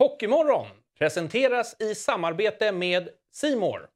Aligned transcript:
Hockeymorgon 0.00 0.66
presenteras 0.98 1.76
i 1.80 1.94
samarbete 1.94 2.72
med 2.72 3.08
Simor. 3.32 3.88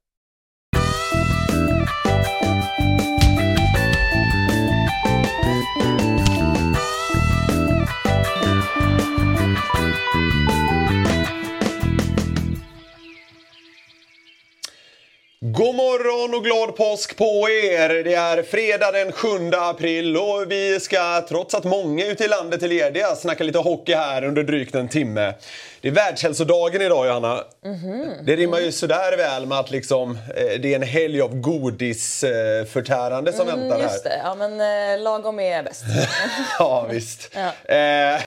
God 15.54 15.74
morgon 15.74 16.34
och 16.34 16.44
glad 16.44 16.76
påsk 16.76 17.16
på 17.16 17.48
er! 17.50 17.88
Det 18.04 18.14
är 18.14 18.42
fredag 18.42 18.92
den 18.92 19.12
7 19.12 19.28
april 19.52 20.16
och 20.16 20.44
vi 20.48 20.80
ska, 20.80 21.24
trots 21.28 21.54
att 21.54 21.64
många 21.64 22.06
ute 22.06 22.24
i 22.24 22.28
landet 22.28 22.62
är 22.62 22.68
lediga, 22.68 23.14
snacka 23.16 23.44
lite 23.44 23.58
hockey 23.58 23.94
här 23.94 24.24
under 24.24 24.42
drygt 24.42 24.74
en 24.74 24.88
timme. 24.88 25.34
Det 25.80 25.88
är 25.88 25.92
världshälsodagen 25.92 26.82
idag, 26.82 27.06
Johanna. 27.06 27.44
Mhm. 27.64 28.10
Det 28.26 28.36
rimmar 28.36 28.58
ju 28.60 28.72
sådär 28.72 29.16
väl 29.16 29.46
med 29.46 29.58
att 29.58 29.70
liksom, 29.70 30.18
eh, 30.36 30.60
det 30.60 30.72
är 30.72 30.76
en 30.76 30.82
helg 30.82 31.20
av 31.20 31.34
godisförtärande 31.40 33.32
som 33.32 33.46
väntar 33.46 33.68
här. 33.68 33.74
Mm, 33.74 33.82
Just 33.82 34.04
det, 34.04 34.20
ja 34.24 34.34
men 34.34 34.60
eh, 34.60 35.00
lagom 35.02 35.40
är 35.40 35.62
bäst. 35.62 35.84
Ja, 36.58 36.86
visst. 36.90 37.30
Ja. 37.34 37.74
Eh, 37.74 38.20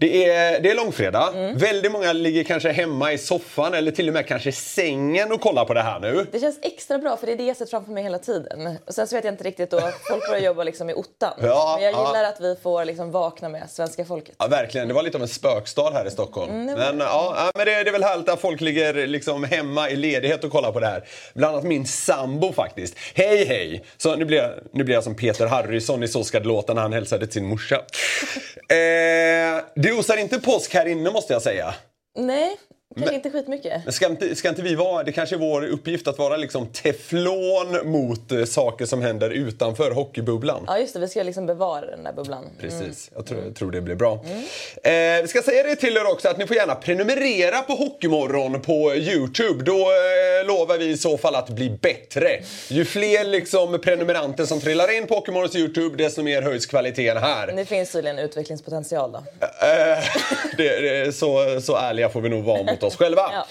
det, 0.00 0.28
är, 0.28 0.60
det 0.60 0.70
är 0.70 0.74
långfredag. 0.74 1.34
Mm. 1.34 1.56
Väldigt 1.56 1.92
många 1.92 2.12
ligger 2.12 2.44
kanske 2.44 2.72
hemma 2.72 3.12
i 3.12 3.18
soffan 3.18 3.74
eller 3.74 3.90
till 3.90 4.08
och 4.08 4.14
med 4.14 4.26
kanske 4.26 4.48
i 4.48 4.52
sängen 4.52 5.32
och 5.32 5.40
kollar 5.40 5.64
på 5.64 5.74
det 5.74 5.82
här 5.82 6.00
nu. 6.00 6.26
Det 6.32 6.40
känns 6.40 6.58
extra 6.62 6.98
bra 6.98 7.16
för 7.16 7.26
det 7.26 7.32
är 7.32 7.36
det 7.36 7.44
jag 7.44 7.56
sett 7.56 7.70
framför 7.70 7.92
mig 7.92 8.02
hela 8.02 8.18
tiden. 8.18 8.78
Och 8.86 8.94
sen 8.94 9.06
så 9.06 9.16
vet 9.16 9.24
jag 9.24 9.34
inte 9.34 9.44
riktigt 9.44 9.70
då, 9.70 9.80
folk 10.08 10.28
börjar 10.28 10.42
jobba 10.42 10.64
liksom 10.64 10.90
i 10.90 10.94
ottan. 10.94 11.32
Ja, 11.42 11.76
men 11.76 11.84
jag 11.84 11.94
ja. 11.94 12.06
gillar 12.06 12.24
att 12.24 12.40
vi 12.40 12.56
får 12.62 12.84
liksom 12.84 13.10
vakna 13.10 13.48
med 13.48 13.70
svenska 13.70 14.04
folket. 14.04 14.34
Ja, 14.38 14.46
verkligen. 14.46 14.88
Det 14.88 14.94
var 14.94 15.02
lite 15.02 15.16
av 15.16 15.22
en 15.22 15.28
spökstad 15.28 15.90
här 15.90 16.06
i 16.06 16.10
Stockholm. 16.10 16.52
Mm, 16.52 16.78
men 16.78 17.00
ja, 17.00 17.34
ja, 17.36 17.50
men 17.54 17.66
det, 17.66 17.84
det 17.84 17.90
är 17.90 17.92
väl 17.92 18.02
härligt 18.02 18.28
att 18.28 18.40
folk 18.40 18.60
ligger 18.60 19.06
liksom 19.06 19.44
hemma 19.44 19.90
i 19.90 19.96
ledighet 19.96 20.44
och 20.44 20.52
kollar 20.52 20.72
på 20.72 20.80
det 20.80 20.86
här. 20.86 21.04
Bland 21.34 21.54
annat 21.54 21.64
min 21.64 21.86
sambo 21.86 22.52
faktiskt. 22.52 22.94
Hej 23.14 23.44
hej! 23.44 23.84
Så 23.96 24.16
nu 24.16 24.24
blir 24.24 24.38
jag, 24.38 24.50
nu 24.72 24.84
blir 24.84 24.94
jag 24.94 25.04
som 25.04 25.14
Peter 25.14 25.46
Harrison 25.46 26.02
i 26.02 26.08
Så 26.08 26.24
ska 26.24 26.40
det 26.40 26.48
låta 26.48 26.74
när 26.74 26.82
han 26.82 26.92
hälsade 26.92 27.26
till 27.26 27.34
sin 27.34 27.46
morsa. 27.46 27.76
eh, 28.68 29.62
det 29.88 29.94
osar 29.94 30.16
inte 30.16 30.40
påsk 30.40 30.74
här 30.74 30.86
inne 30.86 31.10
måste 31.10 31.32
jag 31.32 31.42
säga. 31.42 31.74
Nej, 32.18 32.56
kanske 32.94 33.06
Men- 33.06 33.14
inte 33.14 33.30
skitmycket. 33.30 33.94
Ska 33.94 34.06
inte, 34.06 34.34
ska 34.36 34.48
inte 34.48 34.62
vi 34.62 34.74
vara, 34.74 35.02
det 35.02 35.12
kanske 35.12 35.36
är 35.36 35.38
vår 35.38 35.66
uppgift 35.66 36.08
att 36.08 36.18
vara 36.18 36.36
liksom 36.36 36.66
teflon 36.66 37.78
mot 37.84 38.32
eh, 38.32 38.44
saker 38.44 38.86
som 38.86 39.02
händer 39.02 39.30
utanför 39.30 39.90
hockeybubblan. 39.90 40.64
Ja 40.66 40.78
just 40.78 40.94
det, 40.94 41.00
vi 41.00 41.08
ska 41.08 41.22
liksom 41.22 41.46
bevara 41.46 41.86
den 41.86 42.04
där 42.04 42.12
bubblan. 42.12 42.44
Mm. 42.44 42.50
Precis, 42.60 43.10
jag 43.14 43.26
tror, 43.26 43.44
jag 43.44 43.54
tror 43.56 43.70
det 43.70 43.80
blir 43.80 43.94
bra. 43.94 44.12
Eh, 44.82 44.92
vi 45.22 45.24
ska 45.28 45.42
säga 45.42 45.62
det 45.62 45.76
till 45.76 45.96
er 45.96 46.10
också 46.12 46.28
att 46.28 46.38
ni 46.38 46.46
får 46.46 46.56
gärna 46.56 46.74
prenumerera 46.74 47.62
på 47.62 47.72
Hockeymorgon 47.72 48.60
på 48.60 48.94
Youtube. 48.94 49.64
Då 49.64 49.72
eh, 49.78 50.46
lovar 50.46 50.78
vi 50.78 50.84
i 50.90 50.96
så 50.96 51.18
fall 51.18 51.34
att 51.34 51.48
bli 51.48 51.70
bättre. 51.70 52.40
Ju 52.68 52.84
fler 52.84 53.24
liksom, 53.24 53.78
prenumeranter 53.80 54.44
som 54.44 54.60
trillar 54.60 54.96
in 54.96 55.06
på 55.06 55.14
Hockeymorgons 55.14 55.56
Youtube 55.56 56.04
desto 56.04 56.22
mer 56.22 56.42
höjs 56.42 56.66
kvaliteten 56.66 57.22
här. 57.22 57.52
Det 57.56 57.64
finns 57.64 57.92
tydligen 57.92 58.18
utvecklingspotential 58.18 59.12
då. 59.12 59.18
Eh, 59.18 59.98
det, 60.56 60.80
det, 60.80 61.12
så, 61.12 61.60
så 61.60 61.76
ärliga 61.76 62.08
får 62.08 62.20
vi 62.20 62.28
nog 62.28 62.44
vara 62.44 62.62
mot 62.62 62.77
oss 62.82 62.96
själva. 62.96 63.30
Ja. 63.32 63.46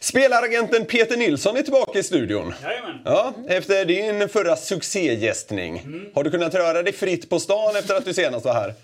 Spelaragenten 0.00 0.84
Peter 0.86 1.16
Nilsson 1.16 1.56
är 1.56 1.62
tillbaka 1.62 1.98
i 1.98 2.02
studion. 2.02 2.54
Jajamän. 2.62 3.00
Ja, 3.04 3.34
efter 3.48 3.84
din 3.84 4.28
förra 4.28 4.56
succégästning. 4.56 5.82
Har 6.14 6.24
du 6.24 6.30
kunnat 6.30 6.54
röra 6.54 6.82
dig 6.82 6.92
fritt 6.92 7.30
på 7.30 7.40
stan 7.40 7.76
efter 7.76 7.94
att 7.94 8.04
du 8.04 8.14
senast 8.14 8.44
var 8.44 8.54
här? 8.54 8.74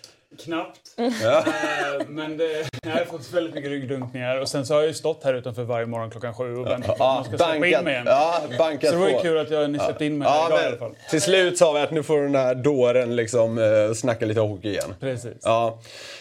Knappt. 0.45 0.81
Ja. 1.23 1.39
Eh, 1.39 2.07
Men 2.09 2.37
det, 2.37 2.69
jag 2.83 2.91
har 2.91 3.05
fått 3.05 3.33
väldigt 3.33 3.55
mycket 3.55 3.71
ryggdunkningar. 3.71 4.37
Och 4.41 4.49
sen 4.49 4.67
så 4.67 4.75
har 4.75 4.81
jag 4.81 4.89
ju 4.89 4.95
stått 4.95 5.25
här 5.25 5.35
utanför 5.35 5.63
varje 5.63 5.87
morgon 5.87 6.11
klockan 6.11 6.35
sju 6.35 6.57
och 6.57 6.67
väntat 6.67 6.99
på 6.99 7.05
att 7.05 7.15
man 7.15 7.25
ska 7.25 7.37
släppa 7.37 7.55
in 7.55 7.61
mig 7.85 7.93
igen. 7.93 8.03
ja, 8.07 8.41
bankat 8.59 8.91
Så 8.91 8.97
det 8.97 9.01
var 9.03 9.09
ju 9.09 9.19
kul 9.19 9.39
att 9.39 9.51
jag, 9.51 9.71
ni 9.71 9.79
släppte 9.79 10.05
in 10.05 10.19
mig 10.19 10.29
Ja, 10.29 10.47
idag 10.47 10.59
i 10.59 10.63
alla 10.63 10.71
men 10.71 10.79
fall. 10.79 10.95
till 11.11 11.21
slut 11.23 11.59
sa 11.59 11.73
vi 11.73 11.81
att 11.81 11.91
nu 11.91 12.03
får 12.03 12.23
den 12.23 12.35
här 12.35 12.55
dåren 12.55 13.17
liksom 13.17 13.59
eh, 13.59 13.93
snacka 13.95 14.27
lite 14.27 14.41
hockey 14.41 14.69
igen. 14.69 14.95
Precis. 15.01 15.33
Ja. 15.43 15.79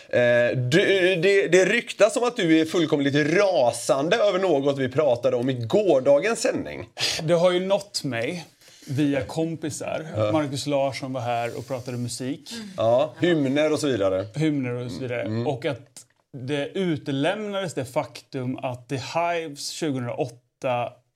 Eh, 0.10 0.58
du, 0.58 1.16
det, 1.16 1.48
det 1.48 1.66
ryktas 1.66 2.16
om 2.18 2.24
att 2.24 2.36
du 2.36 2.60
är 2.62 2.66
fullkomligt 2.66 3.16
rasande 3.38 4.18
över 4.18 4.40
något 4.40 4.78
vi 4.78 4.90
pratade 4.90 5.36
om 5.36 5.50
i 5.50 5.54
gårdagens 5.54 6.42
sändning. 6.42 6.90
Det 7.24 7.34
har 7.34 7.52
ju 7.52 7.60
nått 7.60 8.04
mig 8.04 8.46
via 8.90 9.22
kompisar. 9.22 10.32
Marcus 10.32 10.66
Larsson 10.68 11.14
var 11.14 11.22
här 11.22 11.58
och 11.58 11.68
pratade 11.68 11.98
musik, 11.98 12.50
Ja, 12.78 13.14
hymner 13.20 13.74
och 13.74 13.80
så 13.80 13.88
vidare. 13.88 14.26
hymner 14.36 14.74
och 14.74 14.92
så 14.92 15.00
vidare. 15.00 15.22
Mm. 15.22 15.48
Och 15.48 15.66
att 15.66 16.06
det 16.48 16.68
utelämnades 16.68 17.74
det 17.74 17.86
faktum 17.86 18.58
att 18.58 18.90
The 18.90 18.96
Hives 18.96 19.80
2008 19.80 20.34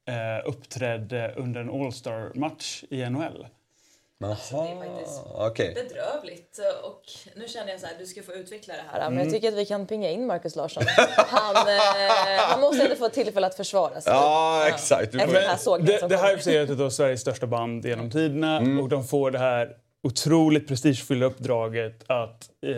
eh, 0.07 0.49
uppträdde 0.49 1.33
under 1.37 1.61
en 1.61 1.69
All-Star-match 1.69 2.83
i 2.89 3.09
NHL. 3.09 3.45
Jaha, 4.29 4.67
faktiskt- 4.79 5.21
okej. 5.35 5.73
Bedrövligt. 5.73 6.59
Och 6.83 7.01
nu 7.35 7.47
känner 7.47 7.71
jag 7.71 7.79
så 7.79 7.85
här, 7.87 7.93
du 7.99 8.05
ska 8.05 8.23
få 8.23 8.33
utveckla 8.33 8.73
det 8.73 8.83
här. 8.91 9.01
Mm. 9.01 9.13
Men 9.13 9.23
jag 9.23 9.33
tycker 9.33 9.47
att 9.47 9.53
vi 9.53 9.65
kan 9.65 9.87
pinga 9.87 10.09
in 10.09 10.25
Marcus 10.27 10.55
Larsson. 10.55 10.83
Han, 11.17 11.55
eh, 11.55 11.73
han 12.39 12.61
måste 12.61 12.83
ändå 12.83 12.95
få 12.95 13.09
tillfälle 13.09 13.47
att 13.47 13.55
försvara 13.55 14.01
sig. 14.01 14.13
Ja, 14.13 14.65
exakt. 14.67 15.11
Du 15.11 15.19
Efter 15.21 15.33
den 15.33 15.49
här 15.49 15.57
sågen 15.57 15.85
The, 15.85 15.99
som 15.99 16.09
The 16.09 16.15
kommer. 16.15 16.29
Hives 16.29 16.47
är 16.47 16.63
ett 16.73 16.79
av 16.79 16.89
Sveriges 16.89 17.21
största 17.21 17.47
band 17.47 17.85
genom 17.85 18.11
tiderna 18.11 18.57
Mm. 18.57 18.79
och 18.79 18.89
de 18.89 19.03
får 19.07 19.31
det 19.31 19.39
här 19.39 19.69
otroligt 20.07 20.67
prestigefyllda 20.67 21.25
uppdraget 21.25 22.03
att 22.07 22.49
eh, 22.65 22.71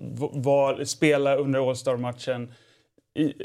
v- 0.00 0.28
va- 0.32 0.84
spela 0.84 1.36
under 1.36 1.68
All-Star-matchen. 1.68 2.44
I, 2.44 2.48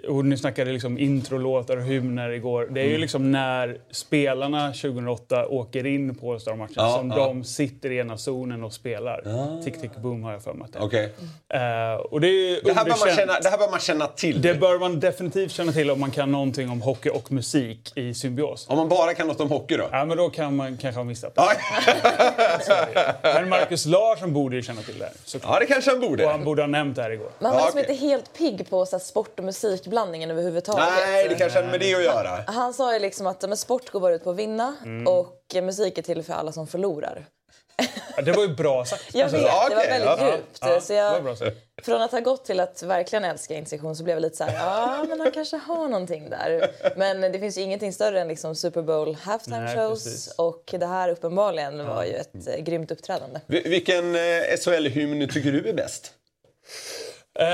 och 0.08 0.26
ni 0.26 0.38
snackade 0.38 0.72
liksom 0.72 0.98
introlåtar 0.98 1.78
och 1.78 1.84
hymner 1.84 2.30
igår. 2.30 2.68
Det 2.72 2.80
är 2.80 2.84
Mm. 2.84 2.92
ju 2.94 2.98
liksom 2.98 3.32
när 3.32 3.78
spelarna 3.92 4.68
2008 4.74 5.48
åker 5.48 5.86
in 5.86 6.16
på 6.16 6.32
All-Star-matchen 6.34 6.74
Ja, 6.76 6.98
som 6.98 7.09
ja. 7.09 7.16
de 7.16 7.44
sitter 7.44 7.92
i 7.92 7.98
ena 7.98 8.18
zonen 8.18 8.64
och 8.64 8.74
spelar. 8.74 9.62
Tick, 9.64 9.82
tick, 9.82 9.96
boom 9.98 10.24
har 10.24 10.32
jag 10.32 10.44
för 10.44 10.54
mig 10.54 10.66
att 10.66 10.74
det 10.74 10.80
är. 10.80 10.84
Okej. 10.84 11.14
Eh, 11.54 11.94
och 12.02 12.22
det, 12.22 12.28
är 12.28 12.64
Det, 12.64 12.74
här 12.74 12.86
bör 12.86 13.06
man 13.06 13.16
känna, 13.16 13.40
det 13.40 13.50
här 13.50 13.58
bör 13.58 13.72
man 13.72 13.80
känna 13.80 14.08
till. 14.08 14.42
Det 14.42 14.54
bör 14.56 14.80
man 14.80 15.00
definitivt 15.00 15.52
känna 15.52 15.72
till 15.72 15.92
om 15.92 16.00
man 16.00 16.12
kan 16.12 16.32
någonting 16.32 16.70
om 16.70 16.82
hockey 16.82 17.09
och 17.09 17.32
musik 17.32 17.92
i 17.96 18.14
symbios. 18.14 18.66
Om 18.70 18.78
man 18.78 18.90
bara 18.90 19.14
kan 19.14 19.28
något 19.28 19.40
om 19.42 19.50
hockey 19.50 19.78
då? 19.78 19.84
Ja, 19.92 20.06
men 20.06 20.18
då 20.18 20.30
kan 20.30 20.56
man 20.56 20.78
kanske 20.78 21.00
ha 21.00 21.03
missat 21.06 21.36
det. 21.36 21.42
Ja, 21.42 21.52
Men 23.34 23.50
Marcus 23.50 23.86
Larsson 23.86 24.34
borde 24.34 24.56
ju 24.56 24.62
känna 24.62 24.82
till 24.82 25.00
det 25.00 25.06
här. 25.06 25.14
såklart. 25.26 25.53
ja 25.53 25.59
det 25.59 25.66
kanske 25.66 25.92
han 25.92 26.00
borde. 26.00 26.26
Och 26.26 26.32
han 26.32 26.44
borde 26.44 26.62
ha 26.62 26.68
nämnt 26.68 26.96
det 26.96 27.02
här 27.02 27.12
igår. 27.12 27.30
Men 27.40 27.46
han 27.46 27.53
var 27.56 27.62
Ja, 27.62 27.66
liksom 27.66 27.80
okej. 27.82 27.92
inte 27.94 28.06
helt 28.06 28.38
pigg 28.38 28.70
på 28.70 28.86
så 28.86 28.96
här, 28.98 29.03
sport 29.03 29.40
och 29.40 29.46
musikblandningen 29.64 30.32
överhuvudtaget. 30.32 30.86
Nej, 31.06 31.28
det 31.30 31.36
kanske 31.36 31.60
har 31.62 31.68
med 31.72 31.80
det 31.80 31.96
att 31.96 32.04
göra. 32.04 32.44
Han 32.48 32.74
sa 32.74 32.94
ju 32.94 33.00
liksom 33.00 33.28
att 33.28 33.42
men, 33.42 33.58
sport 33.58 33.90
går 33.90 34.00
bara 34.00 34.14
ut 34.14 34.24
på 34.24 34.30
att 34.30 34.36
vinna 34.36 34.76
Mm. 34.84 35.08
och 35.08 35.42
eh, 35.56 35.62
musik 35.64 35.98
är 35.98 36.02
till 36.02 36.24
för 36.24 36.34
alla 36.34 36.52
som 36.52 36.68
förlorar. 36.68 37.26
Ja, 38.16 38.22
det 38.22 38.32
var 38.32 38.42
ju 38.44 38.56
bra 38.56 38.86
sagt. 38.86 39.16
Jag 39.16 39.24
Alltså, 39.24 39.38
vet, 39.38 39.48
ja, 39.48 39.70
det 39.70 39.76
var 39.76 39.84
väldigt 39.84 40.20
ja. 40.20 40.32
djupt. 40.32 40.58
Ja, 40.62 40.82
så 40.82 40.94
jag, 40.94 41.38
från 41.84 42.02
att 42.02 42.12
ha 42.12 42.20
gått 42.20 42.46
till 42.46 42.60
att 42.60 42.84
verkligen 42.84 43.26
älska 43.26 43.54
insektion 43.56 43.96
så 43.96 44.04
blev 44.04 44.16
jag 44.16 44.22
lite 44.22 44.38
så 44.38 44.44
här, 44.44 44.54
ja 44.56 45.06
men 45.10 45.20
han 45.20 45.32
kanske 45.32 45.58
har 45.58 45.88
någonting 45.88 46.30
där. 46.30 46.72
Men 46.96 47.22
det 47.22 47.40
finns 47.40 47.58
ju 47.58 47.62
ingenting 47.62 47.94
större 47.94 48.22
än 48.22 48.28
liksom 48.28 48.56
Super 48.56 48.82
Bowl 48.82 49.16
halftime 49.16 49.60
Nej, 49.60 49.76
shows 49.76 50.04
precis. 50.04 50.34
och 50.38 50.64
det 50.80 50.86
här 50.86 51.10
uppenbarligen 51.10 51.88
var 51.88 52.04
ju 52.04 52.14
ett 52.14 52.48
eh, 52.48 52.64
grymt 52.64 52.92
uppträdande. 52.92 53.40
Vi- 53.48 53.70
Vilken 53.70 54.16
eh, 54.16 54.22
SHL-hymn 54.60 55.28
tycker 55.34 55.52
du 55.52 55.70
är 55.70 55.74
bäst? 55.74 56.14
Eh, 57.40 57.46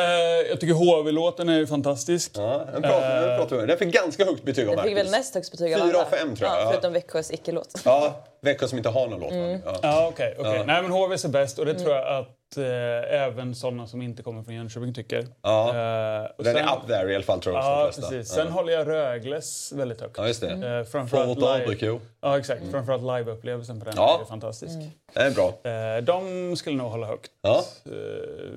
jag 0.49 0.59
tycker 0.59 0.73
HV-låten 0.73 1.49
är 1.49 1.57
ju 1.57 1.67
fantastisk. 1.67 2.31
Ja, 2.35 2.65
den 2.73 2.81
pratar, 2.81 3.27
den 3.27 3.38
pratar. 3.39 3.67
Den 3.67 3.77
fick 3.77 3.93
ganska 3.93 4.25
högt 4.25 4.43
betyg 4.43 4.67
av 4.69 4.75
Den 4.75 4.85
fick 4.85 4.97
väl 4.97 5.11
näst 5.11 5.35
högst 5.35 5.51
betyg 5.51 5.73
av 5.73 5.77
Fyra 5.77 5.89
alla. 5.89 5.99
av 6.05 6.09
fem, 6.09 6.35
tror 6.35 6.49
jag, 6.49 6.57
Ja, 6.57 6.61
ja. 6.63 6.69
förutom 6.71 6.93
Växjös 6.93 7.31
icke-låt. 7.31 7.81
Ja, 7.85 8.13
Växjö 8.41 8.67
som 8.67 8.77
inte 8.77 8.89
har 8.89 9.07
någon 9.07 9.19
låt. 9.19 9.31
Mm. 9.31 9.61
Ja. 9.66 9.79
Ja, 9.81 10.07
okej. 10.13 10.35
okej. 10.39 10.63
Nej, 10.67 10.81
men 10.81 10.91
HVs 10.91 11.25
är 11.25 11.29
bäst 11.29 11.59
och 11.59 11.66
det 11.66 11.73
tror 11.73 11.91
Mm. 11.91 12.03
jag 12.03 12.19
att 12.19 12.27
eh, 12.58 13.22
även 13.22 13.56
sådana 13.56 13.88
som 13.88 14.02
inte 14.02 14.24
kommer 14.24 14.44
från 14.44 14.56
Jönköping 14.56 14.94
tycker. 14.94 15.28
Ja. 15.41 15.68
Eh, 15.69 16.31
och 16.38 16.44
Den 16.44 16.53
sen- 16.56 16.66
är 16.68 16.75
up 16.78 16.88
there 16.88 17.12
i 17.12 17.16
alla 17.16 17.24
fall 17.24 17.41
tror 17.41 17.56
jag. 17.56 17.63
Ja, 17.66 17.91
precis. 17.96 18.29
Sen 18.29 18.47
håller 18.47 18.73
jag 18.73 18.88
Rögles 18.88 19.72
väldigt 19.72 20.02
högt. 20.02 20.17
Ja, 20.17 20.28
just 20.28 20.41
det. 20.41 20.49
Mm. 20.49 20.79
Eh, 20.79 20.84
framförallt 20.85 21.40
Full 21.40 21.78
live. 21.79 21.99
Ja, 22.22 22.38
exakt. 22.38 22.61
Framförallt 22.72 23.03
live-upplevelsen 23.03 23.79
på 23.79 23.85
den 23.85 23.94
Ja. 23.97 24.20
är 24.22 24.26
fantastisk. 24.26 24.73
Det 25.14 25.20
är 25.20 25.32
bra. 25.32 25.72
Eh, 25.72 26.03
de 26.03 26.55
skulle 26.55 26.78
nog 26.78 26.91
hålla 26.91 27.08
högt. 27.08 27.32
Ja. 27.41 27.64
Eh, 27.85 27.91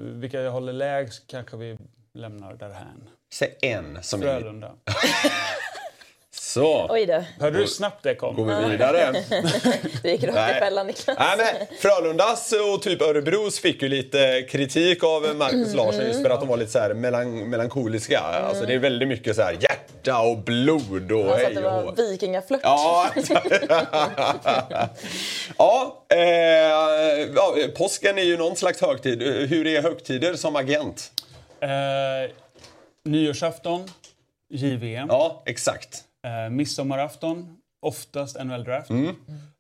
vilka 0.01 0.41
jag 0.41 0.51
håller 0.53 0.73
lägst 0.73 1.27
kanske 1.27 1.57
vi 1.57 1.79
lämnar 2.15 2.55
därhän. 2.55 3.09
Säg 3.35 3.57
en 3.63 3.99
som 4.03 4.23
är... 4.23 4.27
Frölunda. 4.27 4.73
Så, 6.55 6.87
Oj 6.91 7.07
då, 7.07 7.25
Hörde 7.41 7.57
du 7.57 7.59
hur 7.59 7.67
snabbt 7.67 8.03
det 8.03 8.15
kom? 8.15 8.37
går 8.37 8.45
vi 8.45 8.71
vidare. 8.71 9.13
det 10.03 10.11
gick 10.11 10.25
rakt 10.25 10.35
Nej. 10.35 10.57
i 10.57 10.61
fällan 10.61 10.87
Niklas. 10.87 11.19
Nej, 11.19 11.37
men 11.39 11.79
Frölundas 11.79 12.53
och 12.53 12.83
typ 12.83 13.03
Örebros 13.03 13.61
fick 13.61 13.83
ju 13.83 13.89
lite 13.89 14.47
kritik 14.51 15.05
av 15.05 15.37
Marcus 15.37 15.75
Larsson 15.75 16.07
just 16.07 16.23
för 16.23 16.31
att 16.31 16.41
de 16.41 16.49
var 16.49 16.57
lite 16.57 16.71
så 16.71 16.79
här 16.79 16.95
melan 16.95 17.51
melankoliska. 17.51 18.19
Alltså 18.21 18.67
det 18.67 18.75
är 18.75 18.79
väldigt 18.79 19.09
mycket 19.09 19.37
så 19.37 19.43
här 19.43 19.53
hjärta 19.61 20.21
och 20.21 20.39
blod 20.39 21.13
och 21.13 21.25
Han 21.25 21.29
sa 21.29 21.35
att 21.35 21.43
hej 21.43 21.55
det 21.55 21.67
och 21.67 21.73
var 21.73 21.83
hå. 21.83 21.93
vikingaflört. 21.93 22.61
Ja, 22.63 23.11
ja, 25.59 26.05
eh, 26.09 26.19
ja, 27.35 27.55
påsken 27.77 28.19
är 28.19 28.23
ju 28.23 28.37
någon 28.37 28.57
slags 28.57 28.81
högtid. 28.81 29.23
Hur 29.23 29.67
är 29.67 29.83
högtider 29.83 30.35
som 30.35 30.57
agent? 30.57 31.13
Eh, 31.61 31.69
nyårsafton, 33.05 33.91
JVM. 34.51 35.07
Ja, 35.09 35.43
exakt. 35.47 36.05
Eh, 36.27 36.51
midsommarafton, 36.51 37.57
oftast 37.83 38.37
NHL-draft. 38.37 38.91
Mm. 38.91 39.17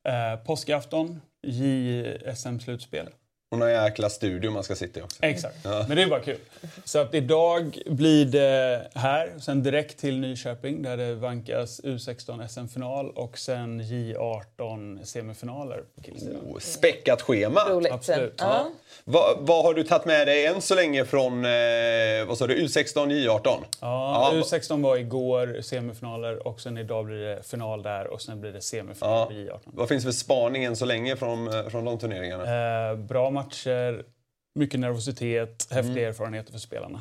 Eh, 0.09 0.37
påskafton, 0.45 1.21
JSM-slutspel. 1.47 3.09
Och 3.53 3.59
någon 3.59 3.71
jäkla 3.71 4.11
studio 4.11 4.51
man 4.51 4.65
ska 4.65 4.75
sitta 4.75 5.01
i 5.01 5.03
också. 5.03 5.23
Exakt. 5.23 5.65
Men 5.65 5.97
det 5.97 6.03
är 6.03 6.07
bara 6.07 6.21
kul. 6.21 6.39
Så 6.85 6.99
att 6.99 7.15
idag 7.15 7.79
blir 7.87 8.25
det 8.27 8.89
här, 8.95 9.33
sen 9.41 9.63
direkt 9.63 9.99
till 9.99 10.19
Nyköping 10.21 10.83
där 10.83 10.97
det 10.97 11.15
vankas 11.15 11.81
U16 11.81 12.47
SM-final 12.47 13.11
och 13.11 13.39
sen 13.39 13.83
J18 13.83 15.05
semifinaler 15.05 15.85
på 15.95 16.03
killsidan. 16.03 16.41
Oh, 16.45 16.59
späckat 16.59 17.23
schema. 17.23 17.61
Roligt. 17.69 17.93
Absolut. 17.93 18.35
Ja. 18.39 18.71
Vad, 19.05 19.37
vad 19.41 19.65
har 19.65 19.75
du 19.75 19.85
tagit 19.85 20.05
med 20.05 20.27
dig 20.27 20.47
än 20.47 20.61
så 20.63 20.75
länge 20.75 21.05
från 21.05 21.45
eh, 21.45 21.51
vad 22.27 22.39
sa 22.39 22.47
du, 22.47 22.57
U16, 22.57 23.07
J18? 23.11 23.41
Ja, 23.45 23.61
Ja, 23.81 24.41
U16 24.43 24.83
var 24.83 24.97
igår 24.97 25.63
semifinaler 25.63 26.47
och 26.47 26.61
sen 26.61 26.79
idag 26.79 27.05
blir 27.07 27.17
det 27.19 27.43
final 27.43 27.83
där 27.83 28.07
och 28.07 28.23
sen 28.23 28.41
blir 28.41 28.53
det 28.53 28.61
semifinal 28.61 29.19
Ja. 29.19 29.27
på 29.27 29.33
J18. 29.33 29.59
Vad 29.65 29.89
finns 29.89 30.05
för 30.05 30.13
spaning 30.13 30.65
än 30.65 30.77
så 30.77 30.85
länge 30.85 31.17
från, 31.17 31.49
eh, 31.55 31.69
från 31.69 31.85
de 31.85 31.99
turneringarna? 31.99 32.91
Eh, 32.91 32.97
bra 32.97 33.31
matcher, 33.31 34.03
mycket 34.55 34.81
nervositet, 34.81 35.67
häftiga 35.71 35.93
Mm. 35.99 36.09
erfarenheter 36.09 36.53
för 36.53 36.59
spelarna. 36.59 37.01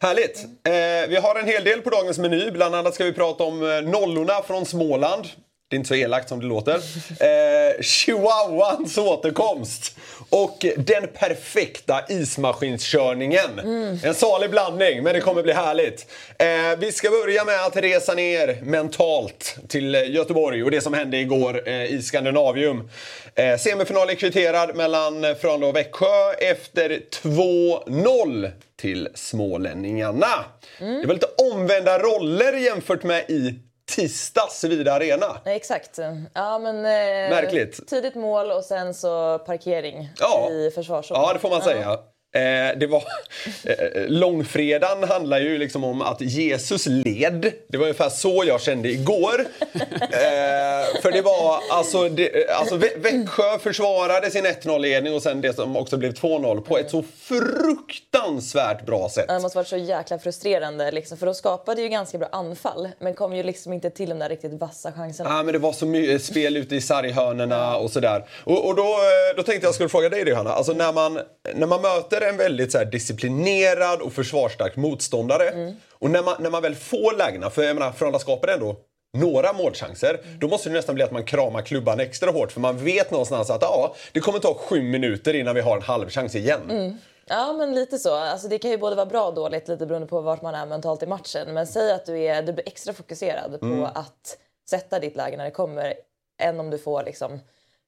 Härligt! 0.00 0.44
Eh, 0.44 1.08
vi 1.08 1.16
har 1.16 1.38
en 1.40 1.46
hel 1.46 1.64
del 1.64 1.80
på 1.82 1.90
dagens 1.90 2.18
meny. 2.18 2.50
Bland 2.50 2.74
annat 2.74 2.94
ska 2.94 3.04
vi 3.04 3.12
prata 3.12 3.44
om 3.44 3.62
eh, 3.70 3.80
nollorna 3.82 4.42
från 4.46 4.66
Småland. 4.66 5.24
Det 5.68 5.76
är 5.76 5.78
inte 5.78 5.88
så 5.88 5.94
elakt 5.94 6.28
som 6.28 6.40
det 6.40 6.46
låter. 6.46 6.74
Eh, 6.74 7.82
Chihuahuans 7.82 8.98
återkomst. 8.98 9.96
Och 10.30 10.66
den 10.76 11.08
perfekta 11.14 12.04
ismaskinskörningen. 12.08 13.58
En 14.04 14.14
salig 14.14 14.50
blandning, 14.50 15.02
men 15.02 15.14
det 15.14 15.20
kommer 15.20 15.42
bli 15.42 15.52
härligt. 15.52 16.06
Eh, 16.38 16.78
vi 16.78 16.92
ska 16.92 17.10
börja 17.10 17.44
med 17.44 17.64
att 17.66 17.76
resa 17.76 18.14
ner 18.14 18.58
mentalt 18.62 19.56
till 19.68 19.94
Göteborg 19.94 20.64
och 20.64 20.70
det 20.70 20.80
som 20.80 20.94
hände 20.94 21.16
igår 21.16 21.68
eh, 21.68 21.84
i 21.84 22.02
Skandinavium. 22.02 22.90
Eh, 23.34 23.56
semifinal 23.58 24.10
är 24.10 24.14
kvitterad 24.14 24.76
mellan 24.76 25.22
Frölunda 25.40 25.66
och 25.66 25.76
Växjö 25.76 26.32
efter 26.38 27.00
2-0 27.22 28.50
till 28.80 29.08
smålänningarna. 29.14 30.44
Det 30.78 31.06
var 31.06 31.14
lite 31.14 31.52
omvända 31.52 31.98
roller 31.98 32.52
jämfört 32.52 33.02
med 33.02 33.30
i 33.30 33.54
tisdags 33.86 34.64
vid 34.64 34.88
Arena. 34.88 35.40
Exakt. 35.44 35.98
Ja, 36.34 36.58
men, 36.58 36.76
eh, 36.76 37.30
Märkligt. 37.30 37.88
Tidigt 37.88 38.14
mål 38.14 38.50
och 38.50 38.64
sen 38.64 38.94
så 38.94 39.38
parkering 39.38 40.08
Ja. 40.20 40.50
i 40.50 40.70
försvarszon. 40.74 41.16
Ja, 41.20 41.32
det 41.32 41.38
får 41.38 41.50
man 41.50 41.62
säga. 41.62 41.98
Eh, 42.34 42.78
det 42.78 42.86
var, 42.86 43.02
eh, 43.64 43.74
långfredagen 44.08 45.04
handlar 45.08 45.38
ju 45.40 45.58
liksom 45.58 45.84
om 45.84 46.02
att 46.02 46.20
Jesus 46.20 46.86
led. 46.86 47.52
Det 47.68 47.76
var 47.76 47.84
ungefär 47.84 48.08
så 48.08 48.44
jag 48.46 48.60
kände 48.60 48.88
igår. 48.88 49.46
Eh, 50.00 51.00
för 51.02 51.12
det 51.12 51.22
var 51.22 51.60
alltså, 51.70 52.08
det, 52.08 52.50
alltså 52.50 52.76
Vä- 52.76 52.98
Växjö 53.00 53.58
försvarade 53.58 54.30
sin 54.30 54.46
1-0-ledning 54.46 55.14
och 55.14 55.22
sen 55.22 55.40
det 55.40 55.52
som 55.54 55.76
också 55.76 55.96
blev 55.96 56.12
2-0 56.12 56.60
på 56.60 56.78
ett 56.78 56.90
så 56.90 57.04
fruktansvärt 57.22 58.86
bra 58.86 59.08
sätt. 59.08 59.28
Det 59.28 59.38
måste 59.40 59.58
varit 59.58 59.68
så 59.68 59.76
jäkla 59.76 60.18
frustrerande, 60.18 60.90
liksom, 60.90 61.18
för 61.18 61.26
de 61.26 61.34
skapade 61.34 61.82
ju 61.82 61.88
ganska 61.88 62.18
bra 62.18 62.28
anfall 62.32 62.88
men 62.98 63.14
kom 63.14 63.36
ju 63.36 63.42
liksom 63.42 63.72
inte 63.72 63.90
till 63.90 64.08
de 64.08 64.18
där 64.18 64.28
riktigt 64.28 64.52
vassa 64.60 64.92
chanserna. 64.92 65.30
Ja, 65.30 65.42
men 65.42 65.52
det 65.52 65.58
var 65.58 65.72
så 65.72 65.86
mycket 65.86 66.24
spel 66.24 66.56
ute 66.56 66.76
i 66.76 66.80
sarghörnorna 66.80 67.76
och 67.76 67.90
sådär. 67.90 68.24
Och, 68.44 68.66
och 68.68 68.76
då, 68.76 68.96
då 69.36 69.42
tänkte 69.42 69.66
jag 69.66 69.74
skulle 69.74 69.88
fråga 69.88 70.08
dig 70.08 70.24
det, 70.24 70.30
Johanna. 70.30 70.50
Alltså 70.52 70.72
när 70.72 70.92
man, 70.92 71.20
när 71.54 71.66
man 71.66 71.82
möter 71.82 72.15
en 72.20 72.36
väldigt 72.36 72.72
så 72.72 72.84
disciplinerad 72.84 74.00
och 74.00 74.12
försvarsstark 74.12 74.76
motståndare 74.76 75.74
och 75.92 76.10
när 76.10 76.22
man, 76.22 76.34
när 76.38 76.50
man 76.50 76.62
väl 76.62 76.74
får 76.74 77.18
lägena, 77.18 77.50
för 77.50 77.62
jag 77.62 77.74
menar 77.76 77.92
Frölunda 77.92 78.18
skapade 78.18 78.52
ändå 78.52 78.76
några 79.18 79.52
målchanser, 79.52 80.20
då 80.40 80.48
måste 80.48 80.68
det 80.68 80.72
nästan 80.72 80.94
bli 80.94 81.04
att 81.04 81.12
man 81.12 81.24
kramar 81.24 81.62
klubban 81.62 82.00
extra 82.00 82.30
hårt 82.30 82.52
för 82.52 82.60
man 82.60 82.84
vet 82.84 83.10
någonstans 83.10 83.50
att 83.50 83.62
ja, 83.62 83.94
det 84.12 84.20
kommer 84.20 84.38
ta 84.38 84.54
sju 84.54 84.82
minuter 84.82 85.34
innan 85.34 85.54
vi 85.54 85.60
har 85.60 85.76
en 85.76 85.82
halv 85.82 86.08
chans 86.10 86.34
igen. 86.34 86.98
Ja, 87.28 87.52
men 87.52 87.74
lite 87.74 87.98
så. 87.98 88.14
Alltså, 88.14 88.48
det 88.48 88.58
kan 88.58 88.70
ju 88.70 88.78
både 88.78 88.96
vara 88.96 89.06
bra 89.06 89.26
och 89.26 89.34
dåligt 89.34 89.68
lite 89.68 89.86
beroende 89.86 90.08
på 90.08 90.20
vart 90.20 90.42
man 90.42 90.54
är 90.54 90.66
mentalt 90.66 91.02
i 91.02 91.06
matchen. 91.06 91.54
Men 91.54 91.66
säg 91.66 91.92
att 91.92 92.06
du, 92.06 92.18
är, 92.18 92.42
du 92.42 92.52
blir 92.52 92.68
extra 92.68 92.92
fokuserad 92.92 93.58
Mm. 93.62 93.78
på 93.80 93.86
att 93.86 94.38
sätta 94.70 94.98
ditt 94.98 95.16
läge 95.16 95.36
när 95.36 95.44
det 95.44 95.50
kommer 95.50 95.94
än 96.42 96.60
om 96.60 96.70
du 96.70 96.78
får 96.78 97.02
liksom 97.02 97.40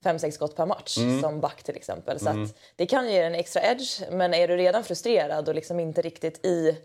fem, 0.05 0.19
sex 0.19 0.35
skott 0.35 0.57
per 0.57 0.67
match 0.67 0.99
Mm. 0.99 1.21
som 1.23 1.41
back 1.41 1.63
till 1.63 1.77
exempel. 1.77 2.21
Så 2.21 2.29
att 2.29 2.57
det 2.77 2.87
kan 2.87 3.09
ge 3.13 3.19
en 3.19 3.35
extra 3.35 3.63
edge, 3.63 4.03
men 4.11 4.35
är 4.35 4.49
du 4.49 4.57
redan 4.57 4.85
frustrerad 4.85 5.49
och 5.49 5.55
liksom 5.55 5.81
inte 5.81 6.03
riktigt 6.03 6.47
i 6.47 6.77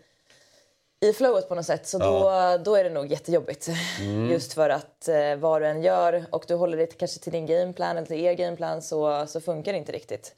i 1.04 1.12
flowet 1.12 1.48
på 1.48 1.54
något 1.54 1.66
sätt 1.66 1.86
så 1.86 1.98
då, 1.98 2.30
då 2.64 2.74
är 2.74 2.84
det 2.84 2.90
nog 2.90 3.06
jättejobbigt. 3.06 3.68
Mm. 4.00 4.30
Just 4.32 4.52
för 4.52 4.70
att 4.70 5.08
eh, 5.08 5.36
vad 5.36 5.62
du 5.62 5.66
än 5.66 5.82
gör 5.82 6.24
och 6.30 6.44
du 6.48 6.54
håller 6.54 6.76
dig 6.76 6.86
kanske 6.98 7.20
till 7.20 7.32
din 7.32 7.46
gameplan 7.46 7.96
eller 7.96 8.06
till 8.06 8.20
er 8.20 8.32
gameplan 8.32 8.82
så, 8.82 9.26
så 9.26 9.40
funkar 9.40 9.72
det 9.72 9.78
inte 9.78 9.92
riktigt. 9.92 10.34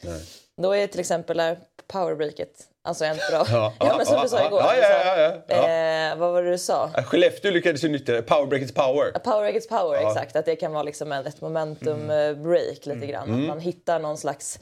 Då 0.63 0.77
är 0.77 0.87
till 0.87 1.01
exempel 1.01 1.57
powerbreaket 1.93 2.51
alltså 2.83 3.05
en 3.05 3.17
bra... 3.17 3.47
Ja, 3.51 3.73
ja, 3.81 3.95
men 3.97 4.07
som 4.07 4.17
ja, 4.17 4.23
du 4.23 4.29
sa 4.29 4.39
ja, 4.41 4.47
igår. 4.47 4.61
ja, 4.61 4.73
du 4.75 4.81
ja, 4.81 5.19
ja, 5.19 5.43
ja. 5.69 6.13
Eh, 6.13 6.17
vad 6.19 6.33
var 6.33 6.43
det 6.43 6.51
du 6.51 6.59
sa? 6.59 6.91
Skellefteå 7.07 7.51
lyckades 7.51 7.85
ju 7.85 7.89
nyttja 7.89 8.23
power 8.23 8.47
break 8.47 8.63
is 8.63 8.75
power. 8.75 9.19
Power 9.19 9.45
against 9.45 9.69
power, 9.69 10.09
exakt. 10.09 10.37
Att 10.37 10.45
det 10.45 10.57
kan 10.57 10.73
vara 10.73 10.83
liksom 10.83 11.13
ett 11.13 11.41
momentum 11.41 12.01
Mm. 12.11 12.37
eh, 12.37 12.43
break 12.43 12.87
lite 12.87 13.07
grann. 13.07 13.35
Att 13.43 13.49
man 13.49 13.61
hittar 13.61 13.99
någon 13.99 14.17
slags 14.17 14.59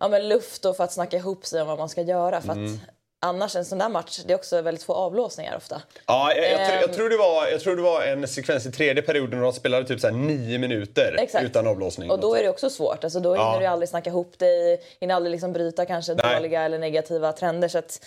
ja, 0.00 0.08
men 0.08 0.28
luft 0.28 0.62
då 0.62 0.74
för 0.74 0.84
att 0.84 0.92
snacka 0.92 1.16
ihop 1.16 1.46
sig 1.46 1.60
om 1.62 1.68
vad 1.68 1.78
man 1.78 1.88
ska 1.88 2.02
göra. 2.02 2.40
För 2.40 2.50
att 2.50 2.56
Mm. 2.56 2.80
Annars 3.20 3.56
en 3.56 3.64
sån 3.64 3.78
där 3.78 3.88
match, 3.88 4.20
det 4.26 4.32
är 4.32 4.36
också 4.36 4.62
väldigt 4.62 4.84
få 4.84 4.92
avblåsningar 4.94 5.56
ofta. 5.56 5.82
Ja, 6.06 6.32
jag, 6.34 6.50
jag, 6.50 6.66
tror, 6.66 6.76
jag, 6.76 6.84
Ehm. 6.88 6.94
tror 6.94 7.08
det 7.10 7.16
var, 7.16 7.46
jag 7.48 7.60
tror 7.60 7.76
det 7.76 7.82
var 7.82 8.02
en 8.02 8.28
sekvens 8.28 8.66
i 8.66 8.72
tredje 8.72 9.02
perioden 9.02 9.38
och 9.38 9.44
de 9.44 9.52
spelade 9.52 9.86
typ 9.86 10.00
så 10.00 10.10
nio 10.10 10.58
minuter 10.58 11.16
Exakt. 11.18 11.44
utan 11.44 11.66
avblåsning. 11.66 12.10
Och 12.10 12.20
då 12.20 12.34
är 12.34 12.42
det 12.42 12.48
också 12.48 12.70
svårt. 12.70 13.04
Alltså 13.04 13.20
då 13.20 13.32
hinner 13.34 13.44
Ja. 13.52 13.58
du 13.60 13.66
aldrig 13.66 13.88
snacka 13.88 14.10
ihop 14.10 14.38
dig, 14.38 14.80
hinner 15.00 15.14
aldrig 15.14 15.30
liksom 15.30 15.52
bryta 15.52 15.84
kanske 15.86 16.14
Nej. 16.14 16.34
dåliga 16.34 16.62
eller 16.62 16.78
negativa 16.78 17.32
trender. 17.32 17.68
Så 17.68 17.78
att, 17.78 18.00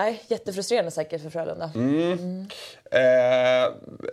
nej, 0.00 0.22
jättefrustrerande 0.28 0.90
säkert 0.90 1.22
för 1.22 1.30
Frölunda. 1.30 1.70
Mm. 1.74 2.46
Eh, 2.90 3.00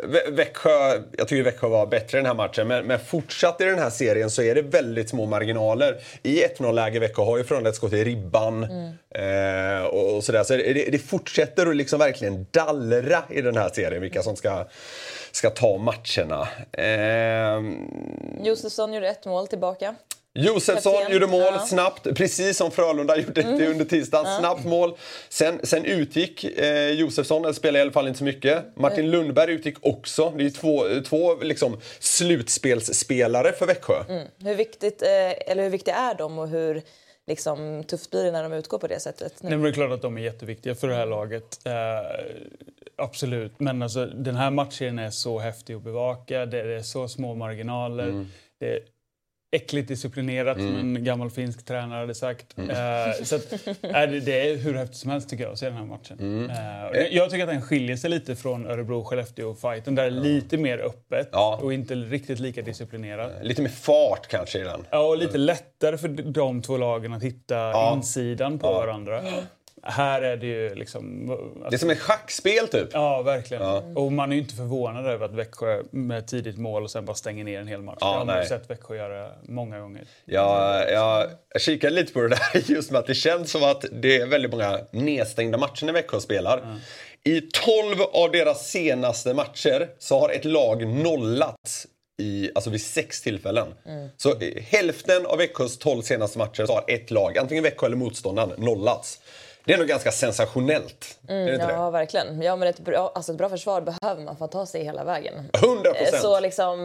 Vä- 0.03 0.31
Växjö, 0.31 1.01
jag 1.17 1.27
tycker 1.27 1.43
Växjö 1.43 1.67
var 1.67 1.85
bättre 1.85 2.17
i 2.17 2.19
den 2.19 2.25
här 2.25 2.33
matchen, 2.33 2.67
men, 2.67 2.85
men 2.85 2.99
fortsatt 2.99 3.61
i 3.61 3.63
den 3.63 3.79
här 3.79 3.89
serien 3.89 4.29
så 4.29 4.41
är 4.41 4.55
det 4.55 4.61
väldigt 4.61 5.09
små 5.09 5.25
marginaler. 5.25 5.97
I 6.23 6.43
1-0-läge 6.43 6.99
Växjö 6.99 7.23
har 7.23 7.37
ju 7.37 7.43
Frölunda 7.43 7.69
ett 7.69 7.75
skott 7.75 7.93
i 7.93 8.03
ribban 8.03 8.63
eh, 9.15 9.85
och, 9.85 10.15
och 10.15 10.23
sådär. 10.23 10.43
Så 10.43 10.53
det, 10.53 10.91
det 10.91 10.99
fortsätter 10.99 11.67
att 11.67 11.75
liksom 11.75 11.99
verkligen 11.99 12.45
dallra 12.51 13.23
i 13.29 13.41
den 13.41 13.57
här 13.57 13.69
serien, 13.69 14.01
vilka 14.01 14.23
som 14.23 14.35
ska, 14.35 14.65
ska 15.31 15.49
ta 15.49 15.77
matcherna. 15.77 16.47
Eh, 16.71 17.61
Josefsson 18.45 18.93
gjorde 18.93 19.07
ett 19.09 19.25
mål 19.25 19.47
tillbaka. 19.47 19.95
Josefsson 20.37 20.93
Kapten, 20.93 21.13
gjorde 21.13 21.27
mål 21.27 21.41
ja. 21.41 21.53
Mm. 21.53 21.67
snabbt, 21.67 22.15
precis 22.15 22.57
som 22.57 22.71
Frölunda 22.71 23.17
gjorde 23.17 23.41
det 23.41 23.67
under 23.71 23.85
tisdagen. 23.85 24.39
Snabbt 24.39 24.65
mål. 24.65 24.97
Sen, 25.29 25.59
sen 25.63 25.85
utgick 25.85 26.43
eh, 26.43 26.89
Josefsson, 26.89 27.43
eller 27.43 27.53
spelade 27.53 27.79
i 27.79 27.81
alla 27.81 27.91
fall 27.91 28.07
inte 28.07 28.17
så 28.17 28.23
mycket. 28.23 28.77
Martin 28.77 28.99
Mm. 28.99 29.11
Lundberg 29.11 29.51
utgick 29.51 29.75
också. 29.81 30.29
Det 30.29 30.41
är 30.41 30.43
ju 30.43 30.49
två, 30.49 30.83
två 31.05 31.35
liksom, 31.35 31.77
slutspelsspelare 31.99 33.51
för 33.51 33.65
Växjö. 33.65 34.03
Mm. 34.09 34.27
Hur, 34.43 34.55
viktigt, 34.55 35.01
eh, 35.01 35.51
eller 35.51 35.63
hur 35.63 35.69
viktiga 35.69 35.95
är 35.95 36.15
de 36.15 36.39
och 36.39 36.47
hur 36.47 36.81
liksom, 37.27 37.83
tufft 37.83 38.11
blir 38.11 38.23
det 38.23 38.31
när 38.31 38.43
de 38.43 38.53
utgår 38.53 38.77
på 38.77 38.87
det 38.87 38.99
sättet? 38.99 39.33
Nu? 39.41 39.49
Nej, 39.49 39.57
men 39.57 39.63
det 39.63 39.69
är 39.69 39.73
klart 39.73 39.91
att 39.91 40.01
de 40.01 40.17
är 40.17 40.21
jätteviktiga 40.21 40.75
för 40.75 40.87
det 40.87 40.95
här 40.95 41.05
laget. 41.05 41.59
Eh, 41.65 41.73
absolut. 42.97 43.59
Men 43.59 43.81
alltså, 43.81 44.05
den 44.05 44.35
här 44.35 44.51
matchen 44.51 44.99
är 44.99 45.09
så 45.09 45.39
häftig 45.39 45.73
att 45.73 45.83
bevaka. 45.83 46.45
Det 46.45 46.59
är 46.59 46.81
så 46.81 47.07
små 47.07 47.35
marginaler. 47.35 48.25
Det 48.59 48.73
är 48.73 48.79
äckligt 49.51 49.87
disciplinerat, 49.87 50.57
som 50.57 50.75
en 50.75 51.03
gammal 51.03 51.29
finsk 51.31 51.65
tränare 51.65 51.99
hade 51.99 52.15
sagt. 52.15 52.57
Eh, 52.57 53.23
så 53.23 53.35
att, 53.35 53.51
äh, 53.67 53.91
det, 53.91 54.19
det 54.19 54.49
är 54.49 54.55
hur 54.57 54.73
häftigt 54.73 54.97
som 54.97 55.11
helst 55.11 55.29
tycker 55.29 55.43
jag 55.43 55.53
att 55.53 55.59
se 55.59 55.65
den 55.65 55.75
här 55.77 55.85
matchen. 55.85 56.47
Och 56.87 56.93
det- 56.93 57.09
jag 57.11 57.29
tycker 57.29 57.43
att 57.43 57.49
den 57.49 57.61
skiljer 57.61 57.95
sig 57.95 58.09
lite 58.09 58.35
från 58.35 58.67
Örebro-Skellefteå-fighten. 58.67 59.95
Där 59.95 60.11
det 60.11 60.17
är 60.17 60.21
lite 60.23 60.57
mer 60.57 60.77
öppet 60.77 61.29
Ja. 61.31 61.59
och 61.61 61.73
inte 61.73 61.95
riktigt 61.95 62.39
lika 62.39 62.61
disciplinerat. 62.61 63.31
Lite 63.41 63.61
mer 63.61 63.69
fart 63.69 64.27
kanske 64.27 64.59
i 64.59 64.63
den. 64.63 64.85
Ja, 64.91 65.07
och 65.07 65.17
lite 65.17 65.37
lättare 65.37 65.97
för 65.97 66.07
de 66.07 66.61
två 66.61 66.77
lagen 66.77 67.13
att 67.13 67.23
hitta 67.23 67.93
insidan 67.93 68.59
på 68.59 68.67
varandra. 68.73 69.21
Här 69.83 70.21
är 70.21 70.37
det 70.37 70.45
ju 70.45 70.75
liksom... 70.75 71.27
Det 71.69 71.75
är 71.75 71.77
som 71.77 71.89
ett 71.89 71.99
schackspel 71.99 72.67
typ. 72.67 72.89
Ja, 72.93 73.21
verkligen. 73.21 73.63
Och 73.97 74.11
man 74.11 74.31
är 74.31 74.35
ju 74.35 74.41
inte 74.41 74.55
förvånad 74.55 75.05
över 75.05 75.25
att 75.25 75.33
Växjö 75.33 75.83
med 75.91 76.27
tidigt 76.27 76.57
mål 76.57 76.83
och 76.83 76.91
sen 76.91 77.05
bara 77.05 77.15
stänger 77.15 77.43
ner 77.43 77.59
en 77.59 77.67
hel 77.67 77.81
match. 77.81 77.97
Ja, 78.01 78.11
det 78.11 78.17
har 78.17 78.25
man 78.25 78.41
ju 78.41 78.47
sett 78.47 78.69
Växjö 78.69 78.95
göra 78.95 79.31
många 79.43 79.79
gånger. 79.79 80.03
Jag, 80.25 80.91
jag, 80.91 81.29
jag 81.53 81.61
kikade 81.61 81.95
lite 81.95 82.13
på 82.13 82.21
det 82.21 82.27
där 82.29 82.39
just 82.71 82.91
med 82.91 82.99
att 82.99 83.07
det 83.07 83.15
känns 83.15 83.51
som 83.51 83.63
att 83.63 83.85
det 83.91 84.17
är 84.17 84.25
väldigt 84.25 84.51
många 84.51 84.79
nedstängda 84.91 85.57
matcher 85.57 85.85
när 85.85 85.93
Växjö 85.93 86.19
spelar. 86.19 86.79
I 87.23 87.41
12 87.41 88.01
av 88.13 88.31
deras 88.31 88.67
senaste 88.69 89.33
matcher 89.33 89.89
så 89.99 90.19
har 90.19 90.29
ett 90.29 90.45
lag 90.45 90.87
nollats 90.87 91.87
i, 92.21 92.49
alltså 92.55 92.69
vid 92.69 92.81
sex 92.81 93.21
tillfällen. 93.21 93.67
Så 94.17 94.29
eh, 94.31 94.63
hälften 94.63 95.25
av 95.25 95.37
Växjös 95.37 95.77
12 95.77 96.01
senaste 96.01 96.37
matcher 96.37 96.65
så 96.65 96.73
har 96.73 96.83
ett 96.87 97.11
lag, 97.11 97.37
antingen 97.37 97.63
Växjö 97.63 97.85
eller 97.85 97.97
motståndaren, 97.97 98.51
nollats. 98.57 99.19
Det 99.67 99.73
är 99.73 99.77
nog 99.77 99.87
ganska 99.87 100.11
sensationellt. 100.11 101.19
det 101.27 101.33
Mm, 101.33 101.69
Ja, 101.69 101.89
verkligen. 101.89 102.41
Ja, 102.41 102.55
men 102.55 102.67
ett 102.67 102.79
bra, 102.79 103.11
alltså 103.15 103.31
ett 103.31 103.37
bra 103.37 103.49
försvar 103.49 103.81
behöver 103.81 104.23
man 104.23 104.37
för 104.37 104.45
att 104.45 104.51
ta 104.51 104.65
sig 104.65 104.83
hela 104.83 105.03
vägen. 105.03 105.33
det? 105.51 105.57
100 105.67 105.89
Eh, 105.89 105.95
procent! 105.97 106.21
Så 106.21 106.39
liksom, 106.39 106.77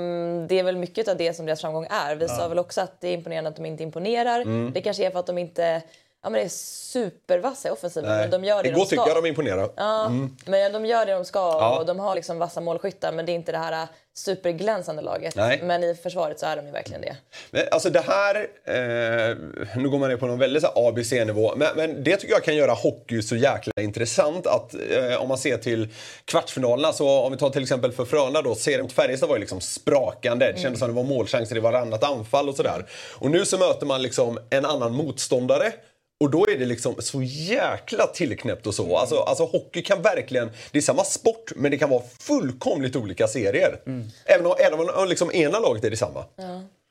det 0.48 0.58
är 0.58 0.62
väl 0.62 0.76
mycket 0.76 1.08
av 1.08 1.16
det 1.16 1.34
som 1.34 1.46
deras 1.46 1.60
framgång 1.60 1.86
är. 1.90 2.14
Vi 2.16 2.28
sa 2.28 2.48
väl 2.48 2.58
också 2.58 2.80
att 2.80 3.00
det 3.00 3.08
är 3.08 3.12
imponerande 3.14 3.50
att 3.50 3.56
de 3.56 3.66
inte 3.66 3.82
imponerar. 3.82 4.40
Mm. 4.40 4.72
Det 4.72 4.80
kanske 4.80 5.06
är 5.06 5.10
för 5.10 5.18
att 5.18 5.26
de 5.26 5.38
inte 5.38 5.82
ja, 6.22 6.30
men 6.30 6.32
det 6.32 6.42
är 6.44 6.48
supervassa 6.48 7.68
i 7.68 7.70
offensiven. 7.70 8.10
Men 8.10 8.30
de 8.30 8.44
gör 8.44 8.62
det 8.62 8.68
Igår 8.68 8.78
de 8.78 8.86
ska. 8.86 8.96
tycker 8.96 9.14
jag 9.14 9.24
de 9.24 9.28
imponerar. 9.28 9.70
Ja, 9.76 10.08
men 10.46 10.72
de 10.72 10.86
gör 10.86 11.06
det 11.06 11.12
de 11.12 11.24
ska 11.24 11.38
Ja. 11.38 11.78
och 11.78 11.86
de 11.86 11.98
har 11.98 12.14
liksom 12.14 12.38
vassa 12.38 12.60
målskyttar 12.60 13.12
men 13.12 13.26
det 13.26 13.32
är 13.32 13.34
inte 13.34 13.52
det 13.52 13.58
här 13.58 13.86
superglänsande 14.14 15.02
laget. 15.02 15.34
Nej. 15.36 15.60
Men 15.62 15.84
i 15.84 15.94
försvaret 15.94 16.40
så 16.40 16.46
är 16.46 16.56
de 16.56 16.66
ju 16.66 16.72
verkligen 16.72 17.00
det. 17.00 17.16
Men, 17.50 17.62
alltså 17.70 17.90
det 17.90 18.00
här, 18.00 18.34
eh, 18.64 19.36
nu 19.76 19.88
går 19.88 19.98
man 19.98 20.08
ner 20.10 20.16
på 20.16 20.26
någon 20.26 20.38
väldigt 20.38 20.64
ABC-nivå, 20.74 21.52
men, 21.56 21.68
men 21.76 22.04
det 22.04 22.16
tycker 22.16 22.34
jag 22.34 22.44
kan 22.44 22.56
göra 22.56 22.72
hockey 22.72 23.22
så 23.22 23.36
jäkla 23.36 23.72
intressant 23.80 24.46
att 24.46 24.74
eh, 24.74 25.22
om 25.22 25.28
man 25.28 25.38
ser 25.38 25.56
till 25.56 25.88
kvartsfinalerna, 26.24 26.92
så 26.92 27.08
om 27.20 27.32
vi 27.32 27.38
tar 27.38 27.50
till 27.50 27.62
exempel 27.62 27.92
för 27.92 28.04
Frölunda 28.04 28.42
då, 28.42 28.54
serien 28.54 28.82
mot 28.82 28.92
Färjestad 28.92 29.28
var 29.28 29.36
ju 29.36 29.40
liksom 29.40 29.60
sprakande. 29.60 30.52
Det 30.52 30.60
kändes 30.60 30.78
som 30.78 30.88
det 30.88 30.94
var 30.94 31.02
målchanser 31.04 31.56
i 31.56 31.60
varannat 31.60 32.04
anfall 32.04 32.48
och 32.48 32.54
sådär. 32.56 32.86
Och 33.18 33.30
nu 33.30 33.44
så 33.44 33.58
möter 33.58 33.86
man 33.86 34.02
liksom 34.02 34.38
en 34.50 34.64
annan 34.64 34.92
motståndare 34.94 35.72
och 36.22 36.30
då 36.30 36.46
är 36.50 36.58
det 36.58 36.64
liksom 36.66 36.94
så 36.98 37.22
jäkla 37.22 38.06
tillknäppt 38.06 38.66
och 38.66 38.74
så. 38.74 38.96
Alltså, 38.96 39.16
alltså 39.16 39.44
hockey 39.44 39.82
kan 39.82 40.02
verkligen, 40.02 40.50
det 40.70 40.78
är 40.78 40.82
samma 40.82 41.04
sport 41.04 41.52
men 41.56 41.70
det 41.70 41.78
kan 41.78 41.90
vara 41.90 42.02
fullkomligt 42.20 42.96
olika 42.96 43.28
serier. 43.28 43.80
Även 44.24 44.46
om, 44.46 44.54
även 44.58 44.80
om 44.80 45.08
liksom 45.08 45.32
ena 45.32 45.58
laget 45.58 45.84
är 45.84 45.90
detsamma. 45.90 46.24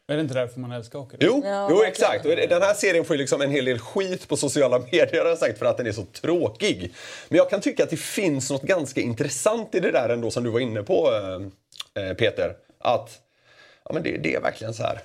Är 0.07 0.15
det 0.15 0.21
inte 0.21 0.33
därför 0.33 0.59
man 0.59 0.71
älskar 0.71 0.99
hockey? 0.99 1.17
Jo, 1.19 1.41
Ja, 1.45 1.67
jo 1.69 1.83
exakt. 1.83 2.25
Och 2.25 2.31
den 2.35 2.61
här 2.61 2.73
serien 2.73 3.05
får 3.05 3.15
ju 3.15 3.21
liksom 3.21 3.41
en 3.41 3.51
hel 3.51 3.65
del 3.65 3.79
skit 3.79 4.27
på 4.27 4.37
sociala 4.37 4.79
medier 4.91 5.21
har 5.23 5.29
jag 5.29 5.37
sagt 5.37 5.59
för 5.59 5.65
att 5.65 5.77
den 5.77 5.87
är 5.87 5.91
så 5.91 6.05
tråkig. 6.05 6.93
Men 7.29 7.37
jag 7.37 7.49
kan 7.49 7.61
tycka 7.61 7.83
att 7.83 7.89
det 7.89 7.99
finns 7.99 8.51
något 8.51 8.61
ganska 8.61 9.01
intressant 9.01 9.75
i 9.75 9.79
det 9.79 9.91
där 9.91 10.09
ändå 10.09 10.31
som 10.31 10.43
du 10.43 10.49
var 10.49 10.59
inne 10.59 10.83
på 10.83 11.09
eh, 11.95 12.03
eh, 12.03 12.13
Peter. 12.13 12.55
Att 12.79 13.19
ja, 13.85 13.93
men 13.93 14.03
det, 14.03 14.17
det 14.17 14.35
är 14.35 14.41
verkligen 14.41 14.73
så 14.73 14.83
här. 14.83 15.01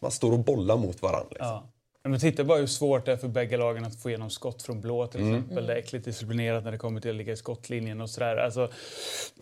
Man 0.00 0.10
står 0.10 0.32
och 0.32 0.38
bollar 0.38 0.76
mot 0.76 1.02
varandra. 1.02 1.28
Liksom. 1.30 1.46
Ja. 1.46 1.66
Men 2.02 2.20
titta 2.20 2.44
bara 2.44 2.58
hur 2.58 2.66
svårt 2.66 3.06
det 3.06 3.12
är 3.12 3.16
för 3.16 3.28
bägge 3.28 3.56
lagen 3.56 3.84
att 3.84 4.02
få 4.02 4.08
igenom 4.08 4.30
skott 4.30 4.62
från 4.62 4.80
blå 4.80 5.06
till 5.06 5.20
Mm. 5.20 5.34
exempel. 5.34 5.66
Det 5.66 5.72
är 5.72 5.76
äckligt 5.76 6.04
disciplinerat 6.04 6.64
när 6.64 6.72
det 6.72 6.78
kommer 6.78 7.00
till 7.00 7.10
att 7.10 7.16
ligga 7.16 7.32
i 7.32 7.36
skottlinjen 7.36 8.00
och 8.00 8.10
sådär. 8.10 8.36
Alltså, 8.36 8.70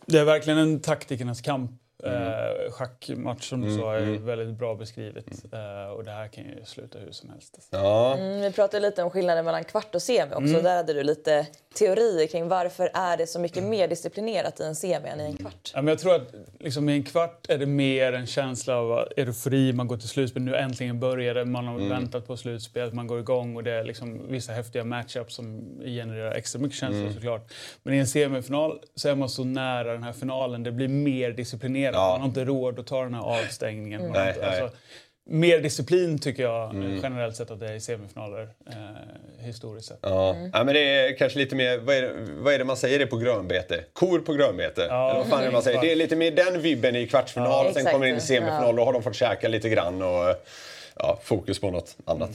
det 0.07 0.19
är 0.19 0.25
verkligen 0.25 0.59
en 0.59 0.81
taktikernas 0.81 1.41
kamp. 1.41 1.71
Mm. 2.05 2.23
Eh, 2.23 2.71
schackmatch 2.71 3.49
som 3.49 3.61
du 3.61 3.77
sa 3.77 3.95
är 3.95 4.19
väldigt 4.19 4.59
bra 4.59 4.75
beskrivet. 4.75 5.27
Eh, 5.53 5.93
och 5.93 6.05
det 6.05 6.11
här 6.11 6.29
kan 6.29 6.45
ju 6.45 6.65
sluta 6.65 6.99
hur 6.99 7.13
som 7.13 7.31
helst. 7.31 7.55
Alltså. 7.55 7.77
Ja. 7.77 8.17
Mm, 8.17 8.41
vi 8.41 8.53
pratade 8.53 8.81
lite 8.81 9.03
om 9.03 9.11
skillnaden 9.11 9.45
mellan 9.45 9.65
kvart 9.65 9.95
och 9.95 10.03
semi 10.03 10.31
också. 10.35 10.39
Mm. 10.49 10.63
Där 10.63 10.77
hade 10.77 10.93
du 10.93 11.03
lite 11.03 11.47
teorier 11.79 12.27
kring 12.27 12.49
varför 12.49 12.91
är 12.95 13.17
det 13.17 13.27
så 13.27 13.39
mycket 13.41 13.63
mer 13.63 13.89
disciplinerat 13.89 14.61
i 14.61 14.63
en 14.63 14.75
semi 14.75 15.09
än 15.09 15.21
i 15.21 15.25
en 15.25 15.37
kvart. 15.37 15.71
Ja, 15.75 15.83
men 15.83 15.89
jag 15.89 15.99
tror 15.99 16.15
att 16.15 16.35
liksom, 16.61 16.89
i 16.89 16.93
en 16.93 17.03
kvart 17.03 17.47
är 17.49 17.59
det 17.59 17.67
mer 17.67 18.13
en 18.13 18.27
känsla 18.27 18.77
av 18.77 19.09
eufori. 19.17 19.73
Man 19.73 19.87
går 19.89 19.97
till 19.97 20.09
slutspel. 20.09 20.43
Nu 20.43 20.57
äntligen 20.57 21.01
börjar 21.01 21.35
det. 21.35 21.45
Man 21.45 21.67
har 21.67 21.75
Mm. 21.75 21.89
väntat 21.89 22.27
på 22.27 22.37
slutspel. 22.37 22.93
Man 22.93 23.07
går 23.07 23.21
igång 23.21 23.57
och 23.57 23.65
det 23.65 23.73
är 23.73 23.85
liksom 23.85 24.31
vissa 24.33 24.53
häftiga 24.53 24.85
matchups 24.85 25.35
som 25.35 25.61
genererar 25.85 26.33
extra 26.33 26.61
mycket 26.61 26.79
känslor 26.79 27.01
Mm. 27.03 27.15
såklart. 27.15 27.53
Men 27.83 27.95
i 27.95 27.99
en 27.99 28.07
semifinal 28.07 28.79
så 28.95 29.09
är 29.09 29.15
man 29.15 29.29
så 29.29 29.45
nära 29.45 29.93
den 29.93 30.03
här 30.03 30.13
finalen. 30.13 30.63
Det 30.63 30.73
blir 30.73 30.89
mer 30.89 31.31
disciplinerat. 31.31 31.95
Ja. 31.95 32.11
Man 32.11 32.21
har 32.21 32.29
inte 32.29 32.45
råd 32.45 32.79
att 32.79 32.87
ta 32.87 33.03
den 33.03 33.15
här 33.15 33.23
avstängningen. 33.23 34.01
Man 34.01 34.11
har 34.11 34.17
Nej, 34.25 34.35
inte, 34.35 34.51
nej. 34.61 34.71
Mer 35.31 35.59
disciplin 35.61 36.19
tycker 36.19 36.43
jag 36.43 36.71
Mm. 36.75 37.01
generellt 37.03 37.37
sett 37.37 37.51
att 37.51 37.61
det 37.61 37.69
är 37.69 37.73
i 37.75 37.81
semifinaler 37.81 38.49
eh, 38.71 38.75
historiskt 39.47 39.89
sett. 39.89 39.99
Ja. 40.03 40.37
ja, 40.53 40.65
men 40.65 40.75
det 40.75 40.81
är 40.81 41.17
kanske 41.17 41.39
lite 41.39 41.57
mer, 41.57 41.79
vad 41.79 41.97
är, 41.97 42.03
det, 42.03 42.13
vad 42.39 42.55
är 42.55 42.59
det 42.59 42.65
man 42.65 42.77
säger 42.77 42.99
det 42.99 43.07
på 43.07 43.17
grönbete? 43.17 43.85
Kor 43.93 44.19
på 44.19 44.33
grönbete? 44.33 44.87
Ja. 44.91 45.11
Eller 45.11 45.21
vad 45.21 45.29
fan 45.29 45.41
är 45.41 45.47
det 45.47 45.53
man 45.53 45.63
säger? 45.63 45.81
Det 45.81 45.93
är 45.93 45.97
lite 45.97 46.17
mer 46.17 46.31
den 46.31 46.61
vibben 46.63 46.97
i 46.97 47.07
kvartsfinal, 47.07 47.51
Ja. 47.51 47.63
sen 47.73 47.77
Exakt. 47.81 47.93
kommer 47.93 48.07
in 48.07 48.17
i 48.17 48.21
semifinal, 48.21 48.65
Ja. 48.67 48.73
då 48.73 48.85
har 48.85 48.93
de 48.93 49.03
fått 49.03 49.15
käka 49.17 49.49
lite 49.49 49.69
grann 49.69 50.03
och 50.03 50.35
ja, 50.99 51.19
fokus 51.23 51.61
på 51.61 51.71
något 51.71 51.97
annat. 52.05 52.31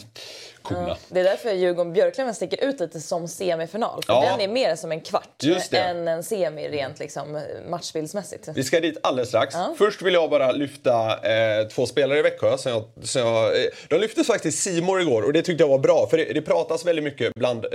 Korna. 0.61 0.97
Det 1.09 1.19
är 1.19 1.23
därför 1.23 1.49
Djurgården-Björklöven 1.51 2.33
sticker 2.33 2.63
ut 2.63 2.79
lite 2.79 2.99
som 2.99 3.27
semifinal. 3.27 4.03
För 4.05 4.13
Ja. 4.13 4.21
den 4.31 4.41
är 4.41 4.47
mer 4.47 4.75
som 4.75 4.91
en 4.91 5.01
kvart 5.01 5.29
det. 5.71 5.77
än 5.77 6.07
en 6.07 6.23
semi 6.23 6.69
rent 6.69 6.99
liksom, 6.99 7.41
matchbildsmässigt. 7.69 8.47
Vi 8.55 8.63
ska 8.63 8.79
dit 8.79 8.97
alldeles 9.03 9.29
strax. 9.29 9.55
Först 9.77 10.01
vill 10.01 10.13
jag 10.13 10.29
bara 10.29 10.51
lyfta 10.51 11.11
eh, 11.29 11.67
två 11.67 11.85
spelare 11.85 12.19
i 12.19 12.21
Växjö. 12.21 12.57
Så 12.57 12.69
jag, 12.69 12.83
så 13.03 13.19
jag, 13.19 13.45
eh, 13.45 13.65
de 13.89 13.97
lyftes 13.97 14.27
faktiskt 14.27 14.63
Simor 14.63 15.01
igår 15.01 15.21
och 15.21 15.33
det 15.33 15.41
tyckte 15.41 15.63
jag 15.63 15.69
var 15.69 15.79
bra. 15.79 16.07
För 16.09 16.17
det, 16.17 16.33
det 16.33 16.41
pratas 16.41 16.85
väldigt 16.85 17.03
mycket 17.03 17.33
bland... 17.33 17.65
Eh, 17.65 17.71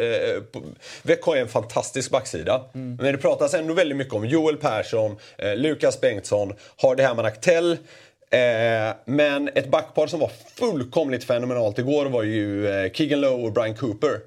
på, 0.52 0.62
Växjö 1.02 1.32
är 1.36 1.40
en 1.40 1.48
fantastisk 1.48 2.10
backsida. 2.10 2.64
Men 2.72 2.96
det 2.96 3.18
pratas 3.18 3.54
ändå 3.54 3.74
väldigt 3.74 3.98
mycket 3.98 4.14
om 4.14 4.26
Joel 4.26 4.56
Persson, 4.56 5.16
eh, 5.38 5.56
Lukas 5.56 6.00
Bengtsson, 6.00 6.54
Hardy 6.76 7.02
Herman 7.02 7.24
Aktell. 7.24 7.76
Eh, 8.30 8.96
men 9.04 9.48
ett 9.48 9.70
backpar 9.70 10.06
som 10.06 10.20
var 10.20 10.30
fullkomligt 10.56 11.24
fenomenalt 11.24 11.78
igår 11.78 12.06
var 12.06 12.22
ju 12.22 12.68
eh, 12.68 12.92
Keegan 12.92 13.20
Lowe 13.20 13.46
och 13.46 13.52
Brian 13.52 13.74
Cooper. 13.74 14.20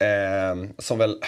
Eh, 0.00 0.68
som 0.78 0.98
väl, 0.98 1.20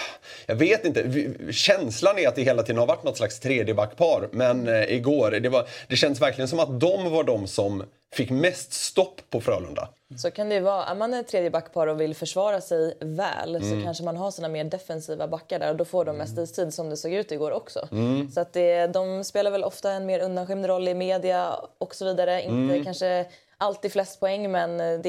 jag 0.45 0.55
vet 0.55 0.85
inte, 0.85 1.03
vi- 1.03 1.53
känslan 1.53 2.17
är 2.19 2.27
att 2.27 2.35
det 2.35 2.41
hela 2.43 2.63
tiden 2.63 2.77
har 2.79 2.87
varit 2.87 3.03
något 3.03 3.17
slags 3.17 3.39
tredje 3.39 3.73
backpar. 3.73 4.29
Men 4.31 4.67
eh, 4.67 4.83
igår, 4.93 5.31
det, 5.31 5.49
var, 5.49 5.67
det 5.87 5.95
känns 5.95 6.21
verkligen 6.21 6.47
som 6.47 6.59
att 6.59 6.79
de 6.79 7.11
var 7.11 7.23
de 7.23 7.47
som 7.47 7.83
fick 8.13 8.29
mest 8.29 8.73
stopp 8.73 9.21
på 9.29 9.41
Frölunda. 9.41 9.89
Så 10.17 10.31
kan 10.31 10.49
det 10.49 10.55
ju 10.55 10.61
vara, 10.61 10.85
är 10.85 10.95
man 10.95 11.13
ett 11.13 11.27
tredje 11.27 11.49
backpar 11.51 11.87
och 11.87 12.01
vill 12.01 12.15
försvara 12.15 12.61
sig 12.61 12.97
väl 12.99 13.55
Mm. 13.55 13.69
så 13.79 13.85
kanske 13.85 14.03
man 14.03 14.17
har 14.17 14.31
sina 14.31 14.47
mer 14.47 14.63
defensiva 14.63 15.27
backar 15.27 15.59
där 15.59 15.69
och 15.69 15.75
då 15.75 15.85
får 15.85 16.05
de 16.05 16.17
mest 16.17 16.37
istid 16.37 16.73
som 16.73 16.89
det 16.89 16.97
såg 16.97 17.13
ut 17.13 17.31
igår 17.31 17.51
också. 17.51 17.87
Mm. 17.91 18.31
Så 18.31 18.39
att 18.41 18.53
det, 18.53 18.87
de 18.87 19.23
spelar 19.23 19.51
väl 19.51 19.63
ofta 19.63 19.91
en 19.91 20.05
mer 20.05 20.19
undanskymd 20.19 20.65
roll 20.65 20.87
i 20.87 20.93
media 20.93 21.53
och 21.77 21.95
så 21.95 22.05
vidare. 22.05 22.41
Inte 22.41 22.73
Mm. 22.73 22.83
kanske 22.83 23.25
alltid 23.59 23.91
flest 23.91 24.19
poäng 24.19 24.51
men 24.51 24.77
det, 24.77 25.01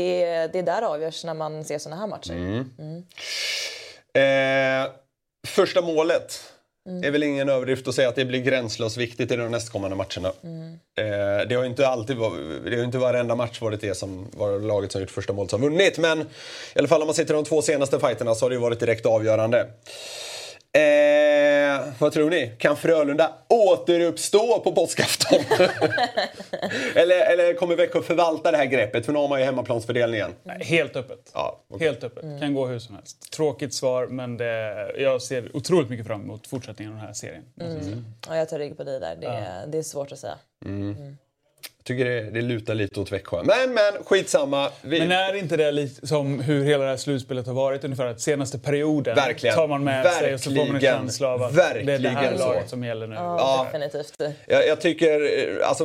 det 0.52 0.58
är 0.58 0.62
där 0.62 0.82
avgörs 0.82 1.24
när 1.24 1.34
man 1.34 1.64
ser 1.64 1.78
såna 1.78 1.96
här 1.96 2.06
matcher. 2.06 2.32
Mm. 2.32 3.04
Eh, 4.14 4.92
första 5.46 5.82
målet 5.82 6.52
är 7.04 7.10
väl 7.10 7.22
ingen 7.22 7.48
överdrift 7.48 7.88
att 7.88 7.94
säga 7.94 8.08
att 8.08 8.14
det 8.14 8.24
blir 8.24 8.40
gränslöst 8.40 8.96
viktigt 8.96 9.32
i 9.32 9.36
de 9.36 9.50
nästkommande 9.50 9.96
matcherna. 9.96 10.28
Eh, 10.98 11.48
det 11.48 11.54
har 11.54 11.62
ju 11.62 11.70
inte 11.70 11.88
alltid 11.88 12.16
det 12.16 12.76
har 12.76 12.84
inte 12.84 12.98
varenda 12.98 13.34
match 13.34 13.60
varit 13.60 13.80
det 13.80 13.94
som 13.94 14.26
var 14.36 14.58
laget 14.58 14.92
som 14.92 15.00
gjort 15.00 15.10
första 15.10 15.32
målet 15.32 15.50
som 15.50 15.60
vunnit. 15.60 15.98
Men 15.98 16.20
i 16.20 16.78
alla 16.78 16.88
fall 16.88 17.00
om 17.00 17.06
man 17.06 17.14
ser 17.14 17.24
till 17.24 17.34
de 17.34 17.44
två 17.44 17.62
senaste 17.62 18.00
fighterna 18.00 18.34
så 18.34 18.44
har 18.44 18.50
det 18.50 18.54
ju 18.54 18.60
varit 18.60 18.80
direkt 18.80 19.06
avgörande. 19.06 19.66
Eh, 20.72 21.80
vad 21.98 22.12
tror 22.12 22.30
ni? 22.30 22.52
Kan 22.58 22.76
Frölunda 22.76 23.32
återuppstå 23.48 24.60
på 24.60 24.72
påskafton? 24.72 25.38
eller, 26.94 27.32
eller 27.32 27.54
kommer 27.54 27.76
Växjö 27.76 28.02
förvalta 28.02 28.50
det 28.50 28.56
här 28.56 28.64
greppet? 28.64 29.06
För 29.06 29.12
nu 29.12 29.18
har 29.18 29.28
man 29.28 29.38
ju 29.38 29.44
hemmaplansfördelningen. 29.44 30.30
Helt 30.60 30.96
öppet. 30.96 31.30
Ja, 31.34 31.60
okej. 31.68 31.86
Helt 31.86 32.04
öppet. 32.04 32.40
Kan 32.40 32.54
gå 32.54 32.66
hur 32.66 32.78
som 32.78 32.94
helst. 32.94 33.32
Tråkigt 33.32 33.74
svar, 33.74 34.06
men 34.06 34.36
det, 34.36 34.92
jag 34.98 35.22
ser 35.22 35.56
otroligt 35.56 35.90
mycket 35.90 36.06
fram 36.06 36.20
emot 36.20 36.46
fortsättningen 36.46 36.92
av 36.92 36.98
den 36.98 37.06
här 37.06 37.14
serien. 37.14 37.44
Ja, 38.28 38.36
jag 38.36 38.48
tar 38.48 38.58
rygg 38.58 38.76
på 38.76 38.84
dig 38.84 39.00
där. 39.00 39.16
Det, 39.16 39.64
det 39.68 39.78
är 39.78 39.82
svårt 39.82 40.12
att 40.12 40.18
säga. 40.18 40.38
Jag 41.82 41.84
tycker 41.84 42.04
det, 42.04 42.20
det 42.30 42.42
lutar 42.42 42.74
lite 42.74 43.00
åt 43.00 43.12
Växjö. 43.12 43.42
Men, 43.44 43.74
men 43.74 44.04
skitsamma. 44.04 44.70
Vi, 44.82 44.98
Men 44.98 45.12
är 45.12 45.34
inte 45.36 45.56
det 45.56 45.72
lite 45.72 46.06
som 46.06 46.40
hur 46.40 46.64
hela 46.64 46.84
det 46.84 46.90
här 46.90 46.96
slutspelet 46.96 47.46
har 47.46 47.54
varit 47.54 47.84
ungefär? 47.84 48.06
Att 48.06 48.20
senaste 48.20 48.58
perioden 48.58 49.14
Verkligen. 49.16 49.56
tar 49.56 49.68
man 49.68 49.84
med 49.84 50.06
sig 50.06 50.34
och 50.34 50.40
så 50.40 50.50
får 50.50 50.56
man 50.56 50.66
en 50.66 50.72
Verkligen. 50.72 50.94
känsla 50.98 51.28
av 51.28 51.42
att 51.42 51.54
det 51.56 51.62
är 51.62 51.74
det 51.84 51.92
här 51.92 51.98
Verkligen 51.98 52.38
så. 52.38 52.46
laget 52.46 52.68
som 52.70 52.84
gäller 52.84 53.06
nu. 53.06 53.14
Ja, 53.14 53.36
Ja. 53.38 53.66
definitivt. 53.72 54.20
jag, 54.46 54.66
jag 54.66 54.80
tycker, 54.80 55.20
eh, 55.60 55.68
alltså, 55.68 55.84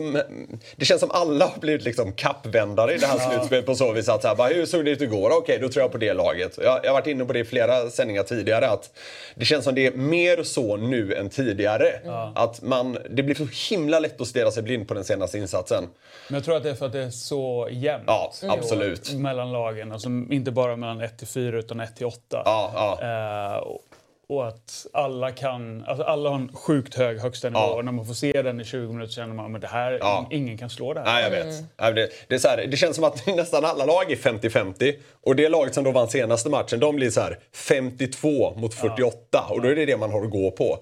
det 0.75 0.85
känns 0.85 0.99
som 1.01 1.11
alla 1.11 1.45
har 1.45 1.59
blivit 1.59 1.83
liksom 1.83 2.13
kappvändare 2.13 2.93
i 2.93 2.97
det 2.97 3.07
här 3.07 3.29
slutspelet 3.31 3.65
på 3.65 3.75
så 3.75 3.91
vis 3.91 4.09
att 4.09 4.21
så 4.21 4.27
här, 4.27 4.35
bara, 4.35 4.47
hur 4.49 4.65
såg 4.65 4.85
det 4.85 4.91
ut 4.91 5.01
igår? 5.01 5.29
Okej, 5.37 5.57
då 5.61 5.69
tror 5.69 5.83
jag 5.83 5.91
på 5.91 5.97
det 5.97 6.13
laget. 6.13 6.59
Jag, 6.63 6.79
jag 6.83 6.89
har 6.89 6.93
varit 6.93 7.07
inne 7.07 7.25
på 7.25 7.33
det 7.33 7.39
i 7.39 7.45
flera 7.45 7.89
sändningar 7.89 8.23
tidigare 8.23 8.67
att 8.69 8.89
det 9.35 9.45
känns 9.45 9.63
som 9.65 9.75
det 9.75 9.87
är 9.87 9.91
mer 9.91 10.43
så 10.43 10.77
nu 10.77 11.13
än 11.13 11.29
tidigare. 11.29 11.99
Att 12.35 12.61
man, 12.61 12.97
det 13.09 13.23
blir 13.23 13.35
så 13.35 13.47
himla 13.75 13.99
lätt 13.99 14.21
att 14.21 14.27
stirra 14.27 14.51
sig 14.51 14.63
blind 14.63 14.87
på 14.87 14.93
den 14.93 15.03
senaste 15.03 15.37
insatsen. 15.37 15.84
Men 16.27 16.35
jag 16.35 16.43
tror 16.43 16.57
att 16.57 16.63
det 16.63 16.69
är 16.69 16.75
för 16.75 16.85
att 16.85 16.91
det 16.91 17.03
är 17.03 17.09
så 17.09 17.67
jämnt. 17.71 18.03
Ja, 18.07 18.31
absolut. 18.41 19.13
Mellan 19.13 19.51
lagen. 19.51 19.91
Alltså, 19.91 20.09
inte 20.09 20.51
bara 20.51 20.75
mellan 20.75 21.01
1 21.01 21.17
till 21.17 21.27
4 21.27 21.57
utan 21.59 21.79
1 21.79 21.95
till 21.95 22.05
8. 22.05 22.19
Ja, 22.29 22.71
ja. 23.01 23.53
Eh, 23.53 23.57
och, 23.57 23.81
och 24.27 24.47
att 24.47 24.85
alla 24.93 25.31
kan, 25.31 25.85
alltså 25.87 26.03
alla 26.03 26.29
har 26.29 26.35
en 26.35 26.53
sjukt 26.55 26.95
hög 26.95 27.19
högsta 27.19 27.49
nivå. 27.49 27.59
Ja. 27.59 27.73
Och 27.73 27.85
när 27.85 27.91
man 27.91 28.05
får 28.05 28.13
se 28.13 28.41
den 28.41 28.61
i 28.61 28.63
20 28.63 28.93
minuter 28.93 29.13
känner 29.13 29.33
man 29.33 29.55
att 29.55 29.61
det 29.61 29.67
här, 29.67 29.91
Ja. 30.01 30.27
ingen 30.31 30.57
kan 30.57 30.69
slå 30.69 30.93
det 30.93 30.99
här. 30.99 31.13
Nej, 31.13 31.23
jag 31.23 31.31
vet. 31.31 31.63
Nej, 31.77 31.93
Det, 31.93 32.09
det, 32.27 32.35
är 32.35 32.39
så 32.39 32.47
här, 32.47 32.67
det 32.67 32.77
känns 32.77 32.95
som 32.95 33.05
att 33.05 33.27
nästan 33.35 33.65
alla 33.65 33.85
lag 33.85 34.11
är 34.11 34.15
50-50. 34.15 34.95
Och 35.23 35.35
det 35.35 35.49
laget 35.49 35.73
som 35.73 35.83
då 35.83 35.91
vann 35.91 36.07
senaste 36.07 36.49
matchen, 36.49 36.79
de 36.79 36.95
blir 36.95 37.09
så 37.09 37.21
här 37.21 37.39
52 37.53 38.53
mot 38.57 38.73
48. 38.73 39.45
Och 39.49 39.61
då 39.61 39.67
är 39.69 39.75
det 39.75 39.85
det 39.85 39.97
man 39.97 40.11
har 40.11 40.23
att 40.25 40.31
gå 40.31 40.51
på. 40.51 40.79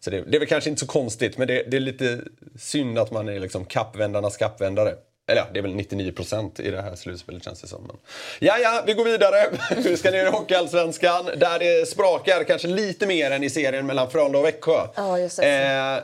Så 0.00 0.10
det, 0.10 0.20
det 0.20 0.36
är 0.36 0.38
väl 0.38 0.48
kanske 0.48 0.70
inte 0.70 0.80
så 0.80 0.86
konstigt, 0.86 1.38
men 1.38 1.48
det, 1.48 1.62
det 1.70 1.76
är 1.76 1.80
lite 1.80 2.20
synd 2.58 2.98
att 2.98 3.10
man 3.10 3.28
är 3.28 3.40
liksom 3.40 3.64
kappvändarnas 3.64 4.36
kappvändare. 4.36 4.94
Eller 5.28 5.40
ja, 5.40 5.46
det 5.52 5.58
är 5.58 5.62
väl 5.62 5.74
99% 5.74 6.60
i 6.60 6.70
det 6.70 6.82
här 6.82 6.96
slutspelet 6.96 7.44
känns 7.44 7.60
det 7.60 7.68
som. 7.68 7.82
Men... 7.82 7.96
Ja, 8.38 8.58
ja, 8.58 8.82
vi 8.86 8.94
går 8.94 9.04
vidare. 9.04 9.46
Vi 9.76 9.96
ska 9.96 10.10
ner 10.10 10.26
i 10.26 10.30
Hockeyallsvenskan 10.30 11.24
där 11.24 11.58
det 11.58 11.88
sprakar 11.88 12.44
kanske 12.44 12.68
lite 12.68 13.06
mer 13.06 13.30
än 13.30 13.44
i 13.44 13.50
serien 13.50 13.86
mellan 13.86 14.10
Frölunda 14.10 14.38
och 14.38 14.44
Växjö. 14.44 14.86
Ja, 14.96 15.18
just 15.18 15.36
det. 15.36 15.46
Eh, 15.46 15.96
eh, 15.96 16.00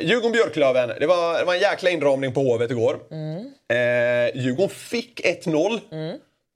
Djurgården-Björklöven, 0.00 0.92
det 1.00 1.06
var, 1.06 1.38
det 1.38 1.44
var 1.44 1.54
en 1.54 1.60
jäkla 1.60 1.90
inramning 1.90 2.32
på 2.32 2.40
Hovet 2.40 2.70
igår. 2.70 2.98
Mm. 3.10 3.36
Eh, 3.68 4.42
Djurgården 4.42 4.70
fick 4.70 5.20
1-0. 5.24 5.80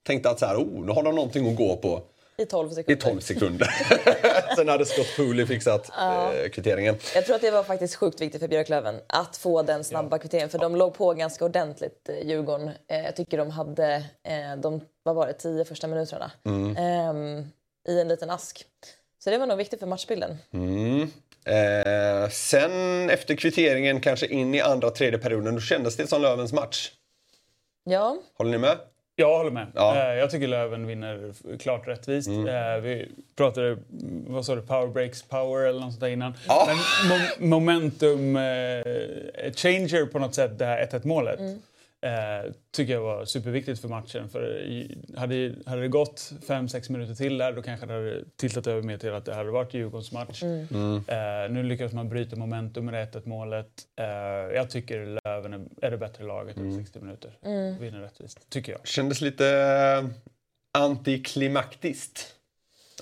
Tänkte 0.06 0.30
att 0.30 0.38
så 0.38 0.46
här, 0.46 0.56
oh, 0.56 0.86
nu 0.86 0.92
har 0.92 1.02
de 1.02 1.14
någonting 1.14 1.50
att 1.50 1.56
gå 1.56 1.76
på. 1.76 2.02
I 2.42 2.46
12 2.46 2.70
sekunder. 2.70 2.92
I 2.92 2.96
12 2.96 3.20
sekunder. 3.20 3.66
Sen 4.56 4.68
hade 4.68 4.84
Scott 4.86 5.16
Pooley 5.16 5.46
fixat 5.46 5.90
eh, 5.98 6.48
kvitteringen. 6.48 6.96
Jag 7.14 7.26
tror 7.26 7.36
att 7.36 7.42
det 7.42 7.50
var 7.50 7.62
faktiskt 7.64 7.96
sjukt 7.96 8.20
viktigt 8.20 8.40
för 8.40 8.48
Björklöven 8.48 9.00
att 9.06 9.36
få 9.36 9.62
den 9.62 9.84
snabba 9.84 10.18
kvitteringen. 10.18 10.50
För 10.50 10.58
de 10.58 10.76
låg 10.76 10.94
på 10.94 11.14
ganska 11.14 11.44
ordentligt, 11.44 12.08
eh, 12.08 12.28
Djurgården. 12.28 12.68
Eh, 12.88 13.00
jag 13.04 13.16
tycker 13.16 13.38
de 13.38 13.50
hade, 13.50 13.94
eh, 14.24 14.56
de, 14.62 14.80
vad 15.02 15.14
var 15.14 15.26
det, 15.26 15.32
tio 15.32 15.64
första 15.64 15.86
minuterna. 15.86 16.30
Ehm, 16.76 17.44
I 17.88 18.00
en 18.00 18.08
liten 18.08 18.30
ask. 18.30 18.64
Så 19.24 19.30
det 19.30 19.38
var 19.38 19.46
nog 19.46 19.58
viktigt 19.58 19.80
för 19.80 19.86
matchbilden. 19.86 20.38
Mm. 20.52 21.02
Eh, 21.44 22.28
sen 22.30 23.10
efter 23.10 23.34
kvitteringen, 23.34 24.00
kanske 24.00 24.26
in 24.26 24.54
i 24.54 24.60
andra 24.60 24.90
tredje 24.90 25.18
perioden, 25.18 25.54
då 25.54 25.60
kändes 25.60 25.96
det 25.96 26.06
som 26.06 26.22
Lövens 26.22 26.52
match. 26.52 26.90
Ja, 27.84 28.16
Håller 28.38 28.50
ni 28.50 28.58
med? 28.58 28.78
Jag 29.20 29.36
håller 29.38 29.50
med. 29.50 29.66
Ja. 29.74 29.94
Mm. 29.96 30.10
Eh, 30.10 30.18
Jag 30.18 30.30
tycker 30.30 30.48
Löven 30.48 30.86
vinner 30.86 31.32
klart 31.58 31.88
rättvist. 31.88 32.28
Eh, 32.28 32.80
Vi 32.82 33.08
pratade, 33.36 33.66
mm, 33.68 34.24
vad 34.28 34.44
sa 34.46 34.54
du, 34.54 34.62
power 34.62 34.86
breaks 34.86 35.22
power 35.22 35.66
eller 35.66 35.80
något 35.80 35.92
sånt 35.92 36.00
där 36.00 36.08
innan. 36.08 36.34
Ja. 36.48 36.68
Men 36.68 36.76
mo- 37.18 37.48
momentum 37.48 38.36
eh, 38.36 39.52
changer 39.54 40.06
på 40.06 40.18
något 40.18 40.34
sätt, 40.34 40.58
det 40.58 40.64
här 40.64 40.86
1-1 40.86 41.06
målet. 41.06 41.40
Eh, 42.00 42.52
tycker 42.72 42.92
jag 42.92 43.00
var 43.00 43.24
superviktigt 43.24 43.80
för 43.80 43.88
matchen. 43.88 44.28
För 44.28 44.40
hade, 45.16 45.54
hade 45.66 45.82
det 45.82 45.88
gått 45.88 46.32
5-6 46.46 46.92
minuter 46.92 47.14
till 47.14 47.38
där 47.38 47.52
då 47.52 47.62
kanske 47.62 47.86
det 47.86 47.92
hade 47.92 48.24
tiltat 48.36 48.66
över 48.66 48.82
mer 48.82 48.98
till 48.98 49.14
att 49.14 49.24
det 49.24 49.34
hade 49.34 49.50
varit 49.50 49.74
Djurgårdens 49.74 50.12
match. 50.12 50.42
Eh, 50.42 51.50
nu 51.50 51.62
lyckas 51.62 51.92
man 51.92 52.08
bryta 52.08 52.36
momentum 52.36 52.84
med 52.84 52.94
det 52.94 53.18
1-1 53.18 53.28
målet. 53.28 53.68
Eh, 53.96 54.06
jag 54.56 54.70
tycker 54.70 55.18
Löven 55.24 55.52
är, 55.52 55.86
är 55.86 55.90
det 55.90 55.98
bättre 55.98 56.24
laget 56.24 56.56
efter 56.56 56.70
60 56.78 57.00
minuter. 57.00 57.38
Vinner 57.80 58.00
rättvist, 58.00 58.50
tycker 58.50 58.72
jag. 58.72 58.86
Kändes 58.86 59.20
lite 59.20 59.48
eh, 59.48 60.08
antiklimaktiskt. 60.78 62.34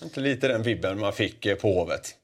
Inte 0.03 0.21
lite 0.21 0.49
den 0.49 0.63
vibben 0.63 1.01
man 1.01 1.13
fick 1.13 1.47
eh, 1.47 1.57
på 1.57 1.73
Hovet. 1.73 2.15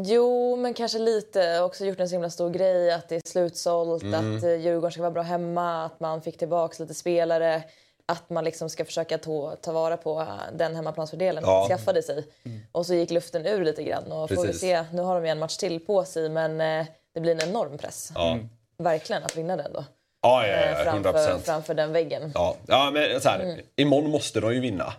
Jo, 0.00 0.56
men 0.56 0.74
kanske 0.74 0.98
lite. 0.98 1.60
Också 1.60 1.84
gjort 1.86 2.00
en 2.00 2.08
så 2.08 2.14
himla 2.14 2.30
stor 2.30 2.50
grej 2.50 2.92
att 2.92 3.08
det 3.08 3.16
är 3.16 3.22
slutsålt, 3.28 4.04
att 4.04 4.42
eh, 4.44 4.54
Djurgården 4.54 4.92
ska 4.92 5.00
vara 5.02 5.10
bra 5.10 5.22
hemma, 5.22 5.84
att 5.84 6.00
man 6.00 6.22
fick 6.22 6.38
tillbaka 6.38 6.82
lite 6.82 6.94
spelare. 6.94 7.62
Att 8.06 8.30
man 8.30 8.44
liksom 8.44 8.70
ska 8.70 8.84
försöka 8.84 9.18
ta, 9.18 9.56
ta 9.56 9.72
vara 9.72 9.96
på 9.96 10.20
eh, 10.20 10.26
den 10.54 10.76
hemmaplansfördelen 10.76 11.42
Ja. 11.46 11.58
man 11.58 11.68
skaffade 11.68 12.02
sig. 12.02 12.24
Och 12.72 12.86
så 12.86 12.94
gick 12.94 13.10
luften 13.10 13.46
ur 13.46 13.64
lite 13.64 13.82
grann. 13.82 14.12
Och 14.12 14.28
får 14.30 14.46
vi 14.46 14.52
se, 14.52 14.84
nu 14.92 15.02
har 15.02 15.14
de 15.14 15.24
ju 15.24 15.30
en 15.30 15.38
match 15.38 15.56
till 15.56 15.80
på 15.86 16.04
sig 16.04 16.28
men 16.28 16.60
eh, 16.60 16.86
det 17.14 17.20
blir 17.20 17.32
en 17.42 17.48
enorm 17.48 17.78
press. 17.78 18.12
Ja, 18.14 18.38
Verkligen 18.78 19.22
att 19.24 19.36
vinna 19.36 19.56
den 19.56 19.72
då. 19.72 19.84
ja, 20.22 20.46
ja, 20.46 20.56
ja 20.84 20.90
100 20.90 21.12
framför, 21.12 21.38
framför 21.38 21.74
den 21.74 21.92
väggen. 21.92 22.32
Ja, 22.34 22.56
ja 22.66 22.90
men 22.94 23.20
så 23.20 23.28
här, 23.28 23.40
Mm. 23.40 23.60
imorgon 23.76 24.10
måste 24.10 24.40
de 24.40 24.54
ju 24.54 24.60
vinna. 24.60 24.94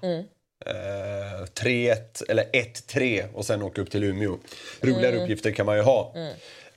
Eh, 0.66 1.46
3-1 1.54 2.24
eller 2.30 2.46
1-3 2.54 3.24
och 3.34 3.46
sen 3.46 3.62
åka 3.64 3.82
upp 3.82 3.92
till 3.92 4.04
Umeå. 4.04 4.38
Roligare 4.82 5.12
Mm. 5.12 5.24
uppgifter 5.24 5.52
kan 5.52 5.66
man 5.66 5.76
ju 5.76 5.82
ha. 5.82 6.14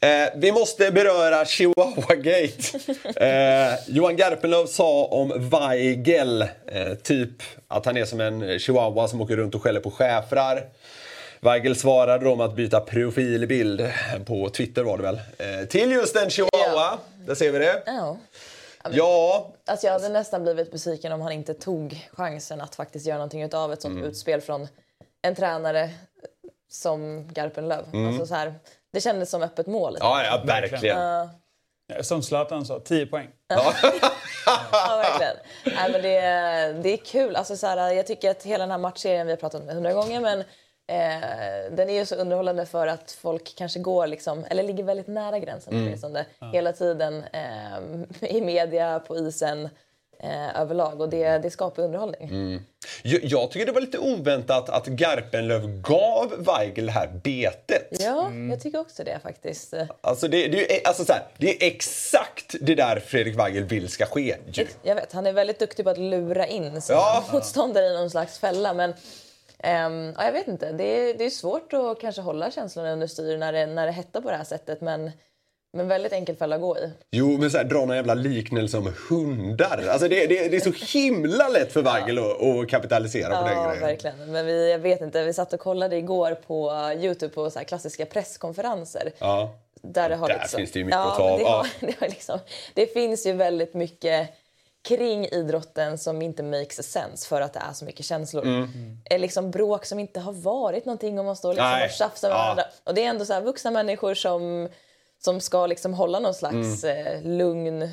Eh, 0.01 0.29
vi 0.37 0.53
måste 0.53 0.91
beröra 0.91 1.45
Chihuahua-gate. 1.45 2.79
eh, 3.17 3.75
Johan 3.89 4.17
Garpenlöv 4.17 4.67
sa 4.67 5.05
om 5.05 5.51
Weigel, 5.51 6.43
eh, 6.43 6.95
typ 7.03 7.31
att 7.69 7.87
han 7.87 7.97
är 7.97 8.05
som 8.05 8.21
en 8.21 8.59
chihuahua 8.59 9.09
som 9.09 9.21
åker 9.21 9.37
runt 9.37 9.55
och 9.55 9.63
skäller 9.63 9.81
på 9.81 9.91
schäfrar. 9.91 10.63
Weigel 11.41 11.77
svarade 11.77 12.25
då 12.25 12.37
med 12.37 12.47
att 12.47 12.57
byta 12.57 12.81
profilbild, 12.81 13.91
på 14.27 14.49
Twitter 14.49 14.83
var 14.83 14.97
det 14.97 15.03
väl, 15.03 15.21
eh, 15.39 15.67
till 15.69 15.91
just 15.93 16.17
en 16.17 16.31
chihuahua. 16.31 16.51
Ja. 16.75 16.99
Där 17.27 17.35
ser 17.35 17.51
vi 17.53 17.59
det. 17.59 17.83
Ja. 17.87 18.19
Ja, 18.93 19.53
Alltså 19.67 19.87
jag 19.87 19.93
hade 19.93 20.09
nästan 20.09 20.43
blivit 20.43 20.71
besviken 20.73 21.13
om 21.13 21.21
han 21.21 21.33
inte 21.33 21.55
tog 21.55 22.09
chansen 22.13 22.61
att 22.61 22.75
faktiskt 22.75 23.07
göra 23.07 23.19
någonting 23.19 23.43
utav 23.43 23.73
ett 23.73 23.83
sånt 23.83 24.05
utspel 24.05 24.41
från 24.41 24.69
en 25.23 25.35
tränare 25.35 25.91
som 26.71 27.29
Garpenlöv. 27.33 27.85
Alltså 28.09 28.27
så 28.27 28.35
här, 28.35 28.55
det 28.93 29.01
kändes 29.01 29.31
som 29.31 29.43
öppet 29.43 29.67
mål. 29.67 29.97
ja, 30.01 30.25
ja 30.25 30.43
verkligen. 30.47 30.99
Eh, 30.99 32.03
Som 32.03 32.23
Zlatan 32.23 32.67
sa, 32.67 32.81
10 32.81 33.07
poäng. 33.07 33.29
ja, 34.73 35.03
verkligen. 35.03 35.37
Nej, 35.65 35.93
men 35.93 36.03
det, 36.03 36.21
det 36.83 36.93
är 36.93 36.97
kul. 36.97 37.37
Alltså 37.37 37.57
så 37.57 37.67
här, 37.67 37.93
jag 37.93 38.07
tycker 38.07 38.31
att 38.31 38.43
hela 38.43 38.63
den 38.65 38.71
här 38.71 38.79
matchserien, 38.79 39.27
vi 39.27 39.33
har 39.33 39.37
pratat 39.37 39.61
om 39.63 39.69
hundra 39.69 39.93
gånger, 39.93 40.21
men 40.21 40.45
eh, 40.87 41.73
den 41.73 41.91
är 41.91 41.95
ju 41.95 42.07
så 42.07 42.15
underhållande 42.15 42.67
för 42.67 42.87
att 42.87 43.11
folk 43.13 43.55
kanske 43.57 43.79
går, 43.79 44.07
liksom, 44.07 44.45
eller 44.51 44.63
ligger 44.63 44.85
väldigt 44.85 45.07
nära 45.09 45.39
gränsen 45.39 45.75
åtminstone, 45.75 46.27
hela 46.53 46.73
tiden 46.73 47.25
eh, 47.33 48.31
i 48.31 48.41
media, 48.41 49.01
på 49.01 49.17
isen 49.17 49.69
eh, 50.23 50.61
överlag. 50.61 51.01
Och 51.01 51.09
det, 51.09 51.39
det 51.39 51.51
skapar 51.51 51.83
underhållning. 51.83 52.61
Jag, 53.03 53.25
jag 53.25 53.51
tycker 53.51 53.67
det 53.67 53.73
var 53.73 53.81
lite 53.81 53.99
oväntat 53.99 54.69
att 54.69 54.87
Garpenlöv 54.87 55.81
gav 55.81 56.33
Weigel 56.39 56.87
det 56.87 56.93
här 56.93 57.09
betet. 57.25 57.89
Ja, 58.01 58.31
jag 58.51 58.61
tycker 58.63 58.79
också 58.81 59.05
det 59.05 59.19
faktiskt. 59.23 59.75
Alltså 60.01 60.29
det, 60.29 60.49
det, 60.49 60.71
är 60.71 60.75
ju, 60.75 60.81
alltså 60.85 61.05
så 61.05 61.13
här, 61.13 61.23
det 61.39 61.51
är 61.65 61.67
exakt 61.67 62.55
det 62.61 62.75
där 62.75 63.01
Fredrik 63.01 63.39
Weigel 63.39 63.65
vill 63.65 63.89
ska 63.89 64.07
ske. 64.07 64.37
Ju. 64.53 64.67
Jag 64.83 64.95
vet, 64.95 65.13
han 65.13 65.27
är 65.27 65.33
väldigt 65.33 65.59
duktig 65.59 65.85
på 65.85 65.91
att 65.91 65.99
lura 65.99 66.47
in 66.47 66.83
sina 66.83 66.99
Ja. 66.99 67.25
motståndare 67.33 67.87
i 67.87 67.95
någon 67.95 68.11
slags 68.11 68.39
fälla. 68.39 68.75
Men 68.75 68.95
ehm, 69.59 70.13
ja, 70.17 70.25
jag 70.25 70.33
vet 70.33 70.49
inte, 70.49 70.73
det 70.73 70.85
är, 70.85 71.15
det 71.15 71.25
är 71.25 71.31
svårt 71.31 71.73
att 71.73 72.01
kanske 72.01 72.23
hålla 72.23 72.51
känslorna 72.51 72.93
under 72.93 73.07
styr 73.07 73.37
när 73.39 73.53
det, 73.53 73.67
när 73.67 73.87
det 73.87 73.93
hettar 73.93 74.21
på 74.21 74.31
det 74.31 74.37
här 74.37 74.45
sättet. 74.45 74.81
Men, 74.81 75.11
men 75.73 75.89
väldigt 75.89 76.13
enkel 76.13 76.37
fälla 76.37 76.55
att 76.57 76.63
gå 76.63 76.79
i. 76.79 76.91
Jo, 77.11 77.39
men 77.39 77.51
så 77.51 77.57
här, 77.59 77.65
dra 77.65 77.79
någon 77.85 77.97
jävla 77.97 78.15
liknelse 78.15 78.79
om 78.79 78.93
hundar. 79.09 79.85
Alltså 79.91 80.09
det, 80.09 80.27
det, 80.27 80.49
det 80.49 80.57
är 80.57 80.61
så 80.61 80.99
himla 80.99 81.49
lätt 81.49 81.73
för 81.73 81.83
Weigel 81.83 82.19
att, 82.19 82.43
att 82.43 82.69
kapitalisera 82.69 83.37
på 83.43 83.49
den 83.49 83.57
Ja, 83.57 83.67
grejen. 83.67 83.81
verkligen. 83.83 84.33
Men 84.33 84.47
vi, 84.47 84.71
jag 84.71 84.79
vet 84.79 85.01
inte, 85.01 85.25
vi 85.25 85.33
satt 85.33 85.53
och 85.53 85.61
kollade 85.61 85.97
igår 85.97 86.35
på 86.47 86.73
Youtube 86.99 87.35
på 87.35 87.51
så 87.51 87.61
klassiska 87.61 88.07
presskonferenser. 88.07 89.13
Ja. 89.19 89.55
Där, 89.83 90.09
det 90.09 90.17
har 90.17 90.29
Där 90.29 90.39
liksom, 90.39 90.59
finns 90.59 90.73
det 90.73 90.79
ju 90.79 90.85
mycket 90.85 90.99
ja, 90.99 91.11
att 91.13 91.17
ta 91.17 91.23
av. 91.31 91.39
Det, 91.39 91.45
Ja. 91.45 91.51
har, 91.57 91.67
det, 91.87 92.01
har 92.01 92.09
liksom, 92.09 92.39
det 92.75 92.87
finns 92.93 93.27
ju 93.27 93.33
väldigt 93.33 93.75
mycket 93.75 94.29
kring 94.87 95.27
idrotten 95.27 95.99
som 95.99 96.23
inte 96.23 96.43
makes 96.43 96.93
sense 96.93 97.29
för 97.29 97.41
att 97.41 97.53
det 97.53 97.61
är 97.69 97.73
så 97.73 97.85
mycket 97.85 98.07
känslor. 98.07 98.45
Mm. 98.45 98.99
Liksom 99.21 99.51
bråk 99.51 99.85
som 99.85 99.99
inte 99.99 100.21
har 100.21 100.33
varit 100.33 100.85
någonting 100.85 101.19
om 101.19 101.27
man 101.27 101.37
står 101.37 101.53
liksom 101.53 101.65
Nej. 101.71 101.85
och 101.85 101.91
tjafsar 101.91 102.29
med 102.29 102.35
Ja. 102.37 102.43
varandra. 102.43 102.65
Och 102.85 102.95
det 102.95 103.05
är 103.05 103.09
ändå 103.09 103.25
så 103.25 103.33
här 103.33 103.41
vuxna 103.41 103.71
människor 103.71 104.15
som, 104.15 104.69
som 105.25 105.41
ska 105.41 105.67
liksom 105.67 105.95
hålla 105.95 106.19
någon 106.19 106.35
slags 106.35 106.85
Mm. 106.85 107.07
eh, 107.07 107.23
lugn 107.23 107.89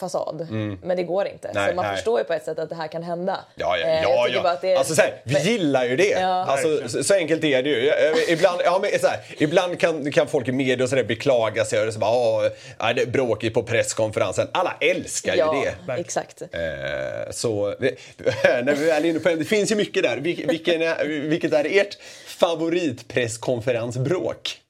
fasad. 0.00 0.46
Men 0.82 0.96
det 0.96 1.02
går 1.02 1.26
inte. 1.26 1.50
Nej, 1.54 1.68
så 1.70 1.74
man 1.76 1.84
nej. 1.84 1.94
förstår 1.96 2.18
ju 2.18 2.24
på 2.24 2.32
ett 2.32 2.44
sätt 2.44 2.58
att 2.58 2.68
det 2.68 2.74
här 2.74 2.88
kan 2.88 3.02
hända. 3.02 3.40
Ja, 3.54 3.76
ja, 3.78 3.86
Eh, 3.86 4.02
ja. 4.02 4.28
ja. 4.32 4.42
bara 4.42 4.52
att 4.52 4.60
det 4.60 4.72
är- 4.72 4.76
Alltså, 4.78 4.94
så 4.94 5.02
här, 5.02 5.20
vi 5.24 5.38
gillar 5.40 5.84
ju 5.84 5.96
det. 5.96 6.08
Ja. 6.10 6.26
Alltså, 6.44 6.88
så, 6.88 7.04
så 7.04 7.14
enkelt 7.14 7.44
är 7.44 7.62
det 7.62 7.68
ju. 7.70 7.88
Eh, 7.88 8.32
Ibland, 8.32 8.60
ja, 8.64 8.78
men, 8.82 9.00
så 9.00 9.06
här, 9.06 9.18
ibland 9.38 9.80
kan, 9.80 10.12
kan 10.12 10.26
folk 10.26 10.48
i 10.48 10.52
media 10.52 10.84
och 10.84 10.90
så 10.90 10.96
där 10.96 11.04
beklaga 11.04 11.64
sig 11.64 11.86
och 11.86 11.92
så 11.92 11.98
bara, 11.98 12.10
"Åh, 12.10 12.46
ja, 12.78 12.92
det 12.92 13.02
är 13.02 13.06
bråkigt 13.06 13.54
på 13.54 13.62
presskonferensen. 13.62 14.48
Alla 14.52 14.76
älskar 14.80 15.32
ju 15.32 15.38
Ja, 15.38 15.64
det. 15.86 15.92
exakt. 16.00 16.42
Eh, 16.42 16.48
så 17.30 17.66
när 18.64 18.74
vi 18.74 18.86
väl 18.86 19.04
är 19.04 19.08
inne 19.08 19.18
på 19.20 19.28
det, 19.28 19.44
finns 19.44 19.72
ju 19.72 19.76
mycket 19.76 20.02
där. 20.02 20.16
Vil- 20.16 20.48
Vilken 20.48 20.82
är, 20.82 21.04
vilket 21.28 21.52
är 21.52 21.64
ert 21.80 21.98
favoritpresskonferensbråk? 22.26 24.60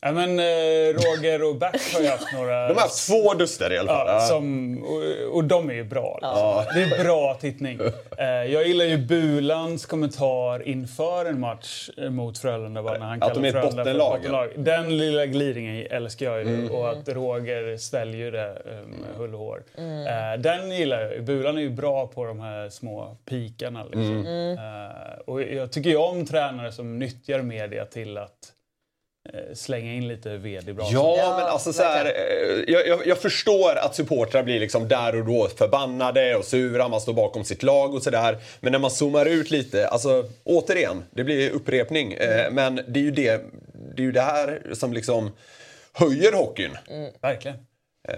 Ja, 0.00 0.12
men, 0.12 0.38
eh, 0.38 0.44
Roger 0.94 1.42
och 1.48 1.56
Bert 1.56 1.94
har 1.94 2.00
ju 2.00 2.08
haft 2.08 2.32
några... 2.32 2.68
De 2.68 2.74
har 2.74 2.80
haft 2.82 3.08
två 3.08 3.34
duster 3.34 3.72
i 3.72 3.78
alla 3.78 3.88
fall. 3.92 4.06
Ja, 4.06 4.12
Ja. 4.14 4.20
som, 4.20 4.78
och, 4.84 5.34
och 5.36 5.44
de 5.44 5.70
är 5.70 5.74
ju 5.74 5.84
bra. 5.84 6.18
Liksom. 6.22 6.64
Det 6.74 6.96
är 6.96 7.04
bra 7.04 7.34
tittning. 7.40 7.80
Eh, 8.18 8.26
jag 8.26 8.66
gillar 8.66 8.84
ju 8.84 8.98
Bulans 8.98 9.86
kommentar 9.86 10.68
inför 10.68 11.24
en 11.26 11.40
match 11.40 11.90
eh, 11.96 12.10
mot 12.10 12.38
Frölunda. 12.38 12.82
Bara 12.82 12.98
när 12.98 13.06
han 13.06 13.22
Att 13.22 13.34
de 13.34 13.44
är 13.44 13.56
ett 13.56 13.62
bottenlag, 13.76 14.16
bottenlag. 14.16 14.50
Den 14.56 14.98
lilla 14.98 15.26
glidningen 15.26 15.86
älskar 15.90 16.26
jag 16.26 16.44
ju. 16.44 16.54
Mm. 16.54 16.70
Och 16.70 16.90
att 16.90 17.08
Roger 17.08 17.76
sväljer 17.76 18.32
det 18.32 18.62
med 18.86 19.16
hull 19.16 19.34
och 19.34 19.40
hår. 19.40 19.62
Eh, 19.78 20.40
den 20.40 20.70
gillar 20.70 21.00
jag 21.00 21.12
ju. 21.12 21.20
Bulan 21.20 21.56
är 21.58 21.62
ju 21.62 21.70
bra 21.70 22.06
på 22.06 22.24
de 22.24 22.40
här 22.40 22.68
små 22.68 23.16
pikarna. 23.28 23.84
Liksom. 23.84 24.26
Mm. 24.26 24.58
Eh, 24.58 25.18
och 25.26 25.42
jag 25.42 25.72
tycker 25.72 25.90
ju 25.90 25.96
om 25.96 26.26
tränare 26.26 26.72
som 26.72 26.98
nyttjar 26.98 27.42
media 27.42 27.84
till 27.84 28.18
att 28.18 28.52
slänga 29.54 29.92
in 29.92 30.08
lite 30.08 30.36
ved 30.36 30.68
i 30.68 30.72
brasan. 30.72 30.94
Ja, 30.94 31.16
Ja, 31.18 31.36
men 31.36 31.46
alltså 31.46 31.72
så 31.72 31.82
här, 31.82 32.04
eh, 32.04 32.72
jag, 32.72 32.86
jag, 32.88 33.06
jag 33.06 33.18
förstår 33.18 33.76
att 33.76 33.94
supportrar 33.94 34.42
blir 34.42 34.60
liksom 34.60 34.88
där 34.88 35.16
och 35.20 35.24
då 35.26 35.48
förbannade 35.48 36.36
och 36.36 36.44
sura, 36.44 36.88
man 36.88 37.00
står 37.00 37.12
bakom 37.12 37.44
sitt 37.44 37.62
lag 37.62 37.94
och 37.94 38.02
sådär. 38.02 38.38
Men 38.60 38.72
när 38.72 38.78
man 38.78 38.90
zoomar 38.90 39.26
ut 39.26 39.50
lite, 39.50 39.88
alltså 39.88 40.24
återigen, 40.44 41.04
det 41.10 41.24
blir 41.24 41.50
upprepning. 41.50 42.12
Eh, 42.12 42.50
men 42.50 42.74
det 42.88 43.00
är 43.00 43.04
ju 43.04 43.10
det, 43.10 43.42
det 43.94 44.02
är 44.02 44.06
ju 44.06 44.12
det 44.12 44.20
här 44.20 44.62
som 44.72 44.92
liksom 44.92 45.30
höjer 45.92 46.32
hockeyn. 46.32 46.76
Verkligen. 47.20 47.56
Eh, 48.08 48.14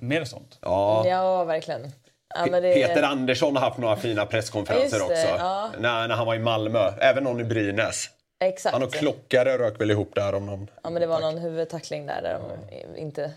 Mer 0.00 0.24
sånt. 0.24 0.58
ja. 0.60 1.04
Ja, 1.08 1.44
verkligen. 1.44 1.92
Ja, 2.34 2.46
men 2.50 2.62
det... 2.62 2.74
Peter 2.74 3.02
Andersson 3.02 3.56
har 3.56 3.62
haft 3.62 3.78
några 3.78 3.96
fina 3.96 4.26
presskonferenser 4.26 5.02
också. 5.02 5.28
ja. 5.38 5.70
När, 5.78 6.08
när 6.08 6.14
han 6.14 6.26
var 6.26 6.34
i 6.34 6.38
Malmö. 6.38 6.92
Även 7.00 7.24
någon 7.24 7.40
i 7.40 7.44
Brynäs. 7.44 8.08
Exakt. 8.42 8.72
Han 8.72 8.82
och 8.82 8.92
Klockare 8.92 9.58
rök 9.58 9.80
väl 9.80 9.90
ihop 9.90 10.14
där 10.14 10.34
om 10.34 10.46
någon... 10.46 10.70
Ja, 10.82 10.90
men 10.90 11.00
det 11.00 11.06
var 11.06 11.20
någon 11.20 11.38
huvudtackling 11.38 12.06
där, 12.06 12.22
där 12.22 12.38
de 12.38 13.00
inte 13.00 13.32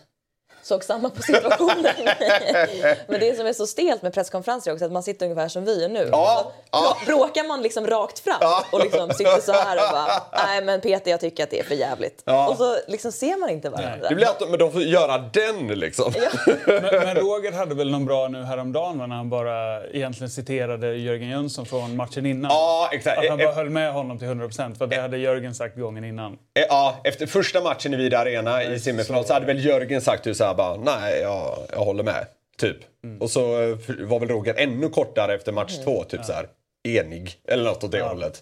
såg 0.65 0.83
samma 0.83 1.09
på 1.09 1.21
situationen. 1.21 1.93
men 3.07 3.19
det 3.19 3.37
som 3.37 3.47
är 3.47 3.53
så 3.53 3.67
stelt 3.67 4.01
med 4.01 4.13
presskonferenser 4.13 4.71
är 4.71 4.73
också 4.75 4.85
att 4.85 4.91
man 4.91 5.03
sitter 5.03 5.25
ungefär 5.25 5.47
som 5.47 5.65
vi 5.65 5.81
gör 5.81 5.89
nu. 5.89 6.09
Ja, 6.11 6.51
ja. 6.71 6.97
Brå- 7.05 7.17
Bråkar 7.17 7.47
man 7.47 7.61
liksom 7.61 7.87
rakt 7.87 8.19
fram 8.19 8.35
och 8.71 8.79
liksom 8.83 9.09
sitter 9.13 9.41
så 9.41 9.51
här 9.51 9.75
och 9.77 9.91
bara 9.91 10.21
nej 10.45 10.63
men 10.63 10.81
Peter 10.81 11.11
jag 11.11 11.19
tycker 11.19 11.43
att 11.43 11.49
det 11.49 11.59
är 11.59 11.63
för 11.63 11.75
jävligt. 11.75 12.21
Ja. 12.25 12.47
Och 12.49 12.57
så 12.57 12.77
liksom 12.87 13.11
ser 13.11 13.39
man 13.39 13.49
inte 13.49 13.69
varandra. 13.69 14.09
Det 14.09 14.15
blir 14.15 14.25
att 14.27 14.39
de, 14.39 14.49
men 14.49 14.59
de 14.59 14.71
får 14.71 14.81
göra 14.81 15.17
den 15.17 15.67
liksom. 15.67 16.13
Men, 16.67 16.81
men 16.83 17.15
Roger 17.15 17.51
hade 17.51 17.75
väl 17.75 17.91
någon 17.91 18.05
bra 18.05 18.27
nu 18.27 18.43
häromdagen 18.43 18.97
när 18.97 19.07
han 19.07 19.29
bara 19.29 19.85
egentligen 19.87 20.29
citerade 20.29 20.95
Jörgen 20.95 21.29
Jönsson 21.29 21.65
från 21.65 21.95
matchen 21.95 22.25
innan. 22.25 22.51
Ja, 22.51 22.89
exakt. 22.91 23.17
Att 23.17 23.29
han 23.29 23.39
E- 23.39 23.43
bara 23.45 23.53
höll 23.55 23.69
med 23.69 23.93
honom 23.93 24.19
till 24.19 24.27
100% 24.27 24.77
för 24.77 24.87
det 24.87 24.95
hade 25.01 25.17
Jörgen 25.17 25.55
sagt 25.55 25.77
gången 25.77 26.03
innan. 26.03 26.37
Eh, 26.59 26.65
Ja, 26.69 27.01
efter 27.03 27.25
första 27.25 27.61
matchen 27.61 27.93
i 27.93 27.97
Vida 27.97 28.19
Arena 28.19 28.63
i 28.63 28.79
semifinal 28.79 29.25
så 29.25 29.33
hade 29.33 29.45
väl 29.45 29.65
Jörgen 29.65 30.01
sagt 30.01 30.25
ju 30.27 30.33
så 30.33 30.43
här 30.43 30.53
bara, 30.53 30.77
nej, 30.77 31.19
jag, 31.21 31.57
jag 31.71 31.79
håller 31.79 32.03
med. 32.03 32.25
Typ. 32.57 32.77
Och 33.19 33.29
så 33.29 33.61
eh, 33.61 33.77
var 33.99 34.19
väl 34.19 34.29
Roger 34.29 34.55
ännu 34.57 34.89
kortare 34.89 35.35
efter 35.35 35.51
match 35.51 35.77
två, 35.83 36.03
typ 36.03 36.25
så 36.25 36.33
här 36.33 36.47
enig. 36.83 37.35
Eller 37.47 37.63
något 37.63 37.83
åt 37.83 37.91
det 37.91 38.01
hållet. 38.01 38.41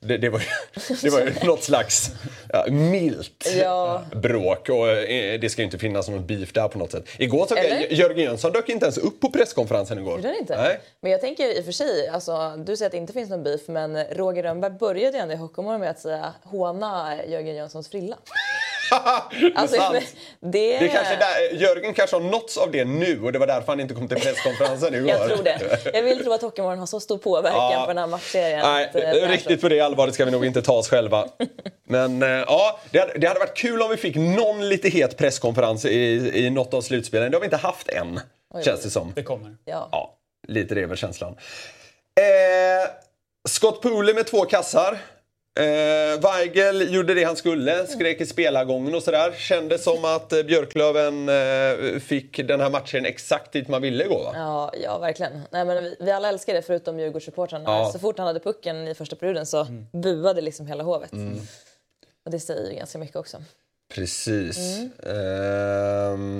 Det, 0.00 0.16
det, 0.18 0.28
var 0.28 0.42
det 1.02 1.10
var 1.10 1.20
ju 1.20 1.32
något 1.46 1.62
slags 1.62 2.10
ja, 2.52 2.66
milt 2.68 3.48
Ja. 3.56 4.02
bråk 4.12 4.68
och 4.68 4.88
eh, 4.88 5.40
det 5.40 5.50
ska 5.50 5.62
ju 5.62 5.64
inte 5.66 5.78
finnas 5.78 6.08
någon 6.08 6.26
beef 6.26 6.52
där 6.52 6.68
på 6.68 6.78
något 6.78 6.92
sätt. 6.92 7.04
Igår 7.18 7.58
Eller? 7.58 7.92
Jörgen 7.92 8.18
Jönsson 8.24 8.52
dök 8.52 8.68
inte 8.68 8.86
ens 8.86 8.98
upp 8.98 9.20
på 9.20 9.30
presskonferensen 9.30 9.98
igår. 9.98 10.16
Gjorde 10.16 10.38
inte? 10.38 10.56
Nej. 10.56 10.80
Men 11.00 11.12
jag 11.12 11.20
tänker 11.20 11.58
i 11.58 11.60
och 11.60 11.64
för 11.64 11.72
sig, 11.72 12.08
alltså, 12.08 12.56
du 12.56 12.76
säger 12.76 12.86
att 12.86 12.92
det 12.92 12.98
inte 12.98 13.12
finns 13.12 13.30
någon 13.30 13.42
beef, 13.42 13.60
men 13.66 14.04
Roger 14.04 14.42
Rönnberg 14.42 14.72
började 14.72 15.16
ju 15.16 15.22
ändå 15.22 15.34
i 15.34 15.36
Hockeymorgon 15.36 15.80
med 15.80 15.90
att 15.90 16.00
säga 16.00 16.34
håna 16.42 17.16
Jörgen 17.28 17.56
Jönssons 17.56 17.88
frilla. 17.88 18.16
Alltså, 19.54 19.76
sant. 19.76 19.96
det, 20.40 20.48
Det 20.50 20.76
är 20.76 20.88
kanske 20.88 21.16
där, 21.16 21.54
Jörgen 21.60 21.94
kanske 21.94 22.16
har 22.16 22.20
nåtts 22.20 22.56
av 22.56 22.70
det 22.70 22.84
nu 22.84 23.22
och 23.24 23.32
det 23.32 23.38
var 23.38 23.46
därför 23.46 23.66
han 23.66 23.80
inte 23.80 23.94
kom 23.94 24.08
till 24.08 24.20
presskonferensen 24.20 24.94
igår. 24.94 25.08
Jag 25.10 25.28
tror 25.28 25.42
det. 25.42 25.60
Jag 25.94 26.02
vill 26.02 26.22
tro 26.24 26.32
att 26.32 26.42
Hockeymorgon 26.42 26.78
har 26.78 26.86
så 26.86 27.00
stor 27.00 27.18
påverkan 27.18 27.72
Ja. 27.72 27.82
på 27.82 27.88
den 27.88 27.98
här 27.98 28.06
matchserien. 28.06 28.60
Nej, 28.62 28.84
att, 28.84 28.94
eh, 28.96 29.28
riktigt 29.28 29.60
på 29.60 29.68
det 29.68 29.80
allvaret 29.80 30.14
ska 30.14 30.24
vi 30.24 30.30
nog 30.30 30.46
inte 30.46 30.62
ta 30.62 30.72
oss 30.72 30.88
själva. 30.88 31.28
Men 31.88 32.22
eh, 32.22 32.28
ja, 32.28 32.80
det 32.90 32.98
hade, 32.98 33.18
det 33.18 33.26
hade 33.26 33.40
varit 33.40 33.56
kul 33.56 33.82
om 33.82 33.90
vi 33.90 33.96
fick 33.96 34.16
någon 34.16 34.68
lite 34.68 34.88
het 34.88 35.16
presskonferens 35.16 35.84
i, 35.84 36.30
i 36.34 36.50
något 36.50 36.74
av 36.74 36.80
slutspelen. 36.80 37.30
Det 37.30 37.36
har 37.36 37.40
vi 37.40 37.46
inte 37.46 37.56
haft 37.56 37.88
än, 37.88 38.20
känns 38.64 38.82
det 38.82 38.90
som. 38.90 39.12
Det 39.16 39.22
kommer. 39.22 39.56
Ja. 39.64 39.88
Ja, 39.92 40.14
lite 40.48 40.74
det 40.74 40.82
är 40.82 40.86
väl 40.86 40.96
känslan. 40.96 41.36
Eh, 42.20 42.90
Scott 43.48 43.82
Pooley 43.82 44.14
med 44.14 44.26
två 44.26 44.44
kassar. 44.44 44.98
Eh, 45.58 46.20
Weigel 46.20 46.94
gjorde 46.94 47.14
det 47.14 47.24
han 47.24 47.36
skulle, 47.36 47.86
skrek 47.86 48.20
i 48.20 48.26
spelargången 48.26 48.94
och 48.94 49.02
sådär. 49.02 49.32
Kändes 49.32 49.84
som 49.84 50.04
att 50.04 50.32
eh, 50.32 50.42
Björklöven 50.42 51.28
eh, 51.28 51.98
fick 52.00 52.36
den 52.48 52.60
här 52.60 52.70
matchen 52.70 53.04
exakt 53.04 53.52
dit 53.52 53.68
man 53.68 53.82
ville 53.82 54.04
gå 54.04 54.18
va? 54.18 54.32
Ja, 54.34 54.72
ja, 54.82 54.98
verkligen. 54.98 55.42
Nej, 55.50 55.64
men 55.64 55.84
vi, 55.84 55.96
vi 56.00 56.10
alla 56.10 56.28
älskar 56.28 56.54
det 56.54 56.62
förutom 56.62 57.00
Djurgårdssupportrarna. 57.00 57.64
Ja. 57.64 57.90
Så 57.92 57.98
fort 57.98 58.18
han 58.18 58.26
hade 58.26 58.40
pucken 58.40 58.88
i 58.88 58.94
första 58.94 59.16
perioden 59.16 59.46
så 59.46 59.66
buade 59.92 60.40
liksom 60.40 60.66
hela 60.66 60.84
hovet. 60.84 61.12
Och 62.24 62.30
det 62.30 62.40
säger 62.40 62.70
ju 62.70 62.76
ganska 62.76 62.98
mycket 62.98 63.16
också. 63.16 63.36
Precis. 63.94 64.58
Ehm, 65.06 66.38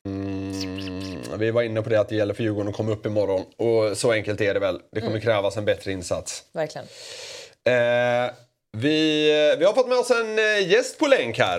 vi 1.38 1.50
var 1.50 1.62
inne 1.62 1.82
på 1.82 1.88
det 1.88 2.00
att 2.00 2.08
det 2.08 2.16
gäller 2.16 2.34
för 2.34 2.42
Djurgården 2.42 2.68
att 2.68 2.76
komma 2.76 2.92
upp 2.92 3.06
imorgon. 3.06 3.44
Och 3.56 3.96
så 3.96 4.12
enkelt 4.12 4.40
är 4.40 4.54
det 4.54 4.60
väl. 4.60 4.80
Det 4.92 5.00
kommer 5.00 5.20
krävas 5.20 5.56
en 5.56 5.64
bättre 5.64 5.92
insats. 5.92 6.44
Verkligen. 6.52 6.86
Eh, 7.64 8.30
vi, 8.80 9.30
eh, 9.52 9.58
vi 9.58 9.64
har 9.64 9.72
fått 9.72 9.88
med 9.88 9.98
oss 9.98 10.10
en 10.10 10.38
eh, 10.38 10.68
gäst 10.68 10.98
på 10.98 11.06
länk 11.06 11.38
här. 11.38 11.58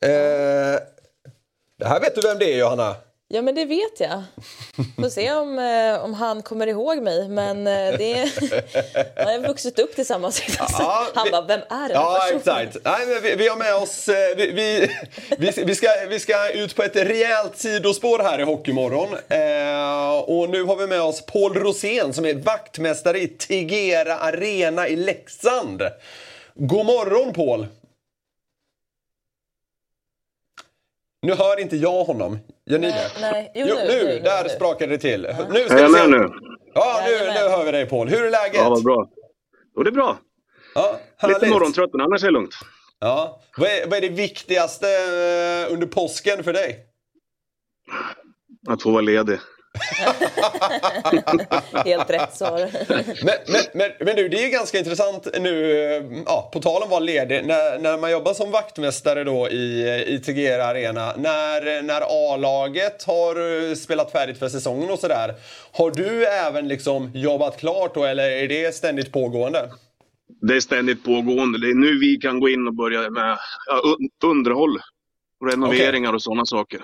Eh, 0.00 0.80
det 1.78 1.86
här 1.86 2.00
vet 2.00 2.14
du 2.14 2.20
vem 2.20 2.38
det 2.38 2.54
är 2.54 2.58
Johanna? 2.58 2.96
Ja, 3.30 3.42
men 3.42 3.54
det 3.54 3.64
vet 3.64 4.00
jag. 4.00 4.22
Får 4.96 5.08
se 5.08 5.32
om, 5.32 5.58
eh, 5.58 6.04
om 6.04 6.14
han 6.14 6.42
kommer 6.42 6.66
ihåg 6.66 7.02
mig. 7.02 7.28
Men 7.28 7.66
eh, 7.66 7.98
det 7.98 8.32
han 9.16 9.26
har 9.42 9.48
vuxit 9.48 9.78
upp 9.78 9.94
tillsammans. 9.94 10.42
Ja, 10.58 11.06
han 11.14 11.24
vi- 11.24 11.30
bara, 11.30 11.42
vem 11.46 11.60
är 11.70 11.88
den 11.88 11.90
Ja, 11.90 12.28
exakt. 12.32 12.76
Nej, 12.84 13.06
men 13.06 13.22
vi, 13.22 13.34
vi 13.34 13.48
har 13.48 13.56
med 13.56 13.74
oss... 13.74 14.08
eh, 14.08 14.36
Vi, 14.36 14.50
vi, 14.52 14.90
vi, 15.38 15.64
vi, 15.64 15.74
ska, 15.74 15.88
vi 16.08 16.20
ska 16.20 16.50
ut 16.52 16.76
på 16.76 16.82
ett 16.82 16.96
rejält 16.96 17.58
sidospår 17.58 18.18
här 18.18 18.38
i 18.40 18.42
Hockeymorgon. 18.42 19.08
Eh, 19.28 20.18
och 20.18 20.50
nu 20.50 20.62
har 20.62 20.76
vi 20.76 20.86
med 20.86 21.02
oss 21.02 21.26
Paul 21.26 21.54
Rosén 21.54 22.14
som 22.14 22.24
är 22.24 22.34
vaktmästare 22.34 23.18
i 23.20 23.28
Tegera 23.28 24.18
Arena 24.18 24.88
i 24.88 24.96
Leksand. 24.96 25.82
God 26.54 26.86
morgon 26.86 27.32
Paul! 27.32 27.66
Nu 31.22 31.34
hör 31.34 31.60
inte 31.60 31.76
jag 31.76 32.04
honom. 32.04 32.38
Gör 32.68 32.78
ni 32.78 32.88
Nej, 32.88 33.06
det? 33.14 33.20
nej. 33.20 33.52
Jo, 33.54 33.66
Jo, 33.68 33.74
nu, 33.76 33.82
nu, 33.86 34.04
nu, 34.04 34.14
nu, 34.14 34.18
där 34.20 34.42
nu. 34.44 34.48
sprakade 34.50 34.92
det 34.92 34.98
till. 34.98 35.20
Nu 35.50 35.64
ska 35.64 35.74
Är 35.74 35.78
jag 35.82 35.88
vi 35.88 35.94
se. 35.94 36.06
med 36.06 36.10
nu? 36.20 36.28
Ja, 36.74 37.00
nu, 37.06 37.10
nu 37.26 37.48
hör 37.48 37.64
vi 37.64 37.70
dig 37.72 37.86
Paul. 37.86 38.08
Hur 38.08 38.24
är 38.24 38.30
läget? 38.30 38.54
Ja, 38.54 38.70
vad 38.70 38.84
bra. 38.84 39.08
Jo, 39.76 39.82
det 39.82 39.90
är 39.90 39.92
bra. 39.92 40.18
Ja, 40.74 41.00
Lite 41.22 41.34
härligt. 41.38 41.50
morgontrött, 41.52 41.90
men 41.92 42.00
annars 42.00 42.22
är 42.22 42.26
det 42.26 42.32
lugnt. 42.32 42.54
Ja. 43.00 43.40
Vad 43.56 43.68
är, 43.68 43.86
vad 43.86 43.96
är 43.96 44.00
det 44.00 44.08
viktigaste 44.08 44.86
eh, 44.88 45.72
under 45.72 45.86
påsken 45.86 46.44
för 46.44 46.52
dig? 46.52 46.76
Att 48.68 48.82
få 48.82 48.90
vara 48.90 49.00
ledig. 49.00 49.38
Helt 51.84 52.10
rätt 52.10 52.36
svar. 52.36 52.70
Men, 53.24 53.34
men, 53.46 53.62
men, 53.74 53.90
men 54.00 54.16
du, 54.16 54.28
det 54.28 54.36
är 54.38 54.44
ju 54.44 54.50
ganska 54.50 54.78
intressant 54.78 55.28
nu, 55.40 55.72
eh, 55.72 56.02
ja, 56.26 56.50
på 56.52 56.60
tal 56.60 56.76
om 56.76 56.82
att 56.82 56.90
vara 56.90 57.00
ledig, 57.00 57.46
när, 57.46 57.78
när 57.78 57.98
man 57.98 58.10
jobbar 58.10 58.34
som 58.34 58.50
vaktmästare 58.50 59.24
då 59.24 59.48
i, 59.48 60.04
i 60.08 60.18
Tegera 60.18 60.64
Arena, 60.64 61.12
när, 61.16 61.82
när 61.82 62.00
A-laget 62.32 63.04
har 63.04 63.68
eh, 63.68 63.74
spelat 63.74 64.12
färdigt 64.12 64.38
för 64.38 64.48
säsongen 64.48 64.90
och 64.90 64.98
sådär, 64.98 65.34
har 65.72 65.90
du 65.90 66.26
även 66.26 66.68
liksom 66.68 67.10
jobbat 67.14 67.60
klart 67.60 67.94
då, 67.94 68.04
eller 68.04 68.30
är 68.30 68.48
det 68.48 68.74
ständigt 68.74 69.12
pågående? 69.12 69.70
Det 70.42 70.56
är 70.56 70.60
ständigt 70.60 71.04
pågående. 71.04 71.58
Det 71.58 71.66
är 71.70 71.74
nu 71.74 71.98
vi 71.98 72.16
kan 72.16 72.40
gå 72.40 72.48
in 72.48 72.66
och 72.66 72.74
börja 72.74 73.10
med 73.10 73.38
ja, 73.66 73.80
un- 73.84 74.30
underhåll. 74.30 74.78
Renoveringar 75.50 76.12
och 76.12 76.22
sådana 76.22 76.46
saker. 76.46 76.80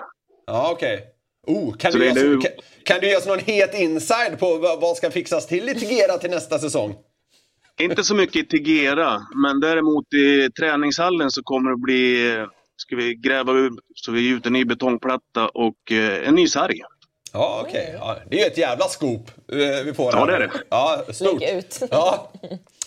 Ja, 0.47 0.69
okej. 0.71 1.14
Oh, 1.47 1.75
kan, 1.77 1.91
Så 1.91 1.97
du 1.97 2.05
ge 2.05 2.11
oss, 2.11 2.17
nu- 2.17 2.37
kan, 2.41 2.51
kan 2.83 2.99
du 2.99 3.07
ge 3.07 3.15
oss 3.17 3.25
någon 3.25 3.39
het 3.39 3.73
inside 3.73 4.39
på 4.39 4.57
vad, 4.57 4.81
vad 4.81 4.97
ska 4.97 5.11
fixas 5.11 5.47
till 5.47 5.69
i 5.69 5.75
Tegera 5.79 6.17
till 6.17 6.29
nästa 6.29 6.59
säsong? 6.59 6.95
Inte 7.79 8.03
så 8.03 8.15
mycket 8.15 8.35
i 8.35 8.43
Tegera, 8.57 9.21
men 9.43 9.59
däremot 9.59 10.13
i 10.13 10.51
träningshallen 10.51 11.31
så 11.31 11.43
kommer 11.43 11.71
det 11.71 11.77
bli... 11.77 12.45
Ska 12.77 12.95
vi 12.95 13.15
gräva 13.15 13.51
upp 13.53 13.73
så 13.95 14.11
vi 14.11 14.29
ut 14.29 14.45
en 14.45 14.53
ny 14.53 14.65
betongplatta 14.65 15.47
och 15.47 15.91
eh, 15.91 16.27
en 16.27 16.35
ny 16.35 16.47
sarg. 16.47 16.79
Ja, 17.33 17.63
okej. 17.67 17.95
Ja, 17.99 18.17
det 18.29 18.35
är 18.35 18.39
ju 18.39 18.45
ett 18.51 18.57
jävla 18.57 18.85
scoop 18.87 19.31
eh, 19.51 19.57
vi 19.85 19.93
får 19.93 20.11
Ja, 20.13 20.19
här. 20.19 20.27
det 20.27 20.33
är 20.33 20.39
det. 20.39 20.51
Ja, 20.69 21.03
stort. 21.13 21.41
Lägg 21.41 21.57
ut. 21.57 21.81
Ja. 21.91 22.31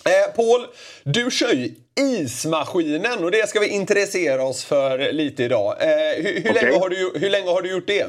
Eh, 0.05 0.35
Paul, 0.35 0.65
du 1.03 1.31
kör 1.31 1.53
ju 1.53 1.71
ismaskinen 1.99 3.23
och 3.23 3.31
det 3.31 3.49
ska 3.49 3.59
vi 3.59 3.67
intressera 3.67 4.43
oss 4.43 4.63
för 4.65 5.11
lite 5.13 5.43
idag. 5.43 5.75
Eh, 5.81 5.87
hur, 6.23 6.33
hur, 6.33 6.49
Okej. 6.51 6.53
länge 6.63 6.79
har 6.79 6.89
du, 6.89 7.11
hur 7.15 7.29
länge 7.29 7.49
har 7.49 7.61
du 7.61 7.71
gjort 7.71 7.87
det? 7.87 8.07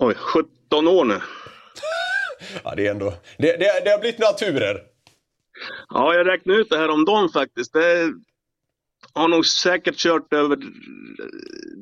Oj, 0.00 0.14
17 0.14 0.88
år 0.88 1.04
nu. 1.04 1.20
Ja, 2.64 2.74
det, 2.74 2.86
är 2.86 2.90
ändå, 2.90 3.14
det, 3.38 3.56
det, 3.56 3.80
det 3.84 3.90
har 3.90 3.98
blivit 3.98 4.18
några 4.18 4.32
turer. 4.32 4.82
Ja, 5.88 6.14
jag 6.14 6.26
räknade 6.26 6.60
ut 6.60 6.70
det 6.70 6.78
här 6.78 6.88
om 6.88 7.04
dagen 7.04 7.28
faktiskt. 7.28 7.72
Det 7.72 8.12
har 9.12 9.28
nog 9.28 9.46
säkert 9.46 9.96
kört 9.96 10.32
över 10.32 10.58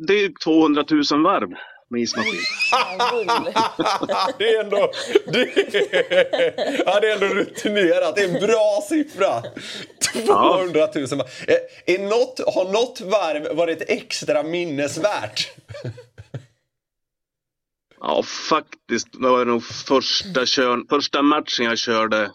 drygt 0.07 0.43
200 0.43 0.85
000 0.91 1.23
varv 1.23 1.49
med 1.89 2.01
ismaskin. 2.01 2.33
Det 4.39 4.55
är 4.55 4.65
ändå, 4.65 4.91
det, 5.33 5.49
ja, 6.87 7.01
det 7.01 7.11
är 7.11 7.13
ändå 7.13 7.27
rutinerat. 7.27 8.17
Det 8.17 8.23
är 8.23 8.35
en 8.35 8.47
bra 8.47 8.85
siffra. 8.89 9.43
200 10.27 10.89
000. 10.95 11.05
Eh, 11.05 11.95
Är 11.95 11.99
något, 11.99 12.55
har 12.55 12.73
något 12.73 13.01
varv 13.01 13.57
varit 13.57 13.83
extra 13.89 14.43
minnesvärt? 14.43 15.49
Ja, 18.09 18.23
faktiskt 18.23 19.09
var 19.13 19.39
det 19.39 19.45
nog 19.45 19.65
första, 19.65 20.47
kör, 20.47 20.83
första 20.89 21.23
matchen 21.23 21.65
jag 21.65 21.79
körde 21.79 22.31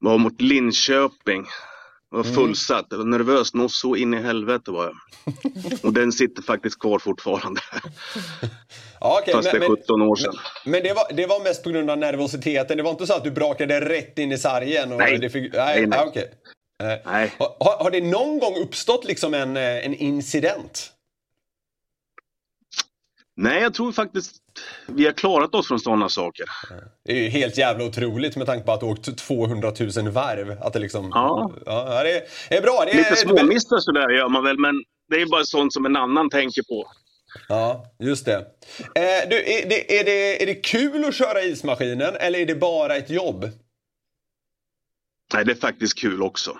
var 0.00 0.18
mot 0.18 0.40
Linköping. 0.40 1.42
Det 2.10 2.16
var 2.16 2.24
fullsatt. 2.24 2.86
Jag 2.90 2.98
var 2.98 3.04
nervös 3.04 3.54
nog 3.54 3.70
så 3.70 3.96
in 3.96 4.14
i 4.14 4.16
helvete 4.16 4.70
var 4.70 4.84
jag. 4.84 4.96
Och 5.82 5.92
den 5.92 6.12
sitter 6.12 6.42
faktiskt 6.42 6.78
kvar 6.78 6.98
fortfarande. 6.98 7.60
Ja, 9.02 9.18
okej, 9.22 9.34
Fast 9.34 9.50
det 9.50 9.56
är 9.56 9.76
17 9.76 10.02
år 10.02 10.16
sedan. 10.16 10.34
Men 10.64 10.82
det 10.82 10.92
var, 10.92 11.12
det 11.12 11.26
var 11.26 11.44
mest 11.44 11.64
på 11.64 11.70
grund 11.70 11.90
av 11.90 11.98
nervositeten. 11.98 12.76
Det 12.76 12.82
var 12.82 12.90
inte 12.90 13.06
så 13.06 13.14
att 13.14 13.24
du 13.24 13.30
brakade 13.30 13.80
rätt 13.80 14.18
in 14.18 14.32
i 14.32 14.38
sargen? 14.38 14.92
Och 14.92 14.98
Nej. 14.98 15.18
Det 15.18 15.30
fick, 15.30 15.52
Nej, 15.52 15.80
nej, 15.80 15.86
nej. 15.86 16.04
okej. 16.06 16.30
Eh, 16.82 17.12
Nej. 17.12 17.32
Har, 17.38 17.84
har 17.84 17.90
det 17.90 18.00
någon 18.00 18.38
gång 18.38 18.56
uppstått 18.56 19.04
liksom 19.04 19.34
en, 19.34 19.56
eh, 19.56 19.86
en 19.86 19.94
incident? 19.94 20.92
Nej, 23.42 23.62
jag 23.62 23.74
tror 23.74 23.92
faktiskt 23.92 24.36
vi 24.86 25.04
har 25.04 25.12
klarat 25.12 25.54
oss 25.54 25.68
från 25.68 25.80
sådana 25.80 26.08
saker. 26.08 26.46
Det 27.04 27.12
är 27.12 27.22
ju 27.22 27.28
helt 27.28 27.58
jävla 27.58 27.84
otroligt 27.84 28.36
med 28.36 28.46
tanke 28.46 28.66
på 28.66 28.72
att 28.72 28.80
du 28.80 28.86
åkt 28.86 29.18
200 29.18 29.72
000 29.96 30.08
varv. 30.08 30.62
Att 30.62 30.72
det 30.72 30.78
liksom... 30.78 31.10
Ja. 31.14 31.52
ja 31.66 32.02
det, 32.02 32.16
är, 32.16 32.22
det 32.48 32.56
är 32.56 32.62
bra. 32.62 32.82
Det 32.86 32.92
är, 32.92 32.96
Lite 32.96 33.16
småmissar 33.16 33.78
sådär 33.78 34.10
gör 34.10 34.28
man 34.28 34.44
väl, 34.44 34.58
men 34.58 34.74
det 35.08 35.22
är 35.22 35.26
bara 35.26 35.44
sånt 35.44 35.72
som 35.72 35.86
en 35.86 35.96
annan 35.96 36.30
tänker 36.30 36.62
på. 36.62 36.86
Ja, 37.48 37.94
just 37.98 38.24
det. 38.24 38.36
Eh, 38.94 39.28
du, 39.30 39.36
är, 39.36 39.68
det, 39.68 40.00
är, 40.00 40.04
det. 40.04 40.42
Är 40.42 40.46
det 40.46 40.54
kul 40.54 41.04
att 41.04 41.14
köra 41.14 41.42
ismaskinen 41.42 42.16
eller 42.20 42.38
är 42.38 42.46
det 42.46 42.54
bara 42.54 42.96
ett 42.96 43.10
jobb? 43.10 43.50
Nej, 45.34 45.44
det 45.44 45.52
är 45.52 45.56
faktiskt 45.56 45.98
kul 45.98 46.22
också. 46.22 46.56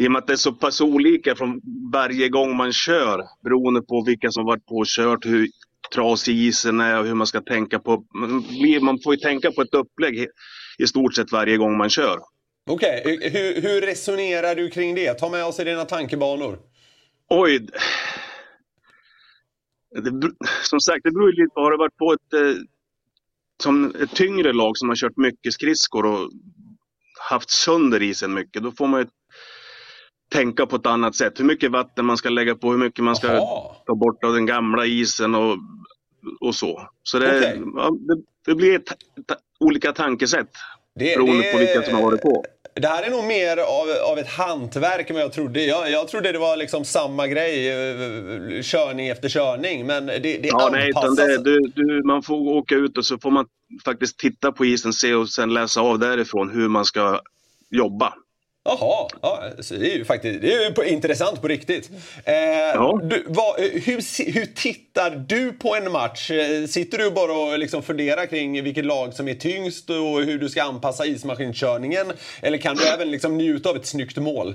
I 0.00 0.06
och 0.06 0.12
med 0.12 0.18
att 0.18 0.26
det 0.26 0.32
är 0.32 0.36
så 0.36 0.52
pass 0.52 0.80
olika 0.80 1.36
från 1.36 1.60
varje 1.92 2.28
gång 2.28 2.56
man 2.56 2.72
kör 2.72 3.24
beroende 3.44 3.82
på 3.82 4.04
vilka 4.06 4.30
som 4.30 4.44
varit 4.44 4.66
på 4.66 4.74
och 4.74 4.86
kört, 4.86 5.26
hur 5.26 5.48
trasig 5.94 6.38
isen 6.38 6.80
är 6.80 6.98
och 6.98 7.06
hur 7.06 7.14
man 7.14 7.26
ska 7.26 7.40
tänka 7.40 7.78
på. 7.78 8.04
Man 8.80 8.98
får 9.04 9.14
ju 9.14 9.20
tänka 9.20 9.52
på 9.52 9.62
ett 9.62 9.74
upplägg 9.74 10.26
i 10.78 10.86
stort 10.86 11.14
sett 11.14 11.32
varje 11.32 11.56
gång 11.56 11.76
man 11.76 11.90
kör. 11.90 12.18
Okej, 12.70 13.00
okay. 13.00 13.30
hur, 13.30 13.62
hur 13.62 13.80
resonerar 13.80 14.54
du 14.54 14.70
kring 14.70 14.94
det? 14.94 15.14
Ta 15.14 15.28
med 15.28 15.44
oss 15.44 15.60
i 15.60 15.64
dina 15.64 15.84
tankebanor. 15.84 16.58
Oj. 17.28 17.58
Det, 19.90 20.30
som 20.62 20.80
sagt, 20.80 21.00
det 21.04 21.10
beror 21.10 21.30
ju 21.30 21.42
lite 21.42 21.54
på. 21.54 21.60
Har 21.60 21.70
det 21.70 21.76
varit 21.76 21.96
på 21.96 22.12
ett, 22.12 22.32
eh, 22.32 22.62
som 23.62 23.94
ett 24.02 24.14
tyngre 24.14 24.52
lag 24.52 24.78
som 24.78 24.88
har 24.88 24.96
kört 24.96 25.16
mycket 25.16 25.52
skridskor 25.52 26.06
och 26.06 26.30
haft 27.30 27.50
sönder 27.50 28.02
isen 28.02 28.34
mycket, 28.34 28.62
då 28.62 28.72
får 28.72 28.86
man 28.86 29.00
ju 29.00 29.06
tänka 30.30 30.66
på 30.66 30.76
ett 30.76 30.86
annat 30.86 31.14
sätt. 31.14 31.40
Hur 31.40 31.44
mycket 31.44 31.70
vatten 31.70 32.04
man 32.04 32.16
ska 32.16 32.28
lägga 32.28 32.54
på, 32.54 32.70
hur 32.70 32.78
mycket 32.78 33.04
man 33.04 33.16
ska 33.16 33.28
Aha. 33.28 33.82
ta 33.86 33.94
bort 33.94 34.24
av 34.24 34.32
den 34.32 34.46
gamla 34.46 34.86
isen 34.86 35.34
och, 35.34 35.56
och 36.40 36.54
så. 36.54 36.88
Så 37.02 37.18
det, 37.18 37.38
okay. 37.38 37.58
ja, 37.76 37.90
det, 38.00 38.22
det 38.46 38.54
blir 38.54 38.76
ett, 38.76 38.90
ett, 38.90 39.38
olika 39.60 39.92
tankesätt 39.92 40.50
det, 40.94 41.16
beroende 41.16 41.42
det, 41.42 41.52
på 41.52 41.58
vilka 41.58 41.82
som 41.82 41.94
har 41.94 42.02
varit 42.02 42.22
på. 42.22 42.44
Det 42.74 42.88
här 42.88 43.02
är 43.02 43.10
nog 43.10 43.24
mer 43.24 43.56
av, 43.56 44.12
av 44.12 44.18
ett 44.18 44.28
hantverk 44.28 45.10
än 45.10 45.14
vad 45.14 45.24
jag 45.24 45.32
trodde. 45.32 45.64
Jag, 45.64 45.90
jag 45.90 46.08
trodde 46.08 46.32
det 46.32 46.38
var 46.38 46.56
liksom 46.56 46.84
samma 46.84 47.26
grej, 47.26 47.68
eh, 47.68 48.62
körning 48.62 49.08
efter 49.08 49.28
körning. 49.28 49.86
Men 49.86 50.06
det, 50.06 50.18
det 50.18 50.40
ja, 50.42 50.66
anpassas. 50.66 51.18
Nej, 51.18 51.28
det, 51.28 51.42
du, 51.42 51.72
du, 51.74 52.02
man 52.04 52.22
får 52.22 52.34
åka 52.34 52.74
ut 52.74 52.98
och 52.98 53.04
så 53.04 53.18
får 53.18 53.30
man 53.30 53.46
faktiskt 53.84 54.18
titta 54.18 54.52
på 54.52 54.64
isen, 54.64 54.92
se 54.92 55.14
och 55.14 55.28
sen 55.28 55.54
läsa 55.54 55.80
av 55.80 55.98
därifrån 55.98 56.50
hur 56.50 56.68
man 56.68 56.84
ska 56.84 57.20
jobba. 57.70 58.14
Jaha, 58.64 59.08
ja, 59.22 59.42
det 59.70 59.92
är 59.92 59.96
ju 59.96 60.04
faktiskt 60.04 60.40
det 60.40 60.54
är 60.54 60.68
ju 60.68 60.74
på, 60.74 60.84
intressant 60.84 61.40
på 61.40 61.48
riktigt. 61.48 61.90
Eh, 62.24 62.34
ja. 62.34 63.00
du, 63.02 63.24
vad, 63.26 63.60
hur, 63.60 64.32
hur 64.32 64.46
tittar 64.46 65.10
du 65.10 65.52
på 65.52 65.76
en 65.76 65.92
match? 65.92 66.30
Eh, 66.30 66.66
sitter 66.66 66.98
du 66.98 67.10
bara 67.10 67.32
och 67.32 67.58
liksom 67.58 67.82
funderar 67.82 68.26
kring 68.26 68.64
vilket 68.64 68.84
lag 68.84 69.14
som 69.14 69.28
är 69.28 69.34
tyngst 69.34 69.90
och 69.90 70.22
hur 70.22 70.38
du 70.38 70.48
ska 70.48 70.62
anpassa 70.62 71.06
ismaskinkörningen? 71.06 72.12
Eller 72.42 72.58
kan 72.58 72.76
du 72.76 72.86
även 72.86 73.10
liksom 73.10 73.38
njuta 73.38 73.70
av 73.70 73.76
ett 73.76 73.86
snyggt 73.86 74.16
mål? 74.16 74.54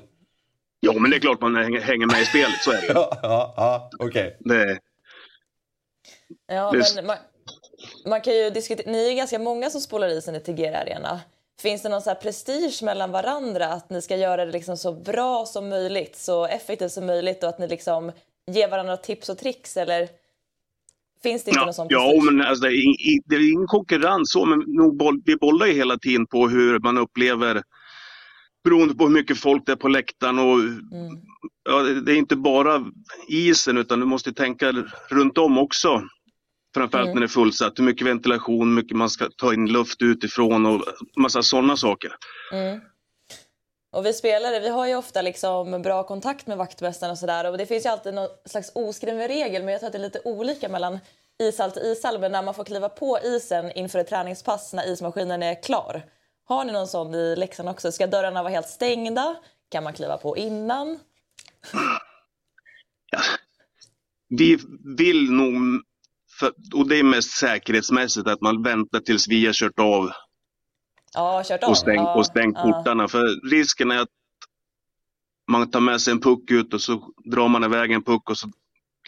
Ja, 0.80 0.94
men 0.94 1.12
det 1.12 1.18
är 1.18 1.20
klart 1.20 1.42
man 1.42 1.56
hänger 1.56 2.06
med 2.06 2.22
i 2.22 2.26
spelet, 2.26 2.62
så 2.64 2.72
är 2.72 2.82
det 2.82 2.88
Ja, 2.94 3.20
ja, 3.24 3.54
ja 3.58 3.90
okej. 4.00 4.38
Okay. 4.40 4.58
Det... 4.58 4.80
Ja, 6.48 6.74
men 6.96 7.06
man, 7.06 7.18
man, 8.06 8.22
kan 8.22 8.34
ju 8.34 8.50
diskutera... 8.50 8.92
Ni 8.92 9.12
är 9.12 9.14
ganska 9.14 9.40
många 9.40 9.70
som 9.70 9.82
spolar 9.82 10.08
isen 10.08 10.36
i 10.36 10.40
Tegera 10.40 10.78
Arena. 10.78 11.22
Finns 11.62 11.82
det 11.82 11.90
någon 11.90 12.02
så 12.02 12.16
prestige 12.16 12.84
mellan 12.84 13.12
varandra 13.12 13.66
att 13.68 13.90
ni 13.90 14.02
ska 14.02 14.18
göra 14.18 14.46
det 14.46 14.52
liksom 14.52 14.78
så 14.78 14.94
bra 14.94 15.46
som 15.46 15.70
möjligt, 15.70 16.16
så 16.16 16.46
effektivt 16.46 16.92
som 16.92 17.06
möjligt 17.06 17.44
och 17.44 17.50
att 17.50 17.60
ni 17.60 17.68
liksom 17.68 18.12
ger 18.52 18.70
varandra 18.70 18.98
tips 18.98 19.30
och 19.30 19.38
tricks 19.38 19.78
eller 19.78 20.10
finns 21.24 21.44
det 21.44 21.50
inte 21.50 21.60
ja, 21.60 21.66
någon 21.66 21.74
sån 21.74 21.88
prestige? 21.88 22.26
Ja, 22.26 22.32
men 22.32 22.46
alltså, 22.46 22.64
det, 22.66 22.70
är, 22.70 23.30
det 23.30 23.36
är 23.36 23.54
ingen 23.54 23.68
konkurrens 23.68 24.32
så, 24.32 24.46
men 24.46 24.60
nog, 24.60 25.22
vi 25.26 25.36
bollar 25.36 25.66
ju 25.66 25.74
hela 25.74 25.98
tiden 25.98 26.28
på 26.28 26.48
hur 26.48 26.80
man 26.80 26.98
upplever 26.98 27.62
beroende 28.64 28.96
på 28.96 29.04
hur 29.04 29.14
mycket 29.14 29.38
folk 29.38 29.66
det 29.66 29.72
är 29.72 29.76
på 29.76 29.88
läktaren 29.88 30.40
och 30.40 30.60
mm. 30.60 31.18
ja, 31.70 31.82
det 31.82 32.12
är 32.12 32.18
inte 32.18 32.36
bara 32.36 32.86
isen 33.28 33.78
utan 33.78 34.00
du 34.00 34.06
måste 34.06 34.34
tänka 34.34 34.74
runt 35.10 35.38
om 35.38 35.58
också. 35.58 36.04
Framförallt 36.76 37.06
mm. 37.06 37.16
när 37.16 37.22
det 37.22 37.26
är 37.26 37.28
fullsatt. 37.28 37.80
Hur 37.80 37.84
mycket 37.84 38.08
ventilation, 38.08 38.68
hur 38.68 38.76
mycket 38.76 38.98
man 38.98 39.10
ska 39.10 39.30
ta 39.38 39.54
in 39.54 39.66
luft 39.66 40.02
utifrån 40.02 40.66
och 40.66 40.82
massa 41.18 41.44
sådana 41.44 41.78
saker. 41.78 42.12
Mm. 42.52 42.80
Och 43.92 44.06
vi 44.06 44.14
spelare, 44.14 44.60
vi 44.60 44.70
har 44.70 44.88
ju 44.88 44.96
ofta 44.96 45.22
liksom 45.22 45.82
bra 45.82 46.04
kontakt 46.04 46.48
med 46.48 46.58
vaktmästaren 46.58 47.12
och 47.12 47.18
sådär. 47.18 47.52
Och 47.52 47.58
det 47.58 47.66
finns 47.66 47.86
ju 47.86 47.90
alltid 47.90 48.14
någon 48.14 48.28
slags 48.46 48.72
oskriven 48.76 49.28
regel, 49.28 49.64
men 49.64 49.72
jag 49.72 49.80
tror 49.80 49.88
att 49.88 49.94
det 49.94 49.98
är 49.98 50.02
lite 50.02 50.22
olika 50.26 50.70
mellan 50.70 51.00
ishall 51.40 51.72
till 51.72 51.82
ishall. 51.82 52.20
Men 52.20 52.32
när 52.32 52.44
man 52.44 52.54
får 52.54 52.64
kliva 52.64 52.90
på 52.90 53.20
isen 53.24 53.72
inför 53.72 54.00
ett 54.00 54.10
träningspass 54.10 54.74
när 54.74 54.94
ismaskinen 54.94 55.44
är 55.44 55.64
klar. 55.64 56.06
Har 56.46 56.66
ni 56.66 56.74
någon 56.74 56.88
sån 56.88 57.16
i 57.16 57.36
Leksand 57.36 57.70
också? 57.70 57.92
Ska 57.92 58.08
dörrarna 58.08 58.44
vara 58.44 58.54
helt 58.54 58.70
stängda? 58.70 59.36
Kan 59.70 59.84
man 59.84 59.94
kliva 59.94 60.18
på 60.18 60.38
innan? 60.38 61.00
Ja. 63.12 63.20
Vi 64.30 64.60
vill 64.98 65.32
nog 65.32 65.54
för, 66.40 66.52
och 66.74 66.88
det 66.90 67.00
är 67.00 67.04
mest 67.04 67.32
säkerhetsmässigt 67.32 68.28
att 68.28 68.42
man 68.42 68.64
väntar 68.64 69.00
tills 69.00 69.28
vi 69.28 69.46
har 69.46 69.54
kört 69.54 69.80
av. 69.80 70.12
Ja, 71.14 71.44
kört 71.46 71.64
av. 71.64 71.70
Och 71.70 71.78
stängt, 71.78 72.02
ja, 72.02 72.16
och 72.16 72.26
stängt 72.26 72.58
ja. 72.58 72.64
portarna. 72.64 73.08
För 73.08 73.50
risken 73.50 73.92
är 73.92 74.00
att 74.00 74.10
man 75.52 75.72
tar 75.72 75.80
med 75.80 76.02
sig 76.02 76.12
en 76.12 76.22
puck 76.22 76.52
ut 76.52 76.74
och 76.74 76.82
så 76.82 77.14
drar 77.32 77.48
man 77.48 77.64
iväg 77.64 77.92
en 77.92 78.04
puck 78.04 78.30
och 78.30 78.38
så 78.38 78.50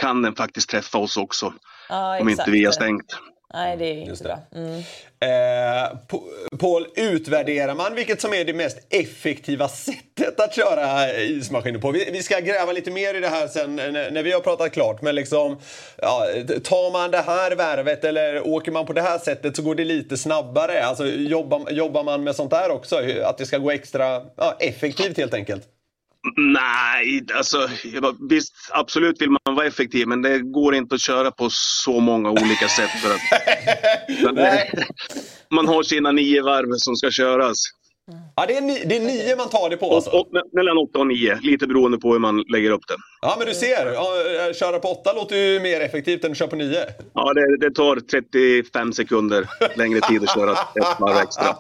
kan 0.02 0.22
den 0.22 0.36
faktiskt 0.36 0.70
träffa 0.70 0.98
oss 0.98 1.18
också. 1.18 1.54
Ja, 1.90 2.22
om 2.22 2.30
inte 2.30 2.52
vi 2.52 2.66
har 2.66 2.72
stängt. 2.72 3.20
Nej, 3.54 3.78
det 3.78 3.86
är 3.86 4.10
inte 4.10 4.24
bra. 4.24 4.40
Mm. 4.56 4.84
Eh, 5.20 5.98
Paul, 6.60 6.88
utvärderar 6.96 7.76
man 7.76 7.96
vilket 7.96 8.22
som 8.22 8.34
är 8.34 8.46
det 8.46 8.54
mest 8.54 8.78
effektiva 8.90 9.68
sättet 9.68 10.40
att 10.40 10.56
köra 10.56 11.14
ismaskiner 11.14 11.80
på? 11.80 11.92
Vi, 11.92 12.10
vi 12.12 12.24
ska 12.24 12.40
gräva 12.40 12.72
lite 12.72 12.92
mer 12.92 13.14
i 13.14 13.20
det 13.20 13.28
här 13.28 13.48
sen 13.48 13.76
när, 13.76 14.12
när 14.12 14.24
vi 14.24 14.32
har 14.32 14.40
pratat 14.40 14.72
klart. 14.72 15.02
Men 15.02 15.16
liksom, 15.16 15.58
ja, 16.02 16.26
tar 16.64 16.92
man 16.92 17.12
det 17.12 17.22
här 17.22 17.56
värvet 17.56 18.04
eller 18.04 18.48
åker 18.48 18.72
man 18.72 18.86
på 18.86 18.94
det 18.94 19.02
här 19.02 19.20
sättet 19.20 19.56
så 19.56 19.62
går 19.62 19.76
det 19.76 19.86
lite 19.86 20.18
snabbare. 20.18 20.84
Alltså, 20.84 21.08
jobbar, 21.08 21.72
jobbar 21.72 22.04
man 22.04 22.24
med 22.24 22.36
sånt 22.36 22.52
där 22.52 22.72
också? 22.72 23.02
Att 23.24 23.38
det 23.38 23.46
ska 23.46 23.58
gå 23.58 23.72
extra 23.72 24.26
ja, 24.36 24.58
effektivt 24.60 25.18
helt 25.18 25.34
enkelt? 25.34 25.77
Nej, 26.36 27.26
alltså 27.34 27.70
visst 28.30 28.54
absolut 28.72 29.22
vill 29.22 29.30
man 29.30 29.56
vara 29.56 29.66
effektiv 29.68 30.08
men 30.08 30.22
det 30.22 30.40
går 30.40 30.76
inte 30.76 30.96
att 30.96 31.02
köra 31.02 31.32
på 31.32 31.48
så 31.52 32.00
många 32.00 32.30
olika 32.30 32.68
sätt. 32.68 32.90
För 32.90 33.10
att, 33.10 33.22
man 35.52 35.68
har 35.68 35.84
sina 35.84 36.12
nio 36.12 36.42
varv 36.44 36.74
som 36.78 36.96
ska 36.96 37.12
köras. 37.12 37.58
Ja, 38.36 38.46
det 38.48 38.58
är, 38.58 38.62
ni, 38.62 38.84
det 38.86 38.98
är 38.98 39.00
nio 39.00 39.36
man 39.36 39.50
tar 39.50 39.70
det 39.70 39.78
på 39.78 39.96
alltså? 39.96 40.10
Och, 40.10 40.20
och, 40.20 40.28
mellan 40.52 40.78
åtta 40.78 41.00
och 41.00 41.08
nio, 41.08 41.40
lite 41.42 41.68
beroende 41.68 41.98
på 41.98 42.12
hur 42.12 42.20
man 42.20 42.44
lägger 42.48 42.70
upp 42.70 42.88
det. 42.88 42.96
Ja, 43.22 43.36
men 43.38 43.48
du 43.48 43.54
ser. 43.54 43.94
Ja, 43.94 44.54
köra 44.54 44.80
på 44.80 44.88
åtta 44.88 45.14
låter 45.14 45.36
ju 45.36 45.60
mer 45.60 45.82
effektivt 45.82 46.24
än 46.24 46.32
att 46.32 46.38
köra 46.38 46.48
på 46.48 46.56
nio. 46.56 46.86
Ja, 47.14 47.34
det, 47.34 47.58
det 47.58 47.76
tar 47.76 47.96
35 47.96 48.94
sekunder 48.94 49.50
längre 49.76 50.02
tid 50.02 50.24
att 50.24 50.34
köra 50.34 50.52
ett 50.52 51.00
varv 51.00 51.18
extra. 51.18 51.56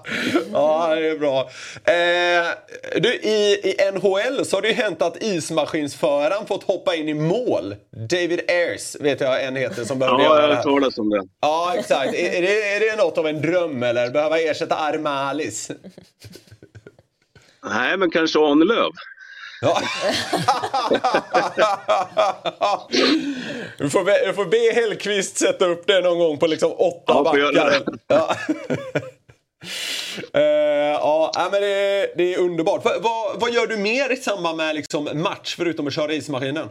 Ja, 0.53 0.95
det 0.95 1.07
är 1.07 1.19
bra. 1.19 1.39
Eh, 1.83 3.01
du, 3.01 3.13
i, 3.13 3.61
I 3.63 3.91
NHL 3.91 4.45
så 4.45 4.57
har 4.57 4.61
det 4.61 4.67
ju 4.67 4.73
hänt 4.73 5.01
att 5.01 5.23
ismaskinsföraren 5.23 6.45
fått 6.47 6.63
hoppa 6.63 6.95
in 6.95 7.09
i 7.09 7.13
mål. 7.13 7.75
David 8.09 8.41
Ayers 8.47 8.95
vet 8.99 9.21
jag 9.21 9.43
en 9.43 9.55
heter 9.55 9.85
som 9.85 9.99
behöver 9.99 10.19
ja, 10.19 10.25
göra 10.25 10.47
det 10.47 10.55
här. 10.55 10.63
Ja, 10.65 10.71
jag 10.71 10.81
har 10.81 10.99
om 10.99 11.09
det. 11.09 11.23
Ja, 11.41 11.73
exakt. 11.77 12.13
är, 12.13 12.33
är, 12.33 12.41
det, 12.41 12.75
är 12.75 12.79
det 12.79 13.03
något 13.03 13.17
av 13.17 13.27
en 13.27 13.41
dröm 13.41 13.83
eller? 13.83 14.09
Behöva 14.09 14.39
ersätta 14.39 14.75
Armalis? 14.75 15.71
Nej, 17.69 17.97
men 17.97 18.11
kanske 18.11 18.39
Ahnelöv. 18.39 18.91
Ja. 19.61 19.81
du, 23.77 23.89
får 23.89 24.03
be, 24.03 24.27
du 24.27 24.33
får 24.33 24.45
be 24.45 24.81
Hellqvist 24.81 25.37
sätta 25.37 25.65
upp 25.65 25.87
det 25.87 26.01
någon 26.01 26.19
gång 26.19 26.37
på 26.37 26.47
liksom 26.47 26.71
åtta 26.71 27.13
ja, 27.13 27.23
backar. 27.23 27.83
Ja. 28.07 28.35
uh, 30.35 30.41
ja, 31.33 31.49
men 31.51 31.61
det, 31.61 32.13
det, 32.17 32.33
är 32.33 32.39
underbart. 32.39 32.85
Va, 32.85 32.91
va, 32.99 33.35
vad 33.35 33.51
gör 33.51 33.67
du 33.67 33.77
mer 33.77 34.11
i 34.11 34.15
samband 34.15 34.57
med 34.57 34.75
liksom 34.75 35.09
match 35.13 35.55
förutom 35.55 35.87
att 35.87 35.93
köra 35.93 36.13
ismaskinen? 36.13 36.69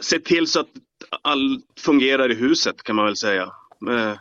Se 0.00 0.20
till 0.20 0.46
så 0.46 0.60
att 0.60 0.68
allt 1.22 1.64
fungerar 1.80 2.32
i 2.32 2.34
huset 2.34 2.82
kan 2.82 2.96
man 2.96 3.04
väl 3.04 3.16
säga. 3.16 3.44
Uh, 3.88 4.14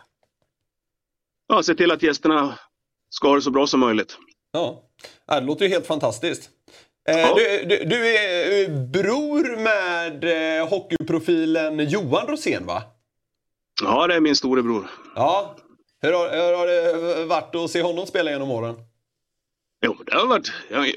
ja, 1.47 1.63
se 1.63 1.75
till 1.75 1.91
att 1.91 2.03
gästerna 2.03 2.59
ska 3.09 3.27
ha 3.27 3.35
det 3.35 3.41
så 3.41 3.51
bra 3.51 3.67
som 3.67 3.79
möjligt. 3.79 4.17
Ja, 4.51 4.83
det 5.27 5.41
låter 5.41 5.65
ju 5.65 5.71
helt 5.71 5.87
fantastiskt. 5.87 6.49
Eh, 7.09 7.19
ja. 7.19 7.35
Du, 7.35 7.65
du, 7.65 7.85
du, 7.85 8.17
är 8.17 8.61
eh, 8.61 8.87
bror 8.89 9.57
med 9.57 10.23
eh, 10.59 10.67
hockeyprofilen 10.69 11.89
Johan 11.89 12.27
Rosén, 12.27 12.65
va? 12.65 12.83
Ja, 13.83 14.07
det 14.07 14.15
är 14.15 14.19
min 14.19 14.35
storebror. 14.35 14.89
Ja. 15.15 15.55
Hur 16.01 16.13
har, 16.13 16.29
hur 16.29 16.57
har 16.57 16.67
det 16.67 17.25
varit 17.25 17.55
att 17.55 17.71
se 17.71 17.81
honom 17.81 18.07
spela 18.07 18.31
genom 18.31 18.51
åren? 18.51 18.75
Jo, 19.85 19.97
det 20.05 20.15
har 20.15 20.27
varit... 20.27 20.51
Jag, 20.69 20.91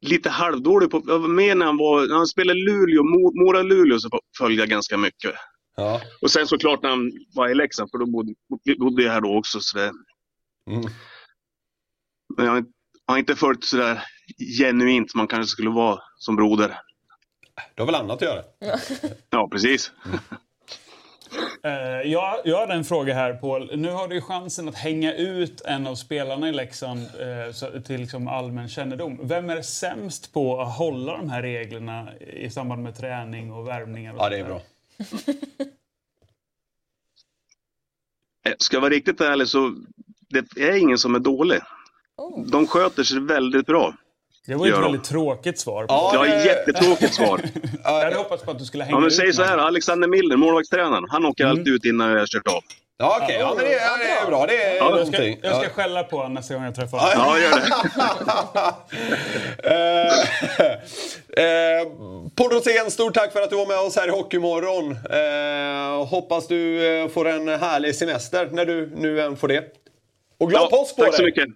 lite 0.00 0.30
halvdålig 0.30 0.90
på... 0.90 1.02
Jag 1.06 1.18
var 1.18 1.28
med 1.28 1.56
när 1.56 1.66
han 1.66 1.76
var... 1.76 2.06
När 2.06 2.16
han 2.16 2.26
spelade 2.26 2.60
Luleå, 2.60 3.02
Mo- 3.02 3.32
Mora-Luleå, 3.34 3.98
så 3.98 4.20
följde 4.38 4.62
jag 4.62 4.68
ganska 4.68 4.96
mycket. 4.96 5.34
Ja. 5.76 6.00
Och 6.20 6.30
sen 6.30 6.46
såklart 6.46 6.82
när 6.82 6.90
han 6.90 7.12
var 7.34 7.48
i 7.48 7.54
Leksand, 7.54 7.90
för 7.90 7.98
då 7.98 8.06
bodde, 8.06 8.34
bodde 8.78 9.02
jag 9.02 9.12
här 9.12 9.20
då 9.20 9.38
också. 9.38 9.60
Så 9.60 9.78
det, 9.78 9.92
Mm. 10.68 10.90
men 12.36 12.46
jag 12.46 12.64
har 13.06 13.18
inte- 13.18 13.36
följt 13.36 13.64
sådär 13.64 14.02
genuint 14.58 15.10
som 15.10 15.18
man 15.18 15.26
kanske 15.28 15.50
skulle 15.50 15.70
vara 15.70 16.00
som 16.18 16.36
broder. 16.36 16.80
Du 17.74 17.82
har 17.82 17.86
väl 17.86 17.94
annat 17.94 18.16
att 18.16 18.22
göra? 18.22 18.42
Ja, 19.30 19.48
precis. 19.52 19.92
Eh, 21.64 21.72
jag, 22.10 22.40
jag 22.44 22.56
har 22.66 22.68
en 22.74 22.84
fråga 22.84 23.14
här, 23.14 23.34
Paul. 23.34 23.76
Nu 23.78 23.90
har 23.90 24.08
du 24.08 24.20
chansen 24.20 24.68
att 24.68 24.74
hänga 24.74 25.14
ut 25.14 25.60
en 25.60 25.86
av 25.86 25.94
spelarna 25.94 26.48
i 26.48 26.52
Leksand 26.52 27.00
eh, 27.00 27.52
så- 27.52 27.80
till 27.82 28.00
liksom 28.00 28.28
allmän 28.28 28.68
kännedom. 28.68 29.18
Vem 29.28 29.50
är 29.50 29.62
sämst 29.62 30.32
på 30.32 30.60
att 30.60 30.76
hålla 30.76 31.16
de 31.16 31.30
här 31.30 31.42
reglerna 31.42 32.16
i 32.18 32.50
samband 32.50 32.82
med 32.82 32.96
träning 32.96 33.52
och 33.52 33.68
värvningar? 33.68 34.12
Och 34.14 34.20
Ja, 34.20 34.28
det 34.28 34.36
är 34.38 34.42
där? 34.44 34.48
bra. 34.48 34.60
Eh, 38.46 38.54
Ska 38.58 38.76
jag 38.76 38.80
vara 38.80 38.90
riktigt 38.92 39.20
ärlig 39.20 39.48
så 39.48 39.74
det 40.30 40.62
är 40.62 40.76
ingen 40.76 40.98
som 40.98 41.14
är 41.14 41.18
dålig. 41.18 41.60
Oh. 42.16 42.46
De 42.46 42.66
sköter 42.66 43.02
sig 43.02 43.20
väldigt 43.20 43.66
bra. 43.66 43.94
Det 44.46 44.54
var 44.54 44.66
ju 44.66 44.72
ett 44.72 44.78
väldigt 44.78 45.04
tråkigt 45.04 45.58
svar. 45.58 45.84
Ja, 45.88 46.24
det- 46.24 46.32
ett 46.32 46.44
jättetråkigt 46.46 47.14
svar. 47.14 47.40
Jag 47.84 48.00
hade 48.04 48.16
hoppats 48.16 48.42
på 48.44 48.50
att 48.50 48.58
du 48.58 48.64
skulle 48.64 48.84
hänga 48.84 48.96
Ja, 48.96 49.00
men 49.00 49.06
ut 49.06 49.14
säg 49.14 49.32
så 49.32 49.42
här, 49.42 49.58
Alexander 49.58 50.08
Milner, 50.08 50.36
målvaktstränaren, 50.36 51.04
han 51.08 51.24
åker 51.26 51.46
alltid 51.46 51.68
ut 51.68 51.84
innan 51.84 52.10
jag 52.10 52.18
har 52.18 52.26
kört 52.26 52.46
av. 52.46 52.62
Ja, 53.00 53.20
okej. 53.22 53.36
Ja, 53.40 53.52
men 53.56 53.64
det, 53.64 53.72
ja, 53.72 53.96
det 53.98 54.04
är 54.10 54.26
bra. 54.26 54.46
Det 54.46 54.62
är 54.62 54.76
Ja, 54.76 54.98
Jag 54.98 55.06
ska, 55.08 55.24
jag 55.24 55.38
ska 55.38 55.48
Ja. 55.64 55.68
skälla 55.74 56.02
på 56.02 56.16
honom 56.16 56.34
nästa 56.34 56.54
gång 56.54 56.64
jag 56.64 56.74
träffar 56.74 56.98
honom. 56.98 57.12
Ja, 57.16 57.38
gör 57.38 57.50
det. 57.50 58.74
Eh, 59.68 60.12
eh, 61.44 61.86
Paul 62.36 62.50
Rosén, 62.50 62.90
stort 62.90 63.14
tack 63.14 63.32
för 63.32 63.40
att 63.42 63.50
du 63.50 63.56
var 63.56 63.66
med 63.66 63.78
oss 63.78 63.96
här 63.96 64.08
i 64.08 64.10
Hockeymorgon. 64.10 64.90
Eh, 64.90 66.06
hoppas 66.06 66.46
du 66.48 66.86
eh, 67.02 67.08
får 67.08 67.28
en 67.28 67.48
härlig 67.48 67.94
semester 67.94 68.48
när 68.52 68.64
du 68.66 68.92
nu 68.96 69.20
än 69.20 69.36
får 69.36 69.48
det. 69.48 69.64
Och 70.38 70.50
glad 70.50 70.62
Ja, 70.62 70.68
påsk 70.76 70.96
på 70.96 71.02
tack 71.02 71.14
så 71.14 71.22
dig! 71.22 71.30
mycket. 71.30 71.48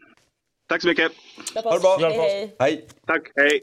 Tack 0.68 0.82
så 0.82 0.88
mycket. 0.88 1.12
Ha 1.54 1.74
det 1.74 1.80
bra. 1.80 1.98
Hej, 1.98 2.18
hej. 2.18 2.54
Hej! 2.58 2.86
Tack, 3.06 3.22
hej. 3.36 3.60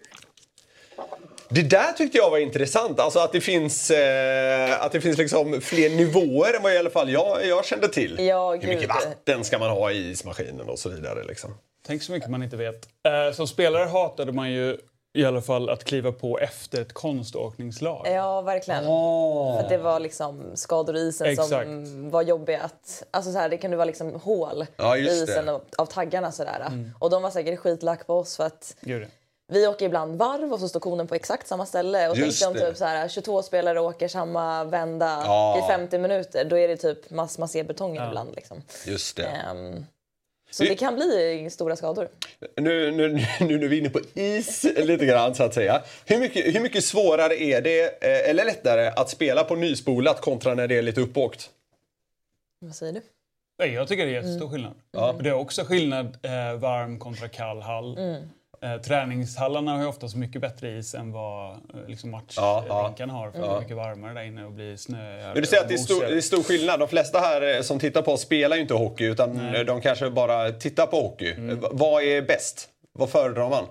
Det 1.50 1.62
där 1.62 1.92
tyckte 1.94 2.18
jag 2.18 2.30
var 2.30 2.38
intressant. 2.38 3.00
Alltså 3.00 3.20
att 3.20 3.32
det 3.32 3.42
finns, 3.42 3.92
eh, 3.92 4.82
att 4.84 4.92
det 4.92 5.02
finns 5.02 5.18
liksom 5.18 5.62
fler 5.62 5.90
nivåer 5.90 6.54
än 6.54 6.64
vad 6.64 6.74
i 6.74 6.78
alla 6.78 6.90
fall 6.90 7.10
jag, 7.12 7.46
jag 7.46 7.66
kände 7.66 7.88
till. 7.88 8.16
Ja, 8.20 8.56
Hur 8.56 8.68
mycket 8.68 8.90
vatten 8.90 9.44
ska 9.44 9.60
man 9.60 9.70
ha 9.70 9.92
i 9.92 10.10
ismaskinen 10.10 10.70
och 10.70 10.80
så 10.80 10.90
vidare. 10.90 11.24
Liksom. 11.24 11.58
Tänk 11.88 12.04
så 12.04 12.12
mycket 12.12 12.30
man 12.30 12.44
inte 12.44 12.58
vet. 12.58 12.88
Eh, 13.06 13.36
som 13.36 13.48
spelare 13.48 13.84
hatade 13.90 14.32
man 14.32 14.52
ju 14.52 14.78
i 15.14 15.26
alla 15.26 15.42
fall 15.42 15.70
att 15.70 15.84
kliva 15.84 16.12
på 16.12 16.40
efter 16.40 16.82
ett 16.82 16.94
konståkningslag. 16.94 18.08
Ja, 18.12 18.42
verkligen. 18.42 18.84
För 18.84 19.60
att 19.60 19.70
det 19.70 19.78
var 19.78 20.00
liksom 20.00 20.52
skador 20.56 20.96
i 20.96 21.00
isen 21.00 21.28
Exakt. 21.28 21.50
som 21.50 22.10
var 22.10 22.22
jobbiga 22.22 22.62
att... 22.62 23.04
Alltså 23.12 23.32
så 23.32 23.38
här, 23.38 23.50
det 23.50 23.58
kunde 23.58 23.78
vara 23.78 23.86
liksom 23.86 24.16
hål 24.16 24.66
Ja, 24.78 24.98
i 24.98 25.08
isen 25.08 25.50
av, 25.50 25.62
av 25.78 25.86
taggarna 25.86 26.32
sådär. 26.32 26.92
Och 27.00 27.10
de 27.10 27.22
var 27.22 27.32
säkert 27.32 27.60
skitlack 27.60 28.08
på 28.08 28.14
oss 28.14 28.38
för 28.38 28.44
att 28.46 28.76
ja. 28.80 29.00
vi 29.48 29.68
åker 29.68 29.86
ibland 29.86 30.18
varv 30.18 30.54
och 30.54 30.60
så 30.60 30.70
står 30.70 30.80
konen 30.80 31.08
på 31.08 31.16
exakt 31.16 31.48
samma 31.48 31.66
ställe. 31.66 32.10
Och 32.10 32.18
Just 32.18 32.42
tänk 32.44 32.56
om 32.56 32.62
typ 32.62 32.78
så 32.78 32.86
här, 32.86 33.08
22 33.08 33.42
spelare 33.42 33.80
åker 33.80 34.08
samma 34.08 34.64
vända 34.64 35.24
Ja. 35.26 35.60
i 35.66 35.68
50 35.68 35.98
minuter. 35.98 36.46
Då 36.46 36.58
är 36.58 36.68
det 36.68 36.78
typ 36.78 37.10
mass, 37.10 37.38
man 37.38 37.48
ser 37.48 37.64
betongen 37.64 38.08
ibland. 38.08 38.36
Liksom. 38.36 38.62
Just 38.86 39.18
det. 39.18 39.24
Ehm, 39.26 39.86
så 40.52 40.64
Vi- 40.64 40.70
det 40.70 40.76
kan 40.76 40.96
bli 40.96 41.48
stora 41.52 41.76
skador. 41.76 42.10
Nu, 42.58 42.92
nu, 42.92 43.08
nu 43.40 43.68
vi 43.68 43.76
är 43.78 43.80
inne 43.80 43.90
på 43.90 44.00
is 44.14 44.64
lite 44.78 45.06
grann 45.06 45.36
så 45.36 45.44
att 45.44 45.54
säga. 45.54 45.82
Hur 46.06 46.20
mycket, 46.20 46.56
hur 46.56 46.60
mycket 46.60 46.84
svårare 46.84 47.42
är 47.44 47.62
det, 47.62 48.04
eh, 48.04 48.30
eller 48.30 48.46
lättare, 48.46 48.88
att 48.88 49.10
spela 49.10 49.44
på 49.44 49.56
nyspolat 49.56 50.22
kontra 50.22 50.54
när 50.56 50.68
det 50.68 50.78
är 50.78 50.82
lite 50.82 51.02
uppåkt? 51.02 51.50
Vad 52.60 52.76
säger 52.76 52.94
du? 52.94 53.02
Nej, 53.60 53.74
Jag 53.74 53.88
tycker 53.88 54.06
det 54.06 54.12
är 54.12 54.14
jättestor 54.14 54.50
skillnad. 54.50 54.74
Men 54.92 55.24
Det 55.24 55.30
är 55.30 55.34
också 55.34 55.64
skillnad 55.64 56.06
eh, 56.06 56.60
varm 56.60 57.00
kontra 57.00 57.28
kall 57.28 57.62
hall. 57.62 57.98
Eh, 58.62 58.78
träningshallarna 58.78 59.72
har 59.74 59.82
ju 59.82 59.88
oftast 59.88 60.16
mycket 60.16 60.42
bättre 60.42 60.70
is 60.78 60.96
än 60.96 61.12
vad 61.12 61.52
eh, 61.52 61.58
liksom 61.88 62.12
Ja, 62.12 62.22
ja. 62.68 62.82
matchrinkarna 62.82 63.14
har. 63.14 63.32
För 63.32 63.40
det 63.40 63.48
är 63.48 63.60
mycket 63.60 63.76
varmare 63.78 64.14
där 64.14 64.24
inne 64.24 64.46
och 64.46 64.52
blir 64.52 64.76
snö. 64.78 65.18
Men 65.34 65.36
du 65.36 65.46
säger 65.46 65.64
att 65.64 65.70
det 65.70 65.74
är, 65.76 65.78
stor, 65.78 66.02
det 66.02 66.18
är 66.18 66.22
stor 66.22 66.44
skillnad. 66.44 66.80
De 66.80 66.88
flesta 66.88 67.20
här 67.20 67.56
eh, 67.56 67.62
som 67.62 67.80
tittar 67.80 68.02
på 68.02 68.12
oss 68.12 68.22
spelar 68.22 68.56
ju 68.56 68.62
inte 68.62 68.74
hockey 68.74 69.06
utan 69.06 69.56
eh, 69.56 69.62
de 69.62 69.82
kanske 69.82 70.10
bara 70.10 70.52
tittar 70.52 70.86
på 70.86 71.02
hockey. 71.02 71.32
Mm. 71.34 71.60
Vad 71.72 72.04
är 72.04 72.22
bäst? 72.22 72.70
Vad 72.92 73.10
föredrar 73.10 73.50
man? 73.50 73.66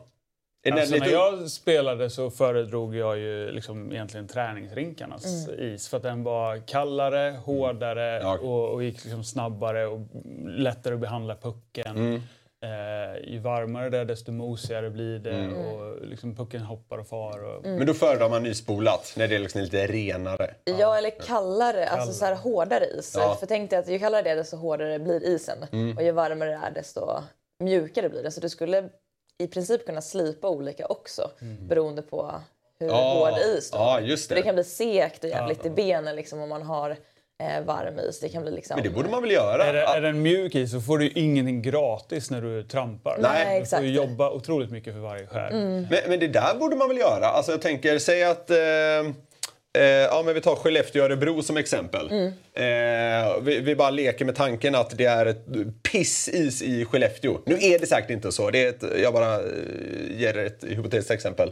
Alltså, 0.72 0.94
lite- 0.94 1.07
när 1.07 1.12
jag 1.12 1.51
spelade 1.51 2.11
så 2.11 2.31
föredrog 2.31 2.96
jag 2.96 3.18
ju 3.18 3.51
liksom 3.53 3.92
egentligen 3.92 4.29
träningsrinkarnas 4.29 5.48
is. 5.48 5.88
För 5.88 5.96
att 5.96 6.03
den 6.03 6.22
var 6.22 6.66
kallare, 6.66 7.37
hårdare 7.44 8.20
Ja. 8.22 8.38
och, 8.38 8.68
och 8.74 8.85
gick 8.85 9.05
liksom 9.05 9.24
snabbare 9.24 9.87
och 9.87 10.01
lättare 10.46 10.94
att 10.94 11.01
behandla 11.01 11.35
pucken. 11.37 12.22
Eh, 12.64 13.31
ju 13.33 13.38
varmare 13.38 13.90
det 13.90 13.99
är 13.99 14.05
desto 14.05 14.33
mosigare 14.33 14.90
blir 14.90 15.18
det 15.18 15.49
och 15.49 16.07
liksom 16.07 16.35
pucken 16.37 16.61
hoppar 16.61 16.99
och 16.99 17.07
far. 17.07 17.44
Och, 17.44 17.64
Men 17.64 17.87
då 17.87 17.94
föredrar 17.94 18.29
man 18.29 18.42
nyspolat 18.42 19.14
när 19.16 19.29
det 19.29 19.35
är 19.35 19.38
liksom 19.38 19.61
lite 19.61 19.87
renare. 19.87 20.55
Ja, 20.64 20.99
eller 20.99 21.11
kallare, 21.11 21.88
alltså 21.88 22.12
så 22.12 22.25
här 22.25 22.35
hårdare 22.35 22.85
is. 22.87 23.14
Ja. 23.18 23.37
För 23.40 23.47
tänk 23.47 23.71
dig 23.71 23.79
att 23.79 23.88
ju 23.88 23.99
kallare 23.99 24.23
det 24.23 24.31
är 24.31 24.37
desto 24.37 24.57
hårdare 24.57 24.99
blir 24.99 25.25
isen. 25.25 25.59
Och 25.97 26.03
ju 26.03 26.12
varmare 26.12 26.51
det 26.51 26.61
är 26.66 26.71
desto 26.71 27.01
mjukare 27.61 28.09
blir 28.09 28.23
det. 28.23 28.31
Så 28.31 28.40
du 28.40 28.49
skulle 28.49 28.88
i 29.38 29.47
princip 29.47 29.87
kunna 29.87 30.01
slipa 30.01 30.49
olika 30.49 30.87
också 30.87 31.31
beroende 31.68 32.03
på 32.03 32.35
hur 32.79 32.87
Ja, 32.87 33.14
hård 33.31 33.38
is 33.59 33.71
du 33.71 33.77
ja, 33.79 34.01
just 34.01 34.29
det. 34.29 34.35
det 34.35 34.42
kan 34.42 34.55
bli 34.55 34.64
segt 34.64 35.25
och 35.25 35.31
jävligt 35.31 35.66
i 35.66 35.71
benen 35.71 36.16
liksom, 36.16 36.40
om 36.40 36.49
man 36.49 36.62
har 36.62 36.97
eh, 37.42 37.64
varm 37.64 37.98
is. 37.98 38.20
Det 38.20 38.29
kan 38.29 38.42
bli 38.42 38.51
liksom... 38.51 38.74
Men 38.74 38.85
det 38.85 38.90
borde 38.90 39.09
man 39.09 39.22
väl 39.22 39.31
göra? 39.31 39.64
är, 39.64 39.72
det, 39.72 39.81
är 39.81 40.01
den 40.01 40.22
mjuk 40.22 40.55
is 40.55 40.70
så 40.70 40.81
får 40.81 40.98
du 40.98 41.05
ju 41.05 41.11
ingenting 41.14 41.62
gratis 41.62 42.31
när 42.31 42.42
du 42.42 42.62
trampar. 42.62 43.18
Nej, 43.20 43.44
du 43.44 43.51
får 43.51 43.62
exakt. 43.62 43.85
ju 43.85 43.90
jobba 43.90 44.31
otroligt 44.31 44.70
mycket 44.70 44.94
för 44.94 45.01
varje 45.01 45.27
skär. 45.27 45.51
Men, 45.51 45.87
men 46.09 46.18
det 46.20 46.29
där 46.29 46.55
borde 46.59 46.77
man 46.77 46.88
väl 46.88 46.98
göra? 46.98 47.27
Alltså 47.27 47.53
jag 47.53 47.62
tänker, 47.62 47.98
säg 47.98 48.24
att... 48.24 48.51
Eh, 48.51 48.57
eh, 48.57 49.83
ja, 49.83 50.22
men 50.24 50.35
vi 50.35 50.40
tar 50.40 50.57
Skellefteå 50.57 51.03
och 51.03 51.11
Örebro 51.11 51.42
som 51.42 51.57
exempel. 51.57 52.11
Eh, 52.12 52.62
vi, 53.42 53.61
vi 53.61 53.74
bara 53.77 53.90
leker 53.90 54.24
med 54.24 54.37
tanken 54.37 54.74
att 54.74 54.98
det 54.98 55.05
är 55.05 55.27
ett 55.27 55.46
pissis 55.83 56.62
i 56.62 56.85
Skellefteå. 56.85 57.38
Nu 57.46 57.55
är 57.61 57.79
det 57.79 57.87
säkert 57.87 58.11
inte 58.11 58.33
så. 58.33 58.51
Det 58.51 58.64
är 58.64 58.68
ett, 58.68 58.85
jag 59.03 59.12
bara 59.12 59.35
eh, 59.35 59.40
ger 60.11 60.38
ett 60.38 60.64
hypotetiskt 60.64 61.11
exempel. 61.11 61.51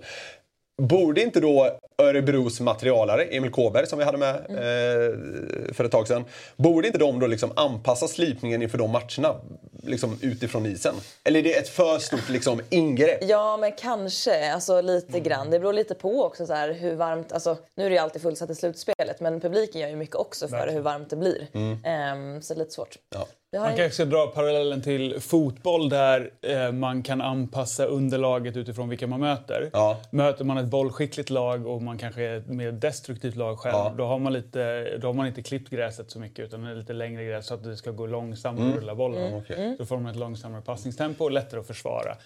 Borde 0.82 1.22
inte 1.22 1.40
då 1.40 1.78
Örebros 1.98 2.60
materialare, 2.60 3.24
Emil 3.24 3.50
Kåberg 3.50 3.86
som 3.86 3.98
vi 3.98 4.04
hade 4.04 4.18
med 4.18 4.34
eh, 4.34 5.74
för 5.74 5.84
ett 5.84 5.90
tag 5.90 6.08
sedan. 6.08 6.24
Borde 6.56 6.86
inte 6.86 6.98
de 6.98 7.20
då 7.20 7.26
liksom 7.26 7.52
anpassa 7.56 8.08
slipningen 8.08 8.62
inför 8.62 8.78
de 8.78 8.90
matcherna 8.90 9.40
liksom 9.82 10.18
utifrån 10.22 10.66
isen? 10.66 10.94
Eller 11.24 11.40
är 11.40 11.44
det 11.44 11.54
ett 11.54 11.68
för 11.68 11.98
stort 11.98 12.28
liksom, 12.28 12.60
ingrepp? 12.70 13.18
Ja, 13.22 13.56
men 13.56 13.72
kanske. 13.72 14.52
Alltså 14.52 14.80
lite 14.80 15.20
grann. 15.20 15.50
Det 15.50 15.58
beror 15.58 15.72
lite 15.72 15.94
på 15.94 16.24
också 16.24 16.46
så 16.46 16.52
här, 16.52 16.72
hur 16.72 16.94
varmt... 16.94 17.32
Alltså, 17.32 17.56
nu 17.74 17.84
är 17.84 17.90
det 17.90 17.94
ju 17.94 18.02
alltid 18.02 18.22
fullsatt 18.22 18.50
i 18.50 18.54
slutspelet, 18.54 19.20
men 19.20 19.40
publiken 19.40 19.80
gör 19.80 19.88
ju 19.88 19.96
mycket 19.96 20.16
också 20.16 20.48
för 20.48 20.68
hur 20.68 20.80
varmt 20.80 21.10
det 21.10 21.16
blir. 21.16 21.46
Ehm, 21.84 22.42
så 22.42 22.54
det 22.54 22.58
är 22.58 22.62
lite 22.62 22.74
svårt. 22.74 22.96
Ja. 23.14 23.26
Man 23.60 23.76
kanske 23.76 23.90
ska 23.90 24.04
dra 24.04 24.26
parallellen 24.26 24.82
till 24.82 25.20
fotboll 25.20 25.88
där 25.88 26.30
eh, 26.42 26.72
man 26.72 27.02
kan 27.02 27.20
anpassa 27.20 27.84
underlaget 27.84 28.56
utifrån 28.56 28.88
vilka 28.88 29.06
man 29.06 29.20
möter. 29.20 29.70
Ja. 29.72 29.96
Möter 30.10 30.44
man 30.44 30.58
ett 30.58 30.66
bollskickligt 30.66 31.30
lag 31.30 31.66
och 31.66 31.82
man 31.82 31.98
kanske 31.98 32.22
är 32.22 32.36
ett 32.38 32.46
mer 32.48 32.72
destruktivt 32.72 33.36
lag 33.36 33.58
själv, 33.58 33.74
Ja. 33.76 33.94
då, 33.98 34.04
har 34.06 34.18
man 34.18 34.32
lite, 34.32 34.96
då 34.98 35.06
har 35.08 35.12
man 35.14 35.26
inte 35.26 35.42
klippt 35.42 35.70
gräset 35.70 36.10
så 36.10 36.18
mycket 36.18 36.44
utan 36.44 36.62
det 36.64 36.70
är 36.70 36.74
lite 36.74 36.92
längre 36.92 37.24
gräs 37.24 37.46
så 37.46 37.54
att 37.54 37.64
det 37.64 37.76
ska 37.76 37.90
gå 37.90 38.06
långsammare 38.06 38.62
Mm. 38.64 38.74
att 38.76 38.80
rulla 38.82 38.94
bollen. 38.94 39.34
okej. 39.34 39.76
Då 39.78 39.86
får 39.86 39.98
man 39.98 40.10
ett 40.10 40.18
långsammare 40.18 40.62
passningstempo 40.62 41.24
och 41.24 41.30
lättare 41.32 41.60
att 41.60 41.66
försvra. 41.66 42.16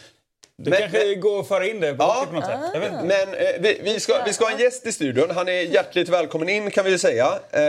Det 0.64 0.70
Men- 0.70 0.78
kanske 0.80 0.98
men- 1.06 1.20
går 1.20 1.40
att 1.40 1.48
föra 1.48 1.66
in 1.66 1.80
det 1.80 1.94
på, 1.94 2.02
Ja. 2.02 2.26
något 2.32 2.44
sätt. 2.44 2.60
Men 3.04 3.28
eh, 3.34 3.60
vi, 3.60 3.80
vi, 3.84 4.00
ska, 4.00 4.24
vi 4.26 4.32
ska 4.32 4.44
ha 4.44 4.52
en 4.52 4.58
gäst 4.58 4.86
i 4.86 4.92
studion. 4.92 5.30
Han 5.30 5.48
är 5.48 5.52
hjärtligt 5.62 6.08
välkommen 6.08 6.48
in 6.48 6.70
kan 6.70 6.84
vi 6.84 6.90
ju 6.90 6.98
säga. 6.98 7.24
Eh, 7.50 7.60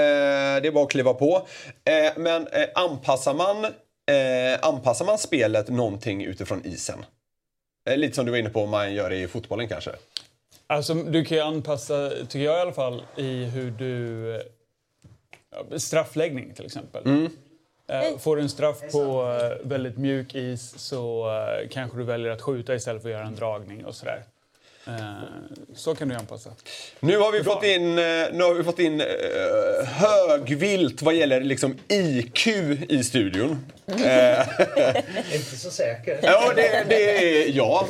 det 0.62 0.68
är 0.68 0.72
bara 0.72 0.84
att 0.84 0.92
kliva 0.92 1.14
på. 1.14 1.48
Eh, 1.86 2.12
men 2.18 2.48
eh, 2.48 2.66
anpassar, 2.76 3.34
man, 3.34 3.66
eh, 3.66 4.60
anpassar 4.62 5.06
man 5.06 5.18
spelet 5.18 5.68
någonting 5.70 6.24
utifrån 6.26 6.66
isen? 6.66 7.06
Eh, 7.90 7.98
lite 7.98 8.16
som 8.16 8.26
du 8.26 8.32
var 8.32 8.38
inne 8.38 8.50
på 8.50 8.66
man 8.66 8.94
gör 8.94 9.10
det 9.10 9.16
i 9.18 9.28
fotbollen 9.28 9.68
kanske. 9.68 9.92
Alltså, 10.68 10.94
du 10.94 11.26
kan 11.26 11.38
ju 11.38 11.44
anpassa, 11.44 12.10
tycker 12.30 12.46
jag 12.46 12.58
i 12.58 12.62
alla 12.62 12.72
fall, 12.74 13.04
i 13.18 13.44
hur 13.46 13.72
du... 13.72 14.42
Straffläggning 15.80 16.54
till 16.54 16.66
exempel. 16.66 17.04
Mm. 17.06 17.30
Eh, 17.92 18.18
Får 18.18 18.36
du 18.36 18.42
en 18.42 18.50
straff 18.50 18.78
på 18.92 19.38
eh, 19.42 19.68
väldigt 19.68 19.98
mjuk 19.98 20.36
is 20.36 20.74
så 20.78 21.30
eh, 21.30 21.70
kanske 21.70 21.98
du 21.98 22.04
väljer 22.04 22.32
att 22.32 22.42
skjuta 22.42 22.76
istället 22.76 23.02
för 23.02 23.10
att 23.10 23.16
göra 23.16 23.28
en 23.28 23.36
dragning 23.36 23.86
och 23.86 23.96
sådär. 23.96 24.24
Så 25.76 25.96
kan 25.96 26.10
du 26.10 26.16
anpassa. 26.16 26.50
Nu 27.00 27.18
har 27.18 27.32
vi 27.32 27.44
fått 27.44 27.64
in, 27.64 27.96
nu 27.96 28.44
har 28.44 28.54
vi 28.54 28.64
fått 28.64 28.80
in 28.80 29.02
uh, 29.02 29.08
högvilt 29.86 31.02
vad 31.02 31.14
gäller 31.14 31.42
liksom 31.42 31.78
IQ 31.88 32.48
i 32.90 33.04
studion. 33.04 33.66
Inte 35.34 35.58
så 35.58 35.72
säker. 35.72 36.20
Ja, 36.22 36.52
det, 36.56 36.86
det 36.90 37.18
är 37.18 37.52
ja. 37.56 37.88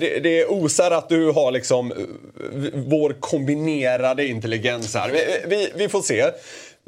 Det, 0.00 0.22
det 0.22 0.46
osar 0.46 0.90
att 0.90 1.08
du 1.08 1.30
har 1.30 1.52
liksom 1.52 1.92
vår 2.74 3.16
kombinerade 3.20 4.26
intelligens 4.26 4.94
här. 4.94 5.10
Vi, 5.10 5.56
vi, 5.56 5.72
vi 5.74 5.88
får 5.88 6.02
se. 6.02 6.30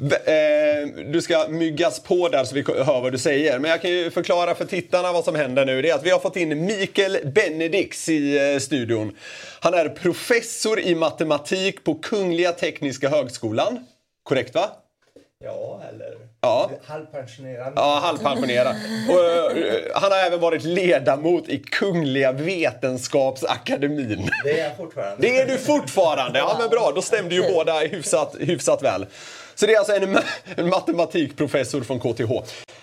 Eh, 0.03 1.03
Du 1.05 1.21
ska 1.21 1.45
myggas 1.49 1.99
på 1.99 2.29
där 2.29 2.43
så 2.43 2.55
vi 2.55 2.63
hör 2.67 3.01
vad 3.01 3.11
du 3.11 3.17
säger. 3.17 3.59
Men 3.59 3.71
jag 3.71 3.81
kan 3.81 3.91
ju 3.91 4.11
förklara 4.11 4.55
för 4.55 4.65
tittarna 4.65 5.11
vad 5.11 5.23
som 5.25 5.35
händer 5.35 5.65
nu. 5.65 5.81
Det 5.81 5.89
är 5.89 5.95
att 5.95 6.05
vi 6.05 6.09
har 6.09 6.19
fått 6.19 6.35
in 6.35 6.65
Mikael 6.65 7.17
Benedix 7.25 8.09
i 8.09 8.53
eh, 8.53 8.59
studion. 8.59 9.15
Han 9.59 9.73
är 9.73 9.89
professor 9.89 10.79
i 10.79 10.95
matematik 10.95 11.83
på 11.83 11.95
Kungliga 11.95 12.51
Tekniska 12.51 13.09
Högskolan. 13.09 13.85
Korrekt 14.23 14.55
va? 14.55 14.69
Ja, 15.43 15.81
eller 15.89 16.17
Ja. 16.41 16.71
halvpensionerad. 16.85 17.73
Ja, 17.75 17.99
halvpensionerad. 18.03 18.75
Och, 19.09 19.57
eh, 19.57 19.75
han 19.95 20.11
har 20.11 20.17
även 20.19 20.39
varit 20.39 20.63
ledamot 20.63 21.49
i 21.49 21.57
Kungliga 21.57 22.31
Vetenskapsakademin. 22.31 24.29
Det 24.43 24.59
är 24.59 24.63
jag 24.63 24.77
fortfarande. 24.77 25.15
Det 25.27 25.39
är 25.39 25.47
du 25.47 25.57
fortfarande! 25.57 26.39
Ja, 26.39 26.55
men 26.59 26.69
bra. 26.69 26.91
Då 26.95 27.01
stämde 27.01 27.35
ju 27.35 27.41
båda 27.53 27.79
hyfsat, 27.79 28.35
hyfsat 28.39 28.83
väl. 28.83 29.05
Så 29.59 29.65
det 29.65 29.73
är 29.73 29.77
alltså 29.77 29.93
en, 29.95 30.17
en 30.55 30.69
matematikprofessor 30.69 31.81
från 31.81 31.99
KTH. 31.99 32.31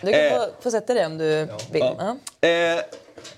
Du 0.01 0.13
kan 0.13 0.21
Eh, 0.21 0.33
få, 0.33 0.47
få 0.63 0.71
sätta 0.71 0.95
dig 0.95 1.07
om 1.07 1.19
du 1.19 1.49
vill. 1.73 1.83
Ja. 1.99 2.17
Eh, 2.49 2.81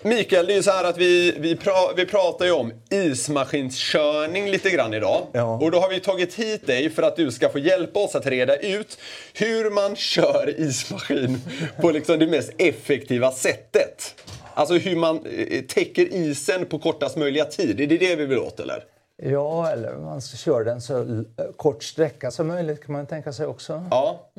Mikael, 0.03 0.47
det 0.47 0.53
är 0.53 0.57
ju 0.57 0.63
så 0.63 0.71
här 0.71 0.85
att 0.85 0.99
vi, 0.99 1.35
vi, 1.39 1.57
pra, 1.57 1.93
vi 1.97 2.07
pratar 2.07 2.45
ju 2.47 2.53
om 2.53 2.73
ismaskinskörning 2.91 4.51
lite 4.51 4.71
grann 4.71 4.95
idag. 4.95 5.27
Ja. 5.33 5.59
Och 5.63 5.71
då 5.71 5.79
har 5.81 5.89
vi 5.89 6.01
tagit 6.01 6.35
hit 6.35 6.67
dig 6.67 6.91
för 6.91 7.03
att 7.03 7.17
du 7.17 7.31
ska 7.31 7.49
få 7.49 7.59
hjälpa 7.59 8.01
oss 8.01 8.15
att 8.15 8.27
reda 8.27 8.57
ut 8.57 8.99
hur 9.35 9.71
man 9.71 9.97
kör 9.97 10.55
ismaskin 10.61 11.41
på 11.81 11.91
liksom 11.91 12.19
det 12.19 12.27
mest 12.27 12.51
effektiva 12.59 13.33
sättet. 13.33 14.15
Alltså 14.55 14.75
hur 14.75 14.97
man 14.97 15.17
eh, 15.27 15.63
täcker 15.63 16.15
isen 16.15 16.67
på 16.67 16.79
kortast 16.79 17.17
möjliga 17.17 17.45
tid. 17.45 17.81
Är 17.81 17.87
det 17.87 17.99
det 17.99 18.17
vi 18.17 18.27
vill 18.27 18.39
åt 18.39 18.61
eller? 18.61 18.85
Ja, 19.23 19.71
eller 19.71 19.93
man 19.97 20.21
ska 20.21 20.37
köra 20.37 20.65
den 20.65 20.81
så 20.81 21.25
kort 21.57 21.83
sträcka 21.83 22.31
som 22.31 22.47
möjligt 22.47 22.85
kan 22.85 22.93
man 22.93 23.07
tänka 23.07 23.33
sig 23.33 23.47
också. 23.47 23.85
Ja. 23.91 24.31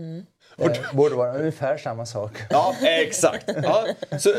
Det 0.58 0.80
borde 0.94 1.16
vara 1.16 1.34
ungefär 1.38 1.78
samma 1.78 2.06
sak. 2.06 2.32
Ja, 2.50 2.76
exakt. 2.82 3.50
Ja. 3.64 3.88
Så, 4.20 4.30
eh, 4.30 4.36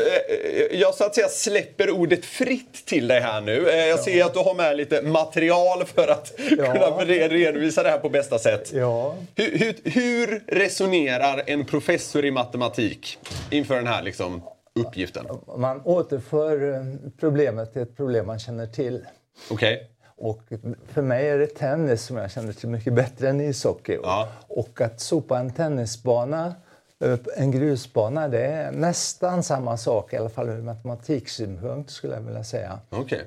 jag 0.79 0.93
så 0.95 1.03
att 1.05 1.15
säga 1.15 1.27
släpper 1.27 1.89
ordet 1.91 2.25
fritt 2.25 2.85
till 2.85 3.07
dig 3.07 3.19
här 3.19 3.41
nu. 3.41 3.69
Eh, 3.69 3.75
jag 3.87 3.99
ser 3.99 4.25
att 4.25 4.33
du 4.33 4.39
har 4.39 4.53
med 4.53 4.77
lite 4.77 5.01
material 5.01 5.85
för 5.85 6.07
att 6.07 6.33
kunna 6.49 6.63
re- 6.73 7.29
redovisa 7.29 7.83
det 7.83 7.89
här 7.89 7.97
på 7.97 8.09
bästa 8.09 8.39
sätt. 8.39 8.71
Ja, 8.73 9.15
Hur, 9.35 9.57
hur, 9.57 9.75
hur 9.91 10.43
resonerar 10.47 11.43
en 11.47 11.65
professor 11.65 12.25
i 12.25 12.31
matematik 12.31 13.19
inför 13.49 13.75
den 13.75 13.87
här 13.87 14.01
liksom, 14.03 14.43
uppgiften? 14.79 15.25
man 15.57 15.81
återför 15.85 16.73
eh, 16.73 16.83
problemet 17.19 17.73
till 17.73 17.81
ett 17.81 17.97
problem 17.97 18.27
man 18.27 18.39
känner 18.39 18.67
till. 18.67 19.05
Okej? 19.51 19.87
Och 20.21 20.41
för 20.87 21.01
mig 21.01 21.29
är 21.29 21.37
det 21.37 21.47
tennis 21.47 22.03
som 22.03 22.17
jag 22.17 22.31
känner 22.31 22.53
till 22.53 22.69
mycket 22.69 22.93
bättre 22.93 23.29
än 23.29 23.41
ishockey. 23.41 23.99
Ja. 24.03 24.27
Och 24.47 24.81
att 24.81 24.99
sopa 24.99 25.39
en 25.39 25.53
tennisbana, 25.53 26.55
eh, 27.03 27.17
en 27.37 27.51
grusbana, 27.51 28.27
det 28.27 28.45
är 28.45 28.71
nästan 28.71 29.43
samma 29.43 29.77
sak, 29.77 30.13
i 30.13 30.17
alla 30.17 30.29
fall 30.29 30.49
ur 30.49 30.61
matematiksynpunkt 30.61 31.89
skulle 31.91 32.13
jag 32.13 32.21
vilja 32.21 32.43
säga. 32.43 32.79
Okej. 32.89 33.21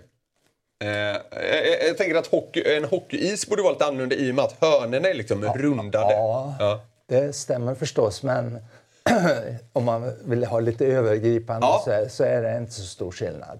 Eh, 0.85 0.89
jag, 0.91 1.89
jag 1.89 1.97
tänker 1.99 2.15
att 2.15 2.27
hockey, 2.27 2.77
en 2.77 2.85
hockeyis 2.85 3.47
borde 3.49 3.63
vara 3.63 3.73
lite 3.73 3.85
annorlunda 3.85 4.15
i 4.17 4.31
och 4.31 4.35
med 4.35 4.45
att 4.45 4.57
hörnorna 4.61 5.09
är 5.09 5.15
liksom 5.15 5.45
rundade. 5.45 6.13
Ja, 6.15 6.55
Ja. 6.59 6.81
det 7.07 7.33
stämmer 7.33 7.75
förstås, 7.75 8.23
men 8.23 8.59
om 9.73 9.85
man 9.85 10.13
vill 10.25 10.45
ha 10.45 10.61
lite 10.61 10.87
övergripande 10.87 11.67
Ja. 11.67 11.83
så, 11.85 11.91
är, 11.91 12.09
så 12.09 12.25
är 12.25 12.43
det 12.43 12.57
inte 12.59 12.73
så 12.73 12.83
stor 12.83 13.11
skillnad. 13.13 13.59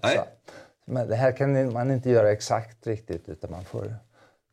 Men 0.85 1.07
det 1.07 1.15
här 1.15 1.31
kan 1.31 1.73
man 1.73 1.91
inte 1.91 2.09
göra 2.09 2.31
exakt 2.31 2.87
riktigt, 2.87 3.29
utan 3.29 3.51
man 3.51 3.63
får 3.65 3.95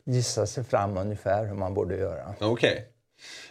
gissa 0.05 0.47
sig 0.47 0.65
fram 0.65 0.97
ungefär 0.97 1.45
hur 1.45 1.55
man 1.55 1.75
borde 1.75 1.97
göra. 1.97 2.35
Okej. 2.41 2.89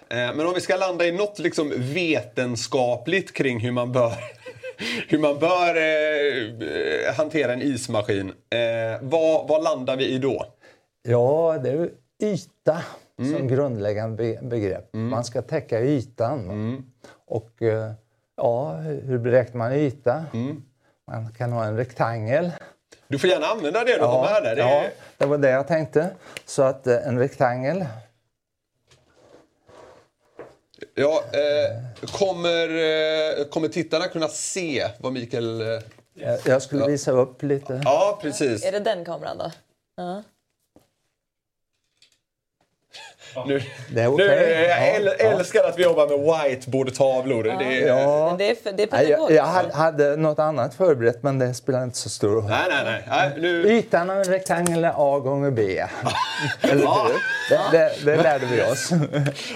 Eh, 0.09 0.35
Men 0.35 0.47
om 0.47 0.53
vi 0.53 0.61
ska 0.61 0.75
landa 0.75 1.05
i 1.05 1.11
något 1.11 1.39
liksom 1.39 1.69
vetenskapligt 1.77 3.33
kring 3.33 3.59
hur 3.59 3.71
man 3.71 3.91
bör, 3.91 4.13
hur 5.07 5.17
man 5.19 5.39
bör 5.39 5.75
eh, 5.75 7.13
hantera 7.13 7.53
en 7.53 7.61
ismaskin. 7.61 8.29
Eh, 8.29 8.99
vad, 9.01 9.47
vad 9.47 9.63
landar 9.63 9.97
vi 9.97 10.07
i 10.07 10.17
då? 10.17 10.45
Ja, 11.03 11.59
det 11.63 11.69
är 11.69 11.89
yta 12.23 12.83
som 13.17 13.47
grundläggande 13.47 14.15
be- 14.23 14.39
begrepp. 14.47 14.89
Man 14.93 15.23
ska 15.23 15.41
täcka 15.41 15.81
ytan. 15.81 16.83
Och 17.27 17.61
eh, 17.61 17.91
ja, 18.37 18.73
hur 18.77 19.17
beräknar 19.17 19.57
man 19.57 19.73
yta? 19.73 20.25
Man 21.07 21.33
kan 21.33 21.51
ha 21.51 21.65
en 21.65 21.77
rektangel. 21.77 22.51
Du 23.07 23.19
får 23.19 23.29
gärna 23.29 23.45
använda 23.45 23.83
det 23.83 23.97
du 23.97 24.03
har 24.03 24.21
med 24.21 24.43
där. 24.43 24.55
Det 24.55 24.61
ja, 24.61 24.83
det 25.17 25.25
var 25.25 25.37
det 25.37 25.49
jag 25.49 25.67
tänkte. 25.67 26.09
Så 26.45 26.61
att 26.63 26.87
eh, 26.87 27.07
en 27.07 27.19
rektangel. 27.19 27.85
ja, 30.95 31.23
eh, 31.33 32.07
kommer, 32.11 32.67
eh, 32.69 33.45
kommer 33.45 33.67
tittarna 33.67 34.07
kunna 34.07 34.27
se 34.27 34.87
vad 34.99 35.13
Mikael... 35.13 35.61
Eh, 35.61 35.81
Jag, 36.45 36.61
skulle 36.61 36.87
visa 36.87 37.11
upp 37.11 37.43
lite. 37.43 37.81
ja, 37.85 38.19
precis. 38.21 38.65
Är 38.65 38.71
det 38.71 38.79
den 38.79 39.05
kameran 39.05 39.37
då? 39.37 39.51
Nu, 43.45 43.61
Det 43.93 44.01
är 44.01 44.07
nu, 44.09 44.13
okej. 44.13 44.65
jag 44.69 44.95
äl, 44.95 45.05
Ja, 45.05 45.11
ja. 45.19 45.25
älskar 45.25 45.63
att 45.63 45.79
vi 45.79 45.83
jobbar 45.83 46.07
med 46.07 46.49
whiteboardtavlor. 46.49 47.43
Det 47.43 47.83
är, 47.83 47.87
Ja. 47.87 48.35
Det 48.37 48.49
är, 48.51 48.55
för, 48.55 48.71
det 48.71 48.93
är 48.93 49.03
Jag, 49.09 49.31
jag 49.31 49.43
hade- 49.73 50.15
något 50.15 50.39
annat 50.39 50.73
förberett, 50.75 51.23
men 51.23 51.39
det 51.39 51.53
spelar 51.53 51.83
inte 51.83 51.97
så 51.97 52.09
stor 52.09 52.29
roll. 52.35 52.43
Nej, 52.49 52.59
nej, 52.69 52.83
nej. 52.85 53.03
nej 53.09 53.31
nu, 53.37 53.71
Ytan 53.71 54.09
av 54.09 54.17
en 54.17 54.23
rektangel 54.23 54.83
är 54.85 54.93
A 54.97 55.19
gånger 55.19 55.51
B. 55.51 55.61
Eller 56.61 56.75
hur? 56.75 57.13
Det, 57.49 57.77
det, 57.77 57.91
det 58.05 58.23
lärde 58.23 58.45
vi 58.45 58.61
oss. 58.61 58.89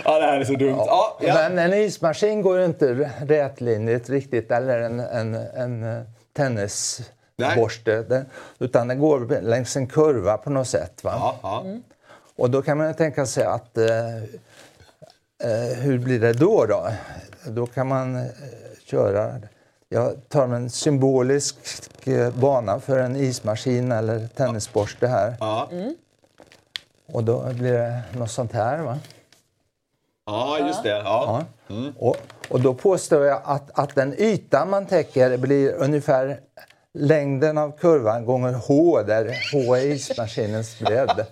ja, 0.06 0.20
det 0.20 0.26
här 0.26 0.40
är 0.40 0.44
så 0.46 0.54
dumt. 0.54 0.76
Ja, 0.78 1.18
ja. 1.22 1.34
Men 1.34 1.60
en 1.60 1.74
ismaskin 1.74 2.42
går 2.42 2.60
ju 2.60 2.66
inte 2.66 3.10
rätlinjigt 3.28 4.10
riktigt, 4.10 4.52
eller 4.52 4.80
en, 4.82 5.00
en, 5.00 5.36
en 5.36 5.98
eh, 5.98 6.02
tennisborste. 6.38 8.26
Utan 8.60 8.88
den 8.88 9.00
går 9.00 9.42
längs 9.42 9.76
en 9.76 9.88
kurva 9.88 10.38
på 10.38 10.50
något 10.50 10.68
sätt. 10.68 11.04
Va? 11.04 11.12
Ja, 11.20 11.36
ja. 11.44 11.64
Och 12.36 12.50
då 12.50 12.62
kan 12.62 12.78
man 12.78 12.94
tänka 12.94 13.26
sig 13.26 13.44
att 13.44 13.78
eh, 13.78 14.16
eh, 15.44 15.78
hur 15.78 16.00
blir 16.00 16.20
det 16.20 16.34
då? 16.34 16.66
Då, 16.66 16.92
då 17.46 17.66
kan 17.66 17.88
man 17.88 18.16
eh, 18.16 18.26
köra... 18.86 19.40
Jag 19.90 20.30
tar 20.30 20.48
en 20.48 20.70
symbolisk 20.70 21.56
bana 22.34 22.80
för 22.80 23.00
en 23.00 23.16
ismaskin 23.16 23.92
eller 23.92 24.28
tennisborste 24.28 25.08
här. 25.08 25.36
Ja. 25.40 25.70
Och 27.08 27.24
då 27.24 27.54
blir 27.54 27.74
det 27.74 28.04
något 28.18 28.32
sånt 28.32 28.52
här. 28.52 28.78
Va? 28.78 29.00
ja, 30.26 30.60
just 30.68 30.84
det. 30.84 30.90
Ja. 30.90 31.44
Ja. 31.68 31.92
Och, 32.00 32.18
och 32.50 32.62
då 32.62 32.74
påstår 32.74 33.26
jag 33.26 33.42
att, 33.44 33.80
att 33.80 33.96
den 33.96 34.14
yta 34.18 34.66
man 34.66 34.86
täcker 34.86 35.38
blir 35.38 35.74
ungefär 35.74 36.40
längden 36.98 37.58
av 37.58 37.72
kurvan 37.78 38.26
gånger 38.26 38.54
H, 38.68 39.02
där 39.04 39.38
H 39.54 39.76
är 39.76 39.82
ismaskinens 39.82 40.80
bredd. 40.80 41.10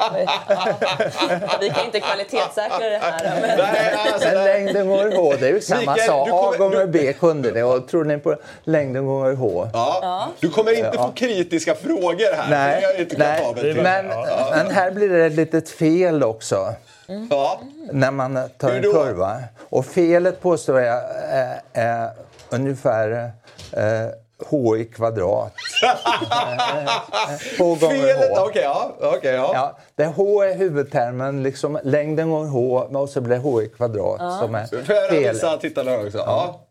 Vi 1.61 1.69
kan 1.69 1.85
inte 1.85 1.99
kvalitetssäkra 1.99 2.89
det 2.89 2.97
här. 3.01 3.41
Men... 3.41 3.57
Nej, 3.57 3.95
alltså, 4.13 4.27
Men 4.27 4.43
längden 4.43 4.87
gånger 4.87 5.15
H, 5.17 5.33
det 5.39 5.47
är 5.47 5.51
ju 5.53 5.61
samma 5.61 5.95
sak. 5.97 6.29
A 6.29 6.31
kommer- 6.31 6.57
gånger 6.57 6.87
B 6.87 7.13
kunde 7.13 7.51
det. 7.51 7.63
Och 7.63 7.87
tror 7.87 8.03
ni 8.05 8.17
på 8.17 8.35
längden 8.63 9.05
gånger 9.05 9.33
H? 9.33 9.69
Ja. 9.73 10.27
Du 10.39 10.49
kommer 10.49 10.77
inte 10.77 10.97
få 10.97 11.11
kritiska 11.11 11.75
frågor 11.75 12.35
här. 12.35 12.49
Nej, 12.49 13.07
nej. 13.17 13.73
Men, 13.75 14.05
men 14.51 14.71
här 14.71 14.91
blir 14.91 15.09
det 15.09 15.25
ett 15.25 15.33
litet 15.33 15.69
fel 15.69 16.23
också. 16.23 16.73
Ja. 17.29 17.59
när 17.91 18.11
man 18.11 18.39
tar 18.57 18.71
en 18.71 18.81
kurva. 18.81 19.37
Och 19.69 19.85
felet 19.85 20.41
påstår 20.41 20.81
jag 20.81 21.03
är, 21.29 21.61
är 21.73 22.09
ungefär 22.49 23.31
eh, 23.71 23.83
h 24.49 24.77
i 24.77 24.85
kvadrat. 24.85 25.53
Två 27.57 27.75
gånger 27.75 27.95
Felet, 28.01 28.29
h. 28.37 28.45
okej 28.47 28.61
ja. 28.63 28.91
okej, 28.99 29.33
ja. 29.33 29.51
Ja, 29.53 29.77
där 29.95 30.05
h 30.05 30.43
är 30.43 30.55
huvudtermen, 30.55 31.43
liksom 31.43 31.79
längden 31.83 32.29
gånger 32.29 32.49
h 32.49 32.77
och 32.79 33.09
så 33.09 33.21
blir 33.21 33.35
det 33.35 33.41
h 33.41 33.61
i 33.61 33.69
kvadrat 33.69 34.39
som 34.39 34.55
är 34.55 34.67
jag 34.71 34.85
felet. 34.85 35.35
visa 35.35 35.57
tittarna 35.57 35.97
också? 35.97 36.17
Ja, 36.17 36.61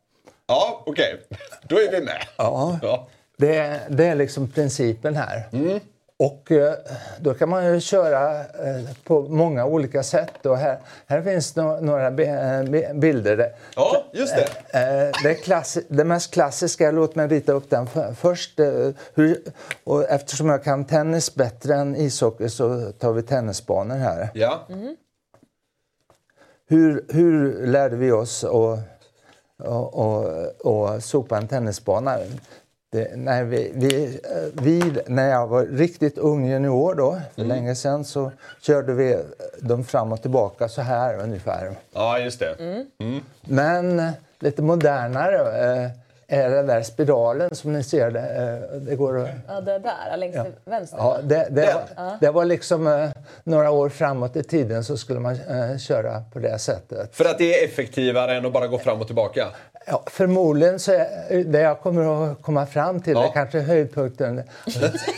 ja 0.46 0.82
okej. 0.86 1.20
Då 1.62 1.76
är 1.76 1.90
vi 1.90 2.00
med. 2.00 2.22
Ja. 2.36 2.78
Ja. 2.82 3.06
Det, 3.38 3.56
är- 3.56 3.80
det 3.88 4.06
är 4.06 4.14
liksom 4.14 4.48
principen 4.50 5.16
här. 5.16 5.48
Mm. 5.52 5.80
Och 6.22 6.52
eh, 6.52 6.74
då 7.20 7.34
kan 7.34 7.48
man 7.48 7.74
ju 7.74 7.80
köra 7.80 8.40
eh, 8.40 8.96
på 9.04 9.22
många 9.22 9.66
olika 9.66 10.02
sätt. 10.02 10.46
Och 10.46 10.56
här, 10.56 10.78
här 11.06 11.22
finns 11.22 11.56
några 11.56 12.06
eh, 12.06 12.94
bilder. 12.94 13.52
Ja, 13.76 14.04
just 14.12 14.34
det. 14.36 15.12
Det, 15.22 15.34
klassi 15.34 15.84
det 15.88 16.04
mest 16.04 16.34
klassiska, 16.34 16.90
låt 16.90 17.14
mig 17.14 17.28
rita 17.28 17.52
upp 17.52 17.70
den 17.70 17.86
först. 18.16 18.58
Hur, 19.14 19.42
och 19.84 20.10
eftersom 20.10 20.48
jag 20.48 20.64
kan 20.64 20.84
tennis 20.84 21.34
bättre 21.34 21.74
än 21.74 21.96
ishockey 21.96 22.48
så 22.48 22.92
tar 22.92 23.12
vi 23.12 23.22
tennisbanor 23.22 23.96
här. 23.96 24.28
Ja. 24.34 24.66
Mm. 24.68 24.96
Hur, 26.68 27.04
hur 27.08 27.66
lärde 27.66 27.96
vi 27.96 28.12
oss 28.12 28.44
att 28.44 28.78
och, 29.58 29.94
och, 29.94 30.24
och 30.64 31.02
sopa 31.02 31.38
en 31.38 31.48
tennisbana? 31.48 32.18
Det, 32.92 33.16
när, 33.16 33.44
vi, 33.44 33.72
vi, 33.74 34.20
vi, 34.52 34.94
när 35.06 35.30
jag 35.30 35.46
var 35.46 35.64
riktigt 35.64 36.18
ung 36.18 36.46
junior 36.46 36.94
då, 36.94 37.20
för 37.34 37.42
mm. 37.42 37.56
länge 37.56 37.74
sedan, 37.74 38.04
så 38.04 38.32
körde 38.60 38.92
vi 38.92 39.18
dem 39.60 39.84
fram 39.84 40.12
och 40.12 40.22
tillbaka 40.22 40.68
så 40.68 40.82
här 40.82 41.18
ungefär. 41.18 41.76
Ja, 41.92 42.18
just 42.18 42.38
det. 42.38 42.54
Mm. 42.58 42.86
Mm. 42.98 43.20
Men 43.40 44.12
lite 44.38 44.62
modernare 44.62 45.36
eh, 45.84 45.90
är 46.32 46.50
den 46.50 46.66
där 46.66 46.82
spiralen 46.82 47.54
som 47.54 47.72
ni 47.72 47.82
ser. 47.82 48.10
Det, 48.10 48.20
eh, 48.20 48.80
det 48.80 48.96
går 48.96 49.30
Ja, 49.48 49.60
det 49.60 49.78
där 49.78 50.16
längst 50.16 50.36
ja. 50.36 50.44
till 50.44 50.52
vänster. 50.64 50.98
Ja, 50.98 51.18
det, 51.22 51.46
det, 51.50 51.74
var, 51.74 52.16
det 52.20 52.30
var 52.30 52.44
liksom 52.44 52.86
eh, 52.86 53.10
några 53.44 53.70
år 53.70 53.88
framåt 53.88 54.36
i 54.36 54.42
tiden 54.42 54.84
så 54.84 54.96
skulle 54.96 55.20
man 55.20 55.32
eh, 55.34 55.78
köra 55.78 56.22
på 56.32 56.38
det 56.38 56.58
sättet. 56.58 57.16
För 57.16 57.24
att 57.24 57.38
det 57.38 57.60
är 57.60 57.64
effektivare 57.64 58.36
än 58.36 58.46
att 58.46 58.52
bara 58.52 58.66
gå 58.66 58.78
fram 58.78 59.00
och 59.00 59.06
tillbaka? 59.06 59.48
Ja, 59.86 60.02
förmodligen 60.06 60.78
så 60.78 60.92
är 60.92 61.44
det 61.44 61.60
jag 61.60 61.80
kommer 61.80 62.32
att 62.32 62.42
komma 62.42 62.66
fram 62.66 63.00
till, 63.00 63.12
ja. 63.12 63.22
det 63.22 63.28
kanske 63.28 63.60
höjdpunkten, 63.60 64.42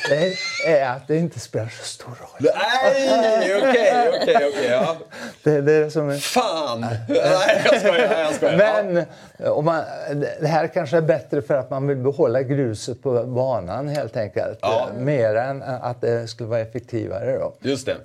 det 0.09 0.35
är 0.67 0.91
att 0.91 1.09
det 1.09 1.17
inte 1.17 1.41
spelar 1.41 1.69
så 1.69 1.85
stor 1.85 2.07
roll. 2.09 2.51
Nej, 2.57 3.57
okej, 3.57 4.11
okej, 4.23 4.37
okej. 4.49 4.97
Det, 5.43 5.61
det 5.61 5.73
är 5.73 5.91
som... 5.91 6.19
Fan! 6.19 6.81
Nej, 6.81 7.62
jag 7.65 7.81
skojar. 7.81 8.21
Jag 8.21 8.35
skojar. 8.35 8.57
Men 8.57 9.05
om 9.53 9.65
man, 9.65 9.83
det 10.41 10.47
här 10.47 10.67
kanske 10.67 10.97
är 10.97 11.03
bättre 11.03 11.43
för 11.43 11.55
att 11.55 11.71
man 11.71 11.87
vill 11.87 11.97
behålla 11.97 12.43
gruset 12.43 13.03
på 13.03 13.25
banan 13.25 13.89
helt 13.89 14.17
enkelt. 14.17 14.59
Ja. 14.62 14.89
Mer 14.99 15.35
än 15.35 15.62
att 15.62 16.01
det 16.01 16.29
skulle 16.29 16.49
vara 16.49 16.61
effektivare. 16.61 17.39
Då. 17.39 17.55
Just 17.61 17.87
det. 17.87 17.97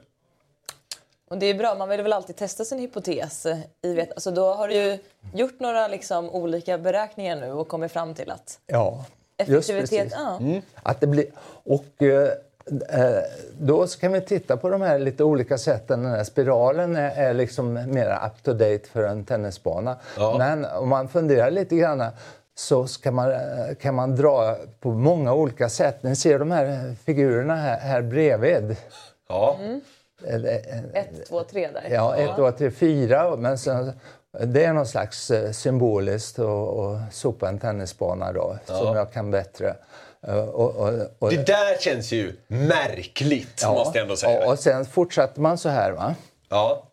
Och 1.30 1.38
det 1.38 1.46
är 1.46 1.54
bra, 1.54 1.76
man 1.76 1.90
vill 1.90 2.02
väl 2.02 2.14
alltid 2.14 2.36
testa 2.36 2.66
sin 2.66 2.80
hypotes. 2.80 3.46
I 3.82 3.94
vet, 3.94 4.12
alltså 4.12 4.32
då 4.32 4.54
har 4.54 4.68
du 4.68 4.74
ju 4.74 4.98
gjort 5.34 5.60
några 5.60 5.88
liksom 5.88 6.30
olika 6.30 6.78
beräkningar 6.78 7.36
nu 7.36 7.52
och 7.52 7.68
kommit 7.68 7.92
fram 7.92 8.14
till 8.14 8.32
att 8.32 8.60
ja, 8.68 9.06
effektivitet... 9.38 10.14
Ja. 10.16 10.38
Mm. 10.40 10.62
Att 10.84 11.02
det 11.02 11.08
blir, 11.08 11.26
och 11.64 12.04
eh, 12.04 12.30
eh 12.90 13.24
då 13.60 13.88
kan 13.88 14.12
vi 14.12 14.22
titta 14.22 14.58
på 14.58 14.70
de 14.70 14.82
här 14.82 15.00
lite 15.00 15.24
olika 15.24 15.58
sätten. 15.58 16.04
Den 16.04 16.12
här 16.12 16.24
spiralen 16.24 16.96
är, 16.96 17.12
är 17.12 17.34
liksom 17.34 17.74
mer 17.74 18.20
up 18.26 18.44
to 18.44 18.54
date 18.54 18.90
för 18.92 19.04
en 19.04 19.26
tennisbana. 19.26 19.96
Ja. 20.18 20.36
Men 20.38 20.66
om 20.66 20.90
man 20.90 21.10
funderar 21.10 21.52
lite 21.52 21.76
grann 21.76 22.04
så 22.56 22.88
ska 22.88 23.12
man, 23.12 23.32
eh, 23.32 23.76
kan 23.82 23.96
man 23.96 24.16
dra 24.16 24.56
på 24.80 24.92
många 24.92 25.34
olika 25.34 25.70
sätt. 25.70 26.04
Ni 26.04 26.16
ser 26.16 26.40
de 26.40 26.52
här 26.52 26.96
figurerna 27.06 27.56
här, 27.56 27.80
här 27.80 28.02
bredvid. 28.02 28.76
Ja. 29.28 29.58
Mm. 29.60 29.82
Ett, 30.94 31.26
två, 31.28 31.44
tre 31.44 31.68
där. 31.68 31.88
Ja, 31.92 32.16
ett, 32.16 32.36
två, 32.36 32.52
tre, 32.52 32.72
fyra. 32.72 33.36
Men 33.36 33.58
sen, 33.58 33.94
det 34.40 34.64
är 34.64 34.74
någon 34.74 34.86
slags 34.86 35.32
eh, 35.32 35.52
symboliskt 35.52 36.40
att 36.40 37.14
sopa 37.14 37.50
en 37.50 37.60
tennisbana 37.60 38.32
då, 38.32 38.58
ja. 38.68 38.78
som 38.78 38.96
jag 38.96 39.14
kan 39.14 39.32
bättre. 39.32 39.76
Eh, 40.28 40.40
och, 40.40 40.76
och, 40.76 40.94
och, 41.20 41.30
det 41.30 41.46
där 41.46 41.78
känns 41.80 42.12
ju 42.12 42.36
märkligt, 42.48 43.60
ja, 43.62 43.74
måste 43.74 43.98
jag 43.98 44.04
ändå 44.04 44.16
säga. 44.16 44.46
Och, 44.46 44.52
och 44.52 44.60
sen 44.60 44.86
fortsätter 44.86 45.42
man 45.42 45.58
så 45.58 45.70
här. 45.70 45.92
va? 45.92 46.16
Ja. 46.50 46.89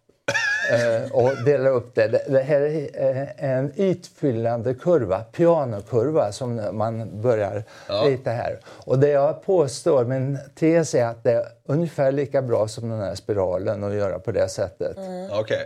Eh, 0.70 1.12
och 1.12 1.44
delar 1.44 1.70
upp 1.70 1.94
det. 1.94 2.08
Det 2.28 2.42
här 2.42 2.60
är 2.94 3.34
en 3.36 3.72
ytfyllande 3.76 4.74
kurva, 4.74 5.20
pianokurva, 5.20 6.32
som 6.32 6.68
man 6.72 7.20
börjar 7.22 7.64
ja. 7.88 7.94
rita 7.94 8.30
här. 8.30 8.60
Och 8.66 8.98
det 8.98 9.08
jag 9.08 9.42
påstår, 9.42 10.04
min 10.04 10.38
tes 10.54 10.94
är 10.94 11.04
att 11.04 11.24
det 11.24 11.32
är 11.32 11.44
ungefär 11.64 12.12
lika 12.12 12.42
bra 12.42 12.68
som 12.68 12.88
den 12.88 13.00
här 13.00 13.14
spiralen 13.14 13.84
att 13.84 13.94
göra 13.94 14.18
på 14.18 14.32
det 14.32 14.48
sättet. 14.48 14.96
Mm. 14.96 15.38
Okay. 15.40 15.64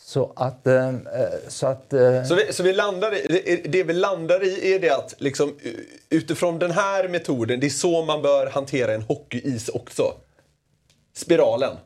Så 0.00 0.32
att... 0.36 0.66
Eh, 0.66 0.92
så, 1.48 1.66
att 1.66 1.92
eh, 1.92 2.24
så, 2.24 2.34
vi, 2.34 2.52
så 2.52 2.62
vi 2.62 2.72
landar 2.72 3.14
i, 3.32 3.62
det 3.68 3.84
vi 3.84 3.92
landar 3.92 4.44
i 4.44 4.74
är 4.74 4.80
det 4.80 4.90
att 4.90 5.14
liksom, 5.18 5.58
utifrån 6.10 6.58
den 6.58 6.70
här 6.70 7.08
metoden, 7.08 7.60
det 7.60 7.66
är 7.66 7.70
så 7.70 8.02
man 8.02 8.22
bör 8.22 8.46
hantera 8.46 8.94
en 8.94 9.02
hockeyis 9.02 9.68
också? 9.68 10.14
Spiralen? 11.16 11.76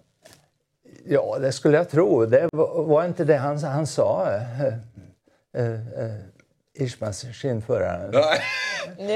Ja, 1.06 1.38
det 1.38 1.52
skulle 1.52 1.76
jag 1.76 1.90
tro. 1.90 2.26
Det 2.26 2.48
var, 2.52 3.04
inte 3.04 3.24
det 3.24 3.36
han, 3.36 3.58
han 3.58 3.86
sa, 3.86 4.28
eh, 4.30 4.66
eh, 5.56 5.72
eh 5.74 6.14
Ishmans 6.76 7.24
skinnförare. 7.32 8.24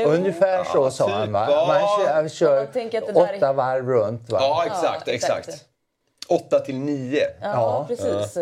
Ungefär 0.06 0.64
så 0.64 0.78
ja, 0.78 0.90
sa 0.90 1.06
typ, 1.06 1.14
han. 1.14 1.32
Va? 1.32 1.66
Man 1.66 2.28
kör, 2.28 2.28
kör 2.28 2.68
åtta 3.14 3.52
varv 3.52 3.88
runt. 3.88 4.30
Va? 4.30 4.38
Ja, 4.40 4.64
exakt. 4.66 5.06
Ja, 5.06 5.12
exakt. 5.12 5.64
Åtta 6.28 6.60
till 6.60 6.78
nio. 6.78 7.20
Ja, 7.20 7.26
ja. 7.40 7.84
precis. 7.88 8.36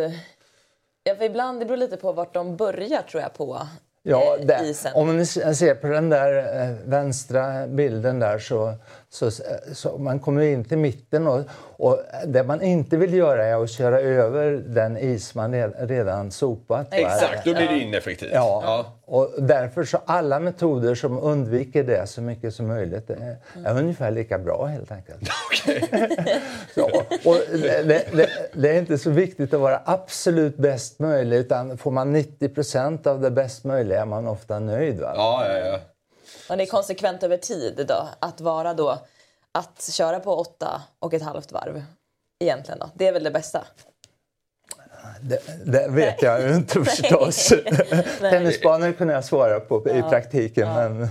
Ja. 1.05 1.15
för 1.15 1.25
ibland, 1.25 1.61
det 1.61 1.67
beror 1.67 1.77
lite 1.77 1.97
på 1.97 2.13
vart 2.13 2.35
de 2.35 2.57
börjar 2.57 3.03
tror 3.03 3.23
jag 3.23 3.35
på 3.35 3.67
Ja, 4.09 4.37
eh, 4.39 4.47
där, 4.47 4.75
om 4.95 5.17
ni 5.17 5.27
ser 5.27 5.75
på 5.75 5.87
den 5.87 6.11
där 6.11 6.63
eh, 6.63 6.71
vänstra 6.85 7.67
bilden 7.67 8.21
där 8.21 8.39
så, 8.39 8.75
så, 9.11 9.31
så 9.73 9.99
man 9.99 10.19
kommer 10.19 10.43
in 10.43 10.65
till 10.65 10.79
mitten 10.79 11.27
och, 11.27 11.41
och 11.77 11.99
det 12.27 12.43
man 12.43 12.63
inte 12.63 12.97
vill 12.97 13.15
göra 13.15 13.45
är 13.45 13.63
att 13.63 13.71
köra 13.71 14.01
över 14.01 14.53
den 14.67 14.97
is 14.97 15.35
man 15.35 15.73
redan 15.73 16.31
sopat. 16.31 16.87
Exakt, 16.91 17.45
då 17.45 17.55
blir 17.55 17.69
det 17.69 17.79
ineffektivt. 17.79 18.31
Ja, 18.35 18.63
ja. 18.65 18.87
och 19.05 19.35
därför 19.39 19.85
så 19.85 19.99
alla 20.07 20.41
metoder 20.41 20.95
som 20.95 21.19
undviker 21.19 21.85
det 21.85 22.07
så 22.07 22.21
mycket 22.21 22.55
som 22.55 22.67
möjligt 22.67 23.11
är, 23.11 23.17
är 23.17 23.71
mm. 23.71 23.77
ungefär 23.77 24.11
lika 24.11 24.39
bra 24.39 24.67
helt 24.67 24.93
enkelt. 24.93 25.21
Så, 26.75 26.85
och 27.25 27.37
det, 27.53 27.89
det, 28.13 28.29
det, 28.53 28.71
är 28.71 28.79
inte 28.79 28.99
så 28.99 29.11
viktigt 29.11 29.55
att 29.55 29.61
vara 29.61 29.81
absolut 29.85 30.57
bäst 30.57 30.99
möjligt 30.99 31.47
utan 31.47 31.79
får 31.79 31.91
man 31.91 32.17
90% 32.17 33.09
av 33.09 33.21
det 33.21 33.31
bäst 33.31 33.65
möjliga 33.65 34.01
är 34.01 34.07
man 34.07 34.27
ofta 34.27 34.59
nöjd. 34.59 35.01
Va? 35.01 35.13
Ja, 35.15 35.47
ja, 35.49 35.59
ja. 35.59 35.79
Och 36.49 36.57
det 36.57 36.65
är 36.65 36.67
konsekvent 36.67 37.23
över 37.23 37.37
tid 37.37 37.85
då, 37.89 38.09
att 38.19 38.41
vara 38.41 38.75
då 38.75 38.99
att 39.53 39.89
köra 39.93 40.21
på 40.21 40.37
åtta 40.37 40.83
och 40.99 41.15
ett 41.15 41.23
halvt 41.23 41.53
varv 41.53 41.85
egentligen 42.39 42.79
då? 42.79 42.91
Det 42.95 43.07
är 43.07 43.13
väl 43.13 43.25
det 43.25 43.31
bästa? 43.31 43.65
Det, 45.21 45.39
det 45.65 45.89
vet 45.89 46.23
jag 46.23 46.51
inte 46.51 46.85
förstås. 46.85 47.53
Tennisbanor 48.21 48.93
kunde 48.93 49.15
jag 49.15 49.25
svara 49.25 49.61
på 49.61 49.89
i 49.91 50.03
praktiken. 50.03 50.69
Ja. 50.69 50.89
Men... 50.89 51.09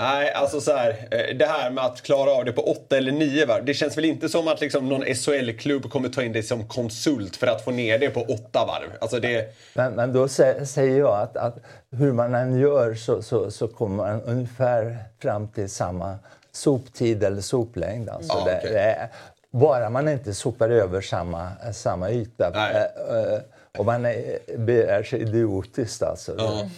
Nej, 0.00 0.32
alltså 0.32 0.60
så 0.60 0.76
här, 0.76 0.90
eh, 1.10 1.36
det 1.36 1.46
här 1.46 1.70
med 1.70 1.84
att 1.84 2.02
klara 2.02 2.30
av 2.30 2.44
det 2.44 2.52
på 2.52 2.70
åtta 2.70 2.96
eller 2.96 3.12
nio 3.12 3.46
varv. 3.46 3.64
Det 3.64 3.74
känns 3.74 3.96
väl 3.96 4.04
inte 4.04 4.28
som 4.28 4.48
att 4.48 4.60
liksom 4.60 4.88
någon 4.88 5.04
SHL-klubb 5.14 5.90
kommer 5.90 6.08
ta 6.08 6.22
in 6.22 6.32
dig 6.32 6.42
som 6.42 6.68
konsult 6.68 7.36
för 7.36 7.46
att 7.46 7.64
få 7.64 7.70
ner 7.70 7.98
det 7.98 8.10
på 8.10 8.20
åtta 8.20 8.66
varv. 8.66 8.88
Alltså 9.00 9.20
det... 9.20 9.54
men, 9.74 9.92
men 9.92 10.12
då 10.12 10.28
säger 10.28 10.98
jag 10.98 11.20
att, 11.20 11.36
att 11.36 11.56
hur 11.90 12.12
man 12.12 12.34
än 12.34 12.58
gör 12.58 12.94
så, 12.94 13.22
så, 13.22 13.50
så 13.50 13.68
kommer 13.68 13.96
man 13.96 14.22
ungefär 14.22 14.98
fram 15.22 15.48
till 15.48 15.70
samma 15.70 16.18
soptid 16.52 17.24
eller 17.24 17.40
soplängd. 17.40 18.08
Alltså 18.08 18.32
ah, 18.32 18.44
det, 18.44 18.58
okay. 18.58 18.72
det 18.72 18.80
är, 18.80 19.08
bara 19.50 19.90
man 19.90 20.08
inte 20.08 20.34
sopar 20.34 20.70
över 20.70 21.00
samma, 21.00 21.50
samma 21.72 22.10
yta. 22.10 22.52
Eh, 22.54 22.82
eh, 22.82 23.40
och 23.78 23.86
man 23.86 24.04
är 24.04 25.02
sig 25.02 25.22
idiotiskt 25.22 26.02
alltså. 26.02 26.34
Ja. 26.38 26.68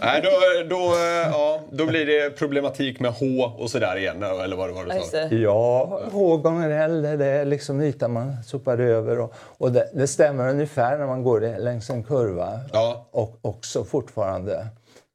Nej, 0.00 0.22
då, 0.22 0.30
då, 0.76 0.82
eh, 0.94 1.30
ja, 1.32 1.60
då 1.70 1.86
blir 1.86 2.06
det 2.06 2.30
problematik 2.30 3.00
med 3.00 3.12
H 3.12 3.52
och 3.58 3.70
sådär 3.70 3.96
igen, 3.96 4.22
eller 4.22 4.56
vad 4.56 4.68
det 4.68 4.72
var 4.72 4.84
du 4.84 4.90
sa? 4.90 5.34
Ja, 5.36 6.00
H 6.12 6.36
gånger 6.36 6.70
L, 6.70 7.02
det 7.02 7.26
är 7.26 7.44
liksom 7.44 7.80
ytan 7.80 8.12
man 8.12 8.42
sopar 8.42 8.78
över. 8.78 9.20
Och, 9.20 9.34
och 9.36 9.72
det, 9.72 9.90
det, 9.94 10.06
stämmer 10.06 10.48
ungefär 10.50 10.98
när 10.98 11.06
man 11.06 11.22
går 11.22 11.58
längs 11.58 11.90
en 11.90 12.04
kurva. 12.04 12.60
Ja. 12.72 13.08
Och 13.10 13.38
också 13.42 13.84
fortfarande 13.84 14.66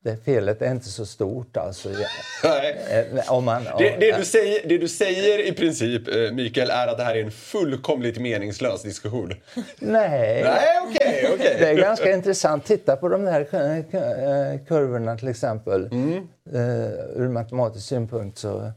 det 0.10 0.18
felet 0.26 0.62
är 0.62 0.72
inte 0.72 0.90
så 0.90 1.06
stort. 1.06 1.58
Alltså. 1.58 1.90
Eh, 1.90 3.32
om 3.34 3.46
man, 3.46 3.64
det, 3.78 3.96
det, 4.00 4.18
du 4.18 4.26
säger, 4.26 4.68
det 4.68 4.78
du 4.78 4.88
säger 4.88 5.48
i 5.48 5.52
princip, 5.52 6.08
eh, 6.08 6.32
Mikael, 6.32 6.70
är 6.70 6.88
att 6.88 6.98
det 6.98 7.04
här 7.04 7.16
är 7.16 7.24
en 7.24 7.32
fullkomligt 7.32 8.20
meningslös 8.20 8.82
diskussion. 8.82 9.34
Nej. 9.80 10.44
Nej. 10.44 10.80
Okay, 10.90 11.34
okay. 11.34 11.60
Det 11.60 11.70
är 11.70 11.76
ganska 11.76 12.14
intressant. 12.14 12.66
Titta 12.66 12.96
på 12.96 13.10
de 13.10 13.28
här 13.28 13.42
eh, 13.42 14.60
kurvorna 14.68 15.18
till 15.18 15.28
exempel. 15.28 15.90
Mm. 15.92 16.28
Ur 17.16 17.28
matematisk 17.28 17.88
synpunkt 17.88 18.38
så, 18.38 18.72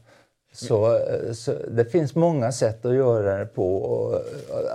så, 0.53 0.99
så, 1.33 1.53
det 1.67 1.85
finns 1.85 2.15
många 2.15 2.51
sätt 2.51 2.85
att 2.85 2.95
göra 2.95 3.37
det 3.37 3.45
på. 3.45 3.75
Och, 3.77 4.21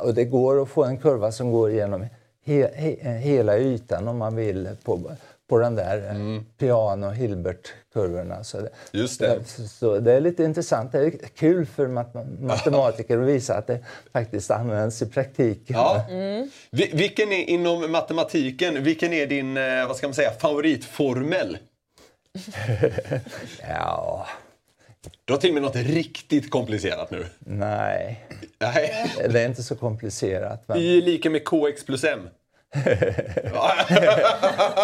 och 0.03 0.15
det 0.15 0.25
går 0.25 0.63
att 0.63 0.69
få 0.69 0.85
en 0.85 0.99
kurva 0.99 1.33
som 1.33 1.53
går 1.53 1.71
igenom 1.71 2.07
he, 2.49 2.71
he, 2.75 3.19
hela 3.19 3.59
ytan 3.59 4.09
om 4.09 4.19
man 4.19 4.37
vill 4.37 4.69
på 4.85 5.01
på 5.49 5.59
den 5.59 5.75
där 5.75 6.11
mm. 6.11 6.45
piano 6.59 7.11
Hilbert-kurvorna. 7.11 8.45
Så 8.45 8.61
det, 8.61 8.71
Just 8.93 9.21
det. 9.21 9.45
Så, 9.47 9.63
så 9.69 9.99
det 9.99 10.13
är 10.13 10.21
lite 10.21 10.45
intressant. 10.45 10.93
Det 10.93 10.99
är 10.99 11.11
kul 11.11 11.67
för 11.67 11.87
mat 11.87 12.15
matematiker 12.41 13.19
att 13.19 13.29
visa 13.29 13.55
att 13.55 13.67
det 13.67 13.85
faktiskt 14.13 14.51
används 14.51 15.03
i 15.03 15.07
praktiken. 15.07 15.77
Ja. 15.77 16.05
Mm. 16.11 16.51
Vilken 16.73 17.33
är, 17.33 17.45
inom 17.45 17.93
matematiken, 17.93 18.85
vilken 18.85 19.13
är 19.13 19.27
din 19.27 19.57
eh, 19.57 19.87
vad 19.87 19.97
ska 19.97 20.07
man 20.07 20.15
säga, 20.15 20.31
favoritformel? 20.31 21.59
ja... 23.69 24.27
Du 25.25 25.33
har 25.33 25.41
till 25.41 25.51
och 25.51 25.55
med 25.55 25.63
något 25.63 25.77
riktigt 25.77 26.51
komplicerat 26.51 27.11
nu. 27.11 27.27
Nej. 27.39 28.27
Nej. 28.59 29.13
Det 29.29 29.41
är 29.41 29.49
inte 29.49 29.63
så 29.63 29.77
komplicerat. 29.77 30.65
Men... 30.67 30.79
Y 30.79 30.99
är 30.99 31.03
lika 31.03 31.31
med 31.31 31.45
kx 31.45 31.85
plus 31.85 32.05
m. 32.05 32.29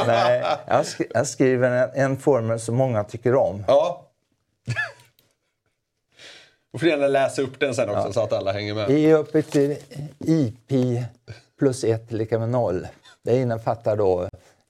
Nej, 0.07 0.45
jag, 0.67 0.87
sk 0.87 1.01
jag 1.15 1.27
skriver 1.27 1.71
en, 1.71 1.91
en, 1.95 2.17
formel 2.17 2.61
som 2.61 2.77
många 2.77 3.05
tycker 3.05 3.35
om. 3.35 3.65
Ja. 3.67 4.11
Du 6.73 6.79
får 6.79 6.89
gärna 6.89 7.07
läsa 7.07 7.43
upp 7.43 7.61
den 7.61 7.75
sen 7.75 7.89
också 7.89 8.07
ja. 8.07 8.13
så 8.13 8.21
att 8.21 8.33
alla 8.33 8.53
hänger 8.53 8.75
med. 8.75 8.91
I 8.91 9.13
upphöjt 9.13 9.51
till 9.51 9.77
ip 10.19 10.73
plus 11.59 11.85
1 11.85 12.13
lika 12.13 12.39
med 12.39 12.49
0. 12.49 12.87
Det 13.23 13.37
innefattar 13.37 13.97
då 13.97 14.29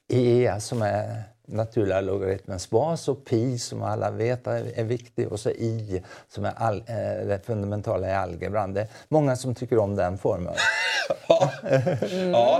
e 0.08 0.54
som 0.60 0.82
är 0.82 1.22
naturliga 1.46 2.00
logaritmens 2.00 2.70
bas 2.70 3.08
och 3.08 3.24
pi 3.24 3.58
som 3.58 3.82
alla 3.82 4.10
vet 4.10 4.46
är 4.46 4.84
viktig 4.84 5.32
och 5.32 5.40
så 5.40 5.50
i 5.50 6.02
som 6.28 6.44
är 6.44 6.52
all, 6.56 6.76
eh, 6.76 7.26
det 7.26 7.40
fundamentala 7.46 8.08
i 8.08 8.12
algebran. 8.12 8.74
Det 8.74 8.80
är 8.80 8.88
många 9.08 9.36
som 9.36 9.54
tycker 9.54 9.78
om 9.78 9.96
den 9.96 10.18
formeln. 10.18 10.56
ja, 11.28 11.52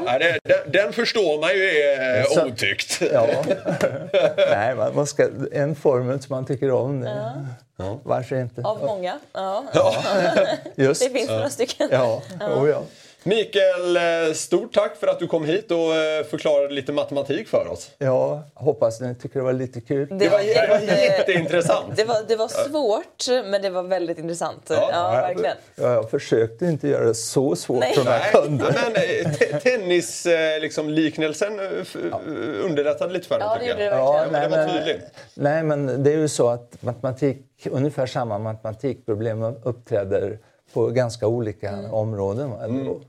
ja 0.07 0.18
det, 0.18 0.39
den, 0.45 0.72
den, 0.72 0.93
förstår 0.93 1.41
man 1.41 1.51
ju 1.51 1.64
är 1.64 2.22
så, 2.22 2.47
otyckt. 2.47 3.03
ja. 3.12 3.26
Nej, 4.37 4.74
man, 4.74 4.95
man 4.95 5.07
ska, 5.07 5.28
en 5.53 5.74
formel 5.74 6.22
som 6.22 6.37
man 6.37 6.47
tycker 6.47 6.70
om. 6.70 7.01
Det. 7.01 7.47
Ja. 7.76 8.01
Varför 8.03 8.37
inte? 8.37 8.62
Av 8.62 8.78
många. 8.85 9.18
Ja. 9.32 9.64
ja. 9.72 9.95
Just. 10.74 11.03
Det 11.03 11.11
finns 11.11 11.30
några 11.30 11.51
stycken. 11.51 11.89
Ja. 11.93 12.22
Ja. 12.41 12.55
Oh, 12.55 12.68
ja. 12.68 12.82
Mikael, 13.27 13.97
eh, 13.97 14.33
stort 14.35 14.75
tack 14.75 14.97
för 14.97 15.07
att 15.07 15.18
du 15.18 15.27
kom 15.27 15.45
hit 15.45 15.70
och 15.70 15.97
eh, 15.97 16.25
förklarade 16.25 16.75
lite 16.75 16.93
matematik 16.93 17.49
för 17.49 17.68
oss. 17.68 17.91
Ja, 17.99 18.43
hoppas 18.55 19.01
ni 19.01 19.14
tycker 19.14 19.39
det 19.39 19.45
var 19.45 19.53
lite 19.53 19.81
kul. 19.81 20.09
Det 20.11 20.29
var, 20.29 20.39
det 20.39 20.68
var 20.68 20.95
jätteintressant. 20.97 21.97
Det 21.97 22.05
var, 22.05 22.16
det 22.29 22.37
var 22.37 22.49
svårt, 22.49 23.45
men 23.51 23.62
det 23.62 23.70
var 23.70 23.83
väldigt 23.83 24.18
intressant. 24.18 24.62
Ja, 24.68 24.91
ja 24.93 25.11
verkligen. 25.11 25.57
Ja, 25.77 25.93
jag 25.93 26.11
försökte 26.11 26.66
inte 26.66 26.89
göra 26.89 27.05
det 27.05 27.14
så 27.14 27.57
svårt 27.57 27.81
Nej. 27.81 27.95
för 27.95 28.05
de 28.05 28.11
här 28.11 28.33
kunderna. 28.33 28.75
Men 28.95 29.27
eh, 29.27 29.59
tennisliknelsen 29.61 31.57
liksom, 31.57 32.01
ja. 32.11 32.20
underlättade 32.64 33.12
lite 33.12 33.29
för 33.29 33.39
dig, 33.39 33.49
ja, 33.51 33.59
det 33.59 33.66
gjorde 33.66 33.85
det. 33.85 33.97
Ja, 33.97 34.27
nej, 34.33 34.49
det 34.49 34.57
var 34.57 34.79
tydligt. 34.79 35.05
Nej, 35.35 35.62
men 35.62 36.03
det 36.03 36.12
är 36.12 36.16
ju 36.16 36.29
så 36.29 36.49
att 36.49 36.83
matematik, 36.83 37.66
ungefär 37.70 38.07
samma 38.07 38.39
matematikproblem 38.39 39.43
uppträder 39.43 40.39
på 40.75 40.87
ganska 40.87 41.27
olika 41.27 41.68
mm. 41.68 41.95
områden. 41.95 42.53
Mm. 42.53 43.01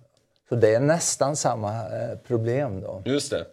Så 0.49 0.55
det 0.55 0.75
är 0.75 0.79
nästan 0.79 1.35
samma 1.35 1.71
eh, 1.71 2.17
problem 2.27 2.81
då. 2.81 3.01
Just 3.05 3.31
det. 3.31 3.45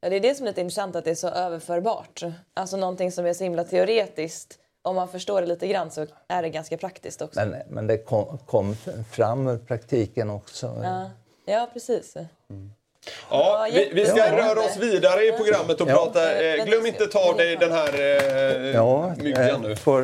Ja, 0.00 0.08
det 0.08 0.16
är 0.16 0.20
det 0.20 0.34
som 0.34 0.46
är 0.46 0.50
lite 0.50 0.60
intressant, 0.60 0.96
att 0.96 1.04
det 1.04 1.10
är 1.10 1.14
så 1.14 1.28
överförbart. 1.28 2.22
Alltså 2.54 2.76
någonting 2.76 3.12
som 3.12 3.26
är 3.26 3.32
så 3.32 3.44
himla 3.44 3.64
teoretiskt. 3.64 4.58
Om 4.82 4.96
man 4.96 5.08
förstår 5.08 5.40
det 5.40 5.46
lite 5.46 5.66
grann 5.66 5.90
så 5.90 6.06
är 6.28 6.42
det 6.42 6.48
ganska 6.48 6.76
praktiskt 6.76 7.22
också. 7.22 7.40
Men, 7.40 7.62
men 7.68 7.86
det 7.86 7.98
kom, 7.98 8.38
kom 8.38 8.76
fram 9.12 9.48
ur 9.48 9.58
praktiken 9.58 10.30
också. 10.30 10.80
Ja, 10.82 11.10
ja 11.46 11.68
precis. 11.72 12.16
Mm. 12.50 12.72
Ja, 13.30 13.68
vi, 13.72 13.90
vi, 13.94 14.06
ska 14.06 14.36
röra 14.36 14.60
oss 14.60 14.76
vidare 14.76 15.24
i 15.24 15.32
programmet 15.32 15.80
och 15.80 15.88
ja. 15.88 15.94
prata. 15.94 16.42
Eh, 16.42 16.64
glöm 16.64 16.86
inte 16.86 17.06
ta 17.06 17.32
dig 17.32 17.56
den 17.56 17.72
här 17.72 17.94
eh, 17.94 18.74
ja, 18.74 19.14
myggan 19.16 19.62
nu. 19.62 19.76
Får, 19.76 20.02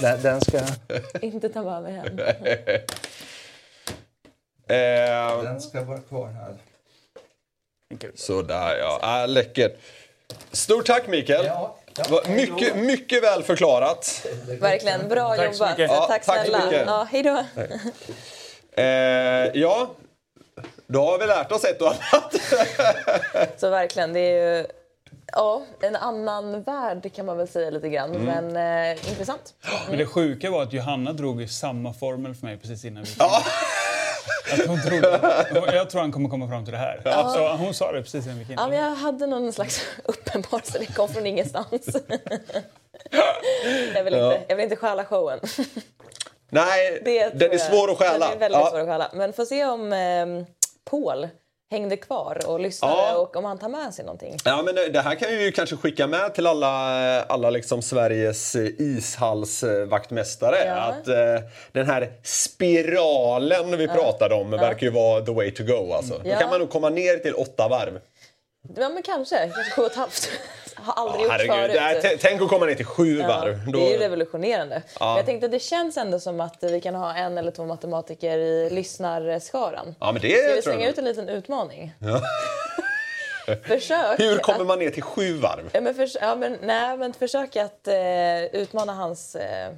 den, 0.00 0.22
den 0.22 0.40
ska... 0.40 0.60
inte 1.20 1.48
ta 1.48 1.62
med 1.62 1.82
mig 1.82 1.92
hem. 1.92 2.18
Eh, 4.68 5.42
Den 5.42 5.60
ska 5.60 5.84
vara 5.84 5.98
kvar 5.98 6.28
här. 6.28 6.54
Sådär 8.14 8.76
ja, 8.78 8.98
ah, 9.02 9.26
läckert. 9.26 9.78
Stort 10.52 10.86
tack 10.86 11.06
Mikael. 11.06 11.46
Ja, 11.46 11.76
ja, 12.10 12.22
mycket, 12.28 12.76
mycket 12.76 13.22
väl 13.22 13.42
förklarat. 13.42 14.26
Verkligen, 14.60 15.08
bra 15.08 15.36
tack 15.36 15.52
jobbat. 15.52 15.78
Ja, 15.78 16.06
tack, 16.08 16.24
tack 16.26 16.46
snälla. 16.46 16.84
Ja, 16.86 17.08
hej 17.10 17.22
då. 17.22 17.44
Eh, 18.72 18.84
ja, 19.54 19.90
då 20.86 21.04
har 21.04 21.18
vi 21.18 21.26
lärt 21.26 21.52
oss 21.52 21.64
ett 21.64 21.82
och 21.82 21.88
annat. 21.88 22.34
Så 23.56 23.70
verkligen, 23.70 24.12
det 24.12 24.20
är 24.20 24.56
ju 24.58 24.66
Ja, 25.32 25.62
en 25.80 25.96
annan 25.96 26.62
värld 26.62 27.12
kan 27.14 27.26
man 27.26 27.36
väl 27.36 27.48
säga 27.48 27.70
lite 27.70 27.88
grann, 27.88 28.14
mm. 28.14 28.52
men 28.52 28.56
eh, 28.96 29.08
intressant. 29.10 29.54
Mm. 29.64 29.78
Men 29.88 29.98
det 29.98 30.06
sjuka 30.06 30.50
var 30.50 30.62
att 30.62 30.72
Johanna 30.72 31.12
drog 31.12 31.42
i 31.42 31.48
samma 31.48 31.92
formel 31.92 32.34
för 32.34 32.46
mig 32.46 32.56
precis 32.56 32.84
innan 32.84 33.02
vi 33.02 33.10
ja. 33.18 33.42
Att 34.52 34.66
hon 34.66 34.82
trodde, 34.82 35.20
jag 35.74 35.90
tror 35.90 36.00
han 36.00 36.12
kommer 36.12 36.28
komma 36.28 36.48
fram 36.48 36.64
till 36.64 36.72
det 36.72 36.78
här. 36.78 37.02
Ja. 37.04 37.32
Så 37.34 37.64
hon 37.64 37.74
sa 37.74 37.92
det 37.92 38.02
precis 38.02 38.24
innan 38.24 38.36
vi 38.36 38.42
gick 38.42 38.50
in. 38.50 38.56
Ja, 38.58 38.68
men 38.68 38.78
jag 38.78 38.94
hade 38.94 39.26
någon 39.26 39.52
slags 39.52 39.84
uppenbar 40.04 40.60
så 40.64 40.78
det 40.78 40.86
kom 40.86 41.08
från 41.08 41.26
ingenstans. 41.26 41.96
jag, 43.94 44.04
vill 44.04 44.14
inte, 44.14 44.40
jag 44.48 44.56
vill 44.56 44.64
inte 44.64 44.76
stjäla 44.76 45.04
showen. 45.04 45.40
Nej, 46.50 47.02
det 47.04 47.28
den 47.38 47.52
är 47.52 47.58
svår 47.58 47.90
att 47.90 47.98
stjäla. 47.98 48.26
Den 48.26 48.34
är 48.34 48.38
väldigt 48.38 48.60
ja. 48.60 48.70
svår 48.70 48.80
att 48.80 48.86
stjäla. 48.86 49.10
Men 49.14 49.32
får 49.32 49.44
se 49.44 49.64
om 49.64 49.92
eh, 49.92 50.44
Paul 50.90 51.28
hängde 51.70 51.96
kvar 51.96 52.38
och 52.46 52.60
lyssnade 52.60 52.94
ja. 52.94 53.16
och 53.16 53.36
om 53.36 53.44
han 53.44 53.58
tar 53.58 53.68
med 53.68 53.94
sig 53.94 54.04
någonting. 54.04 54.36
Ja, 54.44 54.62
men 54.62 54.74
det 54.74 55.00
här 55.00 55.14
kan 55.14 55.28
vi 55.28 55.44
ju 55.44 55.52
kanske 55.52 55.76
skicka 55.76 56.06
med 56.06 56.34
till 56.34 56.46
alla, 56.46 56.68
alla 57.22 57.50
liksom 57.50 57.82
Sveriges 57.82 58.56
ishallsvaktmästare. 58.56 60.56
Ja. 60.66 60.74
Att 60.74 61.08
eh, 61.08 61.14
den 61.72 61.86
här 61.86 62.12
spiralen 62.22 63.78
vi 63.78 63.84
ja. 63.84 63.94
pratade 63.94 64.34
om 64.34 64.50
verkar 64.50 64.86
ju 64.86 64.92
vara 64.92 65.24
the 65.24 65.32
way 65.32 65.50
to 65.50 65.64
go. 65.64 65.92
Alltså. 65.92 66.20
Då 66.24 66.30
kan 66.30 66.50
man 66.50 66.60
nog 66.60 66.70
komma 66.70 66.88
ner 66.88 67.16
till 67.16 67.34
åtta 67.34 67.68
varv. 67.68 68.00
Ja 68.76 68.88
men 68.88 69.02
kanske, 69.02 69.38
kanske 69.54 69.72
sju 69.72 69.82
och 69.82 69.90
ett 69.90 69.96
halvt. 69.96 70.30
Har 70.74 70.94
aldrig 70.94 71.26
ja, 71.26 71.42
gjort 71.42 71.54
förut. 71.54 71.78
Här, 71.80 72.16
tänk 72.20 72.42
att 72.42 72.48
komma 72.48 72.66
ner 72.66 72.74
till 72.74 72.84
sju 72.84 73.18
ja, 73.18 73.28
varv. 73.28 73.66
Då... 73.66 73.78
Det 73.78 73.86
är 73.86 73.92
ju 73.92 73.98
revolutionerande. 73.98 74.82
Ja. 75.00 75.16
Jag 75.16 75.26
tänkte 75.26 75.46
att 75.46 75.52
det 75.52 75.58
känns 75.58 75.96
ändå 75.96 76.20
som 76.20 76.40
att 76.40 76.56
vi 76.60 76.80
kan 76.80 76.94
ha 76.94 77.14
en 77.14 77.38
eller 77.38 77.50
två 77.50 77.64
matematiker 77.64 78.38
i 78.38 78.70
lyssnarskaran. 78.70 79.94
Ja, 80.00 80.12
men 80.12 80.22
det 80.22 80.44
Ska 80.44 80.54
vi 80.54 80.62
slänga 80.62 80.88
ut 80.88 80.98
en 80.98 81.04
liten 81.04 81.28
utmaning? 81.28 81.92
Ja. 81.98 82.20
försök 83.66 84.20
Hur 84.20 84.38
kommer 84.38 84.64
man 84.64 84.78
ner 84.78 84.90
till 84.90 85.02
sju 85.02 85.32
varv? 85.32 85.70
Ja, 85.72 85.80
men, 85.80 85.94
för, 85.94 86.08
ja, 86.20 86.34
men, 86.34 86.58
nej, 86.62 86.96
men 86.96 87.12
försök 87.12 87.56
att 87.56 87.88
eh, 87.88 88.44
utmana 88.44 88.92
hans 88.92 89.36
eh, 89.36 89.72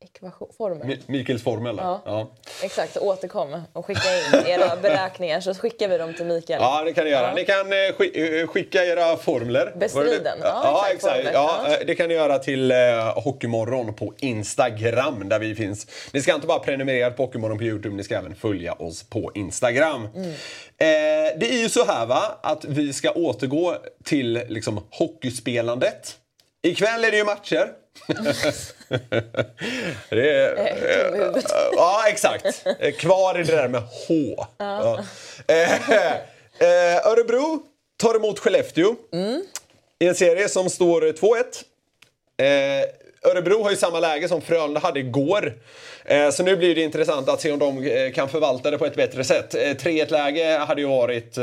ekvationformel. 0.00 0.98
Mikaels 1.06 1.42
formel? 1.42 1.76
Ja. 1.78 2.02
ja. 2.04 2.30
Exakt, 2.62 2.96
återkom 2.96 3.62
och 3.72 3.86
skicka 3.86 4.08
in 4.16 4.46
era 4.46 4.76
beräkningar 4.82 5.40
så 5.40 5.54
skickar 5.54 5.88
vi 5.88 5.98
dem 5.98 6.14
till 6.14 6.26
Mikael. 6.26 6.62
Ja, 6.62 6.82
det 6.84 6.92
kan 6.92 7.04
ni 7.04 7.10
göra. 7.10 7.28
Ja. 7.28 7.34
Ni 7.34 7.44
kan 7.44 7.72
eh, 7.72 8.40
eh, 8.40 8.46
skicka 8.46 8.84
era 8.84 9.16
formler. 9.16 9.72
Bestriden. 9.76 10.38
Ja, 10.42 10.60
ja, 10.64 10.86
exakt. 10.94 11.16
exakt. 11.16 11.34
Ja, 11.34 11.66
eh, 11.68 11.86
det 11.86 11.94
kan 11.94 12.08
ni 12.08 12.14
göra 12.14 12.38
till 12.38 12.72
Hockeymorgon 13.14 13.94
på 13.94 14.14
Instagram 14.18 15.28
där 15.28 15.38
vi 15.38 15.54
finns. 15.54 15.86
Ni 16.12 16.22
ska 16.22 16.34
inte 16.34 16.46
bara 16.46 16.58
prenumerera 16.58 17.10
på 17.10 17.22
Hockeymorgon 17.22 17.58
på 17.58 17.64
Youtube, 17.64 17.96
ni 17.96 18.04
ska 18.04 18.16
även 18.16 18.34
följa 18.34 18.72
oss 18.72 19.02
på 19.02 19.32
Instagram. 19.34 20.08
Mm. 20.14 20.30
Eh, 20.30 21.38
det 21.38 21.50
är 21.50 21.62
ju 21.62 21.68
så 21.68 21.84
här 21.84 22.06
va, 22.06 22.38
att 22.42 22.64
vi 22.64 22.92
ska 22.92 23.10
återgå 23.10 23.76
till 24.04 24.32
liksom, 24.48 24.86
hockeyspelandet. 24.90 26.16
Ikväll 26.62 27.04
är 27.04 27.10
det 27.10 27.16
ju 27.16 27.24
matcher. 27.24 27.70
det 30.08 30.30
är, 30.30 30.56
äh, 30.56 31.42
ja, 31.72 32.04
exakt. 32.08 32.64
Kvar 32.98 33.40
i 33.40 33.42
det 33.42 33.56
där 33.56 33.68
med 33.68 33.82
H. 34.08 34.14
Ja. 34.58 34.98
Ja. 34.98 35.04
Örebro 37.04 37.62
tar 37.96 38.14
emot 38.14 38.38
Skellefteå 38.38 38.96
mm. 39.12 39.42
i 39.98 40.06
en 40.06 40.14
serie 40.14 40.48
som 40.48 40.70
står 40.70 41.02
2-1. 41.02 41.44
Örebro 43.22 43.62
har 43.62 43.70
ju 43.70 43.76
samma 43.76 44.00
läge 44.00 44.28
som 44.28 44.40
Frölunda 44.40 44.80
hade 44.80 45.00
igår. 45.00 45.54
Så 46.32 46.42
nu 46.42 46.56
blir 46.56 46.74
det 46.74 46.82
intressant 46.82 47.28
att 47.28 47.40
se 47.40 47.52
om 47.52 47.58
de 47.58 48.10
kan 48.14 48.28
förvalta 48.28 48.70
det 48.70 48.78
på 48.78 48.86
ett 48.86 48.96
bättre 48.96 49.24
sätt. 49.24 49.54
3-1 49.54 50.12
läge 50.12 50.58
hade 50.58 50.80
ju 50.80 50.86
varit 50.86 51.34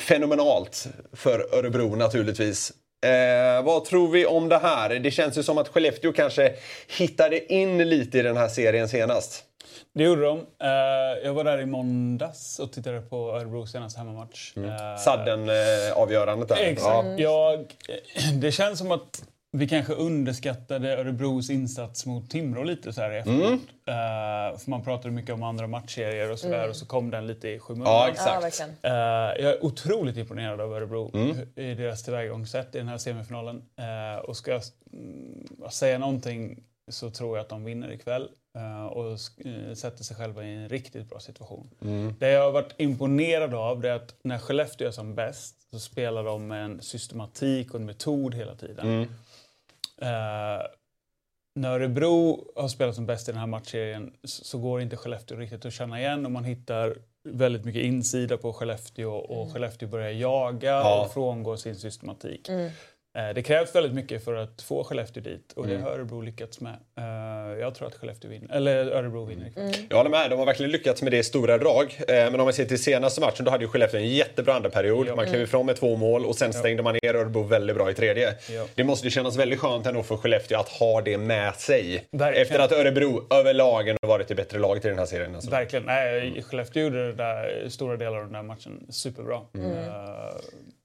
fenomenalt 0.00 0.86
för 1.12 1.54
Örebro 1.54 1.94
naturligtvis. 1.94 2.72
Eh, 3.06 3.64
vad 3.64 3.84
tror 3.84 4.08
vi 4.08 4.26
om 4.26 4.48
det 4.48 4.58
här? 4.58 4.98
Det 4.98 5.10
känns 5.10 5.38
ju 5.38 5.42
som 5.42 5.58
att 5.58 5.68
Skellefteå 5.68 6.12
kanske 6.12 6.52
hittade 6.98 7.52
in 7.52 7.88
lite 7.88 8.18
i 8.18 8.22
den 8.22 8.36
här 8.36 8.48
serien 8.48 8.88
senast. 8.88 9.44
Det 9.94 10.04
gjorde 10.04 10.22
de. 10.22 10.38
Eh, 10.38 11.24
jag 11.24 11.34
var 11.34 11.44
där 11.44 11.60
i 11.60 11.66
måndags 11.66 12.58
och 12.58 12.72
tittade 12.72 13.00
på 13.00 13.30
Örebros 13.30 13.72
senaste 13.72 13.98
hemmamatch. 13.98 14.52
Mm. 14.56 14.70
Eh, 14.70 14.96
Sadden-avgörandet 14.96 16.48
där. 16.48 16.56
Exakt. 16.56 17.08
Ja. 17.16 17.18
Jag, 17.18 17.66
det 18.40 18.52
känns 18.52 18.78
som 18.78 18.92
att 18.92 19.22
vi 19.52 19.68
kanske 19.68 19.92
underskattade 19.92 20.96
Örebros 20.96 21.50
insats 21.50 22.06
mot 22.06 22.30
Timrå 22.30 22.62
lite 22.64 22.92
så 22.92 23.00
här 23.00 23.12
i 23.12 23.18
efterhand. 23.18 23.44
Mm. 23.44 23.54
Eh, 23.86 24.58
för 24.58 24.70
man 24.70 24.84
pratade 24.84 25.14
mycket 25.14 25.34
om 25.34 25.42
andra 25.42 25.66
matchserier 25.66 26.32
och 26.32 26.38
sådär 26.38 26.68
och 26.68 26.76
så 26.76 26.86
kom 26.86 27.10
den 27.10 27.26
lite 27.26 27.48
i 27.48 27.58
skymundan. 27.58 27.92
Ja, 27.92 28.08
exakt. 28.46 28.60
Eh, 28.82 28.92
jag 28.92 29.40
är 29.40 29.64
otroligt 29.64 30.16
imponerad 30.16 30.60
av 30.60 30.72
Örebro 30.72 31.10
Mm. 31.14 31.36
i 31.56 31.74
deras 31.74 32.02
tillvägagångssätt 32.02 32.74
i 32.74 32.78
den 32.78 32.88
här 32.88 32.98
semifinalen. 32.98 33.62
Eh, 33.76 34.20
och 34.20 34.36
ska 34.36 34.50
jag 34.50 34.62
mm, 34.92 35.70
säga 35.70 35.98
någonting 35.98 36.64
så 36.90 37.10
tror 37.10 37.36
jag 37.36 37.42
att 37.44 37.48
de 37.48 37.64
vinner 37.64 37.92
ikväll 37.92 38.28
och 38.90 39.20
sätter 39.78 40.04
sig 40.04 40.16
själva 40.16 40.44
i 40.44 40.54
en 40.54 40.68
riktigt 40.68 41.08
bra 41.10 41.20
situation. 41.20 41.70
Mm. 41.82 42.14
Det 42.18 42.28
jag 42.30 42.44
har 42.44 42.52
varit 42.52 42.74
imponerad 42.76 43.54
av 43.54 43.80
det 43.80 43.88
är 43.90 43.94
att 43.94 44.14
när 44.22 44.38
Skellefteå 44.38 44.88
är 44.88 44.92
som 44.92 45.14
bäst 45.14 45.57
så 45.72 45.78
spelar 45.78 46.24
de 46.24 46.46
med 46.46 46.64
en 46.64 46.82
systematik 46.82 47.74
och 47.74 47.80
en 47.80 47.86
metod 47.86 48.34
hela 48.34 48.54
tiden. 48.54 48.86
Mm. 48.86 49.02
Eh, 50.02 50.62
när 51.54 51.70
Örebro 51.70 52.44
har 52.56 52.68
spelat 52.68 52.94
som 52.94 53.06
bäst 53.06 53.28
i 53.28 53.32
den 53.32 53.40
här 53.40 53.46
matchserien 53.46 54.12
så, 54.24 54.44
så 54.44 54.58
går 54.58 54.80
inte 54.80 54.96
Skellefteå 54.96 55.36
riktigt 55.36 55.66
att 55.66 55.72
känna 55.72 56.00
igen 56.00 56.26
och 56.26 56.32
man 56.32 56.44
hittar 56.44 56.96
väldigt 57.24 57.64
mycket 57.64 57.82
insida 57.82 58.36
på 58.36 58.52
Skellefteå 58.52 59.12
och 59.12 59.52
Skellefteå 59.52 59.88
börjar 59.88 60.10
jaga 60.10 60.68
Ja. 60.70 61.04
och 61.04 61.12
frångår 61.12 61.56
sin 61.56 61.76
systematik. 61.76 62.48
Mm. 62.48 62.70
Eh, 63.18 63.34
det 63.34 63.42
krävs 63.42 63.74
väldigt 63.74 63.94
mycket 63.94 64.24
för 64.24 64.34
att 64.34 64.62
få 64.62 64.84
Skellefteå 64.84 65.22
dit 65.22 65.52
och 65.56 65.64
Mm. 65.64 65.76
det 65.76 65.82
har 65.84 65.90
Örebro 65.90 66.20
lyckats 66.20 66.60
med. 66.60 66.74
Eh, 66.98 67.58
jag 67.60 67.74
tror 67.74 67.88
att 67.88 67.94
Skellefteå 67.94 68.30
vinner, 68.30 68.54
eller 68.56 68.86
Örebro 68.86 69.24
vinner 69.24 69.46
ikväll. 69.48 69.72
Jag 69.88 69.96
håller 69.96 70.10
med, 70.10 70.30
de 70.30 70.38
har 70.38 70.46
verkligen 70.46 70.72
lyckats 70.72 71.02
med 71.02 71.12
det 71.12 71.18
i 71.18 71.22
stora 71.22 71.58
drag. 71.58 71.98
Eh, 72.08 72.14
Men 72.14 72.34
om 72.40 72.44
man 72.44 72.52
ser 72.52 72.64
till 72.64 72.82
senaste 72.82 73.20
matchen, 73.20 73.44
då 73.44 73.50
hade 73.50 73.64
ju 73.64 73.68
Skellefteå 73.68 74.00
en 74.00 74.08
jättebra 74.08 74.54
andra 74.54 74.70
period. 74.70 75.06
Ja. 75.08 75.16
Man 75.16 75.26
klev 75.26 75.42
ifrån 75.42 75.66
med 75.66 75.76
två 75.76 75.96
mål 75.96 76.24
och 76.24 76.36
sen 76.36 76.52
stängde 76.52 76.82
man 76.82 76.96
ner 77.02 77.14
Örebro 77.14 77.42
väldigt 77.42 77.76
bra 77.76 77.90
i 77.90 77.94
tredje. 77.94 78.34
Ja. 78.50 78.66
Det 78.74 78.84
måste 78.84 79.06
ju 79.06 79.10
kännas 79.10 79.36
väldigt 79.36 79.58
skönt 79.60 79.86
ändå 79.86 80.02
för 80.02 80.16
Skellefteå 80.16 80.58
att 80.60 80.68
ha 80.68 81.00
det 81.00 81.18
med 81.18 81.54
sig. 81.54 82.08
Verkligen. 82.10 82.42
Efter 82.42 82.58
att 82.58 82.72
Örebro 82.72 83.26
överlag 83.34 83.88
har 84.02 84.08
varit 84.08 84.28
det 84.28 84.34
bättre 84.34 84.58
laget 84.58 84.84
i 84.84 84.88
den 84.88 84.98
här 84.98 85.06
serien. 85.06 85.34
Alltså. 85.34 85.50
Verkligen. 85.50 85.84
Nej, 85.84 86.42
Skellefteå 86.42 86.82
gjorde 86.82 87.06
det 87.06 87.12
där, 87.12 87.68
stora 87.68 87.96
delar 87.96 88.16
av 88.16 88.24
den 88.24 88.32
där 88.32 88.42
matchen 88.42 88.86
superbra. 88.90 89.34
Eh, 89.36 90.34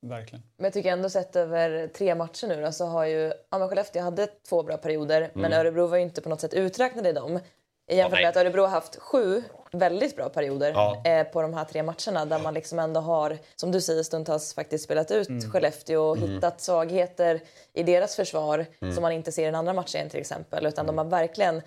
verkligen. 0.02 0.44
Men 0.58 0.64
jag 0.64 0.74
tycker 0.74 0.90
ändå 0.92 1.10
sett 1.10 1.36
över 1.36 1.88
tre 1.88 2.13
matcher 2.16 2.48
nu 2.48 2.62
då, 2.62 2.72
så 2.72 2.86
har 2.86 3.06
ju 3.06 3.34
ja, 3.50 3.58
men 3.58 3.70
Skellefteå 3.70 4.02
hade 4.04 4.28
två 4.50 4.64
bra 4.64 4.78
perioder 4.78 5.32
men 5.34 5.54
Örebro 5.54 5.88
var 5.88 5.98
ju 5.98 6.04
inte 6.04 6.22
på 6.22 6.30
något 6.30 6.42
sätt 6.42 6.54
uträknade 6.54 7.10
i 7.10 7.14
dem. 7.14 7.40
Jämfört 7.92 8.12
nej. 8.12 8.22
med 8.24 8.30
att 8.30 8.38
Örebro 8.38 8.62
har 8.62 8.68
haft 8.70 8.96
sju 9.00 9.44
väldigt 9.72 10.16
bra 10.16 10.30
perioder 10.30 10.72
Ja. 10.72 11.02
eh, 11.06 11.24
på 11.28 11.42
de 11.42 11.54
här 11.54 11.66
tre 11.66 11.84
matcherna 11.84 12.26
där 12.26 12.40
man 12.40 12.54
liksom 12.54 12.80
ändå 12.80 13.00
har, 13.00 13.38
som 13.56 13.72
du 13.72 13.82
säger, 13.82 14.04
stundtals 14.04 14.54
faktiskt 14.54 14.84
spelat 14.84 15.12
ut 15.12 15.52
Skellefteå 15.52 16.02
och 16.02 16.18
hittat 16.18 16.62
svagheter 16.62 17.42
i 17.74 17.84
deras 17.84 18.16
försvar 18.16 18.66
som 18.94 19.02
man 19.02 19.12
inte 19.12 19.32
ser 19.32 19.42
i 19.42 19.46
den 19.46 19.56
andra 19.56 19.74
matchen 19.74 20.10
till 20.10 20.20
exempel. 20.20 20.66
Utan 20.66 20.86
de 20.86 20.98
har 20.98 21.06
verkligen 21.06 21.62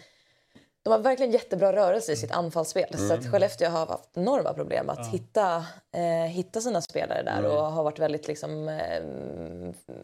de 0.86 0.92
har 0.92 0.98
verkligen 0.98 1.32
jättebra 1.32 1.72
rörelse 1.72 2.12
i 2.12 2.16
sitt 2.16 2.30
anfallsspel. 2.30 2.98
Så 2.98 3.14
att 3.14 3.30
Skellefteå 3.30 3.70
har 3.70 3.86
haft 3.86 4.08
enorma 4.14 4.54
problem 4.54 4.90
att 4.90 5.12
hitta, 5.12 5.64
eh, 5.94 6.02
hitta 6.28 6.60
sina 6.60 6.80
spelare 6.80 7.22
där 7.22 7.44
och 7.44 7.62
har 7.72 7.84
varit 7.84 7.98
väldigt 7.98 8.28
liksom, 8.28 8.68
eh, 8.68 9.02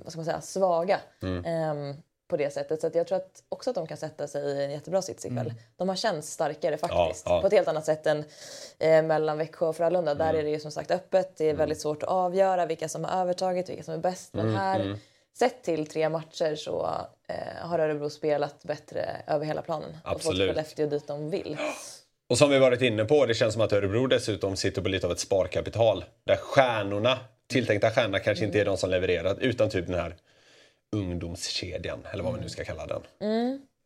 vad 0.03 0.13
ska 0.13 0.19
man 0.19 0.25
säga, 0.25 0.41
svaga 0.41 1.01
eh, 1.45 1.75
på 2.29 2.37
det 2.37 2.53
sättet. 2.53 2.81
Så 2.81 2.87
att 2.87 2.95
jag 2.95 3.07
tror 3.07 3.17
att 3.19 3.43
också 3.49 3.71
att 3.71 3.75
de 3.77 3.87
kan 3.87 3.97
sätta 3.97 4.27
sig 4.27 4.43
i 4.43 4.65
en 4.65 4.71
jättebra 4.71 5.03
sits 5.03 5.27
ikväll. 5.27 5.55
De 5.77 5.89
har 5.89 5.97
känts 5.97 6.31
starkare 6.33 6.77
faktiskt. 6.77 7.27
ja. 7.27 7.41
På 7.41 7.47
ett 7.47 7.53
helt 7.53 7.69
annat 7.69 7.85
sätt 7.85 8.07
än 8.07 8.25
eh, 8.79 9.03
mellan 9.03 9.39
Växjö 9.39 9.67
och 9.67 9.77
Frölunda. 9.77 10.15
Där 10.15 10.35
är 10.35 10.43
det 10.43 10.51
ju 10.51 10.61
som 10.61 10.71
sagt 10.71 10.91
öppet. 10.91 11.37
Det 11.37 11.51
är 11.51 11.55
väldigt 11.55 11.81
svårt 11.81 12.03
att 12.03 12.09
avgöra 12.09 12.67
vilka 12.67 12.89
som 12.89 13.05
har 13.05 13.21
övertaget, 13.21 13.71
vilka 13.71 13.83
som 13.83 13.95
är 13.95 13.99
bäst. 13.99 14.35
Men 14.35 14.55
här, 14.55 14.99
sett 15.39 15.63
till 15.63 15.87
tre 15.87 16.09
matcher 16.09 16.55
så 16.55 17.07
eh, 17.29 17.69
har 17.69 17.79
Örebro 17.79 18.11
spelat 18.11 18.65
bättre 18.65 19.23
över 19.27 19.47
hela 19.47 19.63
planen. 19.63 19.91
Och 19.91 20.11
fått 20.11 20.17
Absolut. 20.17 20.49
Skellefteå 20.51 20.87
dit 20.87 21.07
de 21.07 21.31
vill. 21.31 21.57
Och 22.29 22.39
som 22.39 22.51
vi 22.51 22.59
varit 22.59 22.83
inne 22.83 23.05
på, 23.05 23.27
det 23.27 23.35
känns 23.35 23.53
som 23.53 23.63
att 23.63 23.73
Örebro 23.73 24.07
dessutom 24.07 24.57
sitter 24.57 24.83
på 24.83 24.89
lite 24.89 25.07
av 25.07 25.13
ett 25.13 25.19
sparkapital. 25.19 26.05
Där 26.25 26.37
stjärnorna, 26.37 27.19
tilltänkta 27.47 27.91
stjärnorna, 27.91 28.19
kanske 28.19 28.45
inte 28.45 28.61
är 28.61 28.65
de 28.65 28.77
som 28.77 28.91
levererat 28.91 29.39
utan 29.39 29.71
typ 29.71 29.87
den 29.87 29.95
här 29.95 30.17
ungdomskedjan, 30.97 32.07
eller 32.13 32.23
vad 32.23 32.33
man 32.33 32.41
nu 32.43 32.49
ska 32.49 32.65
kalla 32.65 32.87
den. 32.87 33.03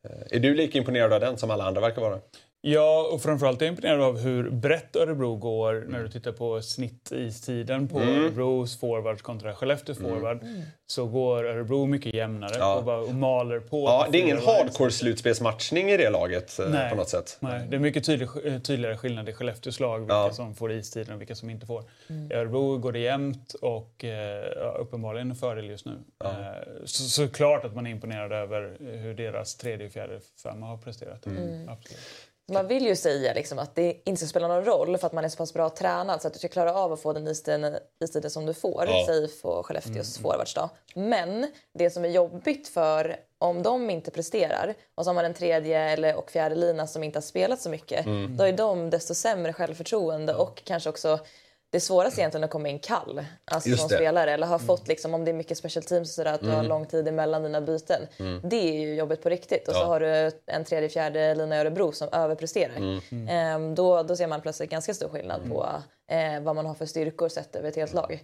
Eh, 0.05 0.37
Är 0.37 0.41
du 0.41 0.55
lika 0.55 0.79
imponerad 0.79 1.13
av 1.13 1.21
den 1.21 1.39
som 1.39 1.51
alla 1.51 1.65
andra 1.65 1.81
verkar 1.81 2.03
vara? 2.03 2.21
Ja, 2.69 3.09
och 3.13 3.23
framförallt 3.23 3.63
är 3.63 3.67
jag 3.67 3.73
imponerad 3.73 4.01
av 4.01 4.19
hur 4.19 4.51
brett 4.51 4.97
Örebro 4.97 5.37
går 5.37 5.85
när 5.89 6.03
du 6.03 6.09
tittar 6.09 6.33
på 6.33 6.63
snittistiden 6.63 7.89
på 7.89 7.99
Mm. 8.01 8.23
Örebros 8.25 8.81
forward 8.81 9.23
kontra 9.23 9.55
Skellefteås 9.55 9.99
forward. 9.99 10.41
Så 10.87 11.07
går 11.07 11.45
Örebro 11.45 11.87
mycket 11.87 12.15
jämnare 12.15 12.53
Ja. 12.59 12.75
och, 12.77 12.85
bara, 12.85 12.99
och 13.01 13.15
maler 13.15 13.61
på. 13.61 13.85
Ja, 13.85 14.07
det 14.13 14.19
är 14.19 14.23
ingen 14.23 14.37
fyra 14.37 14.47
varje 14.47 14.63
hardcore 14.63 14.91
slutspelsmatchning 14.91 15.91
i 15.91 15.97
det 15.97 16.11
laget 16.11 16.59
eh, 16.59 16.69
Nej. 16.69 16.91
på 16.91 16.97
något 16.97 17.09
sätt. 17.09 17.37
Nej, 17.41 17.67
det 17.71 17.77
är 17.77 17.81
mycket 17.81 18.05
tydlig, 18.07 18.29
eh, 18.45 18.59
tydligare 18.59 18.97
skillnad 18.97 19.29
i 19.29 19.33
Skellefteås 19.33 19.81
lag, 19.81 19.99
vilka 19.99 20.15
Ja. 20.15 20.33
som 20.33 20.55
får 20.55 20.73
istiden 20.73 21.15
och 21.15 21.21
vilka 21.21 21.35
som 21.35 21.51
inte 21.51 21.67
får. 21.67 21.85
I 22.31 22.35
Örebro 22.35 22.79
går 22.79 22.93
det 22.93 22.99
jämnt 22.99 23.55
och 23.55 24.05
eh, 24.05 24.45
ja, 24.57 24.77
uppenbarligen 24.81 25.31
en 25.31 25.37
fördel 25.37 25.71
just 25.71 25.87
nu. 25.87 25.93
Eh, 26.25 26.31
så, 26.85 27.03
såklart 27.03 27.65
att 27.65 27.75
man 27.75 27.87
är 27.87 27.91
imponerad 27.91 28.33
över 28.33 28.77
hur 28.81 29.15
deras 29.15 29.57
tredje 29.57 29.87
och 29.87 29.93
fjärde 29.93 30.21
femma 30.43 30.67
har 30.67 30.77
presterat. 30.77 31.27
Absolut. 31.69 31.99
Man 32.53 32.67
vill 32.67 32.87
ju 32.87 32.97
säga 32.97 33.33
liksom 33.35 33.59
att 33.59 33.75
det 33.75 34.03
inte 34.05 34.21
ska 34.21 34.29
spela 34.29 34.49
någon 34.49 34.65
roll 34.65 34.99
för 34.99 35.07
att 35.07 35.13
man 35.13 35.25
är 35.25 35.29
så 35.29 35.37
pass 35.37 35.55
bra 35.55 35.71
tränad 35.71 36.23
så 36.23 36.29
att 36.29 36.33
du 36.33 36.39
ska 36.39 36.49
klara 36.49 36.75
av 36.75 36.93
att 36.93 37.01
få 37.01 37.13
den 37.13 37.27
istiden, 37.27 37.77
istiden 38.05 38.31
som 38.31 38.47
du 38.47 38.55
får. 38.55 38.85
Ja. 38.89 39.05
Säg 39.07 39.29
på 39.43 39.63
Skellefteås 39.63 40.19
forwards 40.19 40.55
då. 40.55 40.69
Men 40.95 41.53
det 41.75 41.91
som 41.91 42.05
är 42.05 42.09
jobbigt 42.09 42.69
för 42.69 43.17
om 43.39 43.63
de 43.63 43.91
inte 43.91 44.11
presterar 44.11 44.75
och 44.95 45.05
så 45.05 45.11
har 45.11 45.15
man 45.15 45.25
en 45.25 45.35
tredje 45.35 45.81
eller, 45.81 46.17
och 46.17 46.31
fjärde 46.31 46.55
lina 46.55 46.87
som 46.87 47.03
inte 47.03 47.17
har 47.17 47.23
spelat 47.23 47.61
så 47.61 47.71
mycket. 47.71 48.07
Då 48.39 48.45
är 48.45 48.53
de 48.53 48.91
desto 48.91 49.15
sämre 49.15 49.53
självförtroende 49.53 50.35
och 50.35 50.63
kanske 50.65 50.89
också 50.91 51.19
det 51.71 51.81
svåraste 51.81 52.21
egentligen 52.21 52.45
att 52.45 52.51
komma 52.51 52.69
in 52.69 52.79
kall 52.79 53.25
alltså 53.45 53.69
Just 53.69 53.81
som 53.81 53.89
det. 53.89 53.95
spelare. 53.95 54.33
Eller 54.33 54.47
ha 54.47 54.59
fått, 54.59 54.89
liksom, 54.89 55.15
om 55.15 55.25
det 55.25 55.31
är 55.31 55.33
mycket 55.33 55.59
special 55.59 55.83
teams 55.83 56.09
och 56.09 56.15
sådär, 56.15 56.33
att 56.33 56.41
du 56.41 56.51
har 56.51 56.63
lång 56.63 56.87
tid 56.87 57.09
emellan 57.09 57.43
dina 57.43 57.61
byten. 57.61 58.03
Det 58.43 58.57
är 58.57 58.81
ju 58.81 58.95
jobbigt 58.95 59.23
på 59.23 59.29
riktigt. 59.29 59.69
Och 59.69 59.75
så 59.75 59.81
Ja. 59.81 59.87
har 59.87 60.01
du 60.01 60.31
en 60.47 60.65
tredje, 60.65 60.89
fjärde 60.89 61.35
lina 61.35 61.57
i 61.57 61.59
Örebro 61.59 61.93
som 61.93 62.09
överpresterar. 62.13 63.01
Ehm, 63.29 63.75
då, 63.75 64.03
då 64.03 64.17
ser 64.17 64.27
man 64.27 64.41
plötsligt 64.41 64.71
ganska 64.71 64.95
stor 64.95 65.09
skillnad 65.09 65.41
på 65.51 65.67
eh, 66.11 66.41
vad 66.43 66.57
man 66.57 66.67
har 66.67 66.75
för 66.75 66.87
styrkor 66.87 67.29
sett 67.29 67.57
över 67.57 67.69
ett 67.69 67.77
helt 67.77 67.95
lag. 67.95 68.23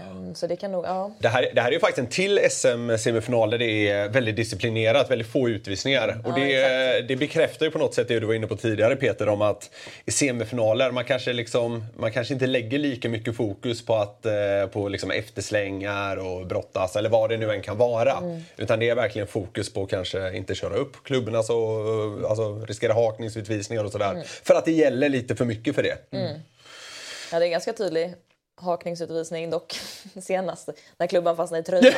Ehm, 0.00 0.34
så 0.34 0.46
det 0.46 0.56
kan 0.56 0.72
nog, 0.72 0.84
ja. 0.84 1.10
Det 1.18 1.28
här, 1.28 1.50
det 1.54 1.60
här 1.60 1.68
är 1.68 1.72
ju 1.72 1.80
faktiskt 1.80 1.98
en 1.98 2.06
till 2.06 2.38
SM-semifinal 2.50 3.50
där 3.50 3.58
det 3.58 3.88
är 3.88 4.08
väldigt 4.08 4.36
disciplinerat, 4.36 5.10
väldigt 5.10 5.28
få 5.28 5.48
utvisningar. 5.48 6.20
Och 6.24 6.34
det, 6.34 7.08
det 7.08 7.16
bekräftar 7.16 7.66
ju 7.66 7.72
på 7.72 7.78
något 7.78 7.94
sätt 7.94 8.08
det 8.08 8.20
du 8.20 8.26
var 8.26 8.34
inne 8.34 8.46
på 8.46 8.56
tidigare 8.56 8.96
Peter 8.96 9.28
om 9.28 9.42
att 9.42 9.70
i 10.04 10.10
semifinaler 10.10 10.90
man 10.90 11.04
kanske, 11.04 11.32
liksom, 11.32 11.84
man 11.96 12.12
kanske 12.12 12.34
inte 12.34 12.46
lägger 12.46 12.78
lika 12.78 13.08
mycket 13.08 13.36
fokus 13.36 13.86
på, 13.86 13.94
att, 13.94 14.26
eh, 14.26 14.66
på 14.72 14.88
liksom 14.88 15.10
efterslängar 15.10 16.16
och 16.16 16.46
brottas 16.46 16.96
eller 16.96 17.10
vad 17.10 17.30
det 17.30 17.36
nu 17.36 17.50
än 17.50 17.62
kan 17.62 17.76
vara. 17.76 18.22
Utan 18.56 18.78
det 18.78 18.88
är 18.88 18.94
verkligen 18.94 19.28
fokus 19.28 19.72
på 19.72 19.82
att 19.82 19.90
kanske 19.90 20.36
inte 20.36 20.54
köra 20.54 20.74
upp 20.74 21.04
klubborna 21.04 21.42
så, 21.42 22.26
alltså 22.28 22.64
riskera 22.68 22.92
hakningsutvisningar 22.92 23.84
och 23.84 23.92
sådär. 23.92 24.22
För 24.44 24.54
att 24.54 24.64
det 24.64 24.72
gäller 24.72 25.08
lite 25.08 25.36
för 25.36 25.44
mycket 25.44 25.74
för 25.74 25.82
det. 25.82 25.96
ja, 27.32 27.38
det 27.38 27.46
är 27.46 27.50
ganska 27.50 27.72
tydlig 27.72 28.14
hakningsutvisning 28.62 29.50
dock 29.50 29.80
senast 30.22 30.68
när 30.98 31.06
klubban 31.06 31.36
fastnade 31.36 31.60
i 31.60 31.64
tröjan. 31.64 31.94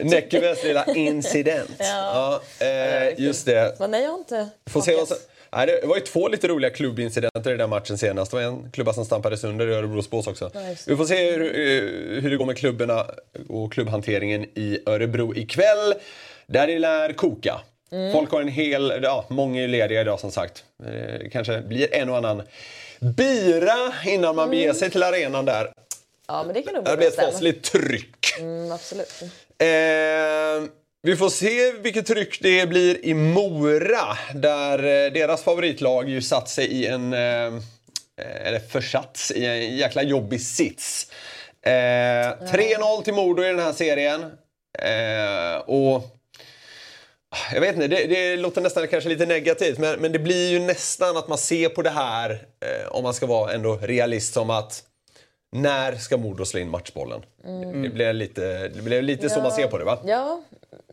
Näckebergs 0.08 0.64
lilla 0.64 0.84
incident. 0.94 1.70
ja. 1.78 2.40
eh, 2.60 3.20
just 3.20 3.46
det. 3.46 3.76
Men 3.80 3.90
nej, 3.90 4.02
jag 4.02 4.10
har 4.10 4.18
inte 4.18 4.48
Får 4.70 4.80
se 4.80 4.96
vad 4.96 5.08
som, 5.08 5.16
nej, 5.52 5.66
det 5.66 5.86
var 5.86 5.96
ju 5.96 6.02
två 6.02 6.28
lite 6.28 6.48
roliga 6.48 6.70
klubbincidenter 6.70 7.54
i 7.54 7.56
den 7.56 7.70
matchen 7.70 7.98
senast. 7.98 8.30
Det 8.30 8.36
var 8.36 8.44
en 8.44 8.70
klubba 8.70 8.92
som 8.92 9.04
stampades 9.04 9.44
under 9.44 9.68
i 9.68 9.74
Örebros 9.74 10.10
bås 10.10 10.26
också. 10.26 10.50
Ja. 10.54 10.60
Vi 10.86 10.96
får 10.96 11.04
se 11.04 11.30
hur, 11.32 11.42
eh, 11.44 12.22
hur 12.22 12.30
det 12.30 12.36
går 12.36 12.46
med 12.46 12.56
klubborna 12.58 13.06
och 13.48 13.72
klubbhanteringen 13.72 14.44
i 14.54 14.78
Örebro 14.86 15.34
ikväll. 15.36 15.94
Där 16.46 16.66
det 16.66 16.78
lär 16.78 17.12
koka. 17.12 17.60
Mm. 17.92 18.12
Folk 18.12 18.30
har 18.30 18.40
en 18.40 18.48
hel, 18.48 19.00
ja, 19.02 19.24
många 19.28 19.62
är 19.64 19.68
lediga 19.68 20.00
idag 20.00 20.20
som 20.20 20.30
sagt. 20.30 20.64
Eh, 20.86 20.92
Det 20.92 21.28
kanske 21.32 21.60
blir 21.60 21.94
en 21.94 22.08
och 22.08 22.16
annan 22.16 22.42
bira 23.00 23.94
innan 24.04 24.36
man 24.36 24.50
beger 24.50 24.72
sig 24.72 24.90
till 24.90 25.02
arenan 25.02 25.44
där. 25.44 25.72
Ja, 26.28 26.42
men 26.44 26.54
det 26.54 26.62
kan 26.62 26.74
nog 26.74 26.84
Det 26.84 26.96
blir 26.96 27.08
ett 27.08 27.16
fasligt 27.16 27.72
tryck. 27.72 28.38
Mm, 28.38 28.72
absolut. 28.72 29.22
Eh, 29.58 30.70
vi 31.02 31.16
får 31.16 31.28
se 31.28 31.72
vilket 31.72 32.06
tryck 32.06 32.38
det 32.42 32.68
blir 32.68 33.04
i 33.04 33.14
Mora. 33.14 34.18
Där 34.34 34.78
eh, 34.78 35.12
deras 35.12 35.42
favoritlag 35.42 36.08
ju 36.08 36.22
satt 36.22 36.48
sig 36.48 36.66
i 36.66 36.86
en... 36.86 37.12
Eh, 37.12 37.52
eller 38.18 38.58
försatts 38.58 39.30
i 39.30 39.46
en 39.46 39.76
jäkla 39.76 40.02
jobbig 40.02 40.40
sits. 40.40 41.10
Eh, 41.62 41.70
3-0 41.70 43.02
till 43.04 43.14
Modo 43.14 43.44
i 43.44 43.46
den 43.46 43.58
här 43.58 43.72
serien. 43.72 44.22
Eh, 44.78 45.56
och... 45.56 46.15
Jag 47.52 47.60
vet 47.60 47.74
inte, 47.74 47.88
det, 47.88 48.06
det 48.06 48.36
låter 48.36 48.60
nästan 48.60 48.88
kanske 48.88 49.08
lite 49.08 49.26
negativt 49.26 49.78
men, 49.78 50.00
men 50.00 50.12
det 50.12 50.18
blir 50.18 50.50
ju 50.50 50.58
nästan 50.58 51.16
att 51.16 51.28
man 51.28 51.38
ser 51.38 51.68
på 51.68 51.82
det 51.82 51.90
här, 51.90 52.30
eh, 52.30 52.88
om 52.92 53.02
man 53.02 53.14
ska 53.14 53.26
vara 53.26 53.52
ändå 53.52 53.76
realist, 53.76 54.34
som 54.34 54.50
att 54.50 54.82
När 55.52 55.96
ska 55.96 56.16
Modo 56.16 56.44
slå 56.44 56.60
in 56.60 56.70
matchbollen? 56.70 57.22
Det 57.82 57.88
blev 57.88 58.14
lite, 58.14 58.68
det 58.68 58.82
blev 58.82 59.02
lite 59.02 59.28
så 59.30 59.40
man 59.40 59.52
ser 59.52 59.68
på 59.68 59.78
det 59.78 59.84
va? 59.84 59.98
Ja, 60.04 60.42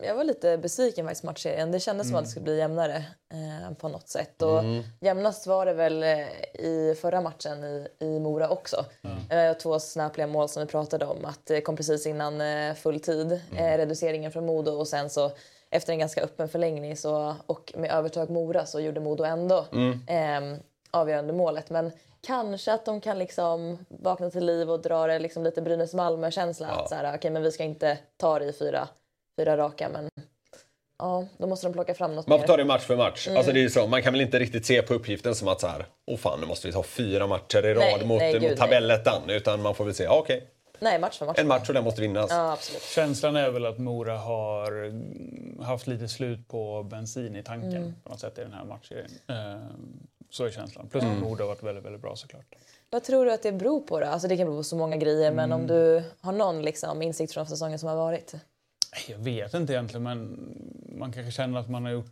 jag 0.02 0.14
var 0.14 0.24
lite 0.24 0.58
besviken 0.58 1.06
faktiskt 1.06 1.24
matchserien. 1.24 1.72
Det 1.72 1.80
kändes 1.80 2.06
som 2.06 2.16
att 2.16 2.24
det 2.24 2.30
skulle 2.30 2.44
bli 2.44 2.58
jämnare 2.58 2.96
eh, 3.32 3.74
på 3.76 3.88
något 3.88 4.08
sätt. 4.08 4.42
Och 4.42 4.62
Jämnast 5.00 5.46
var 5.46 5.66
det 5.66 5.72
väl 5.72 6.02
eh, 6.02 6.18
i 6.54 6.96
förra 7.00 7.20
matchen 7.20 7.64
i, 7.64 7.86
i 8.00 8.20
Mora 8.20 8.48
också. 8.48 8.84
Eh, 9.30 9.52
två 9.52 9.80
snäpliga 9.80 10.26
mål 10.26 10.48
som 10.48 10.62
vi 10.62 10.66
pratade 10.66 11.04
om. 11.04 11.24
Att 11.24 11.46
det 11.46 11.60
kom 11.60 11.76
precis 11.76 12.06
innan 12.06 12.40
eh, 12.40 12.74
full 12.74 13.00
tid, 13.00 13.32
eh, 13.56 13.76
reduceringen 13.76 14.32
från 14.32 14.46
Modo 14.46 14.70
och 14.70 14.88
sen 14.88 15.10
så 15.10 15.30
efter 15.74 15.92
en 15.92 15.98
ganska 15.98 16.22
öppen 16.22 16.48
förlängning 16.48 16.96
så, 16.96 17.34
och 17.46 17.72
med 17.76 17.90
övertag 17.90 18.30
Mora 18.30 18.66
så 18.66 18.80
gjorde 18.80 19.00
Modo 19.00 19.24
ändå 19.24 19.66
eh, 20.08 20.58
avgörande 20.90 21.32
målet. 21.32 21.70
Men 21.70 21.92
kanske 22.26 22.72
att 22.72 22.84
de 22.84 23.00
kan 23.00 23.18
liksom 23.18 23.78
vakna 23.88 24.30
till 24.30 24.46
liv 24.46 24.70
och 24.70 24.82
dra 24.82 25.06
det 25.06 25.18
liksom 25.18 25.44
lite 25.44 25.62
Brynäs-Malmö-känsla. 25.62 26.66
Att 26.66 26.88
så 26.88 26.94
här, 26.94 27.16
okej, 27.16 27.30
men 27.30 27.42
vi 27.42 27.52
ska 27.52 27.64
inte 27.64 27.98
ta 28.16 28.38
det 28.38 28.44
i 28.44 28.52
fyra, 28.52 28.88
fyra 29.38 29.56
raka. 29.56 29.88
Men 29.88 30.10
ja, 30.98 31.26
då 31.38 31.46
måste 31.46 31.66
de 31.66 31.72
plocka 31.72 31.94
fram 31.94 32.14
något 32.14 32.26
Man 32.26 32.40
får 32.40 32.46
ta 32.46 32.56
det 32.56 32.64
match 32.64 32.82
för 32.82 32.96
match. 32.96 33.26
Mm. 33.26 33.36
Alltså 33.36 33.52
det 33.52 33.58
är 33.58 33.62
ju 33.62 33.70
så, 33.70 33.86
man 33.86 34.02
kan 34.02 34.12
väl 34.12 34.22
inte 34.22 34.38
riktigt 34.38 34.66
se 34.66 34.82
på 34.82 34.94
uppgiften 34.94 35.34
som 35.34 35.48
att 35.48 35.60
så 35.60 35.66
här, 35.66 35.86
åh 36.06 36.16
fan 36.16 36.40
nu 36.40 36.46
måste 36.46 36.66
vi 36.66 36.72
ta 36.72 36.82
fyra 36.82 37.26
matcher 37.26 37.66
i 37.66 37.74
rad 37.74 37.84
Nej, 37.98 38.06
mot, 38.06 38.18
nej, 38.18 38.40
mot 38.40 38.56
tabellettan. 38.56 39.30
Utan 39.30 39.62
man 39.62 39.74
får 39.74 39.84
väl 39.84 39.94
säga, 39.94 40.12
okej, 40.12 40.46
Nej, 40.84 40.98
match 40.98 41.18
för 41.18 41.26
match. 41.26 41.38
en 41.38 41.46
match 41.48 41.68
och 41.68 41.74
den 41.74 41.84
måste 41.84 42.00
vinnas. 42.00 42.26
Ja, 42.30 42.52
absolut. 42.52 42.82
Känslan 42.82 43.36
är 43.36 43.50
väl 43.50 43.66
att 43.66 43.78
Mora 43.78 44.16
har 44.18 44.72
mm, 44.84 45.58
haft 45.62 45.86
lite 45.86 46.08
slut 46.08 46.48
på 46.48 46.82
bensin 46.82 47.36
i 47.36 47.42
tanken 47.42 47.76
Mm. 47.76 47.94
på 48.04 48.10
något 48.10 48.20
sätt 48.20 48.38
i 48.38 48.40
den 48.40 48.52
här 48.52 48.64
matchserien. 48.64 49.10
Eh, 49.28 49.62
Så 50.30 50.44
är 50.44 50.50
känslan. 50.50 50.88
Plus 50.88 51.02
Mm. 51.04 51.16
att 51.16 51.22
Modo 51.22 51.42
har 51.42 51.48
varit 51.48 51.62
väldigt, 51.62 51.84
väldigt 51.84 52.02
bra 52.02 52.16
såklart. 52.16 52.44
Vad 52.90 53.04
tror 53.04 53.24
du 53.24 53.32
att 53.32 53.42
det 53.42 53.52
beror 53.52 53.80
på 53.80 54.00
då? 54.00 54.06
Alltså 54.06 54.28
det 54.28 54.36
kan 54.36 54.46
bero 54.46 54.56
på 54.56 54.64
så 54.64 54.76
många 54.76 54.96
grejer, 54.96 55.32
men 55.32 55.44
Mm. 55.52 55.60
om 55.60 55.66
du 55.66 56.02
har 56.20 56.32
någon 56.32 56.62
liksom 56.62 57.02
insikt 57.02 57.32
från 57.32 57.46
säsongen 57.46 57.78
som 57.78 57.88
har 57.88 57.96
varit? 57.96 58.34
Jag 59.08 59.18
vet 59.18 59.54
inte 59.54 59.72
egentligen, 59.72 60.02
men 60.02 60.38
man 60.98 61.12
kanske 61.12 61.32
känner 61.32 61.60
att 61.60 61.68
man 61.70 61.84
har 61.84 61.92
gjort... 61.92 62.06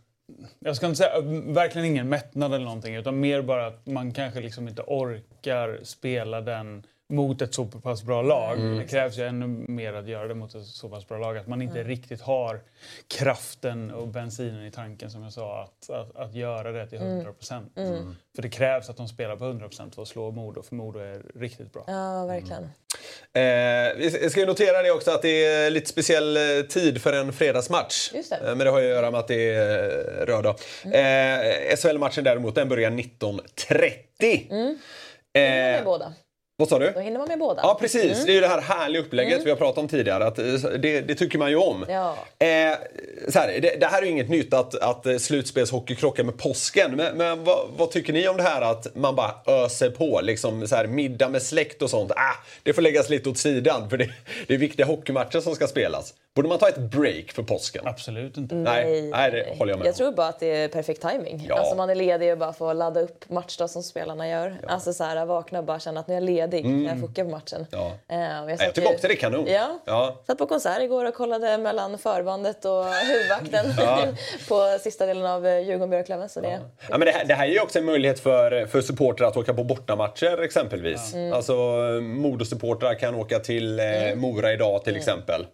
Jag 0.59 0.75
ska 0.75 0.85
inte 0.85 0.97
säga 0.97 1.21
verkligen 1.53 1.87
ingen 1.87 2.09
mättnad 2.09 2.53
eller 2.53 2.65
någonting, 2.65 2.95
utan 2.95 3.19
mer 3.19 3.41
bara 3.41 3.67
att 3.67 3.85
man 3.85 4.13
kanske 4.13 4.39
liksom 4.41 4.67
inte 4.67 4.81
orkar 4.81 5.79
spela 5.83 6.41
den 6.41 6.83
mot 7.09 7.41
ett 7.41 7.53
så 7.53 7.65
pass 7.65 8.03
bra 8.03 8.21
lag. 8.21 8.57
Mm. 8.59 8.77
Det 8.77 8.83
krävs 8.87 9.17
ju 9.17 9.23
ännu 9.23 9.47
mer 9.47 9.93
att 9.93 10.07
göra 10.07 10.27
det 10.27 10.33
mot 10.33 10.55
ett 10.55 10.65
så 10.65 10.89
pass 10.89 11.07
bra 11.07 11.17
lag. 11.17 11.37
Att 11.37 11.47
man 11.47 11.61
inte 11.61 11.75
Mm. 11.79 11.87
riktigt 11.87 12.21
har 12.21 12.61
kraften 13.17 13.91
och 13.91 14.07
bensinen 14.07 14.65
i 14.65 14.71
tanken, 14.71 15.11
som 15.11 15.23
jag 15.23 15.33
sa, 15.33 15.63
att, 15.63 15.89
att, 15.89 16.15
att 16.15 16.33
göra 16.35 16.71
det 16.71 16.87
till 16.87 16.97
100 16.97 17.33
procent. 17.33 17.77
Mm. 17.77 18.15
För 18.35 18.41
det 18.41 18.49
krävs 18.49 18.89
att 18.89 18.97
de 18.97 19.07
spelar 19.07 19.35
på 19.35 19.45
100 19.45 19.67
procent 19.67 19.95
för 19.95 20.01
att 20.01 20.07
slå 20.07 20.31
Modo, 20.31 20.61
för 20.61 20.75
Modo 20.75 20.99
är 20.99 21.21
riktigt 21.35 21.73
bra. 21.73 21.83
Ja, 21.87 22.25
verkligen. 22.25 22.63
Eh, 23.33 23.97
vi 23.97 24.29
ska 24.29 24.39
ju 24.39 24.45
notera 24.45 24.81
det 24.83 24.91
också 24.91 25.11
att 25.11 25.21
det 25.21 25.45
är 25.45 25.69
lite 25.69 25.89
speciell 25.89 26.37
eh, 26.37 26.63
tid 26.69 27.01
för 27.01 27.13
en 27.13 27.33
fredagsmatch. 27.33 28.11
Just 28.13 28.29
det. 28.29 28.35
Eh, 28.37 28.43
men 28.55 28.57
det 28.57 28.69
har 28.69 28.79
ju 28.79 28.85
att 28.85 28.95
göra 28.95 29.11
med 29.11 29.19
att 29.19 29.27
det 29.27 29.49
är 29.53 30.21
eh, 30.21 30.25
röd. 30.25 30.45
Eh, 30.45 31.75
SHL-matchen 31.77 32.23
däremot, 32.23 32.55
den 32.55 32.69
börjar 32.69 32.91
19.30. 32.91 34.47
Mm. 34.51 34.77
Eh, 35.79 35.83
båda. 35.85 36.13
Vad 36.57 36.69
sa 36.69 36.79
du? 36.79 36.91
Då 36.91 36.99
hinner 36.99 37.19
man 37.19 37.27
med 37.27 37.39
båda. 37.39 37.61
Ja, 37.63 37.77
precis. 37.79 38.25
Det 38.25 38.31
är 38.31 38.33
ju 38.33 38.41
det 38.41 38.47
här 38.47 38.61
härliga 38.61 39.01
upplägget 39.01 39.45
vi 39.45 39.49
har 39.49 39.57
pratat 39.57 39.77
om 39.77 39.87
tidigare. 39.87 40.25
Att, 40.25 40.39
eh, 40.39 40.45
det, 40.79 41.01
det 41.01 41.15
tycker 41.15 41.37
man 41.37 41.49
ju 41.49 41.55
om. 41.55 41.85
Ja. 41.89 42.17
Eh, 42.39 42.73
så 43.29 43.39
här, 43.39 43.59
det, 43.61 43.79
det 43.79 43.85
här 43.85 44.01
är 44.01 44.05
ju 44.05 44.11
inget 44.11 44.29
nytt 44.29 44.53
att, 44.53 44.75
att 44.75 45.05
eh, 45.05 45.17
slutspelshockey 45.17 45.95
krockar 45.95 46.23
med 46.23 46.37
påsken. 46.37 46.95
Men, 46.95 47.17
men 47.17 47.43
vad, 47.43 47.69
vad 47.77 47.91
tycker 47.91 48.13
ni 48.13 48.27
om 48.27 48.37
det 48.37 48.43
här 48.43 48.61
att 48.61 48.95
man 48.95 49.15
bara 49.15 49.31
öser 49.45 49.89
på? 49.89 50.21
Liksom 50.23 50.67
så 50.67 50.75
här, 50.75 50.87
middag 50.87 51.29
med 51.29 51.41
släkt 51.41 51.81
och 51.81 51.89
sånt. 51.89 52.11
Ah, 52.11 52.35
det 52.63 52.73
får 52.73 52.81
läggas 52.81 53.09
lite 53.09 53.29
åt 53.29 53.37
sidan 53.37 53.89
för 53.89 53.97
det, 53.97 54.09
det 54.47 54.53
är 54.53 54.57
viktiga 54.57 54.85
hockeymatcher 54.85 55.39
som 55.39 55.55
ska 55.55 55.67
spelas. 55.67 56.13
Borde 56.35 56.49
man 56.49 56.57
ta 56.59 56.69
ett 56.69 56.77
break 56.77 57.31
för 57.31 57.43
påsken? 57.43 57.87
Absolut 57.87 58.37
inte. 58.37 58.55
Nej, 58.55 59.01
nej, 59.01 59.31
det 59.31 59.57
håller 59.59 59.71
jag 59.71 59.79
med 59.79 59.87
Jag 59.87 59.91
om. 59.91 59.97
tror 59.97 60.11
bara 60.11 60.27
att 60.27 60.39
det 60.39 60.55
är 60.63 60.67
perfekt 60.67 61.01
timing. 61.01 61.45
Ja. 61.49 61.55
Alltså 61.55 61.75
man 61.75 61.89
är 61.89 61.95
ledig 61.95 62.31
och 62.31 62.37
bara 62.37 62.53
får 62.53 62.73
ladda 62.73 63.01
upp 63.01 63.29
matchdag 63.29 63.69
som 63.69 63.83
spelarna 63.83 64.29
gör. 64.29 64.57
Alltså 64.67 64.93
så 64.93 65.03
här, 65.03 65.25
vakna 65.25 65.59
och 65.59 65.65
bara 65.65 65.79
känna 65.79 65.99
att 65.99 66.07
nu 66.07 66.13
är 66.13 66.17
jag 66.17 66.23
ledig. 66.23 66.63
Kan 66.63 66.83
jag 66.85 66.99
fucka 66.99 67.23
på 67.23 67.29
matchen? 67.29 67.65
Mm. 67.73 67.85
Ja. 68.07 68.15
Eh, 68.15 68.43
och 68.43 68.51
jag, 68.51 68.57
Nej, 68.57 68.57
jag 68.59 68.75
tycker 68.75 68.89
också 68.93 69.07
det 69.07 69.13
är 69.13 69.17
kanon. 69.17 69.47
Ja. 69.47 69.79
Ja. 69.85 70.21
Satt 70.27 70.37
på 70.37 70.45
konsert 70.45 70.81
igår 70.81 71.05
och 71.05 71.13
kollade 71.13 71.57
mellan 71.57 71.97
förbandet 71.97 72.65
och 72.65 72.85
huvudvakten 73.07 73.65
på 74.49 74.77
sista 74.81 75.05
delen 75.05 75.25
av 75.25 75.47
eh, 75.47 75.59
Djurgården-Björklöven. 75.59 76.27
Så 76.29 76.41
det, 76.41 76.59
Ja, 76.89 76.97
men 76.97 77.05
det, 77.05 77.11
här, 77.11 77.25
det 77.25 77.33
här 77.33 77.47
är 77.47 77.51
ju 77.51 77.59
också 77.59 77.79
en 77.79 77.85
möjlighet 77.85 78.19
för, 78.19 78.65
för 78.65 78.81
supportrar 78.81 79.27
att 79.27 79.37
åka 79.37 79.53
på 79.53 79.63
bortamatcher 79.63 80.41
exempelvis. 80.43 81.13
Mm. 81.13 81.33
Alltså 81.33 81.53
Modosupportrar 82.01 82.93
kan 82.99 83.15
åka 83.15 83.39
till 83.39 83.79
eh, 83.79 83.85
Mora 84.15 84.53
idag 84.53 84.83
till 84.83 84.95
exempel. 84.95 85.45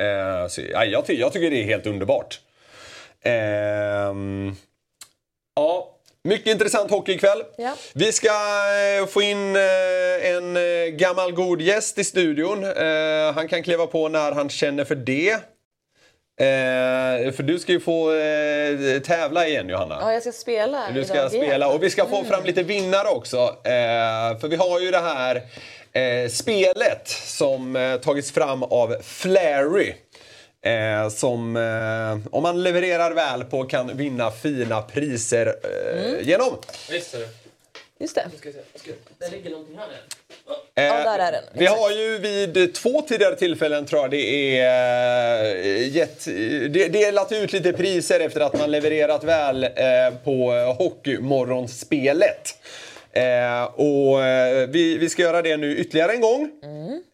Eh, 0.00 0.48
så, 0.48 0.60
ja, 0.72 0.84
jag, 0.84 1.06
ty, 1.06 1.14
jag 1.20 1.32
tycker 1.32 1.50
det 1.50 1.60
är 1.62 1.64
helt 1.64 1.86
underbart. 1.86 2.40
Ehm, 3.22 4.52
ja, 5.56 5.88
mycket 6.24 6.46
intressant 6.46 6.90
hockey 6.90 7.12
ikväll. 7.12 7.42
Ja. 7.56 7.76
Vi 7.94 8.12
ska 8.12 8.28
eh, 8.28 9.06
få 9.06 9.22
in 9.22 9.56
eh, 9.56 9.62
en 10.34 10.56
eh, 10.56 10.86
gammal 10.92 11.32
god 11.32 11.60
gäst 11.60 11.98
i 11.98 12.04
studion. 12.04 12.64
Eh, 12.64 13.32
han 13.34 13.48
kan 13.48 13.62
kliva 13.62 13.86
på 13.86 14.08
när 14.08 14.32
han 14.32 14.48
känner 14.48 14.84
för 14.84 14.94
det. 14.94 15.30
Eh, 16.40 17.32
för 17.32 17.42
du 17.42 17.58
ska 17.58 17.72
ju 17.72 17.80
få 17.80 18.14
eh, 18.14 19.00
tävla 19.00 19.46
igen 19.48 19.68
Johanna. 19.68 19.98
ja, 20.00 20.12
jag 20.12 20.22
ska 20.22 20.32
spela 20.32 20.90
Du 20.94 21.04
ska 21.04 21.14
idag 21.14 21.30
spela 21.30 21.68
och 21.68 21.82
vi 21.82 21.90
ska 21.90 22.06
få 22.06 22.24
fram 22.24 22.44
lite 22.44 22.62
vinnare 22.62 23.08
också. 23.08 23.36
Eh, 23.64 24.38
för 24.40 24.48
vi 24.48 24.56
har 24.56 24.80
ju 24.80 24.90
det 24.90 24.98
här 25.00 25.42
eh, 25.94 26.28
spelet 26.30 27.08
som 27.08 27.76
eh, 27.76 27.96
tagits 27.96 28.32
fram 28.32 28.62
av 28.62 28.96
Flary. 29.02 29.94
Eh, 30.66 31.08
som 31.08 31.56
eh, 31.56 32.34
om 32.34 32.42
man 32.42 32.62
levererar 32.62 33.10
väl 33.14 33.44
på 33.44 33.64
kan 33.64 33.96
vinna 33.96 34.30
fina 34.30 34.82
priser 34.82 35.46
eh, 35.46 36.28
genom. 36.28 36.56
Visst 36.90 37.14
är 37.14 37.18
det. 37.18 37.28
Just 38.00 38.14
det. 38.14 38.30
Ska 38.38 38.48
vi 38.48 38.52
se. 38.54 38.58
Ska- 38.78 38.90
Det 39.18 39.28
ligger 39.36 39.50
någonting 39.50 39.78
här. 39.78 39.86
Eh, 40.76 40.84
Ja, 40.84 41.04
där 41.04 41.18
är 41.18 41.32
den. 41.32 41.42
Vi 41.52 41.66
har 41.66 41.90
ju 41.90 42.18
vid 42.18 42.74
två 42.74 43.02
tidigare 43.08 43.36
tillfällen 43.36 43.86
tror 43.86 44.00
jag 44.02 44.10
det 44.10 44.58
är 44.58 45.44
eh, 45.56 45.88
gett, 45.96 46.24
det, 46.74 46.88
delat 46.88 47.32
ut 47.32 47.52
lite 47.52 47.72
priser 47.72 48.20
efter 48.20 48.40
att 48.40 48.58
man 48.58 48.70
levererat 48.70 49.24
väl 49.24 49.64
eh, 49.64 49.70
på 50.24 50.50
Hockeymorgonspelet. 50.78 52.58
Eh, 53.16 53.64
och 53.64 54.24
eh, 54.24 54.68
vi, 54.68 54.98
vi 54.98 55.08
ska 55.08 55.22
göra 55.22 55.42
det 55.42 55.56
nu 55.56 55.76
ytterligare 55.76 56.12
en 56.12 56.20
gång. 56.20 56.50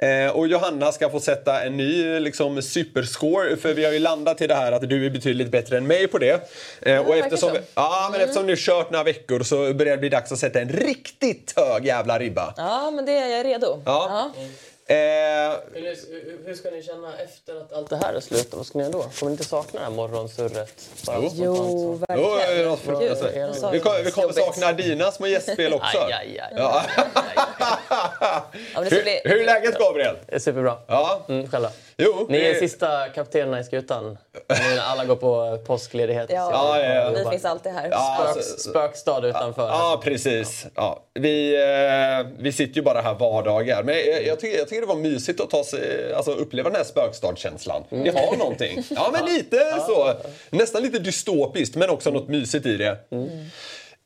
Eh, 0.02 0.36
och 0.36 0.46
Johanna 0.46 0.92
ska 0.92 1.10
få 1.10 1.20
sätta 1.20 1.62
en 1.62 1.76
ny 1.76 2.20
liksom, 2.20 2.62
superscore. 2.62 3.56
För 3.56 3.74
vi 3.74 3.84
har 3.84 3.92
ju 3.92 3.98
landat 3.98 4.40
i 4.40 4.46
det 4.46 4.54
här 4.54 4.72
att 4.72 4.88
du 4.88 5.06
är 5.06 5.10
betydligt 5.10 5.50
bättre 5.50 5.76
än 5.76 5.86
mig 5.86 6.08
på 6.08 6.18
det. 6.18 6.50
Eh, 6.82 6.98
och 6.98 7.16
eftersom, 7.16 7.52
vi, 7.52 7.58
ja, 7.74 8.08
men 8.12 8.20
eftersom 8.20 8.46
ni 8.46 8.52
har 8.52 8.56
kört 8.56 8.90
några 8.90 9.04
veckor 9.04 9.42
så 9.42 9.74
börjar 9.74 9.96
det 9.96 10.00
bli 10.00 10.08
dags 10.08 10.32
att 10.32 10.38
sätta 10.38 10.60
en 10.60 10.68
riktigt 10.68 11.52
hög 11.56 11.86
jävla 11.86 12.18
ribba. 12.18 12.54
Ja, 12.56 12.90
men 12.90 13.06
det 13.06 13.12
är 13.12 13.36
jag 13.36 13.46
redo. 13.46 13.82
Ja. 13.86 14.30
Men 14.36 14.48
hur, 14.94 16.46
hur 16.46 16.54
ska 16.54 16.70
ni 16.70 16.82
känna 16.82 17.18
efter 17.18 17.60
att 17.60 17.72
allt 17.72 17.90
det 17.90 17.96
här 17.96 18.14
är 18.14 18.20
slut? 18.20 18.48
Vad 18.54 18.66
ska 18.66 18.78
ni 18.78 18.84
göra 18.84 18.92
då? 18.92 19.02
Kommer 19.02 19.30
ni 19.30 19.32
inte 19.32 19.44
sakna 19.44 19.80
det 19.80 19.86
här 19.86 19.92
morgonsurret? 19.92 20.88
Jo. 21.06 21.30
Jo, 21.34 22.00
verkligen. 22.08 23.00
Gud, 23.00 23.08
nu 23.48 23.54
sa 23.54 23.70
vi, 23.70 23.76
jag 23.76 23.84
kommer, 23.84 24.04
vi 24.04 24.10
kommer 24.10 24.32
sakna 24.32 24.72
dina 24.72 25.12
små 25.12 25.26
gästspel 25.26 25.72
också. 25.72 25.98
Aj, 25.98 26.12
aj, 26.12 26.40
aj. 26.40 26.52
Ja. 26.56 26.82
Ska 28.72 28.80
hur, 28.82 29.28
hur 29.28 29.40
är 29.40 29.46
läget 29.46 29.78
Gabriel? 29.78 30.16
Det 30.26 30.34
är 30.34 30.38
superbra. 30.38 30.76
Ja. 30.86 31.20
Mm, 31.28 31.50
själva. 31.50 31.70
Jo, 32.04 32.26
Ni 32.28 32.38
är 32.38 32.52
det- 32.54 32.58
sista 32.58 33.08
kaptenerna 33.08 33.60
i 33.60 33.64
skutan. 33.64 34.18
Nu 34.48 34.74
när 34.74 34.82
alla 34.82 35.04
går 35.04 35.16
på 35.16 35.58
påskledighet. 35.66 36.26
Ja, 36.32 36.50
Ja, 36.52 36.82
ja, 36.84 36.94
ja. 36.94 37.10
vi 37.24 37.30
finns 37.30 37.44
alltid 37.44 37.72
här. 37.72 37.88
Ja, 37.90 38.16
Spök, 38.18 38.36
alltså- 38.36 38.70
spökstad 38.70 39.26
utanför. 39.26 39.68
Ja, 39.68 40.00
precis. 40.04 40.66
Ja, 40.74 41.04
vi, 41.14 41.54
eh, 41.54 42.26
vi 42.38 42.52
sitter 42.52 42.76
ju 42.76 42.82
bara 42.82 43.00
här 43.00 43.14
vardagar. 43.14 43.82
Men 43.82 43.94
jag, 43.94 44.26
jag, 44.26 44.40
tycker, 44.40 44.58
jag 44.58 44.68
tycker 44.68 44.80
det 44.80 44.86
var 44.86 44.96
mysigt 44.96 45.40
att 45.40 45.50
ta 45.50 45.64
sig, 45.64 46.12
alltså, 46.14 46.32
uppleva 46.32 46.68
den 46.70 46.76
här 46.76 46.84
spökstadskänslan. 46.84 47.82
Det 47.90 48.10
har 48.18 48.36
någonting. 48.36 48.84
Ja, 48.90 49.08
men 49.12 49.24
lite 49.24 49.74
så. 49.86 50.14
Nästan 50.50 50.82
lite 50.82 50.98
dystopiskt, 50.98 51.76
men 51.76 51.90
också 51.90 52.10
något 52.10 52.28
mysigt 52.28 52.66
i 52.66 52.76
det. 52.76 52.96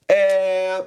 Eh, 0.06 0.84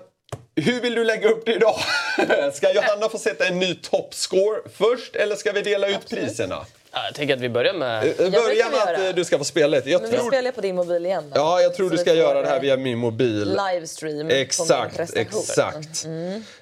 hur 0.55 0.81
vill 0.81 0.95
du 0.95 1.03
lägga 1.03 1.29
upp 1.29 1.45
det 1.45 1.53
idag? 1.53 1.75
Ska 2.53 2.73
Johanna 2.73 3.09
få 3.09 3.17
sätta 3.17 3.47
en 3.47 3.59
ny 3.59 3.75
toppscore 3.75 4.59
först 4.73 5.15
eller 5.15 5.35
ska 5.35 5.51
vi 5.51 5.61
dela 5.61 5.87
ut 5.87 6.09
priserna? 6.09 6.65
Ja, 6.97 7.03
jag 7.05 7.15
tänker 7.15 7.33
att 7.33 7.39
vi 7.41 7.49
börjar 7.49 7.73
med... 7.73 7.97
Eh, 8.07 8.13
det 8.17 8.29
Börja 8.31 8.47
vi 8.69 8.75
med 8.75 8.81
att 8.83 8.97
göra. 8.97 9.07
eh, 9.09 9.15
du 9.15 9.25
ska 9.25 9.37
få 9.37 9.43
spela 9.43 9.67
lite. 9.77 9.89
Jag 9.89 10.01
Men 10.01 10.11
vi 10.11 10.17
tror, 10.17 10.27
spelar 10.31 10.51
på 10.51 10.61
din 10.61 10.75
mobil 10.75 11.05
igen 11.05 11.23
då. 11.33 11.39
ja, 11.39 11.61
jag 11.61 11.73
tror 11.75 11.85
Så 11.85 11.91
du 11.91 11.97
vi 11.97 12.01
ska 12.01 12.13
göra 12.13 12.41
det 12.41 12.47
här 12.47 12.55
eh, 12.55 12.61
via 12.61 12.77
min 12.77 12.97
mobil. 12.97 13.57
Livestream 13.71 14.17
på 14.17 14.23
min 14.23 14.31
Exakt, 14.41 14.97
prestation. 14.97 15.39
exakt. 15.41 16.05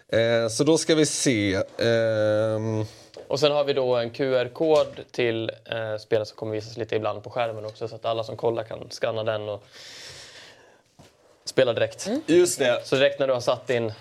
Eh, 0.10 0.48
så 0.50 0.64
då 0.64 0.78
ska 0.78 0.96
vi 0.96 1.06
se. 1.06 1.54
Ehm, 1.78 2.86
Och 3.28 3.40
sen 3.40 3.52
har 3.52 3.64
vi 3.64 3.74
då 3.74 3.96
en 3.96 4.10
QR-kod 4.10 4.88
till 5.12 5.52
eh, 5.66 5.98
spelet 6.00 6.28
som 6.28 6.38
kommer 6.38 6.52
visas 6.54 6.78
lite 6.78 6.96
ibland 6.96 7.24
på 7.24 7.30
skärmen 7.30 7.66
också 7.66 7.88
så 7.88 7.96
att 7.96 8.06
alla 8.06 8.24
som 8.24 8.38
kollar 8.38 8.64
kan 8.64 8.88
scanna 8.90 9.24
den 9.24 9.50
och 9.50 9.64
spela 11.46 11.74
direkt. 11.74 12.08
Mm. 12.08 12.22
just 12.26 12.60
det. 12.60 12.82
Så 12.84 12.96
direkt 12.96 13.20
när 13.20 13.28
du 13.28 13.34
har 13.34 13.42
satt 13.42 13.68
din 13.68 13.94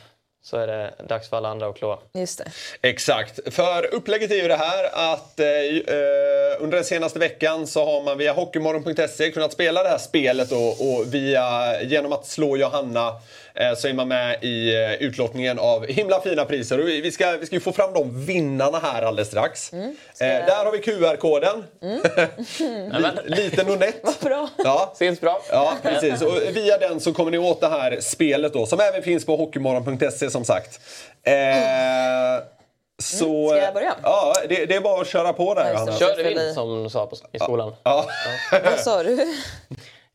så 0.45 0.57
är 0.57 0.67
det 0.67 0.95
dags 1.09 1.29
för 1.29 1.37
alla 1.37 1.49
andra 1.49 1.67
att 1.67 1.77
klå. 1.77 2.03
Just 2.13 2.39
det. 2.39 2.51
Exakt. 2.89 3.55
För 3.55 3.95
upplägget 3.95 4.31
är 4.31 4.35
ju 4.35 4.49
det 4.49 4.57
här 4.57 5.13
att 5.13 5.41
eh, 5.41 5.47
eh, 5.47 6.63
under 6.63 6.77
den 6.77 6.85
senaste 6.85 7.19
veckan 7.19 7.67
så 7.67 7.85
har 7.85 8.03
man 8.03 8.19
via 8.19 8.33
Hockeymorgon.se 8.33 9.31
kunnat 9.31 9.53
spela 9.53 9.83
det 9.83 9.89
här 9.89 9.99
spelet 9.99 10.53
och, 10.53 10.69
och 10.69 11.15
via, 11.15 11.83
genom 11.83 12.13
att 12.13 12.27
slå 12.27 12.57
Johanna 12.57 13.21
så 13.77 13.89
är 13.89 13.93
man 13.95 14.09
med 14.09 14.45
i 14.45 14.75
eh, 14.75 14.93
utlottningen 14.95 15.59
av 15.59 15.87
himla 15.87 16.21
fina 16.21 16.45
priser. 16.45 16.81
Och 16.81 16.89
vi, 16.89 17.01
vi, 17.01 17.13
ska, 17.13 17.31
vi 17.41 17.47
ska 17.47 17.55
ju 17.55 17.61
få 17.61 17.73
fram 17.73 17.93
de 17.93 18.25
vinnarna 18.27 18.79
här 18.79 19.03
alldeles 19.03 19.29
strax. 19.29 19.73
Mm. 19.73 19.89
Eh, 20.21 20.27
där 20.47 20.65
har 20.65 20.73
vi 20.73 20.79
QR-koden. 20.79 21.65
Li- 23.03 23.35
Liten 23.37 23.71
och 23.71 23.79
nätt. 23.79 23.97
Vad 24.03 24.15
bra. 24.21 24.49
Ja. 24.57 24.93
Syns 24.99 25.21
bra? 25.21 25.43
Ja, 25.51 25.75
precis. 25.83 26.23
Och 26.23 26.39
via 26.53 26.79
den 26.79 27.01
så 27.01 27.13
kommer 27.13 27.31
ni 27.31 27.39
åt 27.39 27.61
det 27.61 27.69
här 27.69 28.01
spelet 28.01 28.53
då, 28.53 28.67
som 28.67 28.81
även 28.81 29.03
finns 29.03 29.27
på 29.27 29.37
hockeymorgon.se 29.37 30.31
som 30.31 30.45
sagt. 30.45 30.81
Eh, 31.23 31.35
så, 33.03 33.25
Mm, 33.27 33.49
ska 33.49 33.59
jag 33.65 33.75
börja? 33.75 33.95
Ja, 34.03 34.35
det, 34.49 34.67
det 34.67 34.75
är 34.75 34.81
bara 34.81 35.01
att 35.01 35.09
köra 35.09 35.33
på 35.33 35.55
där 35.55 35.63
Ja, 35.63 35.69
just 35.71 35.81
Johanna. 35.81 35.93
det. 35.93 35.99
Kör 36.17 36.25
Fyll 36.25 36.33
i. 36.33 36.39
vilt 36.45 36.55
som 36.55 36.83
du 36.85 36.91
sa 36.91 37.07
på, 37.07 37.17
i 37.33 37.39
skolan. 37.39 37.75
Ja. 37.83 38.05
Vad 38.65 38.81
sa 38.81 39.03
du? 39.03 39.17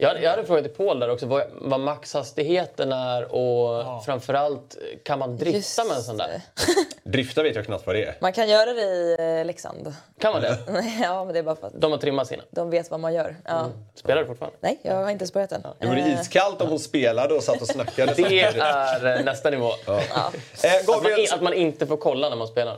Jag, 0.01 0.23
jag 0.23 0.29
hade 0.29 0.45
frågat 0.45 0.63
till 0.63 0.73
Paul 0.73 0.99
där 0.99 1.09
också 1.09 1.25
vad, 1.25 1.43
vad 1.51 1.79
maxhastigheten 1.79 2.91
är 2.91 3.35
och 3.35 4.05
framförallt 4.05 4.77
kan 5.03 5.19
man 5.19 5.37
drifta 5.37 5.83
med 5.85 5.95
en 5.97 6.03
sån 6.03 6.17
där? 6.17 6.41
Drifta 7.03 7.43
vet 7.43 7.55
jag 7.55 7.65
knappt 7.65 7.85
vad 7.87 7.95
det 7.95 8.03
är. 8.05 8.17
Man 8.21 8.33
kan 8.33 8.49
göra 8.49 8.73
det 8.73 8.81
i 8.81 9.15
eh, 9.39 9.45
Leksand. 9.45 9.93
Kan 10.19 10.33
man 10.33 10.41
det? 10.41 10.57
ja, 11.03 11.25
men 11.25 11.33
det 11.33 11.39
är 11.39 11.43
bara 11.43 11.55
för 11.55 11.67
att 11.67 11.73
De 11.81 11.91
har 11.91 11.99
trimmat 11.99 12.27
sina. 12.27 12.43
de 12.49 12.69
vet 12.69 12.91
vad 12.91 12.99
man 12.99 13.13
gör. 13.13 13.35
Ja. 13.45 13.65
Spelar 13.95 14.21
du 14.21 14.27
fortfarande? 14.27 14.57
Nej, 14.61 14.79
jag 14.81 14.95
har 14.95 15.09
inte 15.09 15.25
börjat 15.33 15.51
än. 15.51 15.61
Det 15.79 15.87
vore 15.87 15.99
Eh, 15.99 16.21
iskallt 16.21 16.61
om 16.61 16.69
hon 16.69 16.79
spelade 16.79 17.33
och 17.33 17.43
satt 17.43 17.61
och 17.61 17.67
snackade. 17.67 18.13
Det 18.17 18.41
är 18.41 19.17
eh, 19.17 19.25
nästa 19.25 19.49
nivå. 19.49 19.69
Eh, 19.87 19.93
Att, 20.17 20.87
man, 20.87 21.01
att 21.33 21.41
man 21.41 21.53
inte 21.53 21.87
får 21.87 21.97
kolla 21.97 22.29
när 22.29 22.35
man 22.37 22.47
spelar. 22.47 22.77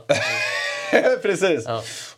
Precis. 1.22 1.66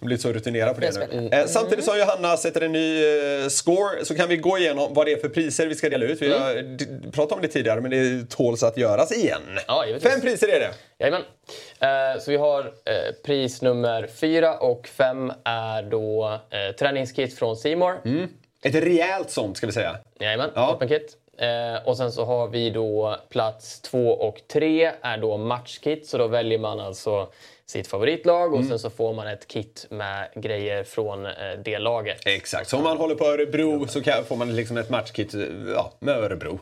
Hon 0.00 0.06
blir 0.06 0.16
så 0.16 0.32
rutinerad 0.32 0.74
på 0.74 0.80
det 0.80 0.86
Jag 0.94 1.22
nu. 1.22 1.28
Eh, 1.32 1.46
samtidigt 1.46 1.84
som 1.84 1.98
Johanna 1.98 2.36
sätter 2.36 2.60
en 2.60 2.72
ny 2.72 3.04
eh, 3.04 3.48
score 3.48 4.04
så 4.04 4.14
kan 4.14 4.28
vi 4.28 4.36
gå 4.36 4.58
igenom 4.58 4.94
vad 4.94 5.06
det 5.06 5.12
är 5.12 5.16
för 5.16 5.28
priser 5.28 5.66
vi 5.66 5.74
ska 5.74 5.88
dela 5.88 6.04
ut. 6.04 6.22
Vi 6.22 6.32
har 6.32 6.54
d- 6.54 6.84
pratat 7.12 7.32
om 7.32 7.42
det 7.42 7.48
tidigare 7.48 7.80
men 7.80 7.90
det 7.90 8.30
tåls 8.30 8.62
att 8.62 8.76
göras 8.76 9.12
igen. 9.16 9.42
Ja. 9.66 9.84
Fem 10.02 10.20
priser 10.20 10.48
är 10.48 10.60
det. 10.60 10.70
Jajamän. 10.98 11.22
Eh, 11.80 12.20
så 12.20 12.30
vi 12.30 12.36
har 12.36 12.72
pris 13.24 13.62
nummer 13.62 14.06
fyra 14.20 14.58
och 14.58 14.88
fem 14.88 15.32
är 15.44 15.82
då 15.82 16.40
träningskit 16.78 17.38
från 17.38 17.56
Simor. 17.56 18.00
Ett 18.64 18.74
rejält 18.74 19.30
sånt 19.30 19.56
ska 19.56 19.66
vi 19.66 19.72
säga. 19.72 19.96
Jajamän, 20.20 20.50
Ja. 20.54 20.70
toppenkit. 20.70 21.16
Eh, 21.38 21.88
och 21.88 21.96
sen 21.96 22.12
så 22.12 22.24
har 22.24 22.48
vi 22.48 22.70
då 22.70 23.16
plats 23.28 23.80
två 23.80 24.08
och 24.10 24.40
tre 24.52 24.90
är 25.02 25.18
då 25.18 25.36
matchkit. 25.36 26.06
Så 26.06 26.18
då 26.18 26.26
väljer 26.26 26.58
man 26.58 26.80
alltså 26.80 27.28
sitt 27.66 27.86
favoritlag 27.86 28.54
och 28.54 28.64
sen 28.64 28.78
så 28.78 28.90
får 28.90 29.14
man 29.14 29.26
ett 29.26 29.48
kit 29.48 29.86
med 29.90 30.28
grejer 30.34 30.84
från 30.84 31.26
eh, 31.26 31.32
det 31.64 31.78
laget. 31.78 32.26
Exakt, 32.26 32.68
så 32.68 32.76
om 32.76 32.82
man 32.82 32.96
håller 32.96 33.14
på 33.14 33.24
Örebro 33.24 33.86
så 33.86 34.02
kan, 34.02 34.24
får 34.24 34.36
man 34.36 34.56
liksom 34.56 34.76
ett 34.76 34.90
matchkit 34.90 35.34
ja, 35.74 35.92
med 35.98 36.16
Örebro. 36.16 36.60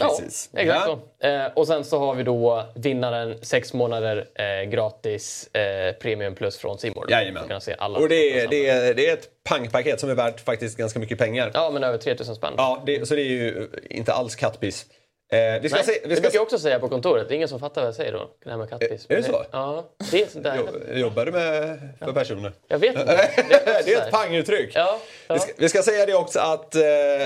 Precis. 0.00 0.50
Ja, 0.52 0.60
exakt 0.60 0.90
Ja. 1.18 1.28
Eh, 1.28 1.52
och 1.54 1.66
sen 1.66 1.84
så 1.84 1.98
har 1.98 2.14
vi 2.14 2.22
då 2.22 2.64
vinnaren 2.74 3.38
sex 3.42 3.72
månader 3.72 4.28
eh, 4.34 4.70
gratis 4.70 5.54
eh, 5.54 5.92
Premium 5.92 6.34
Plus 6.34 6.58
från 6.58 6.78
Simor. 6.78 7.10
Jajamän. 7.10 7.42
Man 7.42 7.48
kan 7.48 7.60
se 7.60 7.74
alla 7.78 7.98
Och 7.98 8.08
det 8.08 8.40
är, 8.40 8.48
det, 8.48 8.68
är, 8.68 8.94
det 8.94 9.08
är 9.08 9.12
ett 9.12 9.28
pangpaket 9.48 10.00
som 10.00 10.10
är 10.10 10.14
värt 10.14 10.40
faktiskt 10.40 10.76
ganska 10.78 10.98
mycket 10.98 11.18
pengar. 11.18 11.50
Ja, 11.54 11.70
men 11.70 11.84
över 11.84 11.98
3000 11.98 12.34
spänn. 12.34 12.54
Ja, 12.56 12.82
det, 12.86 13.08
så 13.08 13.14
det 13.14 13.22
är 13.22 13.24
ju 13.24 13.68
inte 13.90 14.12
alls 14.12 14.36
kattpiss. 14.36 14.86
Eh, 15.32 15.60
vi 15.62 15.68
ska 15.68 15.76
Nej, 15.76 15.84
se, 15.84 15.92
vi 16.02 16.08
det 16.08 16.14
ska 16.14 16.20
brukar 16.20 16.36
jag 16.36 16.42
också 16.42 16.58
säga 16.58 16.78
på 16.78 16.88
kontoret. 16.88 17.28
Det 17.28 17.34
är 17.34 17.36
ingen 17.36 17.48
som 17.48 17.60
fattar 17.60 17.80
vad 17.80 17.88
jag 17.88 17.94
säger 17.94 18.12
då. 18.12 18.30
Det 18.44 18.50
här 18.50 18.56
med 18.56 18.70
kattpiss. 18.70 19.06
Är 19.08 19.16
det 19.16 19.22
så? 19.22 19.44
Ja, 19.50 19.84
det 20.10 20.36
är 20.36 20.56
jo- 20.56 20.98
jobbar 20.98 21.24
du 21.24 21.32
med 21.32 21.78
för 21.98 22.12
personer? 22.12 22.52
Jag 22.68 22.78
vet 22.78 22.96
inte. 22.98 23.04
det 23.84 23.92
är 23.94 23.98
ett 23.98 24.10
panguttryck. 24.10 24.70
Ja, 24.74 25.00
ja. 25.26 25.34
Vi, 25.34 25.40
ska, 25.40 25.52
vi 25.56 25.68
ska 25.68 25.82
säga 25.82 26.06
det 26.06 26.14
också 26.14 26.38
att 26.38 26.74
eh, 26.74 26.82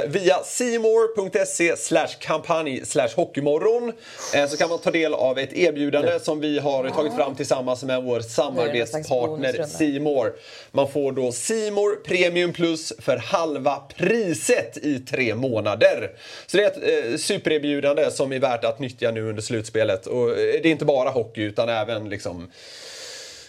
via 0.06 0.38
simor.se 0.44 1.74
kampanj 2.18 2.84
slash 2.84 3.08
hockeymorgon 3.16 3.92
eh, 4.34 4.46
så 4.46 4.56
kan 4.56 4.68
man 4.68 4.78
ta 4.78 4.90
del 4.90 5.14
av 5.14 5.38
ett 5.38 5.52
erbjudande 5.52 6.20
som 6.20 6.40
vi 6.40 6.58
har 6.58 6.88
tagit 6.88 7.14
fram 7.14 7.34
tillsammans 7.34 7.84
med 7.84 8.02
vår 8.02 8.20
samarbetspartner. 8.20 9.66
Simor. 9.66 10.32
Man 10.70 10.88
får 10.88 11.12
då 11.12 11.32
Simor 11.32 12.04
Premium 12.04 12.52
Plus 12.52 12.92
för 12.98 13.16
halva 13.16 13.82
priset 13.96 14.76
i 14.76 14.98
tre 14.98 15.34
månader. 15.34 16.10
Så 16.46 16.56
det 16.56 16.62
är 16.62 16.66
ett 16.66 17.12
eh, 17.12 17.16
supererbjudande 17.16 17.93
som 18.10 18.32
är 18.32 18.38
värt 18.38 18.64
att 18.64 18.78
nyttja 18.78 19.10
nu 19.10 19.28
under 19.28 19.42
slutspelet. 19.42 20.06
Och 20.06 20.30
eh, 20.30 20.36
det 20.36 20.68
är 20.68 20.72
inte 20.72 20.84
bara 20.84 21.10
hockey 21.10 21.42
utan 21.42 21.68
även 21.68 22.08
liksom 22.08 22.50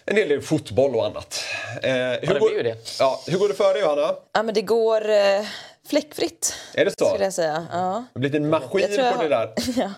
en 0.06 0.16
del 0.16 0.41
fotboll 0.41 0.96
och 0.96 1.06
annat. 1.06 1.43
Eh, 1.84 1.91
hur 1.91 2.34
det 2.34 2.39
går, 2.39 2.50
blir 2.50 2.58
ju 2.58 2.64
det. 2.64 2.78
Ja, 3.00 3.22
hur 3.28 3.38
går 3.38 3.48
det 3.48 3.54
för 3.54 3.74
dig 3.74 3.82
Johanna? 3.82 4.16
Ja, 4.34 4.43
men 4.43 4.54
det 4.54 4.62
går 4.62 5.10
eh, 5.10 5.46
fläckfritt, 5.88 6.54
Är 6.74 6.86
det 6.86 6.91
så? 7.00 7.06
skulle 7.06 7.24
jag 7.24 7.34
säga. 7.34 7.68
Ja. 7.72 7.78
Det 7.78 8.20
har 8.20 8.20
blivit 8.20 8.36
en 8.36 8.50
maskin 8.50 8.82
Jag 8.82 9.06
jag 9.06 9.16
på 9.16 9.24
det 9.24 9.30
där. 9.30 9.54
ja. 9.76 9.91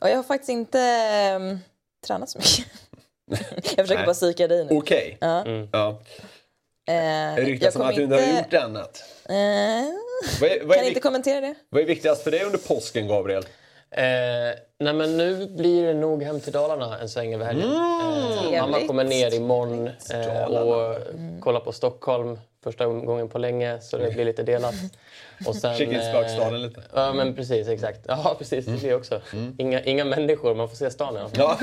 Och 0.00 0.10
jag 0.10 0.16
har 0.16 0.22
faktiskt 0.22 0.50
inte 0.50 0.80
eh, 0.80 1.58
tränat 2.06 2.30
så 2.30 2.38
mycket. 2.38 2.66
jag 3.76 3.86
försöker 3.86 3.94
Nej. 3.94 4.06
bara 4.06 4.14
psyka 4.14 4.48
dig 4.48 4.64
nu. 4.64 4.76
Okej. 4.76 5.18
Ja. 5.20 5.44
Ja. 5.72 6.00
Eh, 6.88 6.94
Det 7.36 7.42
ryktas 7.42 7.72
som 7.72 7.82
att 7.82 7.94
du 7.94 8.02
inte 8.02 8.16
har 8.16 8.38
gjort 8.38 8.54
annat. 8.54 9.04
Eh, 9.28 9.34
Vad 10.40 10.50
är, 10.50 10.64
vad, 10.64 10.76
kan 10.76 10.84
är 10.84 10.88
inte 10.88 10.94
vik- 10.94 11.02
kommentera 11.02 11.40
det. 11.40 11.54
vad 11.68 11.82
är 11.82 11.86
viktigast 11.86 12.22
för 12.22 12.30
dig 12.30 12.44
under 12.44 12.58
påsken, 12.58 13.08
Gabriel? 13.08 13.42
Eh, 13.90 14.02
nej 14.78 14.92
men 14.94 15.16
nu 15.16 15.46
blir 15.46 15.86
det 15.86 15.94
nog 15.94 16.22
hem 16.22 16.40
till 16.40 16.52
Dalarna 16.52 16.98
en 17.00 17.08
sväng 17.08 17.34
över 17.34 17.44
helgen. 17.44 17.70
Mm. 17.70 18.54
Eh, 18.54 18.60
mamma 18.62 18.86
kommer 18.86 19.04
ner 19.04 19.34
imorgon 19.34 19.90
eh, 20.12 20.44
och 20.44 20.96
kollar 21.40 21.60
på 21.60 21.72
Stockholm 21.72 22.38
första 22.64 22.86
gången 22.86 23.28
på 23.28 23.38
länge 23.38 23.80
så 23.80 23.98
det 23.98 24.10
blir 24.10 24.24
lite 24.24 24.42
delat. 24.42 24.74
Och 25.46 25.56
sen, 25.56 25.82
in 25.82 25.94
eh, 25.94 26.52
lite. 26.52 26.80
Mm. 26.80 26.90
Ja 26.94 27.12
men 27.12 27.34
precis, 27.34 27.68
exakt. 27.68 28.00
Ja 28.08 28.34
precis, 28.38 28.66
det 28.66 28.72
blir 28.80 28.94
också. 28.96 29.20
Inga, 29.58 29.82
inga 29.82 30.04
människor, 30.04 30.54
man 30.54 30.68
får 30.68 30.76
se 30.76 30.90
stan 30.90 31.16
i 31.16 31.18
alla 31.18 31.28
fall. 31.28 31.56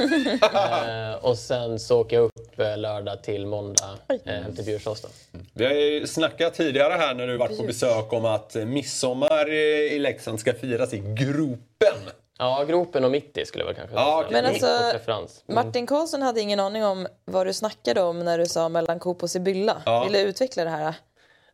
Ja. 0.54 1.10
Eh, 1.12 1.26
och 1.26 1.38
sen 1.38 1.80
så 1.80 2.00
åker 2.02 2.16
jag 2.16 2.26
upp 2.26 2.60
eh, 2.60 2.78
lördag 2.78 3.24
till 3.24 3.46
måndag 3.46 3.90
eh, 4.26 4.34
hem 4.34 4.56
till 4.56 4.66
Bjursås 4.66 5.02
då. 5.02 5.08
Vi 5.54 5.66
har 5.66 5.74
ju 5.74 6.08
snackat 6.08 6.54
tidigare 6.54 6.94
här 6.94 7.14
när 7.14 7.28
du 7.28 7.38
varit 7.38 7.58
på 7.58 7.64
besök 7.64 8.14
om 8.14 8.26
att 8.26 8.56
midsommar 8.56 9.52
i 9.52 10.00
Leksand 10.00 10.40
ska 10.40 10.54
firas 10.54 10.94
i 10.94 10.98
gropen. 10.98 12.12
Ja, 12.40 12.64
gropen 12.64 13.04
och 13.06 13.12
mitti 13.12 13.46
skulle 13.46 13.62
jag 13.64 13.68
väl 13.68 13.76
kanske 13.76 13.96
Ja, 13.96 14.02
säga. 14.04 14.18
okej. 14.18 14.32
Men 14.32 14.46
alltså- 14.46 14.92
preferens. 14.92 15.44
Martin 15.48 15.88
Karlsson 15.88 16.22
hade 16.22 16.42
ingen 16.42 16.60
aning 16.60 16.86
om 16.86 17.08
vad 17.26 17.48
du 17.48 17.54
snackade 17.54 18.02
om 18.02 18.20
när 18.20 18.38
du 18.38 18.46
sa 18.46 18.70
mellan 18.70 19.00
Coop 19.00 19.24
och 19.24 19.30
Sibylla. 19.30 19.82
Ja. 19.86 20.04
Vill 20.04 20.14
du 20.14 20.20
utveckla 20.20 20.64
det 20.64 20.70
här? 20.70 20.94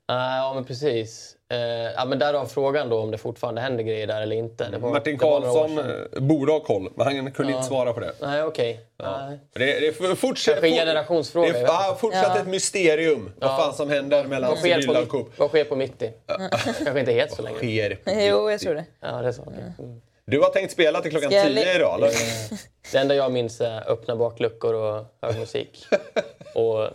Nej, 0.10 0.38
ja 0.39 0.51
men 0.55 0.66
precis. 0.66 1.36
Eh, 1.51 1.57
ja, 1.95 2.05
men 2.05 2.20
därav 2.20 2.45
frågan 2.45 2.89
då 2.89 2.99
om 2.99 3.12
det 3.12 3.18
fortfarande 3.18 3.62
händer 3.62 3.84
grejer 3.84 4.07
där 4.07 4.22
eller 4.22 4.36
inte. 4.36 4.70
Det 4.70 4.78
var, 4.78 4.89
Martin 4.89 5.18
Karlsson 5.18 5.78
eh, 5.80 6.22
borde 6.22 6.51
ha 6.51 6.60
koll, 6.60 6.89
men 6.95 7.05
han 7.07 7.32
kunde 7.32 7.53
inte 7.53 7.66
svara 7.66 7.93
på 7.93 7.99
det. 7.99 8.14
Nej, 8.22 8.43
okej. 8.43 8.80
Nej. 9.03 9.39
Det, 9.53 9.66
det 9.66 9.88
är 9.88 10.16
fortsatt, 10.16 10.53
Kanske 10.53 10.68
en 10.68 10.74
generationsfråga, 10.76 11.53
Det 11.53 11.60
är 11.60 11.64
ja, 11.64 11.97
fortsatt 11.99 12.32
Ja. 12.36 12.41
ett 12.41 12.47
mysterium. 12.47 13.32
Vad 13.39 13.49
fan 13.60 13.74
som 13.74 13.89
händer 13.89 14.24
mellan 14.26 14.57
Sibylla 14.57 15.01
och 15.01 15.07
Coop. 15.10 15.32
vad 15.38 15.49
sker 15.49 15.64
på 15.64 15.76
mitti? 15.76 16.12
Kanske 16.84 16.99
inte 16.99 17.12
helt 17.12 17.32
så 17.34 17.41
länge. 17.41 17.57
Sker. 17.57 17.99
Jo, 18.05 18.51
jag 18.51 18.60
tror 18.60 18.76
det. 18.76 18.86
Ja, 19.01 19.12
det 19.22 19.28
är 19.28 19.32
så. 19.32 19.41
Mm. 19.80 20.01
Du 20.26 20.39
har 20.39 20.49
tänkt 20.49 20.72
spela 20.74 21.01
till 21.01 21.12
klockan 21.12 21.30
10 21.30 21.49
le- 21.49 21.76
idag, 21.76 21.95
eller? 21.95 22.12
Det 22.91 22.97
enda 22.97 23.16
jag 23.16 23.32
minns 23.32 23.62
är 23.62 23.91
öppna 23.91 24.16
bakluckor 24.16 24.74
och 24.74 25.05
hög 25.22 25.39
musik. 25.39 25.86
och 26.55 26.88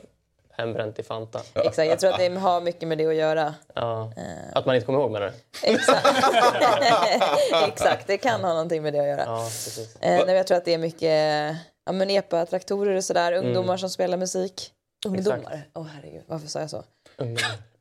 hembränt 0.57 0.99
i 0.99 1.03
Fanta. 1.03 1.41
Exakt, 1.55 1.89
jag 1.89 1.99
tror 2.01 2.11
att 2.13 2.19
det 2.19 2.29
har 2.29 2.61
mycket 2.61 2.89
med 2.89 2.99
det 2.99 3.07
att 3.07 3.15
göra. 3.15 3.55
Ja. 3.75 4.13
Att 4.55 4.67
man 4.67 4.75
inte 4.75 4.87
kommer 4.87 4.99
ihåg 4.99 5.11
menar 5.11 5.27
du? 5.27 5.69
Exakt. 5.73 6.07
Exakt, 7.69 8.07
det 8.07 8.19
kan 8.19 8.41
ha 8.45 8.49
någonting 8.53 8.83
med 8.83 8.93
det 8.93 9.01
att 9.01 9.07
göra. 9.07 9.23
Ja, 9.27 9.37
precis. 9.45 9.97
Eh, 10.01 10.27
nej, 10.27 10.37
jag 10.37 10.47
tror 10.47 10.57
att 10.59 10.65
det 10.65 10.75
är 10.75 10.79
mycket 10.79 11.57
ja, 11.87 11.93
men 11.93 12.11
epa-traktorer 12.11 12.97
och 12.97 13.05
sådär. 13.05 13.33
Ungdomar 13.33 13.77
som 13.77 13.91
spelar 13.91 14.17
musik. 14.17 14.71
Ungdomar? 15.07 15.63
Åh 15.75 15.87
herregud, 15.95 16.23
varför 16.27 16.47
sa 16.49 16.61
jag 16.61 16.71
så? 16.71 16.85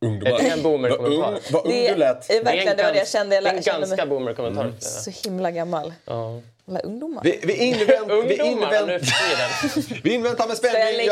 Ungdomar. 0.02 0.40
Det 0.40 0.48
är 0.50 0.54
en 0.58 0.64
boomer-kommentar. 0.64 1.40
Vad 1.52 1.66
ung, 1.66 1.72
Det 1.72 1.92
du 1.92 1.96
lät. 1.96 2.30
är 2.30 2.44
verkligen 2.44 2.78
det 2.78 2.84
var 2.84 2.92
det 2.92 2.98
jag 2.98 3.08
kände. 3.08 3.36
Jag 3.36 3.44
Det 3.44 3.50
är 3.50 3.74
en 3.74 3.80
ganska 3.80 4.06
boomer-kommentar. 4.06 4.74
så 4.80 5.10
himla 5.30 5.52
gammal. 5.52 5.94
Ja. 6.06 6.42
Alla 6.68 6.80
ungdomar. 6.80 7.22
Vi, 7.24 7.40
vi, 7.44 7.54
invänt, 7.54 8.12
vi, 8.28 8.36
invänt, 8.48 9.04
vi 10.04 10.14
inväntar 10.14 10.48
med 10.48 10.58
Ska 10.58 10.68
jag 10.68 10.76
spänning. 10.88 11.10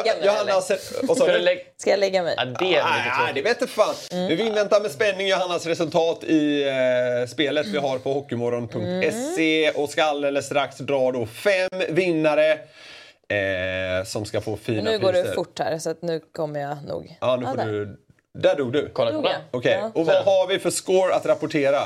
Ska 1.15 1.25
du 1.25 1.33
du? 1.33 1.39
lägga... 1.39 1.61
Ska 1.77 1.89
jag 1.89 1.99
lägga 1.99 2.23
mig? 2.23 2.33
Ja, 2.37 2.45
det 2.45 2.75
är 2.75 2.83
Nej, 2.83 3.13
tråkigt. 3.17 3.35
det 3.35 3.41
vet 3.41 3.69
fan. 3.69 3.95
Vi 4.11 4.47
inväntar 4.47 4.81
med 4.81 4.91
spänning 4.91 5.27
Johannas 5.27 5.65
resultat 5.65 6.23
i 6.23 6.63
eh, 6.63 7.27
spelet 7.27 7.67
vi 7.67 7.77
har 7.77 7.97
på 7.99 8.13
hockeymorgon.se 8.13 9.71
och 9.71 9.89
ska 9.89 10.03
alldeles 10.03 10.45
strax 10.45 10.77
dra 10.77 11.11
då 11.11 11.25
fem 11.25 11.69
vinnare 11.89 12.51
eh, 12.51 14.05
som 14.05 14.25
ska 14.25 14.41
få 14.41 14.57
fina 14.57 14.91
Nu 14.91 14.99
går 14.99 15.11
priser. 15.11 15.27
det 15.29 15.33
fort 15.35 15.59
här 15.59 15.77
så 15.79 15.89
att 15.89 16.01
nu 16.01 16.19
kommer 16.31 16.59
jag 16.59 16.77
nog. 16.87 17.17
Ja, 17.21 17.35
nu 17.35 17.45
får 17.45 17.57
där. 17.57 17.65
du... 17.65 17.97
Där 18.33 18.55
dog 18.55 18.73
du. 18.73 18.89
Kolla, 18.93 19.11
kolla. 19.11 19.29
jag? 19.29 19.41
Okej, 19.51 19.77
Ja. 19.81 19.91
och 19.95 20.05
vad 20.05 20.25
har 20.25 20.47
vi 20.47 20.59
för 20.59 20.69
score 20.69 21.13
att 21.13 21.25
rapportera? 21.25 21.79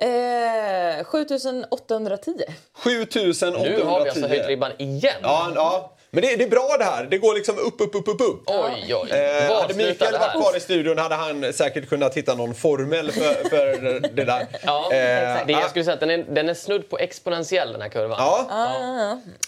Eh, 0.00 1.04
7810. 1.04 2.44
7810. 2.84 3.62
Nu 3.62 3.82
har 3.84 4.04
vi 4.04 4.10
alltså 4.10 4.26
höjt 4.26 4.46
ribban 4.46 4.72
igen. 4.78 5.14
Ja, 5.22 5.52
ja. 5.54 5.94
Men 6.10 6.22
det, 6.22 6.36
det 6.36 6.44
är 6.44 6.48
bra 6.48 6.76
det 6.78 6.84
här. 6.84 7.04
Det 7.04 7.18
går 7.18 7.34
liksom 7.34 7.58
upp, 7.58 7.80
upp, 7.80 7.94
upp, 7.94 8.08
upp, 8.08 8.20
upp. 8.20 8.42
Oj, 8.46 8.94
oj. 8.94 9.10
Eh, 9.10 9.48
Var 9.48 9.60
hade 9.62 9.74
Mikael 9.74 10.12
varit 10.18 10.32
kvar 10.32 10.56
i 10.56 10.60
studion 10.60 10.98
hade 10.98 11.14
han 11.14 11.52
säkert 11.52 11.88
kunnat 11.88 12.14
hitta 12.16 12.34
någon 12.34 12.54
formel 12.54 13.12
för, 13.12 13.48
för 13.48 14.00
det 14.08 14.24
där. 14.24 14.46
Ja, 14.66 14.84
Eh, 14.92 15.46
det, 15.46 15.52
jag 15.52 15.70
skulle 15.70 15.84
säga 15.84 15.94
att 15.94 16.00
den 16.00 16.10
är, 16.10 16.24
den 16.28 16.48
är 16.48 16.54
snudd 16.54 16.88
på 16.90 16.98
exponentiell 16.98 17.72
den 17.72 17.80
här 17.80 17.88
kurvan. 17.88 18.16
Ja. 18.18 18.46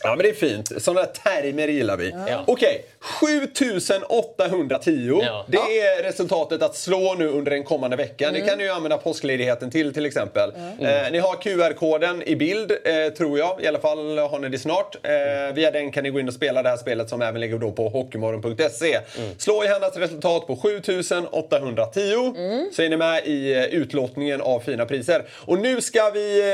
ja, 0.03 0.09
men 0.09 0.19
det 0.19 0.29
är 0.29 0.35
fint. 0.35 0.83
Sådana 0.83 1.01
där 1.01 1.13
termer 1.13 1.69
gillar 1.69 1.97
vi. 1.97 2.11
Ja. 2.29 2.45
Okej, 2.47 2.85
7810. 3.03 5.21
Ja. 5.23 5.45
Det 5.49 5.57
är 5.81 6.03
resultatet 6.03 6.63
att 6.63 6.77
slå 6.77 7.15
nu 7.19 7.29
under 7.29 7.51
den 7.51 7.65
kommande 7.65 7.97
veckan. 7.97 8.33
Det 8.33 8.41
kan 8.41 8.59
ni 8.59 8.65
ju 8.65 8.71
använda 8.71 8.99
påskledigheten 8.99 9.71
till 9.71 9.95
till 9.95 10.07
exempel. 10.07 10.51
Eh, 10.81 11.11
ni 11.13 11.19
har 11.19 11.37
QR-koden 11.43 12.23
i 12.23 12.37
bild, 12.37 12.71
eh, 12.71 12.77
tror 13.17 13.39
jag. 13.39 13.63
I 13.63 13.67
alla 13.67 13.79
fall 13.79 14.19
har 14.19 14.39
ni 14.39 14.49
det 14.49 14.59
snart. 14.59 14.97
Eh, 15.03 15.11
via 15.55 15.71
den 15.71 15.93
kan 15.93 16.05
ni 16.05 16.11
gå 16.11 16.21
in 16.21 16.29
och 16.29 16.35
spela 16.35 16.63
det 16.63 16.69
här 16.69 16.77
spelet 16.77 17.09
som 17.09 17.23
även 17.23 17.41
ligger 17.41 17.59
då 17.59 17.73
på 17.73 17.89
hockeymorgon.se. 17.89 18.99
Slå 19.39 19.65
i 19.65 19.67
hennes 19.67 19.97
resultat 19.97 20.47
på 20.47 20.57
7810 20.57 22.35
så 22.73 22.83
är 22.83 22.89
ni 22.89 22.97
med 22.97 23.27
i 23.27 23.53
eh, 23.55 23.65
utlottningen 23.65 24.41
av 24.41 24.61
fina 24.61 24.87
priser. 24.87 25.25
Och 25.47 25.59
nu 25.59 25.81
ska 25.81 26.11
vi 26.11 26.41
eh, 26.41 26.47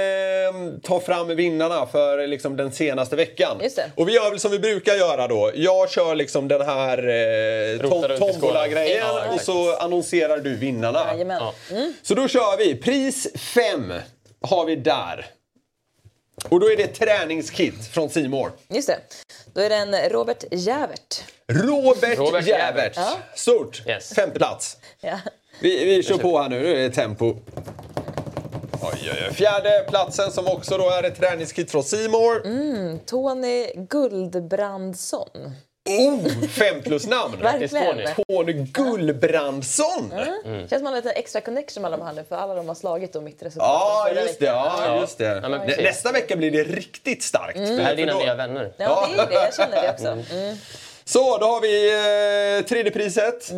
ta 0.82 1.00
fram 1.00 1.28
vinnarna 1.28 1.86
för 1.86 2.26
liksom, 2.26 2.56
den 2.56 2.72
senaste 2.72 3.16
veckan. 3.16 3.56
Just 3.62 3.76
det. 3.76 3.90
Och 3.94 4.08
vi 4.08 4.12
gör 4.14 4.30
väl 4.30 4.40
som 4.40 4.50
vi 4.50 4.58
brukar 4.58 4.94
göra 4.94 5.28
då. 5.28 5.50
Jag 5.54 5.90
kör 5.90 6.14
liksom 6.14 6.35
den 6.42 6.60
här 6.60 6.98
eh, 6.98 7.90
tom, 7.90 8.18
tombola-grejen 8.18 8.98
Ja, 8.98 9.34
och 9.34 9.40
så 9.40 9.76
annonserar 9.76 10.38
du 10.38 10.56
vinnarna. 10.56 11.06
Jajamän. 11.12 11.42
Mm. 11.70 11.94
Så 12.02 12.14
då 12.14 12.28
kör 12.28 12.56
vi. 12.58 12.74
Pris 12.76 13.26
5 13.36 13.92
har 14.40 14.64
vi 14.64 14.76
där. 14.76 15.26
Och 16.48 16.60
då 16.60 16.70
är 16.70 16.76
det 16.76 16.86
träningskit 16.86 17.86
från 17.86 18.10
Simor. 18.10 18.52
Just 18.68 18.88
det. 18.88 18.98
Då 19.54 19.60
är 19.60 19.68
det 19.68 19.76
en 19.76 20.08
Robert 20.10 20.44
Jävert. 20.50 21.24
Robert, 21.48 22.18
Robert 22.18 22.46
Jävert. 22.46 22.92
Ja. 22.96 23.18
Stort. 23.34 23.82
Yes. 23.86 24.14
Femte 24.14 24.38
plats. 24.38 24.76
Ja. 25.00 25.18
Vi, 25.60 25.84
vi 25.84 26.02
kör 26.02 26.18
på 26.18 26.38
här 26.38 26.48
nu. 26.48 26.60
Nu 26.60 26.72
är 26.72 26.88
det 26.88 26.90
tempo. 26.90 27.36
Oj, 28.82 29.10
oj, 29.12 29.26
oj. 29.28 29.34
Fjärde 29.34 29.84
platsen 29.88 30.32
som 30.32 30.46
också 30.46 30.78
då 30.78 30.90
är 30.90 31.02
ett 31.02 31.16
träningskit 31.16 31.70
från 31.70 31.84
Simor. 31.84 32.42
Tony 33.06 33.66
Guldbrandsson. 33.74 35.28
Oh, 35.86 36.46
fem 36.48 36.82
plus 36.82 37.06
namn. 37.06 37.36
Tony. 37.70 38.04
Tony 38.26 38.52
Gullbrandsson. 38.52 40.12
Känns 40.44 40.70
som 40.70 40.82
man 40.82 40.92
har 40.92 40.96
lite 40.96 41.10
extra 41.10 41.40
connection 41.40 41.82
mellan 41.82 41.98
de 41.98 42.06
här 42.06 42.12
nu 42.12 42.24
för 42.28 42.36
alla 42.36 42.54
de 42.54 42.68
har 42.68 42.74
slagit 42.74 43.12
då 43.12 43.20
mitt 43.20 43.42
resultat. 43.42 43.68
Ja, 43.68 44.10
just 44.22 44.38
det. 44.38 44.46
Ja, 44.46 45.00
just 45.00 45.18
det. 45.18 45.40
Ja, 45.42 45.48
men 45.48 45.60
Nä. 45.66 45.76
Nästa 45.82 46.12
vecka 46.12 46.36
blir 46.36 46.50
det 46.50 46.62
riktigt 46.62 47.22
starkt. 47.22 47.58
Det 47.58 47.82
här 47.82 47.92
är 47.92 47.96
dina 47.96 48.18
nya 48.18 48.34
vänner. 48.34 48.72
Ja, 48.76 49.08
det 49.16 49.22
är 49.22 49.26
det. 49.26 49.34
Jag 49.34 49.54
känner 49.54 49.82
det 49.82 49.90
också. 49.90 50.34
Mm. 50.34 50.56
Så, 51.04 51.38
då 51.38 51.46
har 51.46 51.60
vi 51.60 52.58
eh, 52.58 52.66
tredje 52.66 52.92
priset. 52.92 53.50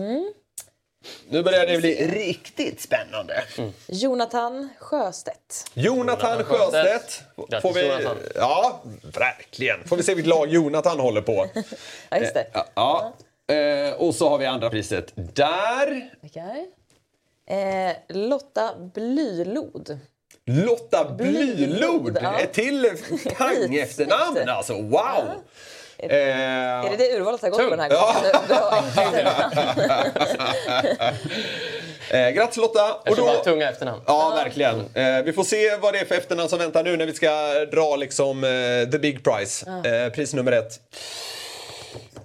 Nu 1.28 1.42
börjar 1.42 1.66
det 1.66 1.78
bli 1.78 2.07
riktigt 2.07 2.80
spännande. 2.80 3.44
Jonathan 3.86 4.68
Sjöstedt. 4.78 5.70
Jonathan 5.74 6.44
Sjöstedt. 6.44 7.22
Får 7.62 7.72
vi. 7.72 8.09
Ja, 8.34 8.82
verkligen. 9.03 9.84
Får 9.84 9.96
vi 9.96 10.03
se 10.03 10.14
vilket 10.14 10.28
lag 10.28 10.49
Jonathan 10.49 11.01
håller 11.01 11.22
på. 11.22 11.46
Ja, 12.11 12.18
just 12.18 12.34
det. 12.34 12.46
Ja, 12.53 12.66
ja. 12.74 13.12
Eh, 13.55 13.92
och 13.94 14.14
så 14.14 14.28
har 14.28 14.38
vi 14.38 14.46
andra 14.46 14.70
priset 14.70 15.12
där. 15.14 16.11
Eh, 17.46 17.96
Lotta 18.09 18.74
Blylod. 18.94 19.99
Lotta 20.46 21.05
Blylod. 21.12 21.57
Blylod, 21.57 22.18
ja. 22.22 22.38
Ett 22.40 22.53
till 22.53 22.84
pang-efternamn 23.38 24.49
alltså. 24.49 24.72
Wow! 24.74 25.24
Eh, 25.99 26.11
Är 26.16 26.90
det 26.90 26.96
det 26.96 27.16
urvalet 27.16 27.42
har 27.42 27.49
gått 27.51 27.59
på 27.70 27.76
den 27.76 27.80
här 27.80 27.88
gången? 27.88 29.34
Eh, 32.11 32.30
grattis 32.30 32.57
Lotta! 32.57 32.94
Och 32.94 33.16
kör 33.16 33.22
bara 33.22 33.36
då, 33.36 33.42
tunga 33.44 33.68
efternamn. 33.70 34.03
ja, 34.07 34.32
verkligen. 34.36 34.80
Eh, 34.94 35.22
vi 35.24 35.32
får 35.32 35.44
se 35.44 35.76
vad 35.76 35.94
det 35.94 35.99
är 35.99 36.05
för 36.05 36.14
efternamn 36.14 36.49
som 36.49 36.59
väntar 36.59 36.84
nu 36.84 36.96
när 36.96 37.07
vi 37.07 37.14
ska 37.14 37.30
dra 37.72 37.96
liksom 37.96 38.44
eh, 38.44 38.90
the 38.90 38.99
big 38.99 39.24
prize. 39.24 39.70
Eh, 39.84 40.12
pris 40.12 40.34
nummer 40.34 40.53
ett. 40.53 40.80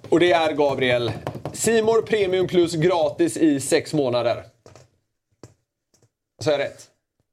Och 0.08 0.20
det 0.20 0.32
är 0.32 0.52
Gabriel. 0.52 1.12
Simor 1.52 2.02
Premium 2.02 2.46
Plus 2.46 2.74
gratis 2.74 3.36
i 3.36 3.60
sex 3.60 3.92
månader. 3.92 4.44
Så 6.42 6.50
är 6.50 6.58
jag 6.58 6.60
rätt? 6.60 6.82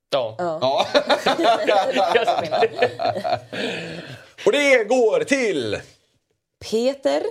Ja. 0.10 0.36
Ja. 0.40 0.88
Och 4.46 4.52
det 4.52 4.84
går 4.84 5.24
till... 5.24 5.80
Peter 6.72 7.24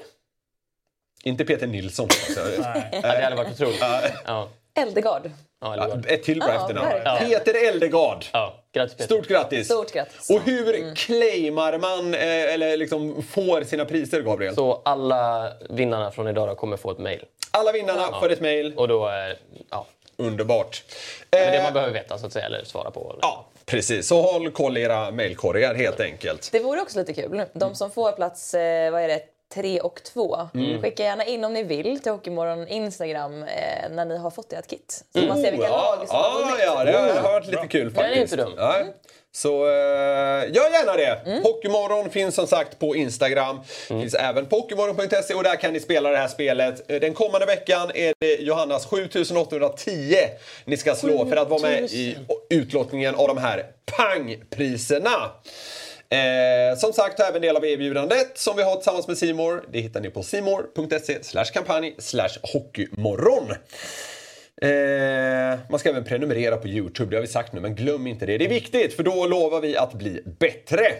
Inte 1.24 1.45
Peter 1.45 1.66
Nilsson. 1.66 2.05
alltså. 2.05 2.41
Ja, 2.93 3.01
det 3.03 3.24
hade 3.24 3.37
varit 3.37 3.53
otroligt. 3.53 3.81
Ja. 4.26 4.49
Eldegard. 4.74 5.31
Ja. 5.61 5.99
Ett 6.07 6.22
till 6.22 6.39
bra 6.39 6.49
Ja, 6.49 6.61
efternamn. 6.62 7.18
Peter 7.18 7.68
Eldegard. 7.68 8.24
ja. 8.33 8.57
Grattis 8.72 8.95
Peter. 8.97 9.05
Stort 9.05 9.26
grattis! 9.28 9.66
Stort 9.66 9.93
grattis. 9.93 10.31
Och 10.31 10.41
hur 10.41 10.95
claimar 10.95 11.78
man, 11.78 12.14
eh, 12.14 12.55
eller 12.55 12.76
liksom 12.76 13.22
får 13.22 13.62
sina 13.64 13.85
priser, 13.85 14.22
Gabriel? 14.22 14.55
Så 14.55 14.83
alla 14.85 15.53
vinnarna 15.70 16.11
från 16.11 16.28
idag 16.28 16.57
kommer 16.57 16.76
få 16.76 16.91
ett 16.91 16.99
mail. 16.99 17.24
Alla 17.51 17.72
vinnarna 17.72 18.20
får 18.20 18.31
ett 18.33 18.41
mail. 18.41 18.74
Och 18.76 18.89
då 18.89 19.07
är 19.07 19.39
ja, 19.70 19.87
Underbart. 20.26 20.84
det 21.30 21.38
är 21.38 21.50
det 21.50 21.56
Eh, 21.56 21.62
man 21.64 21.72
behöver 21.72 21.92
veta 21.94 22.18
så 22.18 22.26
att 22.26 22.32
säga, 22.32 22.46
eller 22.46 22.64
svara 22.64 22.90
på. 22.90 23.16
Ja, 23.22 23.46
precis. 23.66 24.06
Så 24.08 24.22
håll 24.22 24.50
koll 24.50 24.76
i 24.78 24.82
era 24.82 25.10
mailkorgar 25.10 25.74
helt 25.74 26.00
enkelt. 26.00 26.48
Det 26.52 26.58
vore 26.60 26.80
också 26.80 26.98
lite 26.98 27.12
kul. 27.14 27.44
De 27.52 27.74
som 27.74 27.90
får 27.90 28.12
plats, 28.12 28.54
eh, 28.54 28.92
vad 28.92 29.02
är 29.02 29.08
det, 29.08 29.20
tre 29.54 29.80
och 29.80 30.02
två. 30.02 30.48
Mm. 30.54 30.82
Skicka 30.82 31.02
gärna 31.02 31.24
in 31.24 31.44
om 31.44 31.52
ni 31.54 31.62
vill 31.62 32.00
till 32.00 32.12
Hockeymorgon 32.12 32.68
Instagram 32.68 33.42
eh, 33.42 33.90
när 33.90 34.04
ni 34.04 34.16
har 34.18 34.30
fått 34.30 34.52
ert 34.52 34.66
kit. 34.66 35.04
Så 35.12 35.20
man 35.20 35.42
ser 35.42 35.50
vilka 35.50 35.66
Mm. 35.66 35.78
ja, 35.78 35.96
lag 35.98 36.08
som 36.08 36.16
har 36.16 36.24
ja, 36.24 36.44
vunnit. 36.44 36.64
ja, 36.64 36.84
det 37.14 37.20
har 37.20 37.32
varit 37.32 37.46
lite 37.46 37.66
kul 37.68 37.92
Den 37.92 38.04
är 38.04 38.08
faktiskt. 38.08 38.32
inte 38.32 38.44
dum. 38.44 38.54
Ja. 38.56 38.84
Så 39.33 39.66
eh, 39.66 40.53
gör 40.53 40.70
gärna 40.72 40.97
det! 40.97 41.20
Mm. 41.26 41.43
Hockeymorgon 41.43 42.11
finns 42.11 42.35
som 42.35 42.47
sagt 42.47 42.78
på 42.78 42.97
Instagram. 42.97 43.61
Finns 43.89 44.14
även 44.14 44.47
på 44.47 44.57
hockeymorgon.se 44.57 45.35
och 45.35 45.43
där 45.43 45.57
kan 45.57 45.72
ni 45.72 45.81
spela 45.81 46.11
det 46.11 46.16
här 46.16 46.28
spelet. 46.28 46.91
Eh, 46.91 47.01
Den 47.01 47.14
kommande 47.14 47.47
veckan 47.47 47.91
är 47.95 48.14
det 48.20 48.35
Johannas 48.35 48.87
7810 48.87 50.16
ni 50.64 50.76
ska 50.76 50.95
slå 50.95 51.26
för 51.26 51.37
att 51.37 51.49
vara 51.49 51.62
med 51.62 51.83
i 51.85 52.16
utlottningen 52.51 53.14
av 53.14 53.28
de 53.28 53.39
här 53.39 53.66
pangpriserna. 53.97 55.31
Eh, 56.12 56.78
som 56.78 56.93
sagt, 56.93 57.20
även 57.20 57.43
del 57.43 57.57
av 57.57 57.64
erbjudandet 57.64 58.39
som 58.39 58.57
vi 58.57 58.62
har 58.62 58.74
tillsammans 58.74 59.09
med 59.09 59.18
Simor. 59.18 59.64
Det 59.72 59.81
hittar 59.81 60.01
ni 60.01 60.11
på 60.11 60.22
simor.se 60.22 61.18
kampanj 61.53 61.95
slash 61.99 62.39
hockeymorgon. 62.43 63.55
Eh, 64.62 65.58
man 65.70 65.78
ska 65.78 65.88
även 65.88 66.04
prenumerera 66.04 66.56
på 66.56 66.68
Youtube, 66.68 67.11
det 67.11 67.16
har 67.16 67.22
vi 67.22 67.26
sagt 67.28 67.52
nu, 67.52 67.61
men 67.61 67.74
glöm 67.74 68.06
inte 68.06 68.26
det. 68.26 68.38
Det 68.38 68.44
är 68.44 68.48
viktigt, 68.48 68.96
för 68.96 69.02
då 69.02 69.26
lovar 69.26 69.61
vi 69.61 69.76
att 69.76 69.92
bli 69.92 70.22
bättre. 70.38 70.86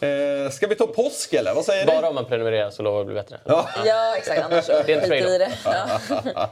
Eh, 0.00 0.50
ska 0.50 0.66
vi 0.66 0.74
ta 0.74 0.86
påsk 0.86 1.32
eller? 1.32 1.54
Vad 1.54 1.64
säger 1.64 1.86
Bara 1.86 2.00
ni? 2.00 2.06
om 2.06 2.14
man 2.14 2.24
prenumererar 2.24 2.70
så 2.70 2.82
lovar 2.82 2.98
det 2.98 3.04
bli 3.04 3.14
bättre. 3.14 3.40
Ja, 3.84 4.14
exakt. 4.16 4.42
Annars 4.42 4.64
så 4.64 4.82
Det 4.86 4.92
är 4.92 4.96
en 4.96 5.00
skiter 5.02 5.26
vi 5.28 5.34
i 5.34 5.38
det. 5.38 5.52
Ja. 5.64 6.00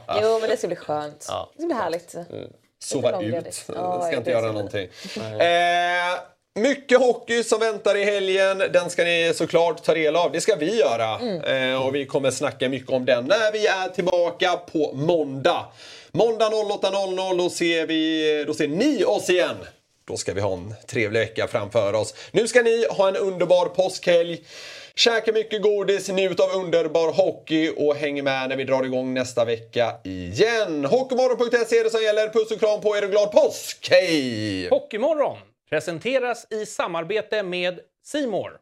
Jo, 0.21 0.37
men 0.39 0.49
det 0.49 0.57
ska 0.57 0.67
bli 0.67 0.75
skönt. 0.75 1.25
Ja. 1.29 1.49
Det 1.53 1.59
ska 1.61 1.67
bli 1.67 1.75
härligt. 1.75 2.15
Sova 2.83 3.11
långledigt. 3.11 3.65
ut. 3.69 3.75
Ja, 3.75 4.01
ska 4.01 4.15
inte 4.17 4.31
göra 4.31 4.51
någonting. 4.51 4.89
Eh, 5.15 6.19
mycket 6.55 6.99
hockey 6.99 7.43
som 7.43 7.59
väntar 7.59 7.95
i 7.97 8.03
helgen. 8.03 8.57
Den 8.57 8.89
ska 8.89 9.03
ni 9.03 9.31
såklart 9.35 9.83
ta 9.83 9.93
del 9.93 10.15
av. 10.15 10.31
Det 10.31 10.41
ska 10.41 10.55
vi 10.55 10.79
göra. 10.79 11.19
Eh, 11.55 11.85
och 11.85 11.95
vi 11.95 12.05
kommer 12.05 12.31
snacka 12.31 12.69
mycket 12.69 12.89
om 12.89 13.05
den 13.05 13.25
när 13.25 13.51
vi 13.51 13.67
är 13.67 13.89
tillbaka 13.89 14.59
på 14.71 14.93
måndag. 14.93 15.65
Måndag 16.11 16.49
08.00 16.49 17.37
då 17.37 17.49
ser, 17.49 17.87
vi, 17.87 18.43
då 18.47 18.53
ser 18.53 18.67
ni 18.67 19.03
oss 19.03 19.29
igen. 19.29 19.55
Då 20.07 20.17
ska 20.17 20.33
vi 20.33 20.41
ha 20.41 20.53
en 20.53 20.73
trevlig 20.87 21.19
vecka 21.19 21.47
framför 21.47 21.93
oss. 21.93 22.13
Nu 22.31 22.47
ska 22.47 22.61
ni 22.61 22.85
ha 22.89 23.07
en 23.07 23.15
underbar 23.15 23.65
påskhelg. 23.65 24.43
Käka 24.95 25.31
mycket 25.31 25.61
godis, 25.61 26.09
njut 26.09 26.39
av 26.39 26.49
underbar 26.55 27.11
hockey 27.11 27.71
och 27.77 27.95
häng 27.95 28.23
med 28.23 28.49
när 28.49 28.55
vi 28.55 28.63
drar 28.63 28.83
igång 28.83 29.13
nästa 29.13 29.45
vecka 29.45 29.93
igen. 30.03 30.85
Hockeymorgon.se 30.85 31.79
är 31.79 31.83
det 31.83 31.89
som 31.89 32.03
gäller. 32.03 32.29
Puss 32.29 32.51
och 32.51 32.59
kram 32.59 32.81
på 32.81 32.97
er 32.97 33.03
och 33.03 33.11
glad 33.11 33.31
påsk! 33.31 33.87
Hej! 33.91 34.69
Hockeymorgon 34.69 35.37
presenteras 35.73 36.47
i 36.51 36.65
samarbete 36.65 37.43
med 37.43 37.79
Simor. 38.03 38.59